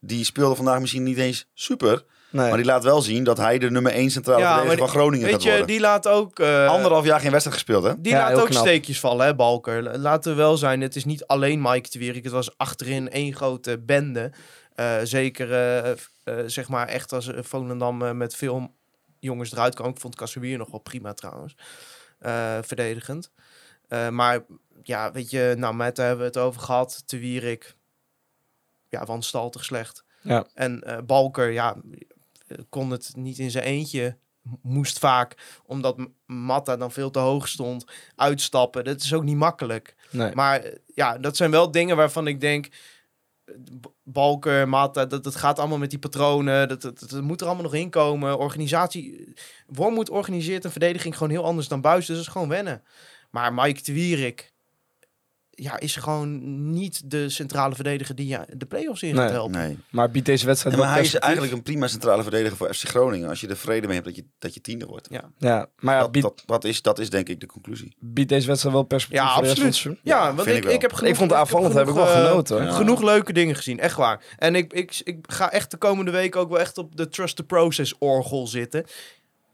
Die 0.00 0.24
speelde 0.24 0.54
vandaag 0.54 0.80
misschien 0.80 1.02
niet 1.02 1.18
eens 1.18 1.46
super. 1.54 2.04
Nee. 2.34 2.48
Maar 2.48 2.56
die 2.56 2.66
laat 2.66 2.84
wel 2.84 3.02
zien 3.02 3.24
dat 3.24 3.36
hij 3.38 3.58
de 3.58 3.70
nummer 3.70 3.92
1 3.92 4.10
centrale 4.10 4.40
Ja, 4.40 4.52
verdediger 4.54 4.78
van 4.78 4.88
Groningen 4.88 5.24
Weet 5.24 5.34
gaat 5.34 5.42
je, 5.42 5.48
worden. 5.48 5.66
die 5.66 5.80
laat 5.80 6.08
ook... 6.08 6.38
eh, 6.38 6.68
Anderhalf 6.68 7.04
jaar 7.04 7.20
geen 7.20 7.30
wedstrijd 7.30 7.56
gespeeld, 7.56 7.84
hè? 7.84 8.00
Die 8.00 8.12
Ja, 8.12 8.18
laat 8.30 8.40
ook 8.40 8.48
knap. 8.48 8.62
steekjes 8.66 9.00
vallen, 9.00 9.26
hè, 9.26 9.34
Balker. 9.34 9.98
Laten 9.98 10.30
we 10.32 10.36
wel 10.38 10.56
zijn, 10.56 10.80
het 10.80 10.96
is 10.96 11.04
niet 11.04 11.26
alleen 11.26 11.60
Mike 11.62 11.90
de 11.90 11.98
Wierik. 11.98 12.24
Het 12.24 12.32
was 12.32 12.58
achterin 12.58 13.10
één 13.10 13.34
grote 13.34 13.78
bende. 13.78 14.32
Eh, 14.74 14.96
zeker, 15.02 15.52
eh, 15.84 15.92
zeg 16.46 16.68
maar, 16.68 16.88
echt 16.88 17.12
als 17.12 17.30
Volendam 17.36 18.16
met 18.16 18.36
veel 18.36 18.74
jongens 19.20 19.52
eruit 19.52 19.74
kwam. 19.74 19.90
Ik 19.90 20.00
vond 20.00 20.16
Casemiro 20.16 20.58
nog 20.58 20.70
wel 20.70 20.80
prima 20.80 21.12
trouwens. 21.12 21.56
Eh, 22.18 22.58
verdedigend. 22.62 23.30
Eh, 23.88 24.08
maar 24.08 24.40
ja, 24.82 25.12
weet 25.12 25.30
je, 25.30 25.54
nou, 25.58 25.74
met 25.74 25.96
hebben 25.96 26.18
we 26.18 26.24
het 26.24 26.36
over 26.38 26.60
gehad. 26.60 27.02
De 27.06 27.18
Wierik, 27.18 27.74
ja, 28.88 29.04
wanstaltig 29.04 29.64
slecht. 29.64 30.04
Ja. 30.22 30.46
En 30.54 30.82
eh, 30.82 30.98
Balker, 31.06 31.50
ja, 31.50 31.76
kon 32.68 32.90
het 32.90 33.12
niet 33.16 33.38
in 33.38 33.50
zijn 33.50 33.64
eentje. 33.64 34.16
Moest 34.62 34.98
vaak, 34.98 35.60
omdat 35.66 36.08
Matta 36.26 36.76
dan 36.76 36.92
veel 36.92 37.10
te 37.10 37.18
hoog 37.18 37.48
stond, 37.48 37.84
uitstappen. 38.16 38.84
Dat 38.84 39.00
is 39.00 39.14
ook 39.14 39.22
niet 39.22 39.36
makkelijk. 39.36 39.94
nee. 40.10 40.34
Maar 40.34 40.60
eh, 40.60 40.78
ja, 40.94 41.18
dat 41.18 41.36
zijn 41.36 41.50
wel 41.50 41.70
dingen 41.70 41.96
waarvan 41.96 42.26
ik 42.26 42.40
denk... 42.40 42.66
eh, 43.44 43.54
Balker, 44.02 44.68
Matta, 44.68 45.06
dat, 45.06 45.24
dat 45.24 45.36
gaat 45.36 45.58
allemaal 45.58 45.78
met 45.78 45.90
die 45.90 45.98
patronen. 45.98 46.68
Dat, 46.68 46.82
dat, 46.82 47.00
dat 47.08 47.22
moet 47.22 47.40
er 47.40 47.46
allemaal 47.46 47.64
nog 47.64 47.74
in 47.74 47.90
komen. 47.90 48.38
Organisatie... 48.38 49.34
Wormoed 49.66 50.10
organiseert 50.10 50.64
een 50.64 50.70
verdediging 50.70 51.14
gewoon 51.16 51.32
heel 51.32 51.44
anders 51.44 51.68
dan 51.68 51.80
Buis. 51.80 52.06
Dus 52.06 52.16
dat 52.16 52.24
is 52.24 52.32
gewoon 52.32 52.48
wennen. 52.48 52.82
Maar 53.30 53.54
Mike 53.54 53.82
de 53.82 53.92
Wierik... 53.92 54.53
Ja, 55.56 55.80
is 55.80 55.96
gewoon 55.96 56.70
niet 56.70 57.10
de 57.10 57.28
centrale 57.28 57.74
verdediger 57.74 58.14
die 58.14 58.26
je 58.26 58.40
de 58.56 58.66
play-offs 58.66 59.02
in 59.02 59.14
gaat 59.14 59.24
Nee. 59.24 59.32
helpen. 59.32 59.58
Nee. 59.58 59.78
Maar 59.90 60.10
biedt 60.10 60.26
deze 60.26 60.46
wedstrijd 60.46 60.76
Ja, 60.76 60.82
maar 60.82 60.92
hij 60.92 61.02
is 61.02 61.14
eigenlijk 61.14 61.52
een 61.52 61.62
prima 61.62 61.86
centrale 61.86 62.22
verdediger 62.22 62.56
voor 62.56 62.74
FC 62.74 62.88
Groningen. 62.88 63.28
Als 63.28 63.40
je 63.40 63.48
er 63.48 63.56
vrede 63.56 63.86
mee 63.86 63.94
hebt 63.94 64.06
dat 64.06 64.16
je, 64.16 64.24
dat 64.38 64.54
je 64.54 64.60
tiende 64.60 64.86
wordt. 64.86 65.08
Ja, 65.38 65.68
maar 65.78 65.94
ja, 65.94 66.00
dat, 66.00 66.12
biedt, 66.12 66.26
dat, 66.26 66.42
dat, 66.46 66.64
is, 66.64 66.82
dat 66.82 66.98
is 66.98 67.10
denk 67.10 67.28
ik 67.28 67.40
de 67.40 67.46
conclusie. 67.46 67.96
biedt 68.00 68.28
deze 68.28 68.46
wedstrijd 68.46 68.74
wel 68.74 68.84
perspectief 68.84 69.26
Ja, 69.28 69.34
absoluut. 69.34 69.82
Ja, 69.82 69.92
Ja, 70.02 70.34
want 70.34 70.42
vind 70.42 70.48
ik, 70.48 70.56
ik 70.56 70.62
wel. 70.64 70.72
ik 70.74 70.80
heb 70.80 70.92
genoeg, 70.92 71.10
Ik 71.10 71.16
vond 71.16 71.30
de 71.30 71.36
aanvallend 71.36 71.74
heb 71.74 71.88
ik 71.88 71.94
wel 71.94 72.06
genoeg, 72.06 72.18
eh, 72.22 72.28
genoten. 72.28 72.64
Ja. 72.64 72.70
Genoeg 72.72 73.02
leuke 73.02 73.32
dingen 73.32 73.54
gezien, 73.54 73.80
echt 73.80 73.96
waar. 73.96 74.24
En 74.38 74.54
ik, 74.54 74.72
ik, 74.72 75.00
ik 75.04 75.18
ga 75.28 75.50
echt 75.52 75.70
de 75.70 75.76
komende 75.76 76.10
week 76.10 76.36
ook 76.36 76.48
wel 76.48 76.60
echt 76.60 76.78
op 76.78 76.96
de 76.96 77.08
Trust 77.08 77.36
the 77.36 77.44
Process 77.44 77.94
orgel 77.98 78.46
zitten. 78.46 78.84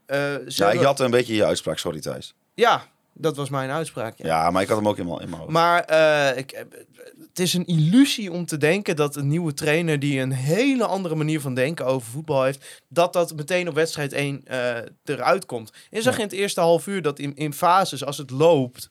Eh, 0.05 0.17
ze 0.47 0.63
Ja, 0.63 0.71
je 0.71 0.85
had 0.85 0.99
een 0.99 1.11
beetje 1.11 1.35
je 1.35 1.45
uitspraak, 1.45 1.77
sorry 1.77 1.99
Thijs. 1.99 2.33
ja, 2.53 2.83
dat 3.13 3.35
was 3.35 3.49
mijn 3.49 3.69
uitspraak. 3.69 4.17
Ja. 4.17 4.25
Ja, 4.25 4.51
maar 4.51 4.61
ik 4.61 4.67
had 4.67 4.77
hem 4.77 4.87
ook 4.87 4.97
in 4.97 5.05
mijn 5.05 5.19
in 5.19 5.29
mijn 5.29 5.41
hoofd. 5.41 5.51
Maar 5.51 5.83
eh, 5.83 6.37
ik, 6.37 6.51
eh, 6.51 6.61
het 7.27 7.39
is 7.39 7.53
een 7.53 7.65
illusie 7.65 8.31
om 8.31 8.45
te 8.45 8.57
denken 8.57 8.95
dat 8.95 9.15
een 9.15 9.27
nieuwe 9.27 9.53
trainer 9.53 9.99
die 9.99 10.19
een 10.19 10.31
hele 10.31 10.85
andere 10.85 11.15
manier 11.15 11.41
van 11.41 11.53
denken 11.53 11.85
over 11.85 12.11
voetbal 12.11 12.43
heeft, 12.43 12.81
dat 12.87 13.13
dat 13.13 13.35
meteen 13.35 13.67
op 13.67 13.75
wedstrijd 13.75 14.13
1 14.13 14.41
eh, 14.45 14.77
eruit 15.03 15.45
komt. 15.45 15.73
Je 15.89 16.01
zag 16.01 16.17
in 16.17 16.23
het 16.23 16.31
eerste 16.31 16.59
half 16.59 16.87
uur 16.87 17.01
dat 17.01 17.19
in, 17.19 17.35
in 17.35 17.53
fases, 17.53 18.05
als 18.05 18.17
het 18.17 18.29
loopt, 18.29 18.89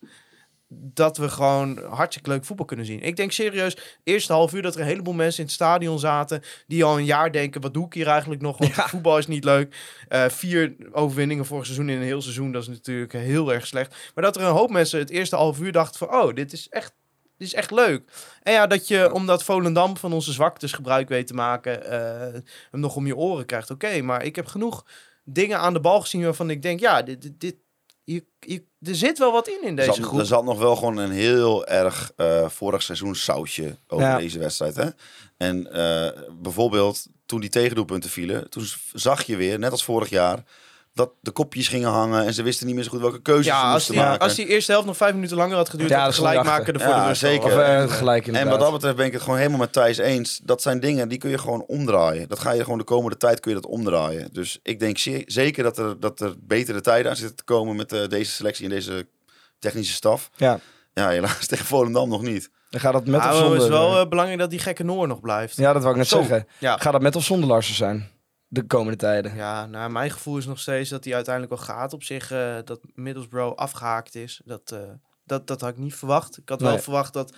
dat 0.72 1.16
we 1.16 1.28
gewoon 1.28 1.78
hartstikke 1.88 2.30
leuk 2.30 2.44
voetbal 2.44 2.66
kunnen 2.66 2.86
zien. 2.86 3.00
Ik 3.02 3.16
denk 3.16 3.32
serieus, 3.32 3.76
eerste 4.04 4.32
half 4.32 4.52
uur 4.52 4.62
dat 4.62 4.74
er 4.74 4.80
een 4.80 4.86
heleboel 4.86 5.14
mensen 5.14 5.38
in 5.38 5.44
het 5.44 5.54
stadion 5.54 5.98
zaten 5.98 6.42
die 6.66 6.84
al 6.84 6.98
een 6.98 7.04
jaar 7.04 7.32
denken, 7.32 7.60
wat 7.60 7.74
doe 7.74 7.86
ik 7.86 7.92
hier 7.92 8.06
eigenlijk 8.06 8.40
nog? 8.40 8.58
Want 8.58 8.74
Ja. 8.74 8.88
voetbal 8.88 9.18
is 9.18 9.26
niet 9.26 9.44
leuk. 9.44 9.76
Eh, 10.08 10.28
vier 10.28 10.76
overwinningen 10.92 11.46
vorig 11.46 11.64
seizoen 11.64 11.88
in 11.88 11.96
een 11.96 12.02
heel 12.02 12.22
seizoen, 12.22 12.52
dat 12.52 12.62
is 12.62 12.68
natuurlijk 12.68 13.12
heel 13.12 13.52
erg 13.52 13.66
slecht. 13.66 14.10
Maar 14.14 14.24
dat 14.24 14.36
er 14.36 14.42
een 14.42 14.52
hoop 14.52 14.70
mensen 14.70 14.98
het 14.98 15.10
eerste 15.10 15.36
half 15.36 15.60
uur 15.60 15.72
dachten 15.72 15.98
van, 15.98 16.20
oh, 16.20 16.34
dit 16.34 16.52
is 16.52 16.68
echt, 16.68 16.94
dit 17.36 17.46
is 17.46 17.54
echt 17.54 17.70
leuk. 17.70 18.02
En 18.42 18.52
ja, 18.52 18.66
dat 18.66 18.88
je, 18.88 19.12
omdat 19.12 19.44
Volendam 19.44 19.96
van 19.96 20.12
onze 20.12 20.32
zwaktes 20.32 20.72
gebruik 20.72 21.08
weet 21.08 21.26
te 21.26 21.34
maken, 21.34 21.84
eh, 21.90 22.40
hem 22.70 22.80
nog 22.80 22.96
om 22.96 23.06
je 23.06 23.16
oren 23.16 23.46
krijgt. 23.46 23.70
Oké, 23.70 24.00
maar 24.02 24.24
ik 24.24 24.36
heb 24.36 24.46
genoeg 24.46 24.84
dingen 25.24 25.58
aan 25.58 25.72
de 25.72 25.80
bal 25.80 26.00
gezien 26.00 26.22
waarvan 26.22 26.50
ik 26.50 26.62
denk, 26.62 26.80
ja, 26.80 27.02
dit, 27.02 27.40
dit 27.40 27.56
je, 28.14 28.24
je, 28.40 28.62
er 28.82 28.94
zit 28.94 29.18
wel 29.18 29.32
wat 29.32 29.48
in 29.48 29.62
in 29.62 29.76
deze 29.76 29.92
zat, 29.92 30.04
groep. 30.04 30.18
er 30.18 30.26
zat 30.26 30.44
nog 30.44 30.58
wel 30.58 30.76
gewoon 30.76 30.96
een 30.96 31.10
heel 31.10 31.66
erg 31.66 32.12
eh, 32.16 32.48
vorig 32.48 32.82
seizoen 32.82 33.14
sausje 33.14 33.76
over 33.86 34.06
Ja. 34.06 34.18
deze 34.18 34.38
wedstrijd. 34.38 34.76
Hè? 34.76 34.88
En 35.36 35.72
eh, 35.72 36.22
bijvoorbeeld 36.42 37.06
toen 37.26 37.40
die 37.40 37.50
tegendoelpunten 37.50 38.10
vielen, 38.10 38.50
toen 38.50 38.64
zag 38.92 39.22
je 39.22 39.36
weer, 39.36 39.58
net 39.58 39.70
als 39.70 39.84
vorig 39.84 40.08
jaar, 40.08 40.42
dat 41.00 41.10
de 41.20 41.30
kopjes 41.30 41.68
gingen 41.68 41.88
hangen 41.90 42.24
en 42.26 42.34
ze 42.34 42.42
wisten 42.42 42.66
niet 42.66 42.74
meer 42.74 42.84
zo 42.84 42.90
goed 42.90 43.00
welke 43.00 43.22
keuzes 43.22 43.44
ze 43.46 43.50
ja, 43.52 43.62
als 43.62 43.72
moesten 43.72 43.94
die, 43.94 44.02
maken. 44.02 44.18
als 44.20 44.34
die 44.34 44.46
eerste 44.46 44.72
helft 44.72 44.86
nog 44.86 44.96
vijf 44.96 45.14
minuten 45.14 45.36
langer 45.36 45.56
had 45.56 45.68
geduurd, 45.68 45.90
Ja, 45.90 45.96
had 45.96 46.06
dat 46.14 46.16
de 46.16 46.78
Ja, 46.78 47.00
de 47.02 47.06
rust 47.06 47.20
zeker. 47.20 47.44
Of 47.44 47.52
En- 47.52 47.82
eh, 47.82 47.90
gelijk 47.92 48.26
En 48.26 48.48
wat 48.48 48.60
dat 48.60 48.72
betreft 48.72 48.96
ben 48.96 49.06
ik 49.06 49.12
het 49.12 49.22
gewoon 49.22 49.38
helemaal 49.38 49.58
met 49.58 49.72
Thijs 49.72 49.98
eens. 49.98 50.40
Dat 50.42 50.62
zijn 50.62 50.80
dingen 50.80 51.08
die 51.08 51.18
kun 51.18 51.30
je 51.30 51.38
gewoon 51.38 51.64
omdraaien. 51.66 52.28
Dat 52.28 52.38
ga 52.38 52.52
je 52.52 52.62
gewoon 52.62 52.78
de 52.78 52.84
komende 52.84 53.16
tijd 53.16 53.40
kun 53.40 53.54
je 53.54 53.60
dat 53.60 53.70
omdraaien. 53.70 54.28
Dus 54.32 54.58
ik 54.62 54.80
denk 54.80 54.98
ze- 54.98 55.22
zeker 55.26 55.62
dat 55.62 55.78
er, 55.78 56.00
dat 56.00 56.20
er 56.20 56.34
betere 56.40 56.80
tijden 56.80 57.10
aan 57.10 57.16
zitten 57.16 57.36
te 57.36 57.44
komen 57.44 57.76
met 57.76 57.92
eh, 57.92 58.08
deze 58.08 58.30
selectie 58.30 58.64
en 58.64 58.70
deze 58.70 59.06
technische 59.58 59.94
staf. 59.94 60.30
Ja, 60.36 60.60
Ja, 60.94 61.08
helaas 61.08 61.46
tegen 61.46 61.66
Volendam 61.66 62.08
nog 62.08 62.22
niet. 62.22 62.50
dan 62.70 62.80
gaat 62.80 62.92
dat 62.92 63.06
met 63.06 63.20
of 63.24 63.34
zonder... 63.34 63.52
het 63.52 63.62
is 63.62 63.68
wel 63.68 64.00
eh, 64.00 64.08
belangrijk 64.08 64.40
dat 64.40 64.50
die 64.50 64.58
gekke 64.58 64.84
Noor 64.84 65.06
nog 65.08 65.20
blijft. 65.20 65.56
ja, 65.56 65.72
dat 65.72 65.82
wou 65.82 65.94
ik 65.94 65.98
net 66.00 66.08
Zo. 66.08 66.18
zeggen. 66.18 66.46
Ja. 66.58 66.76
Gaat 66.76 66.92
dat 66.92 67.02
met 67.02 67.16
of 67.16 67.24
zonder 67.24 67.48
Larsen 67.48 67.74
zijn? 67.74 68.10
De 68.52 68.62
komende 68.66 68.96
tijden. 68.98 69.34
Ja, 69.34 69.66
nou, 69.66 69.90
mijn 69.90 70.10
gevoel 70.10 70.36
is 70.38 70.46
nog 70.46 70.58
steeds 70.58 70.90
dat 70.90 71.04
hij 71.04 71.14
uiteindelijk 71.14 71.54
wel 71.54 71.64
gaat 71.64 71.92
op 71.92 72.02
zich. 72.02 72.30
eh, 72.30 72.56
dat 72.64 72.80
Middlesbrough 72.94 73.56
afgehaakt 73.56 74.14
is. 74.14 74.40
Dat, 74.44 74.70
eh, 74.72 74.78
dat, 75.24 75.46
dat 75.46 75.60
had 75.60 75.70
ik 75.70 75.76
niet 75.76 75.94
verwacht. 75.94 76.38
Ik 76.38 76.48
had 76.48 76.60
wel 76.60 76.78
verwacht 76.78 77.12
dat 77.12 77.34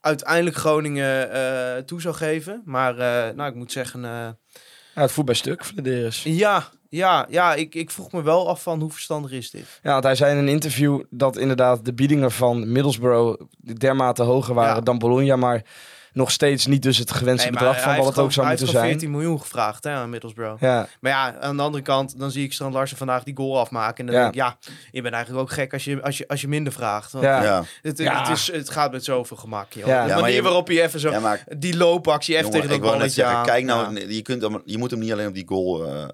uiteindelijk 0.00 0.56
Groningen 0.56 1.30
eh, 1.32 1.82
toe 1.82 2.00
zou 2.00 2.14
geven. 2.14 2.62
Maar 2.64 2.94
nou, 3.34 3.48
ik 3.50 3.54
moet 3.54 3.72
zeggen, 3.72 4.00
Ja, 4.00 4.36
het 5.02 5.12
voet 5.12 5.24
bij 5.24 5.34
stuk, 5.34 5.64
Flederis. 5.64 6.22
ja, 6.22 6.68
ja, 6.88 7.26
ja 7.28 7.54
ik, 7.54 7.74
ik 7.74 7.90
vroeg 7.90 8.12
me 8.12 8.22
wel 8.22 8.48
af 8.48 8.62
van 8.62 8.80
hoe 8.80 8.90
verstandig 8.92 9.30
is 9.30 9.50
dit? 9.50 9.80
Ja, 9.82 9.92
want 9.92 10.04
hij 10.04 10.14
zei 10.14 10.32
in 10.32 10.38
een 10.38 10.48
interview 10.48 11.02
dat 11.10 11.36
inderdaad 11.36 11.84
de 11.84 11.94
biedingen 11.94 12.30
van 12.32 12.72
Middlesbrough 12.72 13.42
dermate 13.78 14.22
hoger 14.22 14.54
waren 14.54 14.74
Ja. 14.74 14.80
dan 14.80 14.98
Bologna, 14.98 15.36
maar 15.36 15.62
nog 16.16 16.30
steeds 16.30 16.66
niet 16.66 16.82
dus 16.82 16.98
het 16.98 17.10
gewenste 17.10 17.48
Nee, 17.50 17.58
bedrag 17.58 17.74
van 17.80 17.84
hij 17.88 17.94
wat 17.96 18.04
heeft 18.04 18.16
het 18.16 18.24
ook 18.24 18.32
zou 18.32 18.46
hij 18.46 18.56
moeten 18.56 18.74
heeft 18.74 18.86
zijn. 18.86 18.98
gewoon 18.98 19.10
14 19.10 19.10
miljoen 19.10 19.40
gevraagd 19.40 19.84
hè, 19.84 19.90
aan 19.90 20.10
Middlesbrough. 20.10 20.60
Ja, 20.62 20.88
Maar 21.00 21.12
ja, 21.12 21.38
aan 21.40 21.56
de 21.56 21.62
andere 21.62 21.82
kant, 21.82 22.18
dan 22.18 22.30
zie 22.30 22.44
ik 22.44 22.52
Strand 22.52 22.74
Larsen 22.74 22.96
vandaag 22.96 23.22
die 23.22 23.36
goal 23.36 23.58
afmaken. 23.58 24.06
En 24.06 24.06
dan 24.06 24.14
Ja. 24.14 24.20
denk 24.30 24.34
ik, 24.34 24.40
ja, 24.40 24.72
je 24.90 25.02
bent 25.02 25.14
eigenlijk 25.14 25.44
ook 25.44 25.52
gek 25.52 25.72
als 25.72 25.84
je, 25.84 26.02
als 26.02 26.18
je, 26.18 26.28
als 26.28 26.40
je 26.40 26.48
minder 26.48 26.72
vraagt. 26.72 27.12
Want 27.12 27.24
ja. 27.24 27.42
Ja, 27.42 27.64
het, 27.82 27.98
Ja. 27.98 28.18
Het, 28.28 28.28
is, 28.38 28.52
het 28.52 28.70
gaat 28.70 28.92
met 28.92 29.04
zoveel 29.04 29.36
gemak, 29.36 29.72
joh. 29.72 29.86
Ja. 29.86 30.06
De 30.06 30.14
manier 30.14 30.34
je- 30.34 30.42
waarop 30.42 30.68
je 30.68 30.82
even 30.82 31.00
zo... 31.00 31.10
ja 31.10 31.20
maar 31.20 31.44
Die 31.58 31.76
loopactie 31.76 32.34
even 32.36 32.46
jongen, 32.46 32.60
tegen 32.60 32.76
ik 32.76 32.82
dat 32.82 32.90
balletje 32.92 33.14
zeggen, 33.14 33.36
aan. 33.36 33.44
kijk 33.44 33.64
nou, 33.64 33.94
Ja. 34.00 34.06
je, 34.08 34.22
kunt 34.22 34.42
hem, 34.42 34.62
je 34.64 34.78
moet 34.78 34.90
hem 34.90 35.00
niet 35.00 35.12
alleen 35.12 35.28
op 35.28 35.34
die 35.34 35.46
goal 35.48 35.84
eh 35.86 36.02
eh, 36.02 36.08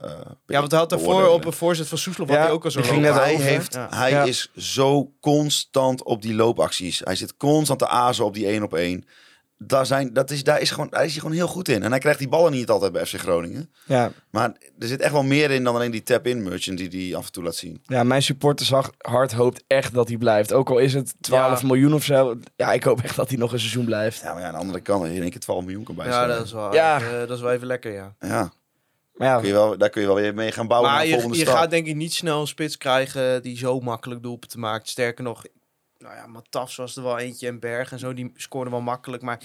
Ja, 0.47 0.59
want 0.59 0.71
hij 0.71 0.81
had 0.81 0.91
daarvoor 0.91 1.29
op 1.29 1.45
een 1.45 1.53
voorzet 1.53 1.89
van 1.89 1.99
Soeslof 1.99 2.29
Ja, 2.29 2.35
had 2.35 2.45
hij 2.45 2.53
ook 2.53 2.65
al 2.65 2.71
zo 2.71 2.83
ging 2.83 3.01
net 3.03 3.15
hij 3.15 3.35
heeft, 3.35 3.79
hij 3.91 4.29
is 4.29 4.51
zo 4.57 5.13
constant 5.21 6.03
op 6.05 6.23
die 6.23 6.35
loopacties. 6.35 7.01
Hij 7.05 7.17
zit 7.17 7.37
constant 7.37 7.79
te 7.79 7.89
azen 7.89 8.25
op 8.25 8.35
die 8.35 8.47
één 8.47 8.63
op 8.63 8.75
één. 8.75 9.05
Daar, 9.67 9.87
zijn, 9.87 10.13
dat 10.13 10.31
is, 10.31 10.45
daar, 10.45 10.61
is 10.61 10.71
gewoon, 10.71 10.89
daar 10.91 11.05
is 11.05 11.11
hij 11.13 11.21
gewoon 11.21 11.37
heel 11.37 11.47
goed 11.47 11.69
in. 11.69 11.83
En 11.83 11.91
hij 11.91 11.99
krijgt 12.01 12.19
die 12.19 12.29
ballen 12.29 12.53
niet 12.53 12.69
altijd 12.71 12.93
bij 12.93 13.07
FC 13.07 13.15
Groningen. 13.15 13.71
Ja. 13.87 14.13
Maar 14.31 14.53
er 14.79 14.87
zit 14.87 15.01
echt 15.01 15.13
wel 15.13 15.23
meer 15.23 15.51
in 15.51 15.65
dan 15.65 15.75
alleen 15.75 15.91
die 15.91 16.03
tap-in 16.03 16.43
merchant 16.43 16.79
die 16.79 17.09
hij 17.09 17.19
af 17.19 17.27
en 17.27 17.33
toe 17.33 17.43
laat 17.43 17.55
zien. 17.55 17.81
ja, 17.83 18.03
mijn 18.03 18.23
supportershart 18.23 19.33
hoopt 19.33 19.65
echt 19.67 19.95
dat 19.95 20.09
hij 20.09 20.17
blijft. 20.17 20.53
Ook 20.53 20.71
al 20.71 20.79
is 20.79 20.95
het 20.95 21.15
12 21.21 21.61
Ja. 21.61 21.67
miljoen 21.67 21.95
of 21.95 22.05
zo. 22.05 22.37
Ja, 22.57 22.73
ik 22.73 22.85
hoop 22.85 23.01
echt 23.03 23.17
dat 23.17 23.29
hij 23.29 23.39
nog 23.39 23.53
een 23.53 23.59
seizoen 23.61 23.85
blijft. 23.85 24.21
Ja, 24.21 24.33
maar 24.33 24.41
ja, 24.41 24.47
aan 24.47 24.53
de 24.53 24.59
andere 24.61 24.81
kant, 24.81 25.05
in 25.07 25.21
één 25.23 25.31
keer 25.31 25.41
12 25.41 25.63
miljoen 25.65 25.85
kan 25.85 25.95
bij 25.95 26.07
Ja, 26.07 26.27
dat 26.27 26.45
is 26.45 26.53
wel, 26.53 26.75
Ja. 26.75 27.01
eh, 27.01 27.19
dat 27.19 27.31
is 27.31 27.41
wel 27.41 27.53
even 27.53 27.67
lekker, 27.67 27.93
ja. 27.93 28.15
Ja, 28.21 28.53
Maar 29.15 29.37
kun 29.39 29.47
je 29.49 29.53
ja, 29.55 29.59
wel, 29.61 29.79
daar 29.79 29.91
kun 29.91 30.01
je 30.01 30.07
wel 30.07 30.17
weer 30.17 30.35
mee 30.35 30.53
gaan 30.53 30.67
bouwen 30.67 30.91
naar 30.91 30.99
Maar 30.99 31.37
je, 31.37 31.47
gaat 31.47 31.71
denk 31.71 31.87
ik 31.87 31.95
niet 31.97 32.13
snel 32.15 32.41
een 32.41 32.47
spits 32.47 32.77
krijgen 32.77 33.43
die 33.43 33.57
zo 33.57 33.81
makkelijk 33.81 34.23
doelpunten 34.23 34.61
maakt. 34.61 34.89
Sterker 34.89 35.25
nog, 35.25 35.45
nou 36.03 36.15
ja, 36.15 36.27
Matas 36.27 36.77
was 36.77 36.97
er 36.97 37.03
wel 37.03 37.19
eentje 37.19 37.47
en 37.47 37.61
Berg 37.61 37.93
en 37.93 37.99
zo, 37.99 38.15
die 38.15 38.33
scoorden 38.37 38.73
wel 38.73 38.83
makkelijk. 38.83 39.23
Maar 39.23 39.39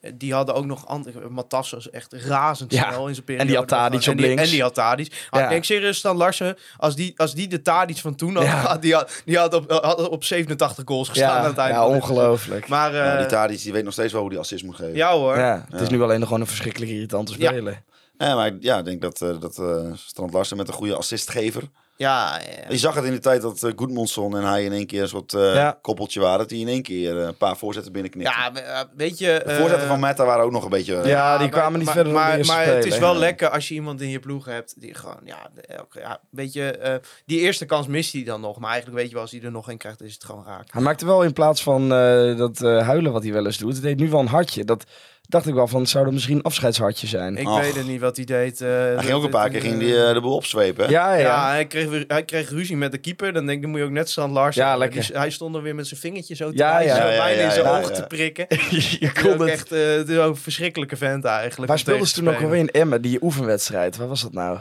eh, 0.00 0.12
die 0.14 0.32
hadden 0.34 0.54
ook 0.54 0.64
nog 0.64 0.86
andere... 0.86 1.28
Matas 1.28 1.70
was 1.70 1.90
echt 1.90 2.12
razendsnel 2.12 3.08
in 3.08 3.14
zijn 3.14 3.24
periode. 3.26 3.38
en 3.38 3.46
die 3.46 3.56
had 3.56 3.68
Tadic 3.68 4.04
en 4.06 4.12
op 4.12 4.18
die, 4.18 4.26
links. 4.26 4.42
En 4.42 4.48
die 4.50 4.62
had 4.62 4.74
Tadic. 4.74 5.26
Maar 5.30 5.40
Ja. 5.40 5.46
ik 5.46 5.52
denk 5.52 5.64
serieus 5.64 6.00
dan 6.00 6.16
Larsen, 6.16 6.56
als 6.76 6.96
die, 6.96 7.14
als 7.16 7.34
die 7.34 7.48
de 7.48 7.62
Tadic 7.62 7.96
van 7.96 8.14
toen 8.14 8.36
had 8.36 8.44
Ja. 8.44 8.76
die 8.76 8.94
had, 8.94 9.22
die 9.24 9.38
had, 9.38 9.54
op, 9.54 9.70
had 9.70 10.08
op 10.08 10.24
87 10.24 10.84
goals 10.86 11.08
gestaan 11.08 11.36
aan 11.36 11.42
ja, 11.42 11.48
het 11.48 11.58
einde. 11.58 11.74
ja 11.74 11.82
van 11.82 11.92
dit 11.92 12.02
ongelooflijk. 12.02 12.68
Maar 12.68 12.94
Ja, 12.94 13.16
die 13.16 13.24
eh, 13.24 13.30
Tadic 13.30 13.62
die 13.62 13.72
weet 13.72 13.84
nog 13.84 13.92
steeds 13.92 14.12
wel 14.12 14.20
hoe 14.20 14.30
die 14.30 14.38
assist 14.38 14.64
moet 14.64 14.76
geven. 14.76 14.94
ja 14.94 15.12
hoor. 15.12 15.38
Ja, 15.38 15.66
het 15.70 15.80
is 15.80 15.88
nu 15.88 16.02
alleen 16.02 16.18
nog 16.18 16.28
gewoon 16.28 16.42
een 16.42 16.48
verschrikkelijk 16.48 16.90
irritante 16.90 17.32
speler. 17.32 17.82
Ja, 18.18 18.34
maar 18.34 18.52
ja, 18.60 18.78
ik 18.78 18.84
denk 18.84 19.00
dat, 19.02 19.22
eh 19.22 19.40
dat 19.40 19.58
eh 19.58 19.92
Strand 19.94 20.32
Larsen 20.32 20.56
met 20.56 20.68
een 20.68 20.74
goede 20.74 20.94
assistgever 20.96 21.62
Ja, 21.98 22.40
ja. 22.40 22.70
Je 22.70 22.78
zag 22.78 22.94
het 22.94 23.04
in 23.04 23.12
de 23.12 23.18
tijd 23.18 23.42
dat 23.42 23.62
uh, 23.62 23.72
Goedmondson 23.76 24.36
en 24.36 24.42
hij 24.44 24.64
in 24.64 24.72
één 24.72 24.86
keer 24.86 25.02
een 25.02 25.08
soort 25.08 25.32
eh, 25.34 25.54
Ja. 25.54 25.78
koppeltje 25.82 26.20
waren. 26.20 26.38
Dat 26.38 26.48
die 26.48 26.60
in 26.60 26.68
één 26.68 26.82
keer 26.82 27.18
eh, 27.20 27.26
een 27.26 27.36
paar 27.36 27.56
voorzetten 27.56 27.92
binnenknipte. 27.92 28.30
ja 28.32 28.52
we- 28.52 28.60
eh, 28.60 28.80
weet 28.96 29.18
je... 29.18 29.42
de 29.46 29.50
voorzetten 29.54 29.82
eh, 29.82 29.88
van 29.88 30.00
Meta 30.00 30.24
waren 30.24 30.44
ook 30.44 30.50
nog 30.52 30.64
een 30.64 30.70
beetje... 30.70 30.94
Ja, 30.94 31.02
die 31.38 31.48
maar- 31.48 31.48
kwamen 31.58 31.76
niet 31.78 31.84
maar, 31.86 31.94
verder 31.94 32.12
maar, 32.12 32.46
maar 32.46 32.66
het 32.66 32.84
is 32.84 32.98
wel 32.98 33.12
Ja. 33.12 33.18
lekker 33.18 33.48
als 33.50 33.68
je 33.68 33.74
iemand 33.74 34.00
in 34.00 34.08
je 34.08 34.18
ploeg 34.18 34.44
hebt 34.44 34.80
die 34.80 34.94
gewoon, 34.94 35.20
ja, 35.24 35.50
ja 35.92 36.20
weet 36.30 36.52
je, 36.52 36.70
eh, 36.70 36.94
die 37.26 37.40
eerste 37.40 37.64
kans 37.64 37.86
mist 37.86 38.12
hij 38.12 38.24
dan 38.24 38.40
nog. 38.40 38.58
Maar 38.58 38.70
eigenlijk 38.70 38.98
weet 39.00 39.08
je 39.08 39.12
wel, 39.14 39.22
als 39.22 39.32
hij 39.32 39.42
er 39.42 39.50
nog 39.50 39.68
een 39.68 39.78
krijgt, 39.78 40.02
is 40.02 40.14
het 40.14 40.24
gewoon 40.24 40.44
raak. 40.46 40.66
Hij 40.72 40.82
maakte 40.82 41.06
wel 41.06 41.22
in 41.22 41.32
plaats 41.32 41.62
van 41.62 41.82
eh, 41.92 42.36
dat 42.36 42.60
eh, 42.62 42.86
huilen 42.86 43.12
wat 43.12 43.22
hij 43.22 43.32
wel 43.32 43.46
eens 43.46 43.58
doet, 43.58 43.72
het 43.74 43.82
deed 43.82 43.98
nu 43.98 44.10
wel 44.10 44.20
een 44.20 44.26
hartje. 44.26 44.64
Dat 44.64 44.84
dacht 45.28 45.46
ik 45.46 45.54
wel 45.54 45.66
van, 45.68 45.80
het 45.80 45.88
zou 45.88 46.06
er 46.06 46.12
misschien 46.12 46.36
een 46.36 46.42
afscheidshartje 46.42 47.06
zijn. 47.06 47.36
Ik 47.36 47.48
Och. 47.48 47.60
weet 47.60 47.74
het 47.74 47.86
niet 47.86 48.00
wat 48.00 48.16
hij 48.16 48.24
deed. 48.24 48.60
eh, 48.60 48.68
hij 48.68 48.96
ging 48.98 49.12
ook 49.12 49.24
een 49.24 49.30
paar 49.30 49.48
keer 49.50 49.60
ging 49.60 49.78
die, 49.78 50.04
eh, 50.04 50.12
de 50.14 50.20
boel 50.20 50.34
opzwepen. 50.34 50.90
ja, 50.90 51.12
ja. 51.12 51.18
Ja, 51.20 51.50
hij, 51.50 51.66
kreeg, 51.66 51.88
weer- 51.88 52.04
hij 52.08 52.24
kreeg 52.24 52.50
ruzie 52.50 52.76
met 52.76 52.92
de 52.92 52.98
keeper. 52.98 53.32
Dan 53.32 53.44
denk 53.46 53.56
ik, 53.56 53.62
dan 53.62 53.70
moet 53.70 53.80
je 53.80 53.86
ook 53.86 53.92
net 53.92 54.10
Strand 54.10 54.32
Larsen. 54.32 54.62
Ja, 54.62 54.68
hebben. 54.68 54.88
lekker. 54.88 55.06
Die- 55.06 55.18
hij 55.20 55.30
stond 55.30 55.54
er 55.54 55.62
weer 55.62 55.74
met 55.74 55.86
zijn 55.86 56.00
vingertje 56.00 56.34
zo 56.34 56.50
te 56.50 56.56
Ja, 56.56 56.78
ja. 56.80 56.96
zo 56.96 57.02
Ja, 57.02 57.10
ja, 57.10 57.18
bijna 57.18 57.40
in 57.40 57.46
ja, 57.46 57.52
zijn 57.52 57.64
ja, 57.64 57.78
oog 57.78 57.88
ja. 57.88 57.94
te 57.94 58.02
prikken. 58.02 58.46
je 59.00 59.12
kon 59.22 59.32
ook 59.32 59.38
het. 59.38 59.48
echt 59.48 59.72
eh, 59.72 59.96
een 60.08 60.36
verschrikkelijke 60.36 60.96
vent 60.96 61.24
eigenlijk. 61.24 61.70
Waar 61.72 61.82
tegen 61.82 62.06
ze 62.06 62.14
toen 62.14 62.28
ook 62.28 62.42
alweer 62.42 62.58
in 62.60 62.70
Emmen, 62.70 63.02
die 63.02 63.22
oefenwedstrijd? 63.22 63.96
Waar 63.96 64.08
was 64.08 64.22
dat 64.22 64.32
nou? 64.32 64.58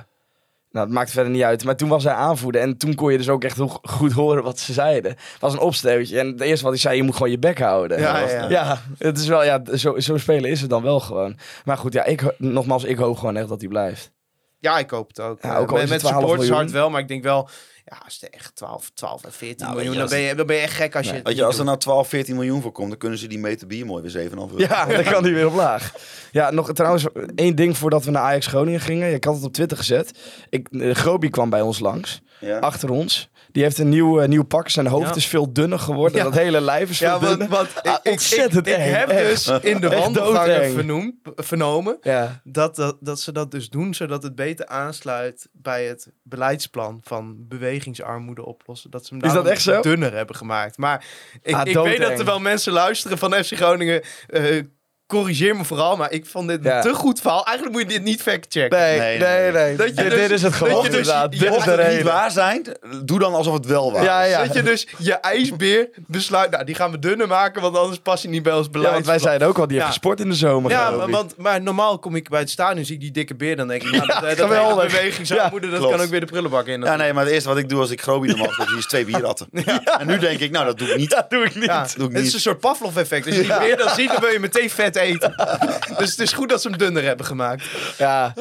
Nou, 0.78 0.90
het 0.90 0.98
maakt 0.98 1.12
verder 1.12 1.32
niet 1.32 1.44
uit. 1.44 1.64
Maar 1.64 1.76
toen 1.76 1.90
was 1.90 2.04
hij 2.04 2.14
aanvoerder 2.14 2.62
en 2.62 2.78
toen 2.78 2.96
kon 2.96 3.12
je 3.12 3.18
dus 3.18 3.30
ook 3.30 3.44
echt 3.44 3.56
heel 3.56 3.80
goed 3.84 4.12
horen 4.12 4.44
wat 4.44 4.60
ze 4.60 4.74
zeiden. 4.74 5.12
Het 5.12 5.40
was 5.40 5.54
een 5.54 5.60
opstootje 5.60 6.20
en 6.20 6.28
het 6.28 6.42
eerste 6.42 6.64
wat 6.64 6.74
hij 6.74 6.82
zei, 6.82 6.96
je 6.98 7.04
moet 7.04 7.16
gewoon 7.16 7.32
je 7.32 7.40
bek 7.40 7.60
houden. 7.60 8.00
Ja, 8.00 8.22
was- 8.22 8.32
ja. 8.32 8.50
ja, 8.50 8.82
het 8.98 9.18
is 9.18 9.28
wel, 9.28 9.44
ja, 9.44 9.62
zo, 9.76 10.00
zo 10.00 10.18
spelen 10.18 10.50
is 10.50 10.62
het 10.62 10.70
dan 10.70 10.84
wel 10.84 11.00
gewoon. 11.00 11.38
Maar 11.66 11.78
goed, 11.78 11.94
ja, 11.94 12.04
ik, 12.06 12.34
nogmaals, 12.38 12.84
ik 12.84 12.98
hoop 12.98 13.18
gewoon 13.18 13.38
echt 13.38 13.48
dat 13.50 13.60
hij 13.60 13.70
blijft. 13.70 14.12
Ja, 14.60 14.78
ik 14.80 14.90
hoop 14.90 15.08
het 15.08 15.20
ook. 15.20 15.42
Ja, 15.42 15.54
Eh, 15.56 15.60
ook 15.60 15.70
al 15.70 15.74
met 15.76 15.84
is 15.84 15.90
het 15.92 16.02
met 16.02 16.12
12 16.12 16.20
supporters 16.20 16.50
hard 16.58 16.72
wel, 16.72 16.90
maar 16.90 17.02
ik 17.02 17.08
denk 17.08 17.24
wel... 17.24 17.50
Ja, 17.90 17.98
als 18.06 18.18
het 18.22 18.30
echt 18.30 18.56
12, 18.56 18.92
12 18.94 19.24
en 19.24 19.32
14 19.32 19.66
Nou, 19.66 19.76
miljoen, 19.76 19.94
je, 19.94 20.00
dan 20.00 20.10
ben, 20.10 20.20
je, 20.20 20.36
dan 20.36 20.46
ben 20.46 20.56
je 20.56 20.62
echt 20.62 20.74
gek 20.74 20.96
als 20.96 21.06
je 21.06 21.12
Nee. 21.12 21.22
Weet 21.24 21.36
je, 21.36 21.44
als 21.44 21.58
er 21.58 21.66
nou 21.66 21.78
12, 21.78 22.08
14 22.10 22.36
miljoen 22.36 22.62
voor 22.62 22.72
komt, 22.72 22.90
dan 22.90 22.98
kunnen 22.98 23.20
ze 23.20 23.28
die 23.28 23.40
meter 23.40 23.68
bier 23.68 23.86
mooi 23.86 24.04
weer 24.12 24.30
7,5 24.30 24.34
euro. 24.34 24.50
Ja, 24.58 24.86
dan 24.96 25.04
kan 25.04 25.24
hij 25.24 25.34
weer 25.34 25.48
omlaag. 25.48 25.94
Ja, 26.32 26.52
nog 26.52 26.74
trouwens 26.74 27.06
één 27.36 27.56
ding 27.56 27.78
voordat 27.78 28.04
we 28.04 28.12
naar 28.12 28.22
Ajax 28.22 28.48
Groningen 28.48 28.80
gingen. 28.80 29.14
Ik 29.14 29.24
had 29.24 29.36
het 29.36 29.44
op 29.44 29.54
Twitter 29.54 29.78
gezet. 29.78 30.12
Ik, 30.50 30.68
eh, 30.72 30.94
Groby 30.96 31.30
kwam 31.30 31.50
bij 31.50 31.62
ons 31.62 31.80
langs, 31.80 32.22
Ja. 32.40 32.60
achter 32.60 32.90
ons. 32.90 33.30
Die 33.52 33.64
heeft 33.66 33.78
een 33.78 33.90
nieuw, 33.90 34.20
eh, 34.20 34.28
nieuw 34.28 34.44
pak. 34.44 34.70
Zijn 34.70 34.88
hoofd 34.88 35.10
Ja. 35.10 35.16
is 35.16 35.26
veel 35.28 35.54
dunner 35.54 35.80
geworden. 35.80 36.18
Ja. 36.18 36.24
Dat 36.24 36.34
hele 36.34 36.62
lijf 36.62 36.90
is 36.90 36.98
veel 36.98 37.08
Ja, 37.08 37.20
dunner. 37.20 37.48
want 37.48 37.70
ik, 37.84 38.00
ik, 38.04 38.12
ontzettend 38.12 38.68
ik, 38.68 38.74
ik 38.74 38.80
eng, 38.80 38.92
heb 38.94 39.10
echt. 39.10 39.46
dus 39.46 39.60
in 39.62 39.80
de 39.82 39.90
wandelgangen 39.90 40.72
vernoemd, 40.72 41.14
vernomen 41.36 41.98
dat, 42.44 42.76
dat, 42.76 42.98
dat 43.00 43.20
ze 43.20 43.32
dat 43.32 43.52
dus 43.52 43.70
doen 43.70 43.94
zodat 43.94 44.24
het 44.24 44.36
beter 44.36 44.66
aansluit 44.66 45.48
bij 45.52 45.86
het 45.86 46.08
beleidsplan 46.24 47.00
van 47.04 47.36
bewegingsarmoede 47.78 48.46
oplossen. 48.46 48.92
Dat 48.92 49.06
ze 49.06 49.16
hem 49.18 49.46
echt 49.46 49.62
zo? 49.62 49.82
dunner 49.82 50.14
hebben 50.14 50.36
gemaakt. 50.36 50.78
Maar 50.78 51.06
ik, 51.42 51.56
Ah, 51.56 51.68
ik 51.68 51.76
weet 51.78 52.00
dat 52.02 52.20
er 52.20 52.26
wel 52.26 52.40
mensen 52.40 52.74
luisteren 52.74 53.18
van 53.18 53.34
FC 53.34 53.54
Groningen. 53.56 54.02
eh, 54.28 54.62
corrigeer 55.08 55.56
me 55.56 55.64
vooral, 55.66 55.96
maar 55.98 56.12
ik 56.12 56.26
vond 56.26 56.48
dit 56.48 56.60
Ja. 56.64 56.76
een 56.76 56.82
te 56.82 56.94
goed 56.94 57.22
verhaal. 57.22 57.46
Eigenlijk 57.46 57.78
moet 57.78 57.86
je 57.92 57.98
dit 57.98 58.04
niet 58.08 58.22
factchecken. 58.22 58.80
Nee, 58.80 59.00
Nee, 59.00 59.18
nee, 59.18 59.42
nee, 59.42 59.52
nee. 59.52 59.76
Dat 59.76 59.88
je 59.88 59.94
Dit- 59.94 60.10
dus- 60.10 60.20
dit 60.20 60.32
is 60.32 60.42
het 60.42 60.52
dat 60.52 60.54
gewoon 60.54 60.84
dus- 60.84 60.86
inderdaad. 60.96 61.34
ja, 61.34 61.40
Dit 61.40 61.50
Mocht 61.50 61.68
is 61.68 61.76
de 61.76 61.82
het 61.82 61.94
niet 61.96 62.04
waar 62.04 62.32
zijn, 62.32 62.66
doe 63.06 63.20
dan 63.20 63.34
alsof 63.34 63.54
het 63.54 63.66
wel 63.66 63.92
waar 63.92 64.04
Ja, 64.04 64.24
is. 64.24 64.32
ja. 64.32 64.44
Dat 64.44 64.54
je 64.54 64.64
dus 64.64 64.88
je 64.98 65.14
ijsbeer 65.14 65.90
besluit, 66.08 66.52
nou 66.52 66.64
die 66.64 66.76
gaan 66.76 66.92
we 66.92 67.00
dunner 67.00 67.28
maken, 67.28 67.62
want 67.62 67.78
anders 67.78 68.00
past 68.00 68.24
hij 68.24 68.32
niet 68.32 68.44
bij 68.44 68.54
ons 68.54 68.66
Ja, 68.66 68.72
beleid. 68.72 68.94
want 68.94 69.06
wij 69.06 69.20
zeiden 69.20 69.48
ook 69.48 69.58
al, 69.58 69.68
die 69.68 69.76
heeft 69.78 69.90
gesport 69.90 70.20
in 70.20 70.30
de 70.30 70.36
zomer. 70.36 70.72
Ja, 70.72 70.90
maar, 70.92 71.10
want, 71.10 71.38
maar 71.38 71.62
normaal 71.62 72.00
kom 72.00 72.16
ik 72.16 72.30
bij 72.30 72.40
het 72.40 72.50
stadion, 72.50 72.86
zie 72.86 72.96
ik 72.96 73.02
die 73.02 73.12
dikke 73.12 73.36
beer, 73.36 73.56
dan 73.56 73.68
denk 73.68 73.84
ik, 73.84 73.92
nou, 73.92 74.06
dat, 74.08 74.20
dat, 74.22 74.30
dat 74.38 74.40
geweldig. 74.40 74.84
hele 74.92 74.98
bewegingsarmoede, 74.98 75.70
dat 75.70 75.80
klopt. 75.80 75.96
kan 75.96 76.04
ook 76.06 76.10
weer 76.12 76.20
de 76.20 76.26
prullenbak 76.26 76.68
in. 76.68 76.82
Ja, 76.82 76.96
nee, 76.96 77.14
maar 77.14 77.24
het 77.24 77.34
eerste 77.34 77.50
wat 77.50 77.58
ik 77.58 77.70
doe 77.70 77.80
als 77.80 77.90
ik 77.90 78.02
Grobi 78.02 78.28
normaal 78.28 78.66
zie, 78.68 78.78
is 78.78 78.86
twee 78.86 79.06
bierratten. 79.06 79.48
En 80.00 80.08
nu 80.08 80.18
denk 80.18 80.40
ik, 80.40 80.52
nou, 80.52 80.66
dat 80.66 80.78
doe 80.78 80.88
ik 80.90 80.98
niet. 80.98 81.10
dat 81.10 81.30
doe 81.30 81.44
ik 81.46 81.56
niet. 81.56 81.64
Ja, 81.64 81.88
doe 81.98 82.10
ik 82.10 82.16
het 82.16 82.26
is 82.26 82.34
een 82.34 82.40
soort 82.40 82.60
Pavlov-effect. 82.60 83.26
Als 83.26 83.36
je 83.36 83.42
die 83.42 83.58
beer 83.60 83.78
dan 83.78 83.90
ziet, 83.90 84.08
dan 84.12 84.20
wil 84.22 84.30
je 84.32 84.40
meteen 84.40 84.70
vet 84.70 84.96
eten. 84.98 85.34
dus 85.98 86.10
het 86.12 86.20
is 86.20 86.34
goed 86.34 86.50
dat 86.50 86.62
ze 86.62 86.68
hem 86.70 86.78
dunner 86.78 87.04
hebben 87.04 87.26
gemaakt. 87.26 87.64
Ja. 87.98 88.34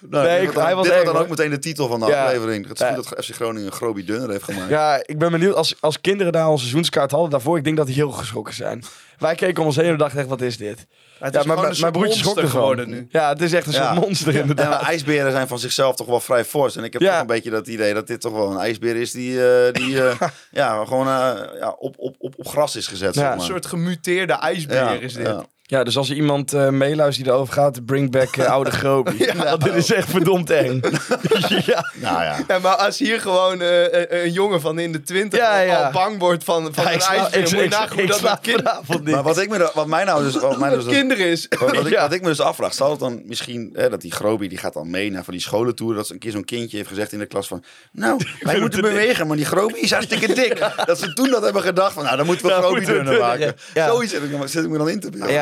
Nou, 0.00 0.26
Nee, 0.26 0.42
ik- 0.42 0.54
dan, 0.54 0.64
hij 0.64 0.74
was 0.74 0.84
dit 0.84 0.92
eng, 0.92 0.98
wordt 1.02 1.12
dan 1.18 1.22
ook 1.22 1.28
meteen 1.28 1.50
de 1.50 1.58
titel 1.58 1.88
van 1.88 2.00
de 2.00 2.06
Ja. 2.06 2.24
aflevering. 2.24 2.68
Het 2.68 2.80
is 2.80 2.86
Ja. 2.88 2.94
goed 2.94 3.08
dat 3.08 3.24
FC 3.24 3.34
Groningen 3.34 3.66
een 3.66 3.72
Grobi 3.72 4.04
Dunner 4.04 4.30
heeft 4.30 4.44
gemaakt. 4.44 4.68
ja, 4.70 5.00
ik 5.06 5.18
ben 5.18 5.30
benieuwd. 5.30 5.54
Als, 5.54 5.74
als 5.80 6.00
kinderen 6.00 6.32
daar 6.32 6.48
een 6.48 6.58
seizoenskaart 6.58 7.10
hadden 7.10 7.30
daarvoor, 7.30 7.56
ik 7.58 7.64
denk 7.64 7.76
dat 7.76 7.86
die 7.86 7.94
heel 7.94 8.10
geschrokken 8.10 8.54
zijn. 8.54 8.84
Wij 9.18 9.34
keken 9.34 9.60
om 9.60 9.66
ons 9.66 9.76
heen 9.76 9.84
en 9.90 9.96
dachten 9.98 10.18
echt, 10.18 10.28
wat 10.28 10.40
is 10.40 10.56
dit? 10.56 10.86
Ja, 11.20 11.26
gewoon 11.40 11.46
maar 11.56 11.70
een 11.70 11.76
mijn 11.80 11.92
broertje 11.92 12.24
ervan. 12.30 12.48
geworden 12.48 12.88
nu. 12.88 13.06
Ja, 13.10 13.28
het 13.28 13.42
is 13.42 13.52
echt 13.52 13.66
een 13.66 13.72
Ja. 13.72 13.92
soort 13.94 14.06
monster 14.06 14.32
Ja, 14.32 14.40
inderdaad. 14.40 14.70
maar 14.70 14.80
ijsberen 14.90 15.30
zijn 15.32 15.48
van 15.48 15.58
zichzelf 15.58 15.96
toch 15.96 16.06
wel 16.06 16.20
vrij 16.20 16.44
fors. 16.44 16.76
En 16.76 16.84
ik 16.84 16.92
heb 16.92 17.02
Ja. 17.02 17.10
toch 17.12 17.20
een 17.20 17.26
beetje 17.26 17.50
dat 17.50 17.66
idee 17.66 17.94
dat 17.94 18.06
dit 18.06 18.20
toch 18.20 18.32
wel 18.32 18.50
een 18.50 18.58
ijsbeer 18.58 18.96
is 18.96 19.10
die, 19.10 19.46
eh, 19.48 19.72
die 19.72 20.02
eh, 20.08 20.20
ja, 20.50 20.84
gewoon 20.84 21.06
eh, 21.06 21.32
ja, 21.60 21.68
op, 21.78 21.94
op, 21.98 22.14
op, 22.18 22.34
op 22.38 22.48
gras 22.48 22.76
is 22.76 22.86
gezet. 22.86 23.14
Ja, 23.14 23.20
zeg 23.20 23.30
Een 23.30 23.36
maar. 23.36 23.46
soort 23.46 23.66
gemuteerde 23.66 24.32
ijsbeer 24.32 24.76
ja, 24.76 24.90
is 24.90 25.14
dit. 25.14 25.34
Ja. 25.68 25.78
Ja, 25.78 25.84
dus 25.84 25.96
als 25.96 26.10
er 26.10 26.16
iemand 26.16 26.52
eh 26.52 26.68
meeluistert 26.68 27.24
die 27.26 27.34
erover 27.34 27.54
gaat, 27.54 27.84
bring 27.84 28.10
back 28.10 28.36
eh, 28.36 28.46
oude 28.50 28.70
Grobi. 28.70 29.26
Want 29.36 29.64
dit 29.64 29.74
is 29.74 29.92
echt 29.92 30.10
verdomd 30.10 30.50
eng. 30.50 30.80
ja. 31.66 31.92
Nou 31.94 32.22
ja. 32.22 32.36
Ja, 32.48 32.58
maar 32.58 32.74
als 32.74 32.98
hier 32.98 33.20
gewoon 33.20 33.60
eh, 33.60 33.82
een, 33.82 34.16
een 34.24 34.32
jongen 34.32 34.60
van 34.60 34.78
in 34.78 34.92
de 34.92 35.02
twintig 35.02 35.38
Ja, 35.40 35.58
ja. 35.58 35.84
al 35.84 35.92
bang 35.92 36.18
wordt 36.18 36.44
van, 36.44 36.74
van 36.74 36.84
Ja, 36.84 36.92
een 36.92 37.00
ijsbeer, 37.00 37.40
ik- 37.40 37.40
moet 37.40 37.50
je 37.50 37.64
ik- 37.64 37.70
nagaan 37.70 37.92
hoe 37.92 38.02
ik 38.02 38.08
dat 38.22 38.38
kind- 38.40 39.04
niet. 39.04 39.14
Maar 39.14 39.22
wat, 39.22 39.38
ik 39.38 39.48
me, 39.48 39.70
wat 39.74 39.86
mij 39.86 40.04
nou 40.04 40.22
dus, 40.24 40.34
wat 40.36 40.58
mij 40.58 40.70
dus, 40.74 40.84
met 40.84 40.94
kinderen 40.94 41.26
is. 41.26 41.46
Wat, 41.58 41.60
wat 41.76 41.86
ik, 41.86 41.92
Ja. 41.92 42.00
wat 42.02 42.12
ik 42.12 42.20
me 42.22 42.28
dus 42.28 42.40
afvraag, 42.40 42.74
zal 42.74 42.90
het 42.90 43.00
dan 43.00 43.22
misschien, 43.24 43.70
hè, 43.74 43.88
dat 43.90 44.00
die 44.00 44.12
Grobi 44.12 44.48
die 44.48 44.58
gaat 44.58 44.72
dan 44.72 44.90
mee 44.90 45.10
naar 45.10 45.24
van 45.24 45.32
die 45.32 45.42
scholentour, 45.42 45.94
dat 45.94 46.06
ze 46.06 46.12
een 46.12 46.18
keer 46.18 46.30
zo'n 46.32 46.44
kindje 46.44 46.76
heeft 46.76 46.88
gezegd 46.88 47.12
in 47.12 47.18
de 47.18 47.26
klas 47.26 47.48
van, 47.48 47.64
nou, 47.92 48.20
wij 48.40 48.60
moeten 48.60 48.80
bewegen, 48.80 49.26
maar 49.26 49.36
die 49.36 49.46
Grobi 49.46 49.74
is 49.80 49.90
hartstikke 49.92 50.34
dik. 50.34 50.70
dat 50.86 50.98
ze 50.98 51.12
toen 51.12 51.30
dat 51.30 51.42
hebben 51.44 51.62
gedacht 51.62 51.92
van, 51.92 52.04
nou, 52.04 52.16
dan 52.16 52.26
moeten 52.26 52.46
we 52.46 52.50
Nou, 52.52 52.62
Grobi 52.64 52.84
dunner 52.84 53.18
maken. 53.20 53.40
ja. 53.46 53.52
Ja. 53.74 53.86
Zoiets 53.88 54.12
zit 54.12 54.22
ik, 54.22 54.30
zit 54.48 54.64
ik 54.64 54.70
me 54.70 54.78
dan 54.78 54.88
in 54.88 55.00
te 55.00 55.10
beelden. 55.10 55.32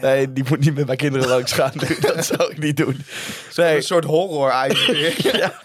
Ja. 0.00 0.02
Nee, 0.08 0.32
die 0.32 0.44
moet 0.48 0.60
niet 0.60 0.74
met 0.74 0.86
mijn 0.86 0.98
kinderen 0.98 1.28
langs 1.28 1.52
gaan. 1.52 1.72
Dat 2.00 2.26
zou 2.26 2.50
ik 2.50 2.58
niet 2.58 2.76
doen. 2.76 3.00
Nee. 3.56 3.76
Een 3.76 3.82
soort 3.82 4.04
horror 4.04 4.50
ijsbeer. 4.50 5.14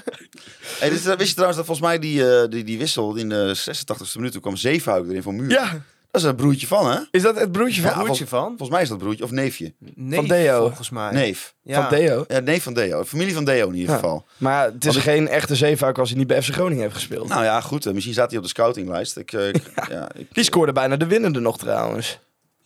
Hey, 0.80 0.90
dus, 0.90 1.06
eh, 1.06 1.16
wist 1.16 1.28
je 1.28 1.34
trouwens 1.34 1.58
dat 1.58 1.66
volgens 1.66 1.88
mij 1.88 2.00
die, 2.00 2.36
eh, 2.36 2.50
die, 2.50 2.64
die 2.64 2.78
wissel 2.78 3.16
in 3.16 3.30
de 3.30 3.56
86e 3.56 4.16
minuut, 4.16 4.32
toen 4.32 4.42
kwam 4.42 4.56
Zeefuik 4.56 5.08
erin 5.10 5.22
van 5.22 5.36
Muur. 5.36 5.50
Ja, 5.50 5.70
Dat 6.12 6.22
is 6.22 6.28
een 6.28 6.36
broertje 6.36 6.68
van, 6.68 6.92
hè? 6.92 7.00
is 7.12 7.22
dat 7.22 7.40
het 7.40 7.52
broertje 7.52 7.82
van, 7.82 7.92
Ja, 7.92 8.04
Broertje 8.04 8.28
van? 8.28 8.48
Volgens 8.48 8.70
mij 8.70 8.82
is 8.82 8.90
dat 8.90 8.98
broertje, 8.98 9.24
of 9.24 9.32
neefje. 9.32 9.74
Nee, 9.96 10.16
Van 10.20 10.28
Deo. 10.28 10.60
volgens 10.66 10.90
mij. 10.90 11.12
Neef. 11.12 11.54
Ja. 11.64 11.82
van 11.82 11.90
Theo? 11.98 12.26
Ja, 12.28 12.40
neef 12.40 12.64
van 12.64 12.74
Deo. 12.74 13.04
Familie 13.04 13.34
van 13.34 13.46
Deo 13.46 13.68
in 13.68 13.74
ieder 13.76 13.90
Ja. 13.90 13.96
geval. 13.96 14.26
Maar 14.38 14.66
het 14.66 14.86
is 14.86 14.94
Want 14.94 15.06
geen 15.06 15.28
echte 15.28 15.56
zeefuik 15.56 15.98
als 15.98 16.10
hij 16.10 16.18
niet 16.18 16.28
bij 16.28 16.42
FC 16.44 16.54
Groningen 16.54 16.82
heeft 16.84 16.96
gespeeld. 16.96 17.28
Nou 17.28 17.44
ja, 17.44 17.62
goed. 17.62 17.86
eh, 17.86 17.94
misschien 17.94 18.14
staat 18.14 18.28
hij 18.30 18.38
op 18.38 18.44
de 18.44 18.50
scoutinglijst. 18.50 19.18
Ik, 19.18 19.34
eh, 19.34 19.48
ik, 19.54 19.64
ja. 19.90 20.08
ik, 20.16 20.28
Die 20.34 20.44
scoorde 20.44 20.72
bijna 20.72 20.96
de 20.98 21.08
winnende 21.08 21.40
nog 21.40 21.58
trouwens. 21.58 22.20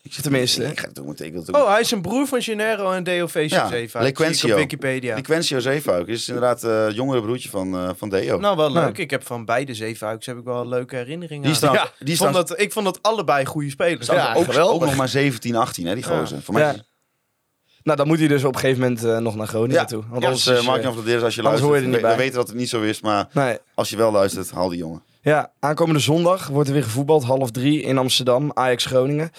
Ik 0.06 0.14
zit 0.14 0.24
tenminste. 0.24 0.64
Ik, 0.64 0.80
ga 0.80 0.88
het 0.88 1.00
ook 1.00 1.08
meteen. 1.08 1.26
Ik 1.28 1.32
wil 1.34 1.42
het 1.42 1.56
ook 1.56 1.62
Oh, 1.64 1.70
hij 1.72 1.80
is 1.80 1.92
een 1.92 2.02
broer 2.02 2.28
van 2.28 2.42
Gennaro 2.42 2.92
en 2.92 3.04
DOV 3.04 3.46
Ja, 3.50 3.68
Zeefuik. 3.68 4.06
Lequencio. 4.06 4.52
Op 4.54 4.60
Wikipedia. 4.60 5.16
Die 5.16 5.24
Quencio 5.24 5.60
Zeefuik 5.60 6.08
is 6.08 6.28
inderdaad 6.28 6.64
eh, 6.64 6.86
het 6.86 6.96
jongere 6.96 7.22
broertje 7.22 7.50
van, 7.50 7.76
eh, 7.76 7.90
van 7.98 8.10
Deo. 8.10 8.40
Nou, 8.40 8.58
wel 8.58 8.72
leuk. 8.72 8.98
Ik 8.98 9.10
heb 9.10 9.26
van 9.26 9.46
beide 9.46 9.74
Zeefuiks 9.74 10.26
heb 10.26 10.38
ik 10.38 10.44
wel 10.44 10.68
leuke 10.68 10.96
herinneringen 10.96 11.54
die 11.54 11.68
aan. 11.68 11.74
Ja, 11.74 11.84
die 11.84 11.92
is 11.92 11.98
ik, 12.00 12.06
vond 12.08 12.18
trouwens- 12.18 12.50
dat, 12.50 12.60
ik 12.60 12.72
vond 12.72 12.86
dat 12.86 13.00
allebei 13.02 13.46
goede 13.46 13.70
spelers. 13.70 14.08
Ja, 14.08 14.34
ook, 14.34 14.44
geweldig. 14.46 14.74
ook 14.76 14.82
nog 14.86 14.96
maar 14.96 15.10
17, 15.10 15.56
18, 15.56 15.86
hè, 15.86 15.96
die 15.96 16.04
Ja. 16.08 16.18
gozer. 16.20 16.42
Voor 16.42 16.54
mij 16.54 16.64
Ja. 16.64 16.76
Nou, 17.84 17.98
dan 17.98 18.08
moet 18.08 18.20
hij 18.20 18.28
dus 18.28 18.44
op 18.44 18.54
een 18.54 18.60
gegeven 18.60 18.82
moment 18.82 19.04
eh, 19.04 19.18
nog 19.18 19.36
naar 19.36 19.48
Groningen 19.48 19.76
Ja. 19.76 19.86
toe. 19.86 20.04
Want 20.10 20.22
ja, 20.22 20.28
anders 20.28 20.48
is, 20.48 20.66
maak 20.66 20.82
je 20.82 20.88
af 20.88 20.96
dat 20.96 21.06
dit 21.06 21.16
is 21.16 21.22
als 21.22 21.36
je 21.36 21.42
luistert. 21.42 21.68
hoor 21.68 21.78
je 21.78 21.84
er 21.84 21.90
niet 21.90 22.02
we, 22.02 22.08
we 22.08 22.16
weten 22.16 22.36
dat 22.36 22.48
het 22.48 22.56
niet 22.58 22.70
zo 22.70 22.82
is, 22.82 23.02
maar 23.02 23.28
Nee. 23.32 23.58
als 23.76 23.90
je 23.90 23.98
wel 23.98 24.12
luistert, 24.12 24.52
haal 24.52 24.70
die 24.70 24.78
jongen. 24.78 25.04
Ja, 25.22 25.52
aankomende 25.60 26.00
zondag 26.00 26.48
wordt 26.48 26.68
er 26.68 26.74
weer 26.74 26.84
gevoetbald. 26.84 27.24
Half 27.24 27.52
drie 27.52 27.82
in 27.82 27.98
Amsterdam. 27.98 28.52
Ajax 28.54 28.86
Groningen. 28.86 29.32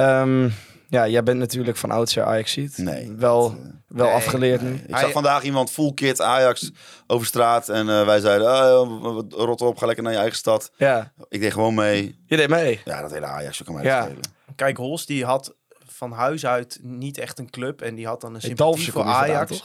Ehm, 0.00 0.48
ja, 0.88 1.08
jij 1.08 1.22
bent 1.22 1.38
natuurlijk 1.38 1.76
van 1.76 1.90
oudsher 1.90 2.24
Ajax 2.24 2.52
ziet. 2.52 2.78
Nee, 2.78 3.12
Wel, 3.16 3.46
eh, 3.50 3.70
wel 3.86 4.06
nee, 4.06 4.14
afgeleerd 4.14 4.62
Nee. 4.62 4.72
nu. 4.72 4.78
Ik 4.86 4.96
zag 4.96 5.10
vandaag 5.12 5.42
iemand 5.42 5.70
full 5.70 5.92
kit 5.94 6.20
Ajax 6.20 6.70
over 7.06 7.26
straat. 7.26 7.68
En 7.68 7.88
eh, 7.88 8.04
wij 8.06 8.20
zeiden, 8.20 8.46
oh, 8.80 9.22
rot 9.30 9.60
op, 9.60 9.78
ga 9.78 9.86
lekker 9.86 10.04
naar 10.04 10.12
je 10.12 10.18
eigen 10.18 10.36
stad. 10.38 10.70
Ja, 10.76 11.12
Ik 11.28 11.40
deed 11.40 11.52
gewoon 11.52 11.74
mee. 11.74 12.18
je 12.26 12.36
deed 12.36 12.48
mee. 12.48 12.80
Ja, 12.84 13.00
dat 13.00 13.10
hele 13.10 13.26
Ajax, 13.26 13.62
kan 13.62 13.74
mij 13.74 13.84
Ja. 13.84 13.96
dat 13.98 14.04
schelen. 14.08 14.24
Kijk, 14.56 14.76
Hols 14.76 15.06
die 15.06 15.24
had 15.24 15.54
van 15.86 16.12
huis 16.12 16.46
uit 16.46 16.78
niet 16.82 17.18
echt 17.18 17.38
een 17.38 17.50
club. 17.50 17.80
En 17.82 17.94
die 17.94 18.06
had 18.06 18.20
dan 18.20 18.34
een 18.34 18.40
sympathie 18.40 18.92
voor 18.92 19.02
vandaan, 19.02 19.22
Ajax. 19.22 19.64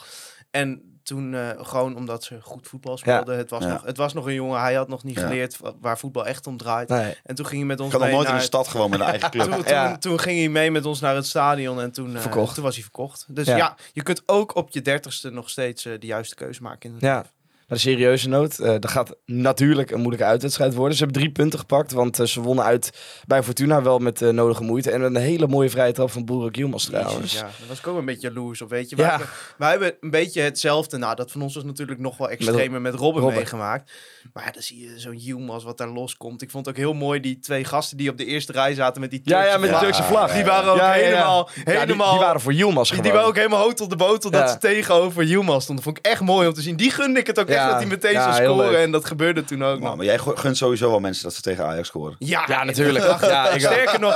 En 0.52 0.95
toen 1.06 1.34
eh, 1.34 1.50
gewoon 1.58 1.96
omdat 1.96 2.24
ze 2.24 2.38
goed 2.42 2.68
voetbal 2.68 2.98
speelden. 2.98 3.38
Het, 3.38 3.50
was 3.50 3.64
Ja. 3.64 3.70
nog, 3.72 3.84
het 3.84 3.98
was 3.98 4.14
nog 4.14 4.26
een 4.26 4.34
jongen. 4.34 4.60
Hij 4.62 4.74
had 4.74 4.88
nog 4.88 5.04
niet 5.04 5.16
Ja. 5.16 5.22
geleerd 5.22 5.58
wa- 5.58 5.74
waar 5.82 5.98
voetbal 5.98 6.26
echt 6.26 6.48
om 6.48 6.58
draait. 6.58 6.90
Nee. 6.90 7.16
En 7.24 7.36
toen 7.36 7.46
ging 7.46 7.58
hij 7.58 7.68
met 7.68 7.80
ons 7.80 7.88
Ik 7.88 7.94
had 7.94 8.02
nog 8.02 8.10
mee 8.10 8.16
nooit 8.18 8.28
in 8.28 8.34
naar... 8.34 8.42
een 8.42 8.48
stad 8.48 8.68
gewoon 8.68 8.90
met 8.90 9.00
een 9.00 9.06
eigen 9.06 9.30
club. 9.32 9.44
Toen, 9.52 9.64
toen, 9.64 9.74
Ja. 9.74 9.98
toen 9.98 10.20
ging 10.20 10.40
hij 10.40 10.50
mee 10.50 10.72
met 10.72 10.86
ons 10.86 11.00
naar 11.00 11.16
het 11.16 11.26
stadion 11.26 11.82
en 11.82 11.92
toen, 11.92 12.18
Verkocht. 12.18 12.54
toen 12.56 12.64
was 12.64 12.74
hij 12.74 12.84
verkocht. 12.84 13.26
Dus 13.30 13.48
Ja. 13.48 13.76
je 13.94 14.04
kunt 14.04 14.24
ook 14.26 14.56
op 14.56 14.70
je 14.72 14.82
dertigste 14.82 15.30
nog 15.30 15.50
steeds 15.50 15.86
eh, 15.86 15.94
de 16.00 16.08
juiste 16.08 16.36
keuze 16.36 16.62
maken. 16.62 16.90
In 16.90 16.96
het 16.96 17.04
Ja. 17.04 17.16
leven. 17.18 17.32
Naar 17.68 17.78
de 17.78 17.84
serieuze 17.84 18.30
noot. 18.30 18.60
eh 18.60 18.72
dat 18.80 18.88
gaat 18.92 19.16
natuurlijk 19.26 19.92
een 19.92 20.00
moeilijke 20.00 20.26
uitwedstrijd 20.26 20.74
worden. 20.74 20.98
Ze 20.98 21.04
hebben 21.04 21.22
drie 21.22 21.32
punten 21.34 21.60
gepakt, 21.60 21.92
want 21.92 22.20
eh, 22.20 22.26
ze 22.26 22.42
wonnen 22.42 22.66
uit 22.66 22.92
bij 23.28 23.44
Fortuna 23.44 23.82
wel 23.82 24.00
met 24.00 24.18
de 24.18 24.32
nodige 24.32 24.64
moeite. 24.64 24.92
En 24.92 25.02
een 25.02 25.16
hele 25.16 25.48
mooie 25.48 25.70
vrije 25.70 25.92
trap 25.92 26.12
van 26.12 26.26
Boerak 26.26 26.56
Yilmaz 26.56 26.86
trouwens. 26.86 27.34
Ja, 27.34 27.42
daar 27.42 27.52
was 27.68 27.78
ik 27.80 27.88
ook 27.88 27.98
een 27.98 28.06
beetje 28.06 28.28
jaloers 28.28 28.62
op, 28.62 28.70
weet 28.70 28.90
je. 28.90 28.96
Ja. 28.96 29.02
Wij, 29.04 29.10
hebben, 29.10 29.30
wij 29.58 29.70
hebben 29.70 29.94
een 30.02 30.10
beetje 30.10 30.42
hetzelfde. 30.42 30.98
Nou, 30.98 31.16
dat 31.16 31.32
van 31.32 31.42
ons 31.42 31.56
was 31.56 31.64
natuurlijk 31.64 32.00
nog 32.00 32.18
wel 32.18 32.30
extremer 32.30 32.82
met 32.82 32.94
Robben, 32.94 33.22
Robben. 33.22 33.40
meegemaakt. 33.40 33.92
Maar 34.34 34.46
ja, 34.46 34.52
dan 34.52 34.62
zie 34.62 34.80
je 34.82 35.00
zo'n 35.00 35.18
Yilmaz 35.18 35.64
wat 35.64 35.78
daar 35.78 35.90
loskomt. 35.90 36.42
Ik 36.42 36.50
vond 36.52 36.66
het 36.66 36.76
ook 36.76 36.82
heel 36.82 36.94
mooi, 36.94 37.20
die 37.20 37.40
twee 37.40 37.64
gasten 37.64 37.98
die 37.98 38.10
op 38.10 38.18
de 38.18 38.26
eerste 38.26 38.52
rij 38.52 38.74
zaten 38.74 39.02
met 39.02 39.10
die 39.12 39.22
Ja, 39.24 39.36
Turkse 39.36 39.52
ja, 39.54 39.58
met 39.58 39.70
de. 39.70 39.78
Turkse 39.80 40.04
vlag. 40.04 40.34
Die 40.34 40.44
waren 40.46 40.72
ook 40.72 40.78
Ja, 40.78 40.94
ja, 40.94 41.00
ja. 41.02 41.04
helemaal... 41.06 41.50
Ja, 41.56 41.64
die- 41.64 41.74
helemaal 41.80 42.12
die, 42.12 42.20
waren 42.20 42.42
voor 42.42 42.54
Yilmaz 42.54 42.76
die, 42.76 42.86
gewoon. 42.88 43.04
die 43.04 43.12
waren 43.12 43.28
ook 43.28 43.36
helemaal 43.36 43.60
hoog 43.62 43.74
tot 43.74 43.90
de 43.90 43.96
botel 43.96 44.32
dat 44.32 44.42
Ja. 44.42 44.48
ze 44.48 44.58
tegenover 44.58 45.24
Yilmaz 45.24 45.64
stonden. 45.64 45.84
Vond 45.84 45.98
ik 45.98 46.06
echt 46.06 46.22
mooi 46.22 46.48
om 46.48 46.54
te 46.54 46.62
zien. 46.62 46.76
Die 46.76 46.92
gunde 46.92 47.20
ik 47.20 47.28
het 47.28 47.40
ook 47.40 47.50
echt 47.56 47.64
Ja. 47.64 47.70
dat 47.70 47.78
hij 47.80 47.88
meteen 47.88 48.12
Ja, 48.12 48.34
zou 48.34 48.46
scoren. 48.46 48.80
En 48.82 48.92
dat 48.92 49.06
gebeurde 49.06 49.44
toen 49.44 49.64
ook 49.64 49.80
nog. 49.80 49.96
maar 49.96 50.06
jij 50.06 50.18
gu- 50.18 50.36
gunt 50.36 50.58
sowieso 50.58 50.90
wel 50.90 51.00
mensen 51.00 51.24
dat 51.24 51.34
ze 51.34 51.42
tegen 51.42 51.66
Ajax 51.66 51.88
scoren. 51.88 52.16
Ja, 52.20 52.44
Ja, 52.48 52.64
natuurlijk. 52.64 53.06
Ja, 53.22 53.50
ik. 53.50 53.60
Sterker 53.60 54.00
nog, 54.00 54.16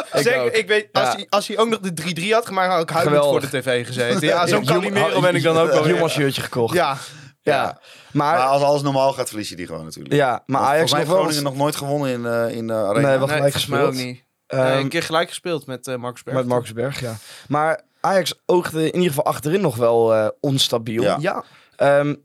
Ik 0.52 0.68
weet, 0.68 0.88
als, 0.92 1.04
Ja. 1.08 1.14
hij, 1.14 1.26
als 1.30 1.48
hij 1.48 1.58
ook 1.58 1.70
nog 1.70 1.80
de 1.80 1.94
3-3 1.94 2.34
had 2.34 2.46
gemaakt, 2.46 2.72
had 2.72 2.82
ik 2.82 2.90
huilend 2.90 3.24
voor 3.26 3.42
de 3.42 3.48
tv 3.50 3.86
gezeten. 3.86 4.28
Ja, 4.28 4.48
zo'n 4.48 4.66
Calimero 4.66 5.20
ben 5.22 5.36
ik 5.36 5.44
dan 5.44 5.58
ook 5.58 5.72
wel. 5.72 5.88
Yilmaz 5.88 6.14
shirtje 6.14 6.42
gekocht. 6.42 6.74
Ja, 6.74 6.98
Ja. 7.42 7.80
Maar 8.12 8.38
Maar, 8.38 8.46
als 8.48 8.62
alles 8.62 8.82
normaal 8.82 9.14
gaat, 9.14 9.28
verlies 9.30 9.50
je 9.50 9.56
die 9.56 9.66
gewoon 9.66 9.84
natuurlijk. 9.84 10.16
ja, 10.16 10.44
maar 10.46 10.62
Want 10.62 10.74
Ajax 10.74 10.94
heeft 10.94 11.10
Groningen 11.10 11.44
nog 11.44 11.56
nooit 11.56 11.76
gewonnen 11.76 12.10
in, 12.12 12.26
eh, 12.26 12.56
in 12.56 12.68
de 12.68 12.74
arena. 12.74 13.08
Nee, 13.08 13.18
nee, 13.18 13.28
gelijk 13.28 13.46
ook 13.46 13.52
gespeeld. 13.52 13.94
niet. 13.94 14.24
Ehm, 14.48 14.64
Nee, 14.64 14.78
een 14.80 14.90
keer 14.90 15.04
gelijk 15.04 15.28
gespeeld 15.30 15.66
met 15.66 15.88
eh 15.88 15.96
Marcus 15.96 16.24
Berg. 16.24 16.38
Met 16.38 16.46
Marcus 16.48 16.74
Berg, 16.74 17.00
ja. 17.00 17.14
Maar 17.48 17.82
Ajax 18.02 18.34
oogde 18.46 18.80
in 18.86 18.94
ieder 18.94 19.08
geval 19.10 19.26
achterin 19.26 19.62
nog 19.62 19.76
wel 19.76 20.14
eh, 20.16 20.28
onstabiel. 20.40 21.02
Ja. 21.02 21.18
Ja, 21.20 21.44
Ehm, 21.76 22.16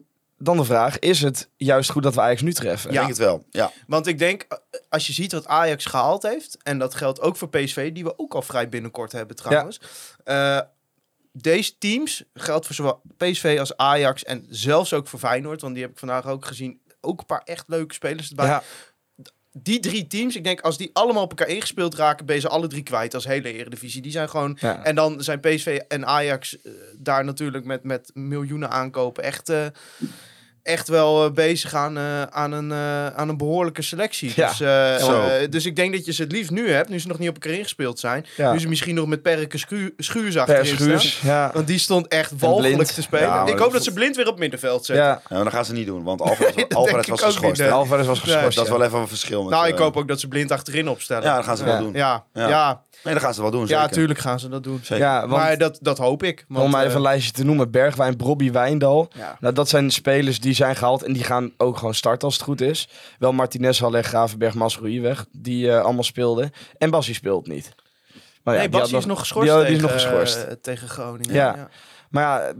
dan 0.44 0.56
de 0.56 0.64
vraag, 0.64 0.98
is 0.98 1.20
het 1.20 1.48
juist 1.56 1.90
goed 1.90 2.02
dat 2.02 2.14
we 2.14 2.20
Ajax 2.20 2.42
nu 2.42 2.52
treffen? 2.52 2.90
Ik 2.90 2.96
denk 2.96 3.08
het 3.08 3.18
wel, 3.18 3.44
ja. 3.50 3.72
want 3.86 4.06
ik 4.06 4.18
denk, 4.18 4.42
eh, 4.42 4.58
als 4.88 5.06
je 5.06 5.12
ziet 5.12 5.32
wat 5.32 5.46
Ajax 5.46 5.84
gehaald 5.84 6.22
heeft, 6.22 6.56
en 6.62 6.78
dat 6.78 6.94
geldt 6.94 7.20
ook 7.20 7.36
voor 7.36 7.48
PSV, 7.48 7.92
die 7.92 8.04
we 8.04 8.18
ook 8.18 8.34
al 8.34 8.42
vrij 8.42 8.68
binnenkort 8.68 9.12
hebben 9.12 9.36
trouwens. 9.36 9.80
Eh, 10.24 10.60
deze 11.32 11.78
teams 11.78 12.24
geldt 12.34 12.66
voor 12.66 12.74
zowel 12.74 13.02
PSV 13.16 13.56
als 13.58 13.76
Ajax 13.76 14.24
en 14.24 14.46
zelfs 14.48 14.92
ook 14.92 15.08
voor 15.08 15.18
Feyenoord, 15.18 15.60
want 15.60 15.74
die 15.74 15.82
heb 15.82 15.92
ik 15.92 15.98
vandaag 15.98 16.26
ook 16.26 16.44
gezien. 16.44 16.80
Ook 17.00 17.20
een 17.20 17.26
paar 17.26 17.42
echt 17.44 17.64
leuke 17.66 17.94
spelers 17.94 18.28
erbij. 18.28 18.46
Ja, 18.46 18.62
Die 19.52 19.80
drie 19.80 20.06
teams, 20.06 20.36
ik 20.36 20.44
denk 20.44 20.60
als 20.60 20.76
die 20.78 20.90
allemaal 20.92 21.22
op 21.22 21.30
elkaar 21.30 21.48
ingespeeld 21.54 21.94
raken, 21.94 22.26
ben 22.26 22.34
je 22.34 22.40
ze 22.40 22.48
alle 22.48 22.66
drie 22.66 22.82
kwijt 22.82 23.14
als 23.14 23.24
hele 23.24 23.52
Eredivisie. 23.52 24.02
Die 24.02 24.12
zijn 24.12 24.28
gewoon 24.28 24.56
ja. 24.60 24.84
En 24.84 24.94
dan 24.94 25.22
zijn 25.22 25.40
PSV 25.40 25.80
en 25.88 26.06
Ajax 26.06 26.62
eh, 26.62 26.72
daar 26.98 27.24
natuurlijk 27.24 27.64
met, 27.64 27.82
met 27.82 28.10
miljoenen 28.14 28.70
aankopen 28.70 29.22
echt, 29.22 29.48
eh, 29.48 29.66
echt 30.64 30.88
wel 30.88 31.24
eh, 31.24 31.30
bezig 31.32 31.74
aan, 31.74 31.96
eh, 31.96 32.22
aan, 32.22 32.52
een, 32.52 32.72
eh, 32.72 33.06
aan 33.06 33.28
een 33.28 33.36
behoorlijke 33.36 33.82
selectie. 33.82 34.32
Ja, 34.36 34.48
Dus, 34.48 34.56
zo. 35.06 35.24
dus 35.50 35.66
ik 35.66 35.76
denk 35.76 35.92
dat 35.94 36.04
je 36.04 36.12
ze 36.12 36.22
het 36.22 36.32
liefst 36.32 36.50
nu 36.50 36.70
hebt, 36.70 36.88
nu 36.88 37.00
ze 37.00 37.08
nog 37.08 37.18
niet 37.18 37.28
op 37.28 37.34
elkaar 37.34 37.52
ingespeeld 37.58 37.98
zijn. 37.98 38.26
Ja. 38.36 38.52
Nu 38.52 38.60
ze 38.60 38.68
misschien 38.68 38.94
nog 38.94 39.06
met 39.06 39.22
Perke 39.22 39.58
Schu 39.58 39.94
Schuurs 39.96 40.36
achterin 40.36 40.66
Schuurs, 40.66 41.16
staan. 41.16 41.30
ja. 41.30 41.50
Want 41.54 41.66
die 41.66 41.78
stond 41.78 42.08
echt 42.08 42.32
walgelijk 42.38 42.88
te 42.88 43.02
spelen. 43.02 43.28
Ja, 43.28 43.46
ik 43.46 43.58
hoop 43.58 43.72
dat 43.72 43.84
ze 43.84 43.92
blind 43.92 44.16
weer 44.16 44.28
op 44.28 44.38
middenveld 44.38 44.84
zetten. 44.84 45.04
ja. 45.04 45.10
Ja, 45.28 45.34
maar 45.34 45.44
dat 45.44 45.52
gaan 45.52 45.64
ze 45.64 45.72
niet 45.72 45.86
doen, 45.86 46.02
want 46.02 46.20
Alvarez, 46.20 47.08
was 47.08 47.22
ook 47.22 47.28
geschorst. 47.32 47.60
nee. 47.60 47.70
Alvarez 47.70 48.06
was 48.06 48.18
geschorst. 48.20 48.56
Dat 48.56 48.64
is 48.64 48.70
wel 48.70 48.82
even 48.82 48.98
een 48.98 49.08
verschil. 49.08 49.42
Met, 49.42 49.50
Nou, 49.52 49.68
ik 49.68 49.78
hoop 49.78 49.96
ook 49.96 50.08
dat 50.08 50.20
ze 50.20 50.28
blind 50.28 50.50
achterin 50.50 50.88
opstellen. 50.88 51.22
Ja, 51.24 51.36
dat 51.36 51.44
gaan 51.44 51.56
ze 51.56 51.64
Ja. 51.64 51.70
wel 51.70 51.80
doen. 51.80 51.92
ja, 51.94 52.24
Ja. 52.32 52.82
Ja. 53.04 53.10
Nee, 53.10 53.14
dat 53.14 53.22
gaan 53.22 53.34
ze 53.34 53.40
wel 53.42 53.50
doen, 53.50 53.66
ja, 53.66 53.80
zeker. 53.80 53.94
tuurlijk 53.96 54.18
gaan 54.18 54.40
ze 54.40 54.48
dat 54.48 54.62
doen. 54.62 54.78
Zeker. 54.82 55.04
Ja, 55.04 55.18
want 55.20 55.42
Maar 55.42 55.58
dat, 55.58 55.78
dat 55.82 55.98
hoop 55.98 56.22
ik. 56.22 56.44
om 56.48 56.56
Want, 56.56 56.70
maar 56.70 56.80
even 56.80 56.90
eh, 56.90 56.96
een 56.96 57.02
lijstje 57.02 57.32
te 57.32 57.44
noemen. 57.44 57.70
Bergwijn, 57.70 58.16
Brobby, 58.16 58.50
Wijndal. 58.52 59.08
ja. 59.16 59.36
Nou, 59.40 59.54
dat 59.54 59.68
zijn 59.68 59.90
spelers 59.90 60.40
die 60.40 60.54
zijn 60.54 60.76
gehaald 60.76 61.02
en 61.02 61.12
die 61.12 61.24
gaan 61.24 61.52
ook 61.56 61.76
gewoon 61.78 61.94
starten 61.94 62.24
als 62.24 62.34
het 62.34 62.42
goed 62.44 62.60
is. 62.60 62.88
Wel 63.18 63.32
Martinez, 63.32 63.80
Halle, 63.80 64.02
Gravenberg, 64.02 64.54
Masroei 64.54 65.00
weg, 65.00 65.26
die 65.32 65.70
eh, 65.70 65.82
allemaal 65.82 66.02
speelden. 66.02 66.50
En 66.78 66.90
Bassi 66.90 67.14
speelt 67.14 67.46
niet. 67.48 67.72
Maar 68.42 68.54
ja, 68.54 68.60
nee, 68.60 68.70
die 68.70 68.78
Bassi 68.80 68.96
is 68.96 69.04
nog 69.04 69.18
geschorst, 69.18 69.48
die 69.48 69.56
had- 69.58 69.66
die 69.66 69.76
is 69.76 69.82
nog 69.82 69.92
geschorst. 69.92 70.36
eh, 70.42 70.52
tegen 70.62 70.88
Groningen. 70.88 71.34
Ja. 71.34 71.68
Maar 72.10 72.22
ja, 72.22 72.52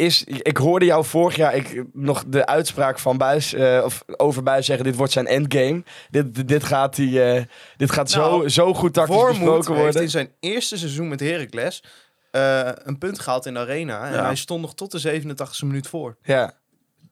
is, 0.00 0.24
ik 0.24 0.56
hoorde 0.56 0.84
jou 0.84 1.04
vorig 1.04 1.36
jaar 1.36 1.54
ik, 1.54 1.84
nog 1.92 2.24
de 2.26 2.46
uitspraak 2.46 2.98
van 2.98 3.16
Buis, 3.18 3.52
eh, 3.52 3.82
of 3.84 4.02
over 4.06 4.42
Buis 4.42 4.66
zeggen, 4.66 4.84
dit 4.84 4.96
wordt 4.96 5.12
zijn 5.12 5.26
endgame. 5.26 5.82
Dit, 6.10 6.34
dit, 6.34 6.48
dit 6.48 6.64
gaat, 6.64 6.96
die, 6.96 7.22
eh, 7.22 7.44
dit 7.76 7.90
gaat 7.90 8.14
Nou, 8.14 8.42
zo, 8.42 8.48
zo 8.48 8.74
goed 8.74 8.92
tactisch 8.94 9.16
besproken 9.28 9.74
worden. 9.74 10.02
in 10.02 10.10
zijn 10.10 10.32
eerste 10.40 10.78
seizoen 10.78 11.08
met 11.08 11.20
Heracles 11.20 11.82
eh, 12.30 12.70
een 12.74 12.98
punt 12.98 13.18
gehaald 13.18 13.46
in 13.46 13.54
de 13.54 13.60
arena. 13.60 14.06
En 14.06 14.12
Ja. 14.12 14.24
hij 14.24 14.36
stond 14.36 14.60
nog 14.60 14.74
tot 14.74 14.90
de 14.90 14.98
87e 14.98 15.66
minuut 15.66 15.86
voor. 15.86 16.16
Ja, 16.22 16.52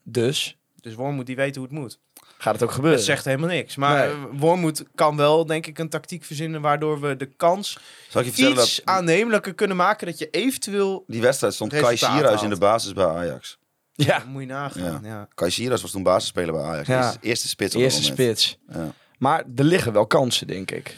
dus 0.04 0.58
Dus 0.80 0.94
Wormoed 0.94 1.26
die 1.26 1.36
weet 1.36 1.54
hoe 1.56 1.64
het 1.64 1.72
moet. 1.74 2.00
Gaat 2.38 2.54
het 2.54 2.62
ook 2.62 2.70
gebeuren. 2.70 2.98
Dat 2.98 3.06
zegt 3.06 3.24
helemaal 3.24 3.48
niks. 3.48 3.76
Maar 3.76 4.16
Nee. 4.16 4.38
Wormoed 4.38 4.84
kan 4.94 5.16
wel, 5.16 5.46
denk 5.46 5.66
ik, 5.66 5.78
een 5.78 5.88
tactiek 5.88 6.24
verzinnen... 6.24 6.60
waardoor 6.60 7.00
we 7.00 7.16
de 7.16 7.26
kans 7.26 7.78
Zal 8.08 8.20
ik 8.20 8.26
je 8.26 8.32
vertellen 8.32 8.62
iets 8.62 8.76
dat 8.76 8.84
aannemelijker 8.94 9.54
kunnen 9.54 9.76
maken... 9.76 10.06
dat 10.06 10.18
je 10.18 10.30
eventueel... 10.30 11.04
die 11.06 11.20
wedstrijd 11.20 11.54
stond 11.54 11.72
Kai 11.72 11.96
Sierhuis 11.96 12.42
in 12.42 12.50
de 12.50 12.58
basis 12.58 12.92
bij 12.92 13.06
Ajax. 13.06 13.58
Ja, 13.92 14.22
Moet 14.26 14.42
je 14.42 14.48
nagaan, 14.48 15.00
ja. 15.04 15.28
Kai 15.34 15.50
Sierhuis 15.50 15.82
was 15.82 15.90
toen 15.90 16.02
basisspeler 16.02 16.52
bij 16.52 16.62
Ajax. 16.62 16.88
Ja. 16.88 17.14
Eerste, 17.20 17.48
spits 17.48 17.74
op 17.74 17.80
eerste 17.80 18.02
spits. 18.02 18.58
Ja. 18.68 18.92
Maar 19.18 19.44
er 19.56 19.64
liggen 19.64 19.92
wel 19.92 20.06
kansen, 20.06 20.46
denk 20.46 20.70
ik. 20.70 20.96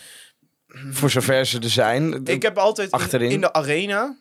Voor 0.91 1.11
zover 1.11 1.47
ze 1.47 1.59
er 1.59 1.71
zijn. 1.71 2.27
Ik 2.27 2.43
heb 2.43 2.59
altijd... 2.59 2.93
In, 2.93 2.99
Achterin. 2.99 3.31
in 3.31 3.41
de 3.41 3.53
arena 3.53 4.17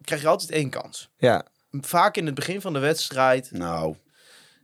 krijg 0.00 0.20
je 0.20 0.28
altijd 0.28 0.50
één 0.50 0.70
kans. 0.70 1.08
Ja, 1.16 1.46
Vaak 1.70 2.16
in 2.16 2.26
het 2.26 2.34
begin 2.34 2.60
van 2.60 2.72
de 2.72 2.78
wedstrijd... 2.78 3.50
Nou, 3.52 3.96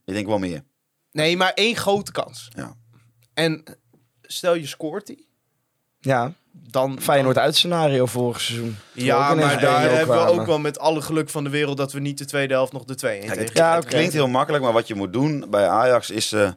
ik 0.05 0.15
denk 0.15 0.27
wel 0.27 0.39
meer. 0.39 0.65
Nee, 1.13 1.37
maar 1.37 1.53
één 1.55 1.77
grote 1.77 2.13
kans. 2.13 2.49
Ja. 2.57 2.77
En 3.35 3.65
stel 4.23 4.55
je 4.55 4.67
scoort 4.67 5.07
die, 5.07 5.29
ja. 6.01 6.33
dan... 6.53 7.01
Feyenoord 7.01 7.39
uit 7.39 7.57
scenario 7.57 8.07
vorig 8.07 8.41
seizoen. 8.41 8.77
Ja, 8.93 9.35
maar 9.35 9.61
daar 9.61 9.81
tegen 9.81 9.97
hebben 9.97 10.25
we 10.25 10.31
ook 10.31 10.47
wel 10.47 10.59
met 10.59 10.79
alle 10.79 11.03
geluk 11.03 11.31
van 11.31 11.45
de 11.45 11.51
wereld 11.51 11.77
dat 11.77 11.93
we 11.93 12.01
niet 12.01 12.19
de 12.19 12.25
tweede 12.25 12.55
helft 12.55 12.73
nog 12.73 12.85
de 12.85 12.95
2-1 12.95 12.97
tegen 12.97 13.27
Kijk, 13.27 13.39
het, 13.39 13.57
Ja, 13.57 13.75
het 13.75 13.85
klinkt 13.85 14.13
heel 14.13 14.29
makkelijk, 14.29 14.65
maar 14.65 14.73
wat 14.73 14.89
je 14.89 14.95
moet 14.95 15.13
doen 15.13 15.47
bij 15.51 15.69
Ajax 15.69 16.11
is 16.11 16.33
eh, 16.33 16.51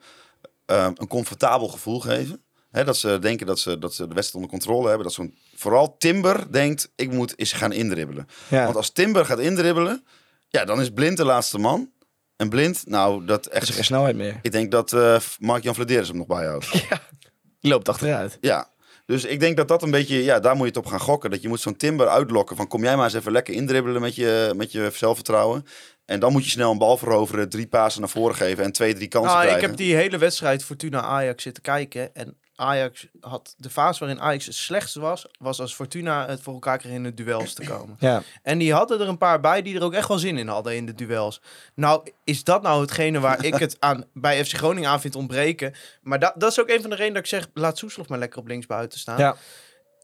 eh, 0.66 0.88
een 0.94 1.08
comfortabel 1.08 1.68
gevoel 1.68 2.00
geven. 2.00 2.44
Hè, 2.72 2.84
dat 2.84 2.98
ze 2.98 3.20
denken 3.20 3.46
dat 3.46 3.60
ze, 3.60 3.80
dat 3.80 3.94
ze 3.94 4.08
de 4.08 4.14
wedstrijd 4.14 4.44
onder 4.44 4.50
controle 4.60 4.88
hebben. 4.88 5.06
Dat 5.06 5.14
zo'n, 5.16 5.36
vooral 5.56 5.98
Timber 5.98 6.52
denkt, 6.52 6.92
ik 6.96 7.12
moet 7.12 7.40
eens 7.40 7.52
gaan 7.52 7.72
indribbelen. 7.72 8.28
Ja. 8.48 8.64
Want 8.64 8.76
als 8.76 8.90
Timber 8.90 9.26
gaat 9.26 9.40
indribbelen, 9.40 10.06
ja, 10.50 10.66
dan 10.66 10.82
is 10.82 10.90
Blind 10.90 11.18
de 11.18 11.26
laatste 11.26 11.58
man. 11.58 11.92
En 12.38 12.50
Blind, 12.50 12.84
nou, 12.86 13.26
dat 13.26 13.46
is 13.48 13.54
echt... 13.54 13.70
geen 13.70 13.84
snelheid 13.84 14.16
meer. 14.16 14.40
Ik 14.42 14.52
denk 14.52 14.72
dat 14.72 14.94
eh 14.94 15.18
Mark-Jan 15.40 15.76
Vladeris 15.76 16.08
hem 16.08 16.18
nog 16.18 16.28
bijhoudt. 16.28 16.72
Die 17.62 17.72
loopt 17.72 17.90
achteruit. 17.90 18.38
Ja, 18.42 18.70
dus 19.06 19.24
ik 19.26 19.40
denk 19.40 19.58
dat 19.58 19.68
dat 19.68 19.84
een 19.84 19.92
beetje, 19.92 20.24
ja, 20.24 20.40
daar 20.40 20.54
moet 20.56 20.62
je 20.62 20.74
het 20.74 20.78
op 20.78 20.86
gaan 20.86 21.00
gokken. 21.00 21.30
Dat 21.32 21.42
je 21.42 21.48
moet 21.48 21.60
zo'n 21.60 21.76
Timber 21.76 22.08
uitlokken 22.08 22.56
van 22.56 22.68
kom 22.68 22.84
jij 22.84 22.96
maar 22.96 23.06
eens 23.06 23.14
even 23.14 23.32
lekker 23.32 23.54
indribbelen 23.54 24.02
met 24.02 24.16
je, 24.16 24.54
met 24.56 24.72
je 24.72 24.90
zelfvertrouwen. 24.94 25.66
En 26.06 26.20
dan 26.20 26.32
moet 26.32 26.44
je 26.44 26.50
snel 26.50 26.72
een 26.72 26.78
bal 26.78 26.98
veroveren, 26.98 27.50
drie 27.50 27.68
pasen 27.68 28.00
naar 28.02 28.10
voren 28.10 28.36
geven 28.36 28.64
en 28.64 28.72
twee, 28.72 28.94
drie 28.94 29.08
kansen 29.08 29.32
Ah, 29.34 29.42
ik 29.42 29.48
krijgen. 29.48 29.68
heb 29.70 29.78
die 29.78 29.96
hele 29.96 30.18
wedstrijd 30.18 30.64
Fortuna 30.64 31.02
Ajax 31.02 31.44
zitten 31.44 31.64
kijken. 31.64 32.16
En 32.16 32.38
Ajax 32.56 33.08
had 33.20 33.56
de 33.58 33.70
fase 33.70 34.00
waarin 34.00 34.22
Ajax 34.22 34.46
het 34.46 34.56
slechtste 34.56 35.00
was, 35.00 35.28
was 35.40 35.60
als 35.60 35.76
Fortuna 35.76 36.28
het 36.28 36.42
voor 36.42 36.54
elkaar 36.54 36.78
kreeg 36.78 36.92
in 36.92 37.04
de 37.04 37.14
duels 37.14 37.54
te 37.54 37.66
komen. 37.66 37.96
Ja. 38.00 38.22
En 38.44 38.58
die 38.58 38.74
hadden 38.74 39.00
er 39.00 39.08
een 39.08 39.18
paar 39.18 39.40
bij 39.40 39.62
die 39.62 39.76
er 39.76 39.84
ook 39.84 39.94
echt 39.94 40.08
wel 40.08 40.18
zin 40.18 40.38
in 40.38 40.48
hadden 40.48 40.76
in 40.76 40.86
de 40.86 40.94
duels. 40.94 41.42
Nou, 41.76 42.12
is 42.24 42.44
dat 42.44 42.62
nou 42.62 42.82
hetgene 42.82 43.20
waar 43.20 43.46
ik 43.46 43.56
het 43.56 43.78
aan 43.80 44.06
bij 44.14 44.46
FC 44.46 44.54
Groningen 44.54 44.90
aan 44.90 45.02
vind 45.02 45.16
ontbreken? 45.16 45.74
Maar 46.02 46.20
dat, 46.20 46.34
dat 46.36 46.52
is 46.52 46.60
ook 46.60 46.70
een 46.70 46.82
van 46.82 46.90
de 46.90 46.96
redenen 46.96 47.24
dat 47.24 47.24
ik 47.24 47.40
zeg, 47.40 47.48
laat 47.54 47.78
Soeslof 47.78 48.08
maar 48.08 48.20
lekker 48.20 48.40
op 48.40 48.48
links 48.48 48.66
buiten 48.66 49.00
staan. 49.00 49.18
Ja. 49.18 49.36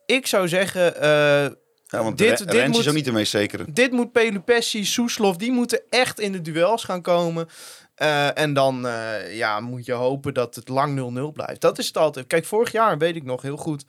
Ik 0.06 0.28
zou 0.28 0.48
zeggen, 0.48 0.96
eh, 0.96 1.46
ja, 1.92 2.04
want 2.04 2.18
dit- 2.18 2.52
dit, 2.52 2.68
moet- 2.68 2.78
is 2.80 2.88
ook 2.88 2.94
niet 2.94 3.06
de 3.06 3.12
meest 3.12 3.32
zekere. 3.32 3.66
dit 3.72 3.92
moet 3.92 4.12
Pelupessi, 4.12 4.86
Soeslof, 4.86 5.38
die 5.38 5.52
moeten 5.52 5.82
echt 5.90 6.20
in 6.20 6.32
de 6.32 6.42
duels 6.42 6.84
gaan 6.84 7.02
komen. 7.02 7.48
Eh, 7.96 8.38
en 8.38 8.54
dan 8.54 8.88
eh, 8.88 9.36
ja, 9.38 9.60
moet 9.60 9.86
je 9.86 9.94
hopen 9.94 10.34
dat 10.34 10.56
het 10.56 10.70
lang 10.70 10.96
0-0 10.96 11.32
blijft. 11.34 11.62
Dat 11.62 11.78
is 11.80 11.88
het 11.88 11.98
altijd. 11.98 12.28
Kijk, 12.28 12.46
vorig 12.46 12.72
jaar 12.72 12.98
weet 12.98 13.16
ik 13.16 13.24
nog 13.24 13.42
heel 13.42 13.58
goed. 13.58 13.86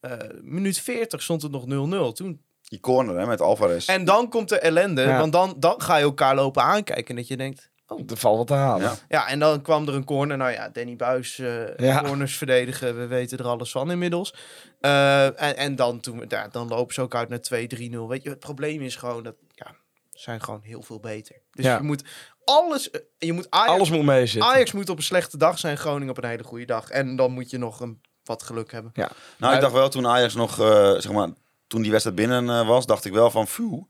eh, 0.00 0.12
minuut 0.42 0.78
40 0.80 1.22
stond 1.22 1.42
het 1.42 1.50
nog 1.52 1.64
0-0. 1.66 2.12
Toen... 2.12 2.40
Die 2.62 2.80
corner 2.80 3.18
hè, 3.18 3.26
met 3.26 3.40
Alvarez. 3.40 3.88
En 3.88 4.04
dan 4.04 4.28
komt 4.28 4.48
de 4.48 4.58
ellende. 4.58 5.02
Ja. 5.02 5.18
Want 5.18 5.32
dan, 5.32 5.54
dan 5.58 5.74
ga 5.82 5.96
je 5.96 6.02
elkaar 6.04 6.34
lopen 6.34 6.62
aankijken. 6.62 7.06
En 7.06 7.16
dat 7.16 7.28
je 7.28 7.36
denkt... 7.36 7.70
Er 8.08 8.16
valt 8.16 8.36
wat 8.36 8.46
te 8.46 8.54
halen. 8.54 8.82
Ja. 8.82 8.94
Ja, 9.08 9.28
en 9.28 9.38
dan 9.38 9.62
kwam 9.62 9.88
er 9.88 9.94
een 9.94 10.04
corner. 10.04 10.36
Nou 10.36 10.50
ja, 10.50 10.68
Danny 10.68 10.96
Buis, 10.96 11.38
eh, 11.38 11.76
Ja. 11.76 12.02
corners 12.02 12.36
verdedigen. 12.36 12.98
We 12.98 13.06
weten 13.06 13.38
er 13.38 13.46
alles 13.46 13.70
van 13.70 13.90
inmiddels. 13.90 14.34
Eh, 14.82 15.24
en, 15.42 15.56
en 15.56 15.76
dan, 15.76 16.00
toen, 16.00 16.18
we- 16.18 16.24
ja, 16.28 16.48
dan 16.48 16.68
lopen 16.68 16.94
ze 16.94 17.00
ook 17.00 17.14
uit 17.14 17.28
naar 17.28 17.38
2-3-0. 17.38 18.08
Weet 18.08 18.22
je, 18.22 18.28
het 18.28 18.38
probleem 18.38 18.80
is 18.82 18.96
gewoon 18.96 19.22
dat... 19.22 19.34
Ja, 19.54 19.66
ze 20.12 20.20
zijn 20.20 20.42
gewoon 20.42 20.60
heel 20.62 20.82
veel 20.82 21.00
beter. 21.00 21.36
Dus 21.50 21.64
Ja. 21.64 21.76
je 21.76 21.82
moet 21.82 22.02
alles... 22.44 22.90
eh, 22.90 23.00
Je 23.18 23.32
moet 23.32 23.46
Ajax, 23.50 23.70
Alles 23.70 23.90
moet 23.90 24.04
meezitten. 24.04 24.50
Ajax 24.50 24.72
moet 24.72 24.88
op 24.88 24.96
een 24.96 25.02
slechte 25.02 25.36
dag 25.36 25.58
zijn. 25.58 25.76
Groningen 25.78 26.10
op 26.16 26.22
een 26.22 26.28
hele 26.28 26.42
goede 26.44 26.64
dag. 26.64 26.90
En 26.90 27.16
dan 27.16 27.32
moet 27.32 27.50
je 27.50 27.58
nog 27.58 27.80
een, 27.80 28.00
wat 28.24 28.42
geluk 28.42 28.72
hebben. 28.72 28.92
Nou, 29.38 29.54
ik 29.54 29.60
dacht 29.60 29.72
wel 29.72 29.88
toen 29.88 30.06
Ajax 30.06 30.34
nog, 30.34 30.60
eh, 30.60 30.90
zeg 30.92 31.12
maar, 31.12 31.28
toen 31.66 31.82
die 31.82 31.90
wedstrijd 31.90 32.16
binnen 32.18 32.66
was, 32.66 32.86
dacht 32.86 33.04
ik 33.04 33.12
wel 33.12 33.30
van, 33.30 33.46
phew, 33.46 33.82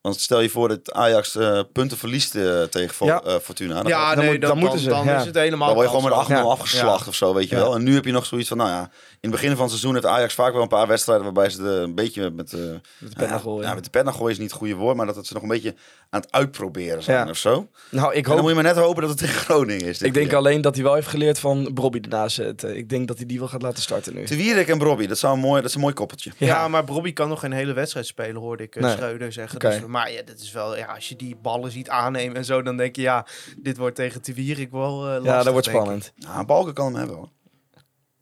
Want 0.00 0.20
stel 0.20 0.40
je 0.40 0.48
voor 0.48 0.68
dat 0.68 0.92
Ajax 0.92 1.36
eh, 1.36 1.60
punten 1.72 1.98
verliest 1.98 2.34
eh, 2.34 2.62
tegen 2.62 3.06
Ja. 3.06 3.22
eh, 3.22 3.34
Fortuna. 3.42 3.74
Dan, 3.74 3.86
Ja, 3.86 4.14
dan 4.14 4.24
nee, 4.24 4.32
moet- 4.32 4.40
dan, 4.40 4.50
dan 4.50 4.58
moeten 4.58 4.78
ze, 4.78 4.88
dan 4.88 5.04
ja. 5.04 5.18
is 5.18 5.24
het 5.24 5.34
helemaal 5.34 5.66
dan 5.66 5.76
word 5.76 5.90
je 5.90 5.94
gewoon 5.96 6.10
met 6.10 6.18
8-0 6.18 6.26
kansloos. 6.26 6.52
afgeslacht 6.52 7.08
of 7.08 7.14
zo, 7.14 7.34
weet 7.34 7.48
je 7.48 7.56
Ja. 7.56 7.62
wel. 7.62 7.74
En 7.74 7.82
nu 7.82 7.94
heb 7.94 8.04
je 8.04 8.12
nog 8.12 8.26
zoiets 8.26 8.48
van, 8.48 8.56
nou 8.56 8.70
ja, 8.70 8.80
in 8.80 8.88
het 9.20 9.30
begin 9.30 9.50
van 9.50 9.60
het 9.60 9.68
seizoen 9.68 9.92
heeft 9.94 10.06
Ajax 10.06 10.34
vaak 10.34 10.52
wel 10.52 10.62
een 10.62 10.68
paar 10.68 10.86
wedstrijden 10.86 11.24
waarbij 11.24 11.50
ze 11.50 11.62
de, 11.62 11.68
een 11.68 11.94
beetje 11.94 12.22
met, 12.22 12.34
Met 12.34 12.50
de 12.50 12.80
pen 13.16 13.28
naar 13.28 13.40
gooien. 13.40 13.68
ja, 13.68 13.74
met 13.74 13.84
de 13.84 13.90
pen 13.90 14.04
naar 14.04 14.14
gooien 14.14 14.30
is 14.32 14.38
niet 14.38 14.50
het 14.50 14.58
goede 14.58 14.74
woord, 14.74 14.96
maar 14.96 15.06
dat 15.06 15.16
het 15.16 15.26
ze 15.26 15.32
nog 15.34 15.42
een 15.42 15.48
beetje 15.48 15.74
aan 16.10 16.20
het 16.20 16.32
uitproberen 16.32 17.02
zijn 17.02 17.24
Ja. 17.24 17.30
of 17.30 17.36
zo. 17.36 17.68
Nou, 17.90 18.10
ik 18.10 18.16
En 18.16 18.22
dan 18.22 18.32
hoop 18.32 18.40
moet 18.40 18.48
je 18.48 18.54
maar 18.54 18.64
net 18.74 18.76
hopen 18.84 19.00
dat 19.00 19.10
het 19.10 19.18
tegen 19.18 19.34
Groningen 19.34 19.86
is. 19.86 20.02
Ik 20.02 20.14
denk 20.14 20.28
keer. 20.28 20.36
alleen 20.36 20.60
dat 20.60 20.74
hij 20.74 20.84
wel 20.84 20.94
heeft 20.94 21.08
geleerd 21.08 21.38
van 21.38 21.70
Bobby 21.74 21.98
ernaast 22.02 22.34
zetten. 22.36 22.76
Ik 22.76 22.88
denk 22.88 23.08
dat 23.08 23.16
hij 23.16 23.26
die 23.26 23.38
wel 23.38 23.48
gaat 23.48 23.62
laten 23.62 23.82
starten 23.82 24.14
nu. 24.14 24.24
Te 24.24 24.36
Wierik 24.36 24.68
en 24.68 24.78
Brobby, 24.78 25.06
dat, 25.06 25.18
zou 25.18 25.34
een 25.34 25.40
mooi, 25.40 25.60
dat 25.60 25.68
is 25.70 25.74
een 25.74 25.80
mooi 25.80 25.94
koppeltje. 25.94 26.30
Ja, 26.36 26.68
maar 26.68 26.84
Bobby 26.84 27.12
kan 27.12 27.28
nog 27.28 27.40
geen 27.40 27.52
hele 27.52 27.72
wedstrijd 27.72 28.06
spelen, 28.06 28.40
hoorde 28.40 28.62
ik 28.62 28.76
eh, 28.76 28.82
Nee. 28.82 28.92
Schreuder 28.92 29.32
zeggen. 29.32 29.58
Dus, 29.58 29.80
maar 29.88 30.12
ja, 30.12 30.22
dat 30.22 30.38
is 30.38 30.52
wel, 30.52 30.76
ja, 30.76 30.86
als 30.94 31.08
je 31.08 31.16
die 31.16 31.36
ballen 31.36 31.70
ziet 31.70 31.88
aannemen 31.88 32.36
en 32.36 32.44
zo, 32.44 32.62
dan 32.62 32.76
denk 32.76 32.96
je, 32.96 33.02
ja, 33.02 33.26
dit 33.58 33.76
wordt 33.76 33.96
tegen 33.96 34.22
Te 34.22 34.32
Wierik 34.34 34.70
wel 34.70 35.00
eh 35.06 35.10
lastig. 35.10 35.24
ja, 35.24 35.42
dat 35.42 35.52
wordt 35.52 35.66
ik. 35.66 35.72
spannend. 35.72 36.12
Ja, 36.16 36.44
Balken 36.44 36.74
kan 36.74 36.86
hem 36.86 36.94
hebben 36.94 37.16
hoor. 37.16 37.28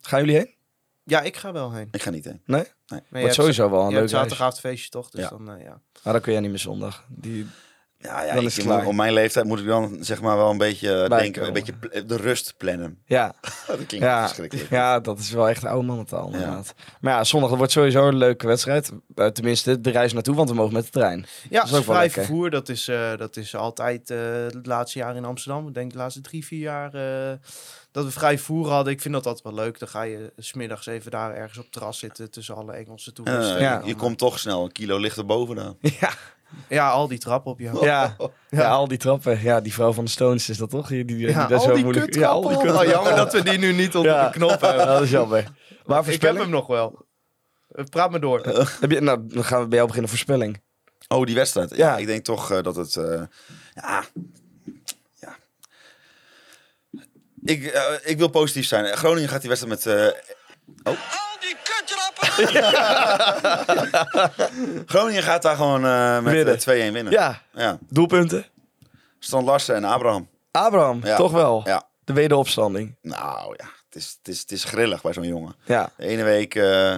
Gaan 0.01 0.19
jullie 0.19 0.35
heen? 0.35 0.53
Ja, 1.03 1.21
ik 1.21 1.37
ga 1.37 1.51
wel 1.51 1.71
heen. 1.71 1.87
Ik 1.91 2.01
ga 2.01 2.09
niet 2.09 2.25
heen. 2.25 2.41
Nee? 2.45 2.63
Nee, 2.87 3.01
Wordt 3.09 3.33
sowieso 3.35 3.69
wel 3.69 3.79
een 3.79 3.85
je 3.85 3.91
leuk 3.91 3.99
hebt 3.99 4.11
reis. 4.11 4.21
zaterdagavondfeestje 4.23 4.89
toch, 4.89 5.09
dus 5.09 5.21
Ja. 5.21 5.29
dan, 5.29 5.49
eh, 5.51 5.63
ja. 5.63 5.81
Maar 6.03 6.13
dan 6.13 6.21
kun 6.21 6.31
jij 6.31 6.41
niet 6.41 6.49
meer 6.49 6.59
zondag. 6.59 7.05
Die... 7.09 7.47
Ja, 8.05 8.23
ja 8.23 8.33
Dan 8.35 8.43
is 8.43 8.55
het 8.55 8.65
moet- 8.65 8.73
klaar. 8.73 8.85
op 8.87 8.93
mijn 8.93 9.13
leeftijd 9.13 9.45
moet 9.45 9.59
ik 9.59 9.65
dan 9.65 9.97
zeg 9.99 10.21
maar 10.21 10.37
wel 10.37 10.49
een 10.49 10.57
beetje 10.57 11.03
eh, 11.03 11.17
denken, 11.17 11.47
een 11.47 11.53
beetje 11.53 11.73
pl- 11.73 12.05
de 12.05 12.15
rust 12.15 12.53
plannen. 12.57 13.01
Ja, 13.05 13.33
dat 13.67 13.75
klinkt 13.75 13.91
ja, 14.05 14.21
verschrikkelijk. 14.23 14.69
ja, 14.69 14.99
dat 14.99 15.19
is 15.19 15.31
wel 15.31 15.49
echt 15.49 15.65
oude 15.65 15.85
mannentaal 15.87 16.25
inderdaad. 16.31 16.73
Maar 17.01 17.13
ja, 17.13 17.23
zondag 17.23 17.49
wordt 17.49 17.71
sowieso 17.71 18.07
een 18.07 18.15
leuke 18.17 18.47
wedstrijd. 18.47 18.91
Eh, 19.15 19.27
tenminste, 19.27 19.81
de 19.81 19.89
reis 19.89 20.13
naartoe, 20.13 20.35
want 20.35 20.49
we 20.49 20.55
mogen 20.55 20.73
met 20.73 20.83
de 20.83 20.89
trein. 20.91 21.25
Ja, 21.49 21.63
is 21.63 21.73
ook 21.73 21.85
wel 21.85 21.95
vrij 21.95 22.09
vervoer, 22.09 22.49
dat 22.49 22.69
is, 22.69 22.87
eh, 22.87 23.17
dat 23.17 23.37
is 23.37 23.55
altijd 23.55 24.09
eh 24.09 24.17
het 24.47 24.65
laatste 24.65 24.99
jaar 24.99 25.15
in 25.15 25.25
Amsterdam. 25.25 25.67
Ik 25.67 25.73
denk 25.73 25.91
de 25.91 25.97
laatste 25.97 26.21
drie, 26.21 26.45
vier 26.45 26.59
jaar 26.59 26.93
eh, 26.93 27.37
dat 27.91 28.03
we 28.05 28.11
vrij 28.11 28.35
vervoer 28.37 28.69
hadden. 28.69 28.93
Ik 28.93 29.01
vind 29.01 29.13
dat 29.13 29.25
altijd 29.25 29.43
wel 29.43 29.53
leuk. 29.65 29.79
Dan 29.79 29.87
ga 29.87 30.01
je 30.01 30.33
smiddags 30.37 30.85
even 30.85 31.11
daar 31.11 31.33
ergens 31.35 31.57
op 31.57 31.71
terras 31.71 31.99
zitten 31.99 32.31
tussen 32.31 32.55
alle 32.55 32.73
Engelse 32.73 33.13
toeristen. 33.13 33.55
Eh, 33.55 33.61
Ja. 33.61 33.81
Je 33.85 33.95
komt 33.95 34.17
toch 34.17 34.39
snel 34.39 34.63
een 34.63 34.71
kilo 34.71 34.97
lichter 34.97 35.25
bovenaan. 35.25 35.77
Ja, 35.99 36.09
Ja, 36.69 36.89
al 36.89 37.07
die 37.07 37.17
trappen 37.17 37.51
op 37.51 37.59
je 37.59 37.69
hoofd. 37.69 37.83
ja, 37.93 38.15
ja. 38.49 38.67
al 38.69 38.87
die 38.87 38.97
trappen. 38.97 39.41
Ja, 39.41 39.61
die 39.61 39.73
vrouw 39.73 39.93
van 39.93 40.03
de 40.05 40.09
Stones 40.11 40.49
is 40.49 40.57
dat 40.57 40.69
toch? 40.69 40.87
Die, 40.87 41.05
die, 41.05 41.15
die, 41.17 41.27
Ja, 41.27 41.43
al 41.45 41.59
zo 41.59 41.73
die 41.73 41.83
moeilijk... 41.83 42.15
Ja, 42.15 42.27
al 42.27 42.41
die 42.47 42.57
Oh, 42.73 42.83
jammer 42.85 43.15
dat 43.15 43.33
we 43.33 43.43
die 43.43 43.57
nu 43.57 43.73
niet 43.73 43.95
onder 43.95 44.11
Ja. 44.11 44.25
de 44.27 44.31
knop 44.31 44.61
hebben. 44.61 44.85
dat 44.87 45.01
is 45.01 45.09
jammer. 45.09 45.43
Maar 45.85 46.09
Ik 46.09 46.21
heb 46.21 46.37
hem 46.37 46.49
nog 46.49 46.67
wel. 46.67 47.05
Eh, 47.71 47.83
Praat 47.85 48.11
maar 48.11 48.19
door. 48.19 48.41
Heb 48.79 48.91
je, 48.91 49.01
nou, 49.01 49.19
dan 49.27 49.43
gaan 49.45 49.61
we 49.61 49.65
bij 49.67 49.75
jou 49.75 49.85
beginnen. 49.87 50.09
Voorspelling. 50.11 50.61
Oh, 51.07 51.25
die 51.25 51.35
wedstrijd. 51.35 51.75
Ja, 51.75 51.97
ik 51.97 52.05
denk 52.07 52.23
toch 52.23 52.51
eh, 52.51 52.63
dat 52.63 52.75
het... 52.75 52.95
eh, 52.95 53.21
ja, 53.73 54.03
ja. 55.19 55.35
Ik, 57.43 57.65
eh, 57.65 57.83
ik 58.03 58.17
wil 58.17 58.27
positief 58.29 58.65
zijn. 58.65 58.97
Groningen 58.97 59.29
gaat 59.29 59.39
die 59.41 59.49
wedstrijd 59.49 59.85
met... 59.85 59.95
eh, 59.95 60.19
Al 60.83 60.95
die 61.39 61.55
Groningen 64.85 65.23
gaat 65.23 65.41
daar 65.41 65.55
gewoon 65.55 65.85
eh, 65.85 66.21
met 66.21 66.33
Winnen. 66.33 66.55
eh, 66.55 66.89
2-1 66.89 66.93
winnen. 66.93 67.11
Ja, 67.13 67.41
ja. 67.53 67.77
doelpunten. 67.89 68.45
Strand 69.19 69.45
Larsen 69.45 69.75
en 69.75 69.83
Abraham. 69.83 70.29
Abraham, 70.51 70.99
Ja. 71.03 71.17
toch 71.17 71.31
wel. 71.31 71.61
Ja. 71.65 71.87
De 72.03 72.13
wederopstanding. 72.13 72.95
Nou 73.01 73.53
ja, 73.57 73.65
het 73.85 73.95
is, 73.95 74.15
het 74.17 74.27
is, 74.33 74.39
het 74.39 74.51
is 74.51 74.63
grillig 74.63 75.01
bij 75.01 75.13
zo'n 75.13 75.27
jongen. 75.27 75.55
Ja. 75.65 75.91
De 75.97 76.05
ene 76.05 76.23
week, 76.23 76.55
eh, 76.55 76.95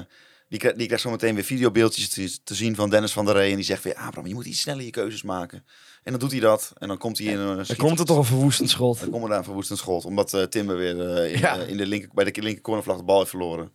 die, 0.50 0.60
krijgt, 0.60 0.78
die 0.78 0.86
krijgt 0.86 1.04
zo 1.04 1.10
meteen 1.10 1.36
weer 1.36 1.44
videobeeldjes 1.44 2.10
te, 2.10 2.44
te 2.44 2.56
zien 2.56 2.76
van 2.76 2.90
Dennis 2.90 3.14
van 3.14 3.26
der 3.26 3.34
Rey. 3.36 3.50
En 3.50 3.56
die 3.56 3.66
zegt 3.66 3.84
weer, 3.84 3.96
Abraham, 3.96 4.28
je 4.28 4.34
moet 4.34 4.46
iets 4.46 4.62
sneller 4.62 4.84
je 4.84 4.90
keuzes 4.90 5.24
maken. 5.24 5.66
En 6.04 6.12
dan 6.12 6.20
doet 6.20 6.32
hij 6.32 6.40
dat. 6.40 6.72
En 6.78 6.88
dan 6.88 6.98
komt 6.98 7.18
hij 7.18 7.28
in 7.28 7.40
een... 7.40 7.64
Dan 7.68 7.76
komt 7.78 8.00
er 8.00 8.06
toch 8.06 8.18
een 8.18 8.24
verwoestend 8.26 8.70
schot. 8.70 9.00
Dan 9.00 9.10
komt 9.10 9.24
er 9.24 9.30
daar 9.30 9.38
een 9.38 9.44
verwoestend 9.44 9.80
schot. 9.80 10.06
Omdat 10.06 10.34
eh, 10.34 10.44
Timber 10.44 10.78
weer 10.78 10.90
in, 11.30 11.40
Ja. 11.40 11.58
eh, 11.60 11.70
in 11.70 11.78
de 11.78 11.86
linker, 11.86 12.10
bij 12.14 12.32
de 12.32 12.42
linker 12.42 12.62
cornervlag 12.62 12.98
de 12.98 13.04
bal 13.04 13.18
heeft 13.18 13.30
verloren. 13.30 13.72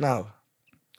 Nou, 0.00 0.26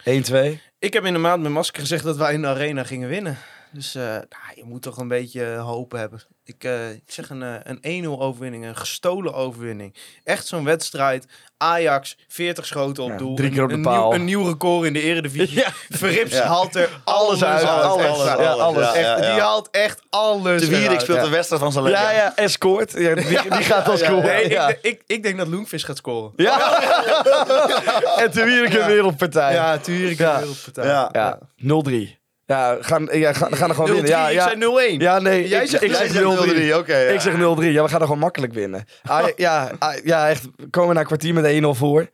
1-2. 0.03 0.57
Ik 0.79 0.93
heb 0.93 1.05
in 1.05 1.13
de 1.13 1.19
maand 1.19 1.43
met 1.43 1.51
Masker 1.51 1.81
gezegd 1.81 2.03
dat 2.03 2.17
wij 2.17 2.33
in 2.33 2.41
de 2.41 2.47
arena 2.47 2.83
gingen 2.83 3.09
winnen. 3.09 3.37
Dus 3.73 3.95
eh, 3.95 4.03
nou, 4.03 4.21
je 4.55 4.63
moet 4.63 4.81
toch 4.81 4.97
een 4.97 5.07
beetje 5.07 5.45
eh, 5.53 5.63
hoop 5.65 5.91
hebben. 5.91 6.21
Ik, 6.45 6.63
ik 6.93 7.01
zeg 7.11 7.29
een, 7.29 7.41
een 7.81 8.03
1-0 8.05 8.07
overwinning, 8.07 8.65
een 8.65 8.75
gestolen 8.77 9.33
overwinning. 9.33 9.95
Echt 10.23 10.47
zo'n 10.47 10.63
wedstrijd. 10.63 11.25
Ajax, 11.57 12.17
40 12.27 12.65
schoten 12.65 13.03
op 13.03 13.09
Ja, 13.09 13.17
doel. 13.17 13.35
drie 13.35 13.49
keer 13.49 13.57
Een- 13.57 13.63
op 13.63 13.69
de 13.69 13.75
een 13.75 13.81
paal. 13.81 14.09
Nieuw, 14.09 14.19
een 14.19 14.25
nieuw 14.25 14.45
record 14.47 14.85
in 14.87 14.93
de 14.93 15.01
eredivisie. 15.01 15.57
Ja. 15.61 15.67
Verrips 15.89 16.33
Ja. 16.33 16.45
haalt 16.45 16.75
er 16.75 16.89
Alles 17.03 17.43
uit, 17.43 17.63
alles, 17.63 18.05
Echt 18.05 18.17
waar. 18.17 18.41
ja, 18.41 18.51
alles. 18.51 18.93
Echt. 18.93 19.17
Die 19.17 19.25
haalt 19.25 19.69
echt 19.71 20.01
alles 20.09 20.61
De 20.61 20.67
Wierik 20.67 20.99
speelt 20.99 21.21
de 21.21 21.29
wedstrijd 21.29 21.61
van 21.61 21.71
zijn 21.71 21.83
leven. 21.83 21.99
Ja, 22.01 22.11
ja, 22.11 22.35
en 22.35 22.49
scoort. 22.49 22.91
Ja, 22.91 23.15
die, 23.15 23.25
die 23.27 23.63
gaat 23.71 23.89
al 23.89 23.97
scoren. 23.97 24.23
Nee, 24.23 24.43
ik, 24.43 24.77
ik, 24.81 25.01
ik 25.07 25.23
denk 25.23 25.37
dat 25.37 25.47
Loenvis 25.47 25.83
gaat 25.83 25.97
scoren. 25.97 26.31
Ja. 26.35 26.81
en 28.23 28.31
weer 28.31 28.79
een 28.81 28.87
wereldpartij. 28.87 29.53
Ja, 29.53 29.71
Ja. 29.73 29.79
een 29.85 30.15
wereldpartij. 30.15 30.85
Ja, 30.87 31.39
0-3. 31.57 32.19
Ja, 32.51 32.77
gaan, 32.81 33.07
ja, 33.11 33.33
gaan, 33.33 33.55
gaan 33.55 33.69
er 33.69 33.75
gewoon 33.75 33.89
0-3, 33.91 33.93
winnen. 33.93 34.11
Ja, 34.11 34.27
ik 34.29 34.33
ja. 34.33 34.47
zei 34.59 34.95
0-1. 34.97 35.01
Ja, 35.01 35.19
nee, 35.19 35.47
Jij 35.47 35.63
ik, 35.63 35.69
zegt- 35.69 35.83
ik 35.83 35.93
zeg 35.95 36.11
zegt 36.11 36.23
0-3. 36.23 36.73
0-3, 36.73 36.75
oké, 36.77 36.97
ja. 36.97 37.09
Ik 37.13 37.19
zeg 37.21 37.33
0-3. 37.33 37.37
Ja, 37.37 37.83
we 37.83 37.89
gaan 37.89 37.99
er 37.99 38.05
gewoon 38.05 38.19
makkelijk 38.19 38.53
winnen. 38.53 38.85
Ah, 39.03 39.27
ja, 39.35 39.71
ah, 39.79 39.93
ja, 40.03 40.29
echt. 40.29 40.47
We 40.55 40.69
komen 40.69 40.93
na 40.93 40.99
een 40.99 41.05
kwartier 41.07 41.33
met 41.33 41.61
1-0 41.63 41.67
voor. 41.67 42.09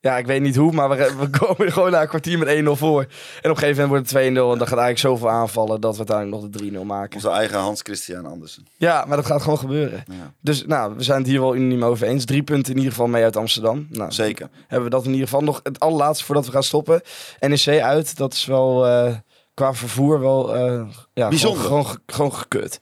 Ja, 0.00 0.18
ik 0.18 0.26
weet 0.26 0.40
niet 0.40 0.56
hoe, 0.56 0.72
maar 0.72 0.88
we, 0.88 1.12
we 1.18 1.30
komen 1.38 1.72
gewoon 1.72 1.90
na 1.90 2.00
een 2.02 2.08
kwartier 2.08 2.38
met 2.38 2.48
1-0 2.64 2.68
voor. 2.70 3.00
En 3.00 3.06
op 3.50 3.56
een 3.56 3.56
gegeven 3.56 3.82
moment 3.88 3.88
wordt 3.88 4.10
het 4.10 4.22
2-0. 4.22 4.26
En 4.26 4.34
dan 4.34 4.68
gaat 4.68 4.78
eigenlijk 4.78 4.98
zoveel 4.98 5.30
aanvallen 5.30 5.80
dat 5.80 5.92
we 5.92 5.98
uiteindelijk 5.98 6.42
nog 6.42 6.50
de 6.72 6.78
3-0 6.78 6.86
maken. 6.86 7.14
Onze 7.14 7.30
eigen 7.30 7.58
Hans 7.58 7.80
Christian 7.82 8.26
Andersen. 8.26 8.66
Ja, 8.76 9.04
maar 9.08 9.16
dat 9.16 9.26
gaat 9.26 9.42
gewoon 9.42 9.58
gebeuren. 9.58 10.04
Ja. 10.10 10.32
Dus 10.40 10.66
nou, 10.66 10.94
we 10.96 11.02
zijn 11.02 11.18
het 11.18 11.26
hier 11.26 11.40
wel 11.40 11.54
unaniem 11.56 11.84
over 11.84 12.06
eens. 12.06 12.24
Drie 12.24 12.42
punten 12.42 12.70
in 12.72 12.78
ieder 12.78 12.92
geval 12.92 13.06
mee 13.08 13.22
uit 13.24 13.36
Amsterdam. 13.36 13.86
Nou, 13.90 14.12
Zeker. 14.12 14.48
hebben 14.66 14.88
we 14.90 14.94
dat 14.96 15.04
in 15.04 15.10
ieder 15.12 15.28
geval 15.28 15.42
nog 15.44 15.60
het 15.62 15.80
allerlaatste 15.80 16.24
voordat 16.24 16.46
we 16.46 16.52
gaan 16.52 16.62
stoppen. 16.62 17.00
NEC 17.40 17.80
uit, 17.82 18.16
dat 18.16 18.32
is 18.32 18.44
wel 18.46 18.86
eh, 18.86 19.14
qua 19.56 19.74
vervoer 19.74 20.20
wel 20.20 20.54
eh, 20.54 20.86
ja, 21.14 21.28
Bijzonder. 21.28 21.64
Gewoon, 21.64 21.84
gewoon, 21.84 21.94
ge- 22.06 22.12
gewoon 22.14 22.34
gekut. 22.34 22.80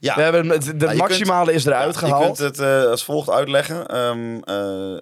Ja. 0.00 0.14
We 0.14 0.22
hebben 0.22 0.48
het, 0.48 0.80
de 0.80 0.86
Ja, 0.86 0.94
maximale 0.94 1.52
is 1.52 1.64
eruit 1.64 1.94
Ja, 1.94 2.00
gehaald. 2.00 2.38
Je 2.38 2.44
kunt 2.44 2.56
het 2.56 2.66
eh, 2.84 2.90
als 2.90 3.04
volgt 3.04 3.30
uitleggen. 3.30 3.86
Ehm, 3.86 4.38
eh, 4.38 4.96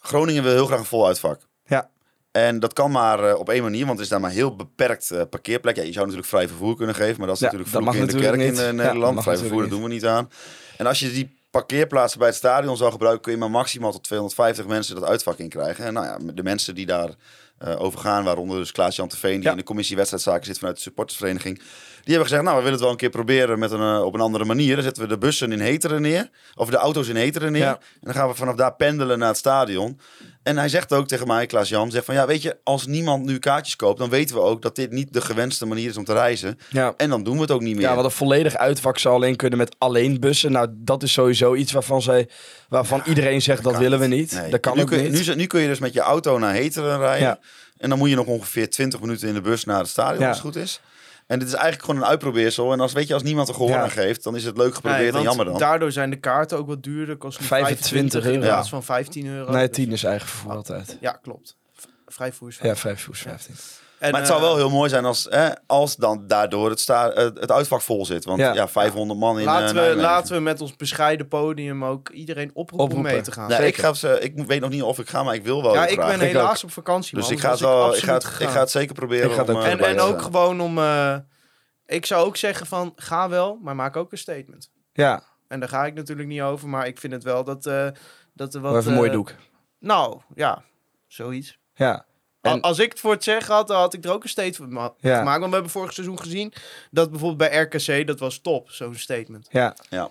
Groningen 0.00 0.42
wil 0.42 0.52
heel 0.52 0.66
graag 0.66 0.78
een 0.78 0.84
vol 0.84 1.06
uitvak. 1.06 1.40
Ja. 1.64 1.90
En 2.30 2.60
dat 2.60 2.72
kan 2.72 2.90
maar 2.90 3.34
op 3.36 3.48
één 3.48 3.62
manier, 3.62 3.86
want 3.86 3.98
er 3.98 4.04
is 4.04 4.10
daar 4.10 4.20
maar 4.20 4.30
heel 4.30 4.56
beperkt 4.56 5.12
parkeerplek. 5.30 5.76
Ja, 5.76 5.82
je 5.82 5.92
zou 5.92 6.04
natuurlijk 6.04 6.32
vrij 6.32 6.48
vervoer 6.48 6.76
kunnen 6.76 6.94
geven, 6.94 7.18
maar 7.18 7.26
dat 7.26 7.34
is 7.36 7.42
Ja, 7.42 7.46
natuurlijk 7.52 7.70
vloek 7.70 7.94
in 7.94 8.06
de 8.06 8.20
kerk 8.22 8.40
in 8.68 8.76
Nederland. 8.76 9.22
vrij 9.22 9.36
vervoer, 9.36 9.60
dat 9.60 9.70
doen 9.70 9.82
we 9.82 9.88
niet 9.88 10.06
aan. 10.06 10.30
En 10.76 10.86
als 10.86 11.00
je 11.00 11.10
die 11.12 11.38
parkeerplaatsen 11.50 12.18
bij 12.18 12.28
het 12.28 12.36
stadion 12.36 12.76
zou 12.76 12.90
gebruiken, 12.92 13.22
kun 13.22 13.32
je 13.32 13.38
maar 13.38 13.50
maximaal 13.50 13.92
tot 13.92 14.02
250 14.02 14.66
mensen 14.66 14.94
dat 14.94 15.04
uitvak 15.04 15.38
in 15.38 15.48
krijgen. 15.48 15.84
En 15.84 15.92
nou 15.92 16.06
ja, 16.06 16.32
de 16.34 16.42
mensen 16.42 16.74
die 16.74 16.86
daar 16.86 17.08
over 17.64 17.98
gaan, 18.00 18.24
waaronder 18.24 18.58
dus 18.58 18.72
Klaas-Jan 18.72 19.08
Teveen, 19.08 19.34
die 19.34 19.42
Ja. 19.42 19.50
in 19.50 19.56
de 19.56 19.62
commissie 19.62 19.96
wedstrijdzaken 19.96 20.46
zit 20.46 20.58
vanuit 20.58 20.76
de 20.76 20.82
supportersvereniging. 20.82 21.60
Die 22.04 22.14
hebben 22.14 22.24
gezegd, 22.26 22.42
nou, 22.42 22.56
we 22.56 22.62
willen 22.62 22.72
het 22.72 22.80
wel 22.82 22.90
een 22.90 22.96
keer 22.96 23.10
proberen 23.10 23.58
met 23.58 23.70
een, 23.70 23.80
eh, 23.80 24.02
op 24.04 24.14
een 24.14 24.20
andere 24.20 24.44
manier. 24.44 24.74
Dan 24.74 24.84
zetten 24.84 25.02
we 25.02 25.08
de 25.08 25.18
bussen 25.18 25.52
in 25.52 25.60
Heteren 25.60 26.02
neer, 26.02 26.30
of 26.54 26.70
de 26.70 26.76
auto's 26.76 27.08
in 27.08 27.16
Heteren 27.16 27.52
neer. 27.52 27.62
Ja. 27.62 27.74
En 27.74 28.00
dan 28.00 28.14
gaan 28.14 28.28
we 28.28 28.34
vanaf 28.34 28.54
daar 28.54 28.74
pendelen 28.74 29.18
naar 29.18 29.28
het 29.28 29.36
stadion. 29.36 30.00
En 30.42 30.56
hij 30.58 30.68
zegt 30.68 30.92
ook 30.92 31.08
tegen 31.08 31.26
mij, 31.26 31.46
Klaas-Jan, 31.46 31.90
zegt 31.90 32.04
van, 32.04 32.14
ja, 32.14 32.26
weet 32.26 32.42
je, 32.42 32.56
als 32.64 32.86
niemand 32.86 33.24
nu 33.24 33.38
kaartjes 33.38 33.76
koopt, 33.76 33.98
dan 33.98 34.08
weten 34.10 34.34
we 34.36 34.42
ook 34.42 34.62
dat 34.62 34.76
dit 34.76 34.90
niet 34.90 35.12
de 35.12 35.20
gewenste 35.20 35.66
manier 35.66 35.88
is 35.88 35.96
om 35.96 36.04
te 36.04 36.12
reizen. 36.12 36.58
ja. 36.70 36.94
En 36.96 37.10
dan 37.10 37.22
doen 37.22 37.34
we 37.34 37.40
het 37.40 37.50
ook 37.50 37.60
niet 37.60 37.74
meer. 37.76 37.84
Ja, 37.84 37.92
want 37.94 38.04
een 38.06 38.10
volledig 38.12 38.56
uitvak 38.56 38.98
zou 38.98 39.14
alleen 39.14 39.36
kunnen 39.36 39.58
met 39.58 39.74
alleen 39.78 40.20
bussen. 40.20 40.52
Nou, 40.52 40.68
dat 40.72 41.02
is 41.02 41.12
sowieso 41.12 41.54
iets 41.54 41.72
waarvan, 41.72 42.02
zij, 42.02 42.28
waarvan 42.68 43.02
iedereen 43.06 43.42
zegt 43.42 43.62
dat 43.62 43.76
willen 43.78 43.98
we 43.98 44.06
niet. 44.06 44.32
Nee. 44.40 44.50
Dat 44.50 44.60
kan 44.60 44.74
nu 44.76 44.80
ook 44.82 44.86
kun, 44.88 45.02
je- 45.02 45.08
niet. 45.10 45.26
Nu, 45.26 45.34
nu 45.34 45.46
kun 45.46 45.60
je 45.60 45.66
dus 45.68 45.78
met 45.78 45.92
je 45.92 46.00
auto 46.00 46.38
naar 46.38 46.54
Heteren 46.54 46.98
rijden. 46.98 47.26
Ja. 47.26 47.38
En 47.78 47.88
dan 47.88 47.98
moet 47.98 48.08
je 48.08 48.14
nog 48.16 48.26
ongeveer 48.26 48.70
20 48.70 49.00
minuten 49.00 49.28
in 49.28 49.34
de 49.34 49.40
bus 49.40 49.64
naar 49.64 49.78
het 49.78 49.88
stadion, 49.88 50.26
als 50.26 50.36
het 50.36 50.46
goed 50.46 50.56
is. 50.56 50.80
En 51.30 51.38
dit 51.38 51.48
is 51.48 51.54
eigenlijk 51.54 51.84
gewoon 51.84 52.00
een 52.02 52.08
uitprobeersel. 52.08 52.72
En 52.72 52.80
als, 52.80 52.92
weet 52.92 53.06
je, 53.08 53.14
als 53.14 53.22
niemand 53.22 53.48
er 53.48 53.54
gehoor 53.54 53.70
Ja. 53.70 53.82
aan 53.82 53.90
geeft, 53.90 54.22
dan 54.24 54.36
is 54.36 54.44
het 54.44 54.56
leuk 54.56 54.74
geprobeerd 54.74 55.00
Nee, 55.12 55.12
en 55.12 55.22
jammer 55.22 55.44
dan. 55.44 55.58
Daardoor 55.58 55.92
zijn 55.92 56.10
de 56.10 56.16
kaarten 56.16 56.58
ook 56.58 56.66
wat 56.66 56.82
duurder. 56.82 57.16
Kost 57.16 57.40
nu 57.40 57.46
25 57.46 58.24
euro. 58.24 58.34
in 58.34 58.40
plaats 58.40 58.68
van 58.68 58.82
15 58.84 59.26
euro. 59.26 59.52
nee, 59.52 59.66
Dus- 59.66 59.76
10 59.76 59.92
is 59.92 60.04
eigen 60.04 60.28
vervoer 60.28 60.52
altijd. 60.52 60.96
Ja, 61.00 61.12
klopt. 61.12 61.56
V- 61.74 61.84
Vrijvoer 62.06 62.48
is 62.48 62.58
Ja, 62.62 62.76
5 62.76 63.02
voet 63.02 63.18
15. 63.18 63.54
En, 64.00 64.10
maar 64.10 64.20
het 64.20 64.28
zou 64.28 64.40
eh, 64.40 64.46
wel 64.46 64.56
heel 64.56 64.70
mooi 64.70 64.88
zijn 64.88 65.04
als, 65.04 65.26
hè, 65.30 65.48
als 65.66 65.96
dan 65.96 66.26
daardoor 66.26 66.70
het, 66.70 66.80
sta, 66.80 67.10
het, 67.12 67.40
het 67.40 67.50
uitvak 67.50 67.80
vol 67.80 68.06
zit. 68.06 68.24
Want 68.24 68.38
ja, 68.38 68.54
Ja. 68.54 68.68
500 68.68 69.18
man 69.20 69.38
in 69.38 69.44
Laten 69.44 69.64
eh, 69.66 69.72
we, 69.72 69.74
Nijmegen. 69.78 70.00
laten 70.02 70.34
we 70.34 70.40
met 70.40 70.60
ons 70.60 70.76
bescheiden 70.76 71.28
podium 71.28 71.84
ook 71.84 72.08
iedereen 72.08 72.50
oproepen, 72.54 72.96
om 72.96 73.02
mee 73.02 73.20
te 73.20 73.32
gaan. 73.32 73.48
Nee, 73.48 73.66
ik, 73.66 73.76
ga, 73.76 73.92
ze- 73.92 74.20
ik 74.20 74.46
weet 74.46 74.60
nog 74.60 74.70
niet 74.70 74.82
of 74.82 74.98
ik 74.98 75.08
ga, 75.08 75.22
maar 75.22 75.34
ik 75.34 75.44
wil 75.44 75.62
wel 75.62 75.74
ja, 75.74 75.86
ik 75.86 75.92
graag. 75.92 76.16
ben 76.16 76.26
Ik 76.26 76.32
helaas 76.32 76.64
op 76.64 76.70
vakantie. 76.70 77.14
Dus 77.14 77.24
man, 77.24 77.32
ik 77.32 77.40
ga, 77.40 77.50
het 77.50 77.60
wel, 77.60 77.94
ik, 77.96 78.02
ga 78.02 78.12
het, 78.14 78.24
ik 78.24 78.48
ga 78.48 78.60
het 78.60 78.70
zeker 78.70 78.94
proberen. 78.94 79.26
Ik 79.28 79.32
ga 79.34 79.40
het 79.40 79.48
om, 79.50 79.56
ook 79.56 79.62
eh, 79.62 79.70
En, 79.72 79.78
en 79.80 80.00
ook 80.00 80.22
gewoon 80.22 80.60
om... 80.60 80.78
eh, 80.78 81.16
ik 81.86 82.06
zou 82.06 82.26
ook 82.26 82.36
zeggen 82.36 82.66
van, 82.66 82.92
ga 82.96 83.28
wel, 83.28 83.58
maar 83.62 83.76
maak 83.76 83.96
ook 83.96 84.12
een 84.12 84.18
statement. 84.18 84.70
Ja, 84.92 85.22
En 85.48 85.60
daar 85.60 85.68
ga 85.68 85.86
ik 85.86 85.94
natuurlijk 85.94 86.28
niet 86.28 86.40
over, 86.42 86.68
maar 86.68 86.86
ik 86.86 86.98
vind 86.98 87.12
het 87.12 87.22
wel 87.24 87.44
dat, 87.44 87.66
eh 87.66 87.86
dat 88.34 88.54
er 88.54 88.60
wat... 88.60 88.70
wat 88.72 88.80
even 88.80 88.90
een 88.92 88.96
mooi 88.98 89.08
eh, 89.10 89.14
doek. 89.16 89.34
Nou, 89.78 90.20
ja, 90.34 90.62
zoiets. 91.06 91.58
Ja. 91.74 92.04
En- 92.40 92.60
Als 92.60 92.78
ik 92.78 92.90
het 92.90 93.00
voor 93.00 93.12
het 93.12 93.24
zeggen 93.24 93.54
had, 93.54 93.68
dan 93.68 93.76
had 93.76 93.94
ik 93.94 94.04
er 94.04 94.12
ook 94.12 94.22
een 94.22 94.28
statement 94.28 94.72
ma- 94.72 94.92
Ja. 94.98 95.18
gemaakt. 95.18 95.38
Want 95.38 95.48
we 95.48 95.54
hebben 95.54 95.70
vorig 95.72 95.92
seizoen 95.92 96.20
gezien 96.20 96.52
dat 96.90 97.10
bijvoorbeeld 97.10 97.50
bij 97.50 97.60
RKC, 97.62 98.06
dat 98.06 98.18
was 98.18 98.38
top, 98.38 98.70
zo'n 98.70 98.94
statement. 98.94 99.46
Ja. 99.50 99.74
Ja. 99.90 100.08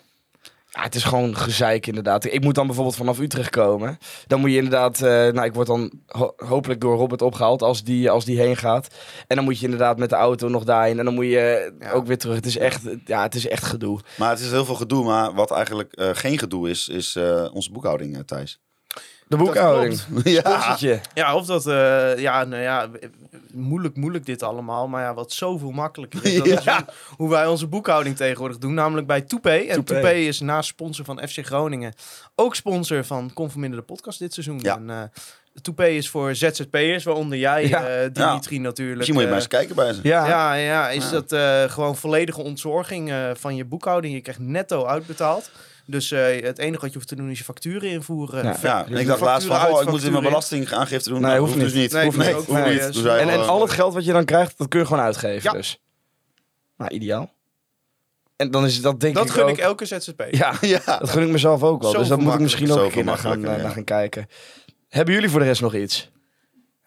Ja, 0.72 0.82
het 0.82 0.96
is 0.96 1.04
gewoon 1.04 1.36
gezeik 1.38 1.88
inderdaad. 1.88 2.26
Ik 2.26 2.44
moet 2.44 2.56
dan 2.56 2.66
bijvoorbeeld 2.66 2.96
vanaf 2.96 3.20
Utrecht 3.20 3.50
komen. 3.50 3.98
Dan 4.28 4.40
moet 4.40 4.50
je 4.50 4.56
inderdaad... 4.56 5.02
eh, 5.02 5.10
nou, 5.10 5.44
ik 5.44 5.54
word 5.54 5.68
dan 5.68 5.92
ho- 6.08 6.34
hopelijk 6.38 6.82
door 6.82 6.98
Robert 6.98 7.22
opgehaald 7.22 7.62
als 7.62 7.84
die, 7.84 8.10
als 8.10 8.26
die 8.26 8.40
heen 8.40 8.56
gaat. 8.58 8.88
En 9.28 9.36
dan 9.36 9.46
moet 9.46 9.58
je 9.60 9.64
inderdaad 9.66 9.98
met 9.98 10.10
de 10.10 10.16
auto 10.16 10.48
nog 10.48 10.64
daarheen. 10.64 11.00
En 11.00 11.06
dan 11.06 11.14
moet 11.14 11.26
je 11.26 11.74
Ja. 11.80 11.92
ook 11.92 12.06
weer 12.08 12.18
terug. 12.18 12.36
Het 12.36 12.46
is 12.46 12.58
echt, 12.58 12.82
ja, 13.06 13.22
het 13.24 13.36
is 13.36 13.48
echt 13.48 13.64
gedoe. 13.64 14.00
Maar 14.18 14.30
het 14.30 14.40
is 14.40 14.52
heel 14.52 14.66
veel 14.66 14.76
gedoe. 14.76 15.04
Maar 15.04 15.34
wat 15.34 15.52
eigenlijk 15.52 15.94
eh, 15.94 16.10
geen 16.14 16.38
gedoe 16.38 16.70
is, 16.70 16.88
is 16.88 17.16
eh, 17.16 17.48
onze 17.54 17.72
boekhouding, 17.72 18.24
Thijs. 18.26 18.60
De 19.30 19.38
boekhouding. 19.38 20.00
Ja. 20.24 20.78
Ja, 21.14 21.36
of 21.36 21.46
dat, 21.46 21.68
eh, 21.68 22.18
ja, 22.18 22.44
nou 22.44 22.62
ja, 22.62 22.90
moeilijk, 23.54 23.96
moeilijk 23.96 24.26
dit 24.26 24.44
allemaal. 24.44 24.88
Maar 24.88 25.04
ja, 25.04 25.14
wat 25.14 25.32
zoveel 25.32 25.72
makkelijker 25.72 26.26
is, 26.26 26.38
dat 26.38 26.48
is 26.60 26.66
hoe, 26.66 26.86
hoe 27.18 27.30
wij 27.30 27.48
onze 27.48 27.68
boekhouding 27.68 28.16
tegenwoordig 28.16 28.58
doen. 28.58 28.74
Namelijk 28.74 29.08
bij 29.08 29.22
Toupee. 29.22 29.68
En. 29.68 29.84
Toupee 29.84 30.28
is 30.28 30.40
naast 30.40 30.70
sponsor 30.70 31.06
van 31.06 31.28
FC 31.28 31.46
Groningen 31.46 31.94
ook 32.36 32.56
sponsor 32.56 33.04
van 33.06 33.32
Conforminder 33.34 33.80
de 33.80 33.86
podcast 33.86 34.20
dit 34.20 34.34
seizoen. 34.34 34.60
Ja. 34.62 34.76
En, 34.76 34.90
eh, 34.90 35.88
is 35.96 36.10
voor 36.10 36.36
ZZP'ers, 36.36 37.04
waaronder 37.04 37.38
jij, 37.38 37.68
Ja. 37.68 37.88
eh, 37.88 38.10
Dimitri 38.14 38.60
natuurlijk. 38.60 38.98
Misschien 38.98 39.14
moet 39.14 39.24
je 39.24 39.30
maar 39.30 39.40
eens 39.40 39.48
kijken 39.48 39.76
bij 39.76 39.94
ze. 39.94 40.00
Ja. 40.04 40.28
Ja, 40.28 40.54
ja, 40.54 40.90
is 40.90 41.04
Ja. 41.04 41.12
dat 41.12 41.32
eh, 41.32 41.64
gewoon 41.74 41.96
volledige 41.96 42.42
ontzorging 42.42 43.10
eh, 43.12 43.30
van 43.34 43.56
je 43.56 43.66
boekhouding. 43.66 44.14
Je 44.14 44.22
krijgt 44.22 44.42
netto 44.42 44.86
uitbetaald. 44.86 45.52
Dus 45.90 46.12
eh, 46.12 46.42
het 46.42 46.58
enige 46.58 46.82
wat 46.82 46.90
je 46.90 46.96
hoeft 46.96 47.08
te 47.08 47.16
doen 47.16 47.30
is 47.30 47.38
je 47.38 47.44
facturen 47.44 47.90
invoeren. 47.90 48.58
Ja. 48.62 48.86
Je 48.90 49.00
ik 49.00 49.08
dacht 49.08 49.22
laatst 49.22 49.48
van, 49.48 49.68
oh, 49.68 49.82
ik 49.82 49.90
moet 49.90 50.04
in 50.04 50.12
mijn 50.12 50.24
belastingaangifte 50.24 51.10
doen. 51.10 51.22
Nee, 51.22 51.30
Nou, 51.30 51.42
hoeft 51.42 51.60
dus 51.60 51.74
niet. 51.74 51.92
Nee, 51.92 52.04
hoeft 52.06 52.18
nee, 52.18 52.28
niet. 52.28 52.36
ook 52.36 52.46
hoeft 52.46 52.66
niet. 52.66 52.96
zei 52.96 53.22
En, 53.22 53.30
en 53.30 53.48
al 53.48 53.62
het 53.62 53.72
geld 53.72 53.94
wat 53.94 54.06
je 54.06 54.12
dan 54.12 54.26
krijgt, 54.26 54.58
dat 54.58 54.68
kun 54.68 54.80
je 54.80 54.86
gewoon 54.86 55.04
uitgeven 55.04 55.52
Ja. 55.52 55.58
dus. 55.58 55.82
Nou, 56.78 56.92
ideaal. 56.92 57.34
En 58.36 58.52
dan 58.52 58.66
is 58.66 58.82
dat 58.82 59.00
denk 59.00 59.16
Dat 59.16 59.26
ik 59.26 59.32
gun 59.32 59.44
ook... 59.44 59.50
ik 59.50 59.58
elke 59.58 59.86
ZZP. 59.86 60.28
Ja, 60.32 60.54
Ja. 60.86 60.98
dat 60.98 61.10
gun 61.10 61.24
ik 61.24 61.30
mezelf 61.30 61.64
ook 61.64 61.82
wel. 61.82 61.92
Zo 61.92 61.98
dus 61.98 62.08
dat 62.08 62.20
moet 62.20 62.34
ik 62.34 62.40
misschien 62.40 62.68
nog 62.68 62.78
een 62.78 62.84
Zoveel 62.84 62.96
keer 62.96 63.06
naar 63.06 63.18
gaan, 63.18 63.46
eh, 63.46 63.62
naar 63.62 63.72
gaan 63.72 63.84
kijken. 63.84 64.30
Hebben 64.90 65.14
jullie 65.14 65.30
voor 65.30 65.40
de 65.40 65.46
rest 65.46 65.62
nog 65.62 65.76
iets? 65.76 66.10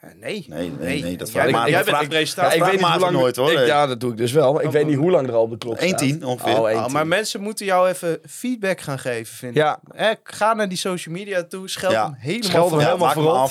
Eh, 0.03 0.11
Nee. 0.20 0.45
Nee, 0.49 0.73
nee, 0.79 1.03
nee, 1.03 1.16
dat 1.16 1.33
Jij, 1.33 1.43
vraag 1.43 1.53
bent- 1.53 1.66
ik- 1.66 1.73
jij 1.73 1.85
bent 1.99 2.09
presentator. 2.09 2.53
ik 2.57 2.62
weet 2.65 2.73
niet 2.81 2.89
hoe 2.91 2.99
lang... 2.99 3.12
nooit, 3.12 3.37
hoor. 3.37 3.53
ik- 3.53 3.66
ja, 3.66 3.87
dat 3.87 4.01
doe 4.01 4.11
ik 4.11 4.16
dus 4.16 4.33
wel. 4.33 4.57
Ik 4.59 4.65
Wat 4.65 4.73
weet 4.73 4.87
niet 4.87 4.97
hoe 4.97 5.11
lang 5.11 5.29
er 5.29 5.35
al 5.35 5.43
op 5.43 5.51
de 5.51 5.59
klok 5.59 5.77
staat. 5.81 6.01
1-10 6.03 6.24
ongeveer. 6.24 6.53
Oh, 6.59 6.61
Oh, 6.61 6.87
1-10. 6.87 6.93
maar 6.93 7.07
mensen 7.07 7.41
moeten 7.41 7.66
jou 7.66 7.89
even 7.89 8.19
feedback 8.29 8.81
gaan 8.81 8.99
geven, 8.99 9.35
vind 9.37 9.57
ik. 9.57 9.62
Ja, 9.62 9.81
Eh, 9.95 10.09
ga 10.23 10.55
naar 10.55 10.69
die 10.69 10.79
social 10.79 11.15
media 11.15 11.43
toe, 11.45 11.69
scheld 11.69 11.93
Ja. 11.93 12.05
hem 12.05 12.15
helemaal 12.19 12.51
Scheld 12.51 12.70
hem 12.70 12.81
voor. 12.81 12.89
helemaal 12.89 13.12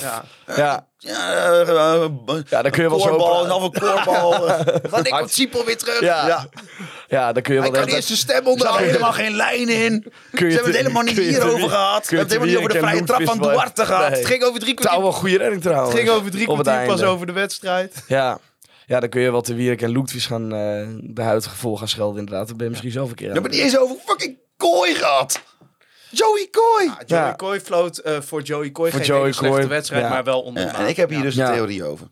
ja. 0.56 0.86
Ja, 1.04 1.50
eh, 1.60 2.38
ja, 2.48 2.62
dan 2.62 2.70
kun 2.70 2.82
je 2.82 2.88
wel 2.88 3.00
zo... 3.00 3.08
koorbal, 3.08 3.42
en 3.42 3.48
dan 3.48 3.62
een 3.62 3.70
koorbal. 3.72 4.30
Wanneer 4.90 5.12
komt 5.18 5.30
Siepel 5.32 5.64
weer 5.64 5.76
terug? 5.76 6.00
Ja. 6.00 6.26
Ja. 6.26 6.46
ja, 7.08 7.32
dan 7.32 7.42
kun 7.42 7.54
je 7.54 7.60
wel... 7.60 7.70
Hij 7.70 7.80
kan 7.80 7.88
de- 7.88 7.94
eerst 7.94 8.06
zijn 8.06 8.18
stem 8.18 8.44
Er 8.44 8.50
onderhouden. 8.50 8.86
helemaal 8.86 9.12
geen 9.12 9.36
lijn 9.36 9.68
in. 9.68 10.12
kun 10.32 10.46
je 10.46 10.50
Ze 10.50 10.56
hebben 10.56 10.64
het 10.64 10.76
helemaal 10.76 11.02
niet 11.02 11.18
hierover 11.18 11.68
gehad. 11.68 12.08
We 12.08 12.16
hebben 12.16 12.18
het 12.18 12.28
helemaal 12.28 12.46
niet 12.46 12.56
over 12.56 12.72
de 12.72 12.78
vrije 12.78 13.04
trap 13.04 13.22
van 13.24 13.38
Duarte 13.38 13.84
gehad. 13.86 14.10
Het 14.10 14.26
ging 14.26 14.42
over 14.42 14.60
drie 14.60 14.74
kwartier, 14.74 15.02
wel 15.02 15.12
goede 15.12 15.36
redding 15.36 15.62
trouwens. 15.62 15.92
het 15.92 15.98
ging 15.98 16.10
over 16.12 16.30
drie 16.30 16.50
het 16.50 16.60
kwartier 16.60 16.86
pas 16.86 17.02
over 17.02 17.26
de 17.26 17.32
wedstrijd. 17.32 18.04
Ja. 18.06 18.38
ja, 18.86 19.00
dan 19.00 19.08
kun 19.08 19.20
je 19.20 19.30
wel 19.30 19.40
te 19.40 19.54
Wierik 19.54 19.82
en 19.82 19.92
Loetvis 19.92 20.26
gaan 20.26 20.42
eh, 20.54 20.86
de 21.00 21.22
huidige 21.22 21.48
gevolg 21.50 21.78
gaan 21.78 21.88
schelden 21.88 22.18
inderdaad. 22.18 22.46
Dan 22.48 22.56
ben 22.56 22.64
je 22.64 22.70
misschien 22.70 22.92
zelf 22.92 23.08
een 23.08 23.14
keer 23.14 23.32
hebben 23.32 23.50
het 23.50 23.60
niet 23.60 23.62
eens 23.70 23.78
over 23.78 23.96
fucking 24.06 24.38
kooi 24.56 24.94
gehad. 24.94 25.40
Joey 26.12 26.48
Kooi. 26.50 26.84
Ja, 26.86 27.02
Joey 27.06 27.22
Ja. 27.22 27.34
Coy 27.36 27.60
floot 27.60 27.98
eh, 27.98 28.20
voor 28.20 28.42
Joey 28.42 28.70
Coy 28.72 28.90
Voor 28.90 28.98
geen 28.98 29.08
Joey 29.08 29.20
hele 29.20 29.32
slechte 29.32 29.58
Coy, 29.58 29.68
wedstrijd, 29.68 30.02
ja. 30.02 30.08
maar 30.08 30.24
wel 30.24 30.42
onder 30.42 30.62
Ja, 30.62 30.74
en 30.74 30.86
ik 30.88 30.96
heb 30.96 31.10
hier 31.10 31.22
dus 31.22 31.36
een 31.36 31.44
Ja. 31.46 31.52
theorie 31.52 31.84
over. 31.84 32.06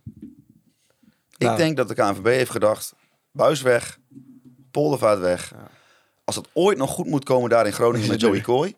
Ik 1.37 1.47
Nou. 1.47 1.57
denk 1.57 1.77
dat 1.77 1.89
de 1.89 1.95
KNVB 1.95 2.25
heeft 2.27 2.51
gedacht, 2.51 2.95
Buis 3.33 3.63
weg, 3.63 3.99
Poldervaart 4.71 5.19
weg. 5.19 5.53
Als 6.25 6.37
het 6.37 6.49
ooit 6.53 6.79
nog 6.79 6.91
goed 6.91 7.07
moet 7.07 7.25
komen 7.25 7.51
daar 7.51 7.67
in 7.67 7.73
Groningen 7.73 8.09
met 8.09 8.21
Joey 8.21 8.41
Kooi, 8.41 8.75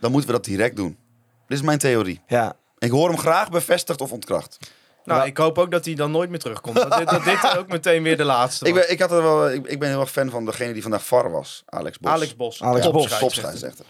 dan 0.00 0.10
moeten 0.10 0.30
we 0.30 0.36
dat 0.36 0.44
direct 0.44 0.76
doen. 0.76 0.98
Dit 1.46 1.58
is 1.58 1.64
mijn 1.64 1.78
theorie. 1.78 2.20
Ja, 2.26 2.56
Ik 2.78 2.90
hoor 2.90 3.08
hem 3.08 3.18
graag 3.18 3.50
bevestigd 3.50 4.00
of 4.00 4.12
ontkracht. 4.12 4.58
Nou, 5.04 5.20
Ja. 5.20 5.26
ik 5.26 5.36
hoop 5.36 5.58
ook 5.58 5.70
dat 5.70 5.84
hij 5.84 5.94
dan 5.94 6.10
nooit 6.10 6.30
meer 6.30 6.38
terugkomt. 6.38 6.76
Dat 6.76 6.96
dit, 6.98 7.08
dat 7.08 7.24
dit 7.24 7.56
ook 7.58 7.68
meteen 7.68 8.02
weer 8.02 8.16
de 8.16 8.24
laatste 8.24 8.64
Ik 8.66 8.74
ben, 8.74 8.90
ik, 8.90 9.00
had 9.00 9.10
er 9.12 9.22
wel, 9.22 9.50
ik, 9.50 9.66
ik 9.66 9.78
ben 9.78 9.88
heel 9.88 10.00
erg 10.00 10.10
fan 10.10 10.30
van 10.30 10.44
degene 10.44 10.72
die 10.72 10.82
vandaag 10.82 11.04
VAR 11.06 11.30
was, 11.30 11.62
Alex 11.66 11.98
Bos. 11.98 12.10
Alex 12.12 12.36
Bos. 12.36 12.62
Alex 12.62 12.84
Top 12.84 12.92
Bos. 12.92 13.04
scheidsrechter. 13.04 13.42
Topscheidsrechter. 13.42 13.84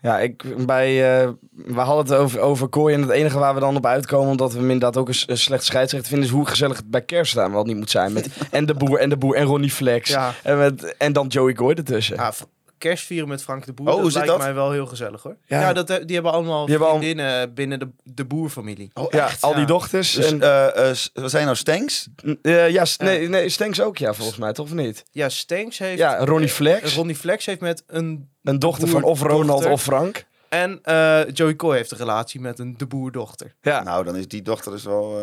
Ja. 0.00 0.18
ik, 0.18 0.66
bij, 0.66 1.20
eh, 1.22 1.28
we 1.50 1.80
hadden 1.80 2.04
het 2.04 2.14
over, 2.14 2.40
over 2.40 2.68
Kooi 2.68 2.94
en 2.94 3.00
het 3.00 3.10
enige 3.10 3.38
waar 3.38 3.54
we 3.54 3.60
dan 3.60 3.76
op 3.76 3.86
uitkomen, 3.86 4.30
omdat 4.30 4.52
we 4.52 4.58
hem 4.58 4.70
inderdaad 4.70 4.96
ook 4.96 5.08
een, 5.08 5.36
slecht 5.38 5.64
scheidsrechter 5.64 6.10
vinden, 6.10 6.28
is 6.28 6.34
hoe 6.34 6.46
gezellig 6.46 6.76
het 6.76 6.90
bij 6.90 7.02
Kerstaan 7.02 7.52
wel 7.52 7.64
niet 7.64 7.76
moet 7.76 7.90
zijn. 7.90 8.12
Met 8.12 8.28
en 8.50 8.66
de 8.66 8.74
boer 8.74 8.98
en 8.98 9.08
de 9.08 9.16
boer 9.16 9.34
en 9.36 9.44
Ronnie 9.44 9.70
Flex. 9.70 10.08
Ja. 10.08 10.34
En, 10.42 10.58
met, 10.58 10.96
en 10.96 11.12
dan 11.12 11.26
Joey 11.26 11.52
Kooi 11.52 11.74
ertussen. 11.74 12.16
Ja, 12.16 12.32
kerstvieren 12.78 13.28
met 13.28 13.42
Frank 13.42 13.66
de 13.66 13.72
Boer, 13.72 13.88
Oh, 13.94 14.02
dat 14.02 14.12
lijkt 14.12 14.28
dat? 14.28 14.38
mij 14.38 14.54
wel 14.54 14.70
heel 14.72 14.86
gezellig 14.86 15.22
hoor. 15.22 15.36
Ja. 15.46 15.60
Ja, 15.60 15.72
dat, 15.72 15.86
die 15.86 16.14
hebben 16.14 16.32
allemaal 16.32 16.60
Die 16.66 16.70
hebben 16.70 16.88
al- 16.92 16.96
vriendinnen 16.98 17.54
binnen 17.54 17.78
de, 17.78 17.88
de 18.04 18.24
boerfamilie. 18.24 18.90
Oh, 18.94 19.06
ja, 19.10 19.24
echt? 19.26 19.42
al 19.42 19.50
die 19.50 19.60
Ja. 19.60 19.66
dochters. 19.66 20.12
Dus 20.12 20.32
en, 20.32 20.42
eh, 20.42 20.90
eh, 20.90 20.96
zijn 21.24 21.44
nou 21.44 21.56
Stenks? 21.56 22.08
eh, 22.42 22.70
ja, 22.70 22.84
nee, 22.98 23.28
nee, 23.28 23.48
Stenks 23.48 23.80
ook 23.80 23.98
ja, 23.98 24.14
volgens 24.14 24.38
mij, 24.38 24.52
toch 24.52 24.66
of 24.66 24.72
niet? 24.74 25.04
Ja, 25.10 25.28
Stenks 25.28 25.78
heeft... 25.78 25.98
Ja, 25.98 26.24
Ronnie 26.24 26.48
Flex. 26.48 26.94
Ronnie 26.94 27.16
Flex 27.16 27.46
heeft 27.46 27.60
met 27.60 27.82
een... 27.86 28.28
Een 28.42 28.58
dochter 28.58 28.88
van 28.88 29.02
of 29.02 29.20
Ronald 29.22 29.46
dochter. 29.48 29.70
of 29.70 29.82
Frank. 29.82 30.24
En 30.48 30.78
eh, 30.82 31.20
Joey 31.32 31.56
Coy 31.56 31.76
heeft 31.76 31.90
een 31.90 31.98
relatie 31.98 32.40
met 32.40 32.58
een 32.58 32.74
de 32.76 32.86
boerdochter. 32.86 33.54
Ja. 33.60 33.82
Nou, 33.82 34.04
dan 34.04 34.16
is 34.16 34.28
die 34.28 34.42
dochter 34.42 34.72
dus 34.72 34.84
wel... 34.84 35.18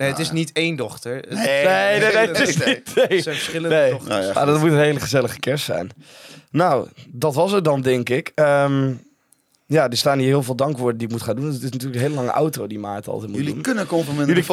Nee, 0.00 0.08
het 0.08 0.18
is 0.18 0.30
niet 0.30 0.52
één 0.52 0.76
dochter. 0.76 1.14
Het 1.16 1.30
Nee, 1.30 1.64
nee, 1.66 2.00
nee, 2.00 2.12
nee, 2.14 2.26
het 2.26 2.38
is 2.40 2.56
nee. 2.56 2.68
niet. 2.74 2.94
Nee. 2.94 3.06
het 3.08 3.22
zijn 3.22 3.34
verschillende 3.34 3.76
Nee. 3.76 3.90
dochters. 3.90 4.08
Nou 4.10 4.22
ja, 4.22 4.32
Ah, 4.40 4.46
dat 4.46 4.60
moet 4.60 4.70
een 4.70 4.78
hele 4.78 5.00
gezellige 5.00 5.38
kerst 5.38 5.64
zijn. 5.64 5.90
Nou, 6.50 6.88
dat 7.08 7.34
was 7.34 7.52
het 7.52 7.64
dan, 7.64 7.80
denk 7.80 8.08
ik. 8.08 8.32
Ehm, 8.34 8.92
ja, 9.66 9.88
er 9.90 9.96
staan 9.96 10.18
hier 10.18 10.26
heel 10.28 10.42
veel 10.42 10.54
dankwoorden 10.54 10.98
die 10.98 11.06
ik 11.06 11.12
moet 11.12 11.22
gaan 11.22 11.36
doen. 11.36 11.44
Het 11.46 11.54
is 11.54 11.62
natuurlijk 11.62 11.94
een 11.94 12.00
hele 12.00 12.14
lange 12.14 12.32
outro 12.32 12.66
die 12.66 12.78
Maarten 12.78 13.12
altijd 13.12 13.30
moet 13.30 13.38
Jullie 13.38 13.54
doen. 13.54 13.62
kunnen 13.62 13.86
conformeren. 13.86 14.26
Jullie 14.34 14.44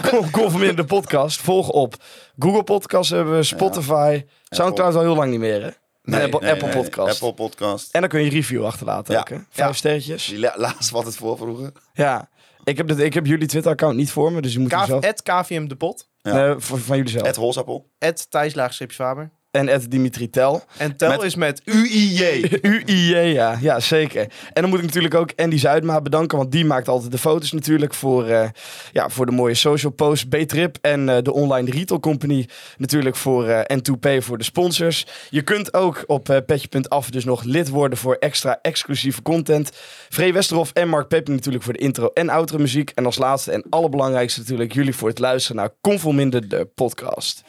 kunnen 0.00 0.30
conformeren 0.30 0.76
de 0.76 0.84
podcast. 0.84 1.40
Volg 1.40 1.68
op 1.68 1.94
Google 2.38 2.62
Podcast 2.64 3.10
hebben 3.10 3.36
we, 3.36 3.42
Spotify. 3.42 4.24
Soundcloud 4.48 4.94
al 4.94 5.00
heel 5.00 5.16
lang 5.16 5.30
niet 5.30 5.40
meer, 5.40 5.62
hè? 5.62 5.70
En 6.04 6.22
Apple, 6.32 6.50
Apple 6.50 6.68
Podcast. 6.68 7.12
Apple 7.22 7.34
Podcast. 7.44 7.92
En 7.94 8.00
dan 8.00 8.08
kun 8.08 8.18
je 8.20 8.26
een 8.26 8.32
review 8.32 8.64
achterlaten 8.64 9.14
Ja. 9.14 9.20
ook, 9.20 9.28
hè? 9.28 9.36
Vijf 9.50 9.68
Ja. 9.68 9.72
sterretjes. 9.72 10.24
Die 10.26 10.38
la- 10.38 10.54
laatst 10.56 10.90
wat 10.90 11.04
het 11.04 11.16
voor 11.16 11.36
vroeger. 11.36 11.72
Ja. 11.92 12.28
Ik 12.64 12.76
heb, 12.76 12.88
dit, 12.88 12.98
ik 12.98 13.14
heb 13.14 13.26
jullie 13.26 13.46
Twitter-account 13.46 13.96
niet 13.96 14.10
voor 14.10 14.32
me, 14.32 14.40
dus 14.40 14.52
je 14.52 14.58
moet 14.58 14.70
hem 14.70 14.80
K- 14.80 14.86
zelf... 14.86 15.04
KVM 15.22 15.66
de 15.66 15.76
Pot. 15.76 16.10
Ja. 16.22 16.32
Nee, 16.32 16.54
van, 16.58 16.78
van 16.78 16.96
jullie 16.96 17.12
zelf. 17.12 17.26
Het 17.26 17.36
Holsappel. 17.36 17.90
Thijs. 18.30 19.28
En 19.52 19.68
Ed 19.68 19.90
Dimitri 19.90 20.30
Tel. 20.30 20.62
En 20.76 20.96
Tel 20.96 21.08
Met- 21.10 21.22
is 21.22 21.34
met. 21.34 21.62
UIJ. 21.64 22.48
UIJ, 22.62 23.16
ja. 23.32 23.58
ja, 23.60 23.80
zeker. 23.80 24.20
En 24.52 24.62
dan 24.62 24.68
moet 24.70 24.78
ik 24.78 24.84
natuurlijk 24.84 25.14
ook 25.14 25.30
Andy 25.36 25.58
Zuidma 25.58 26.00
bedanken, 26.00 26.38
want 26.38 26.52
die 26.52 26.64
maakt 26.64 26.88
altijd 26.88 27.10
de 27.12 27.18
foto's 27.18 27.52
natuurlijk 27.52 27.94
voor, 27.94 28.26
eh, 28.28 28.48
ja, 28.92 29.08
voor 29.08 29.26
de 29.26 29.32
mooie 29.32 29.54
social 29.54 29.92
posts. 29.92 30.24
B-Trip 30.24 30.78
en 30.80 31.08
eh, 31.08 31.22
de 31.22 31.32
Online 31.32 31.70
Retail 31.70 32.00
Company 32.00 32.48
natuurlijk 32.76 33.16
voor 33.16 33.48
eh 33.48 33.76
N2P 33.78 34.22
voor 34.22 34.38
de 34.38 34.44
sponsors. 34.44 35.06
Je 35.30 35.42
kunt 35.42 35.74
ook 35.74 36.04
op 36.06 36.42
petje.af 36.46 37.10
dus 37.10 37.24
nog 37.24 37.42
lid 37.42 37.68
worden 37.68 37.98
voor 37.98 38.14
extra 38.14 38.58
exclusieve 38.62 39.22
content. 39.22 39.70
Vree 40.08 40.32
Westerhof 40.32 40.70
en 40.72 40.88
Mark 40.88 41.08
Pepping 41.08 41.36
natuurlijk 41.36 41.64
voor 41.64 41.72
de 41.72 41.78
intro 41.78 42.10
en 42.14 42.28
outro 42.28 42.58
muziek. 42.58 42.90
En 42.94 43.06
als 43.06 43.18
laatste 43.18 43.52
en 43.52 43.64
allerbelangrijkste 43.70 44.40
natuurlijk 44.40 44.72
jullie 44.72 44.94
voor 44.94 45.08
het 45.08 45.18
luisteren 45.18 45.56
naar 45.56 45.70
Convolminder, 45.80 46.48
de 46.48 46.68
podcast. 46.74 47.42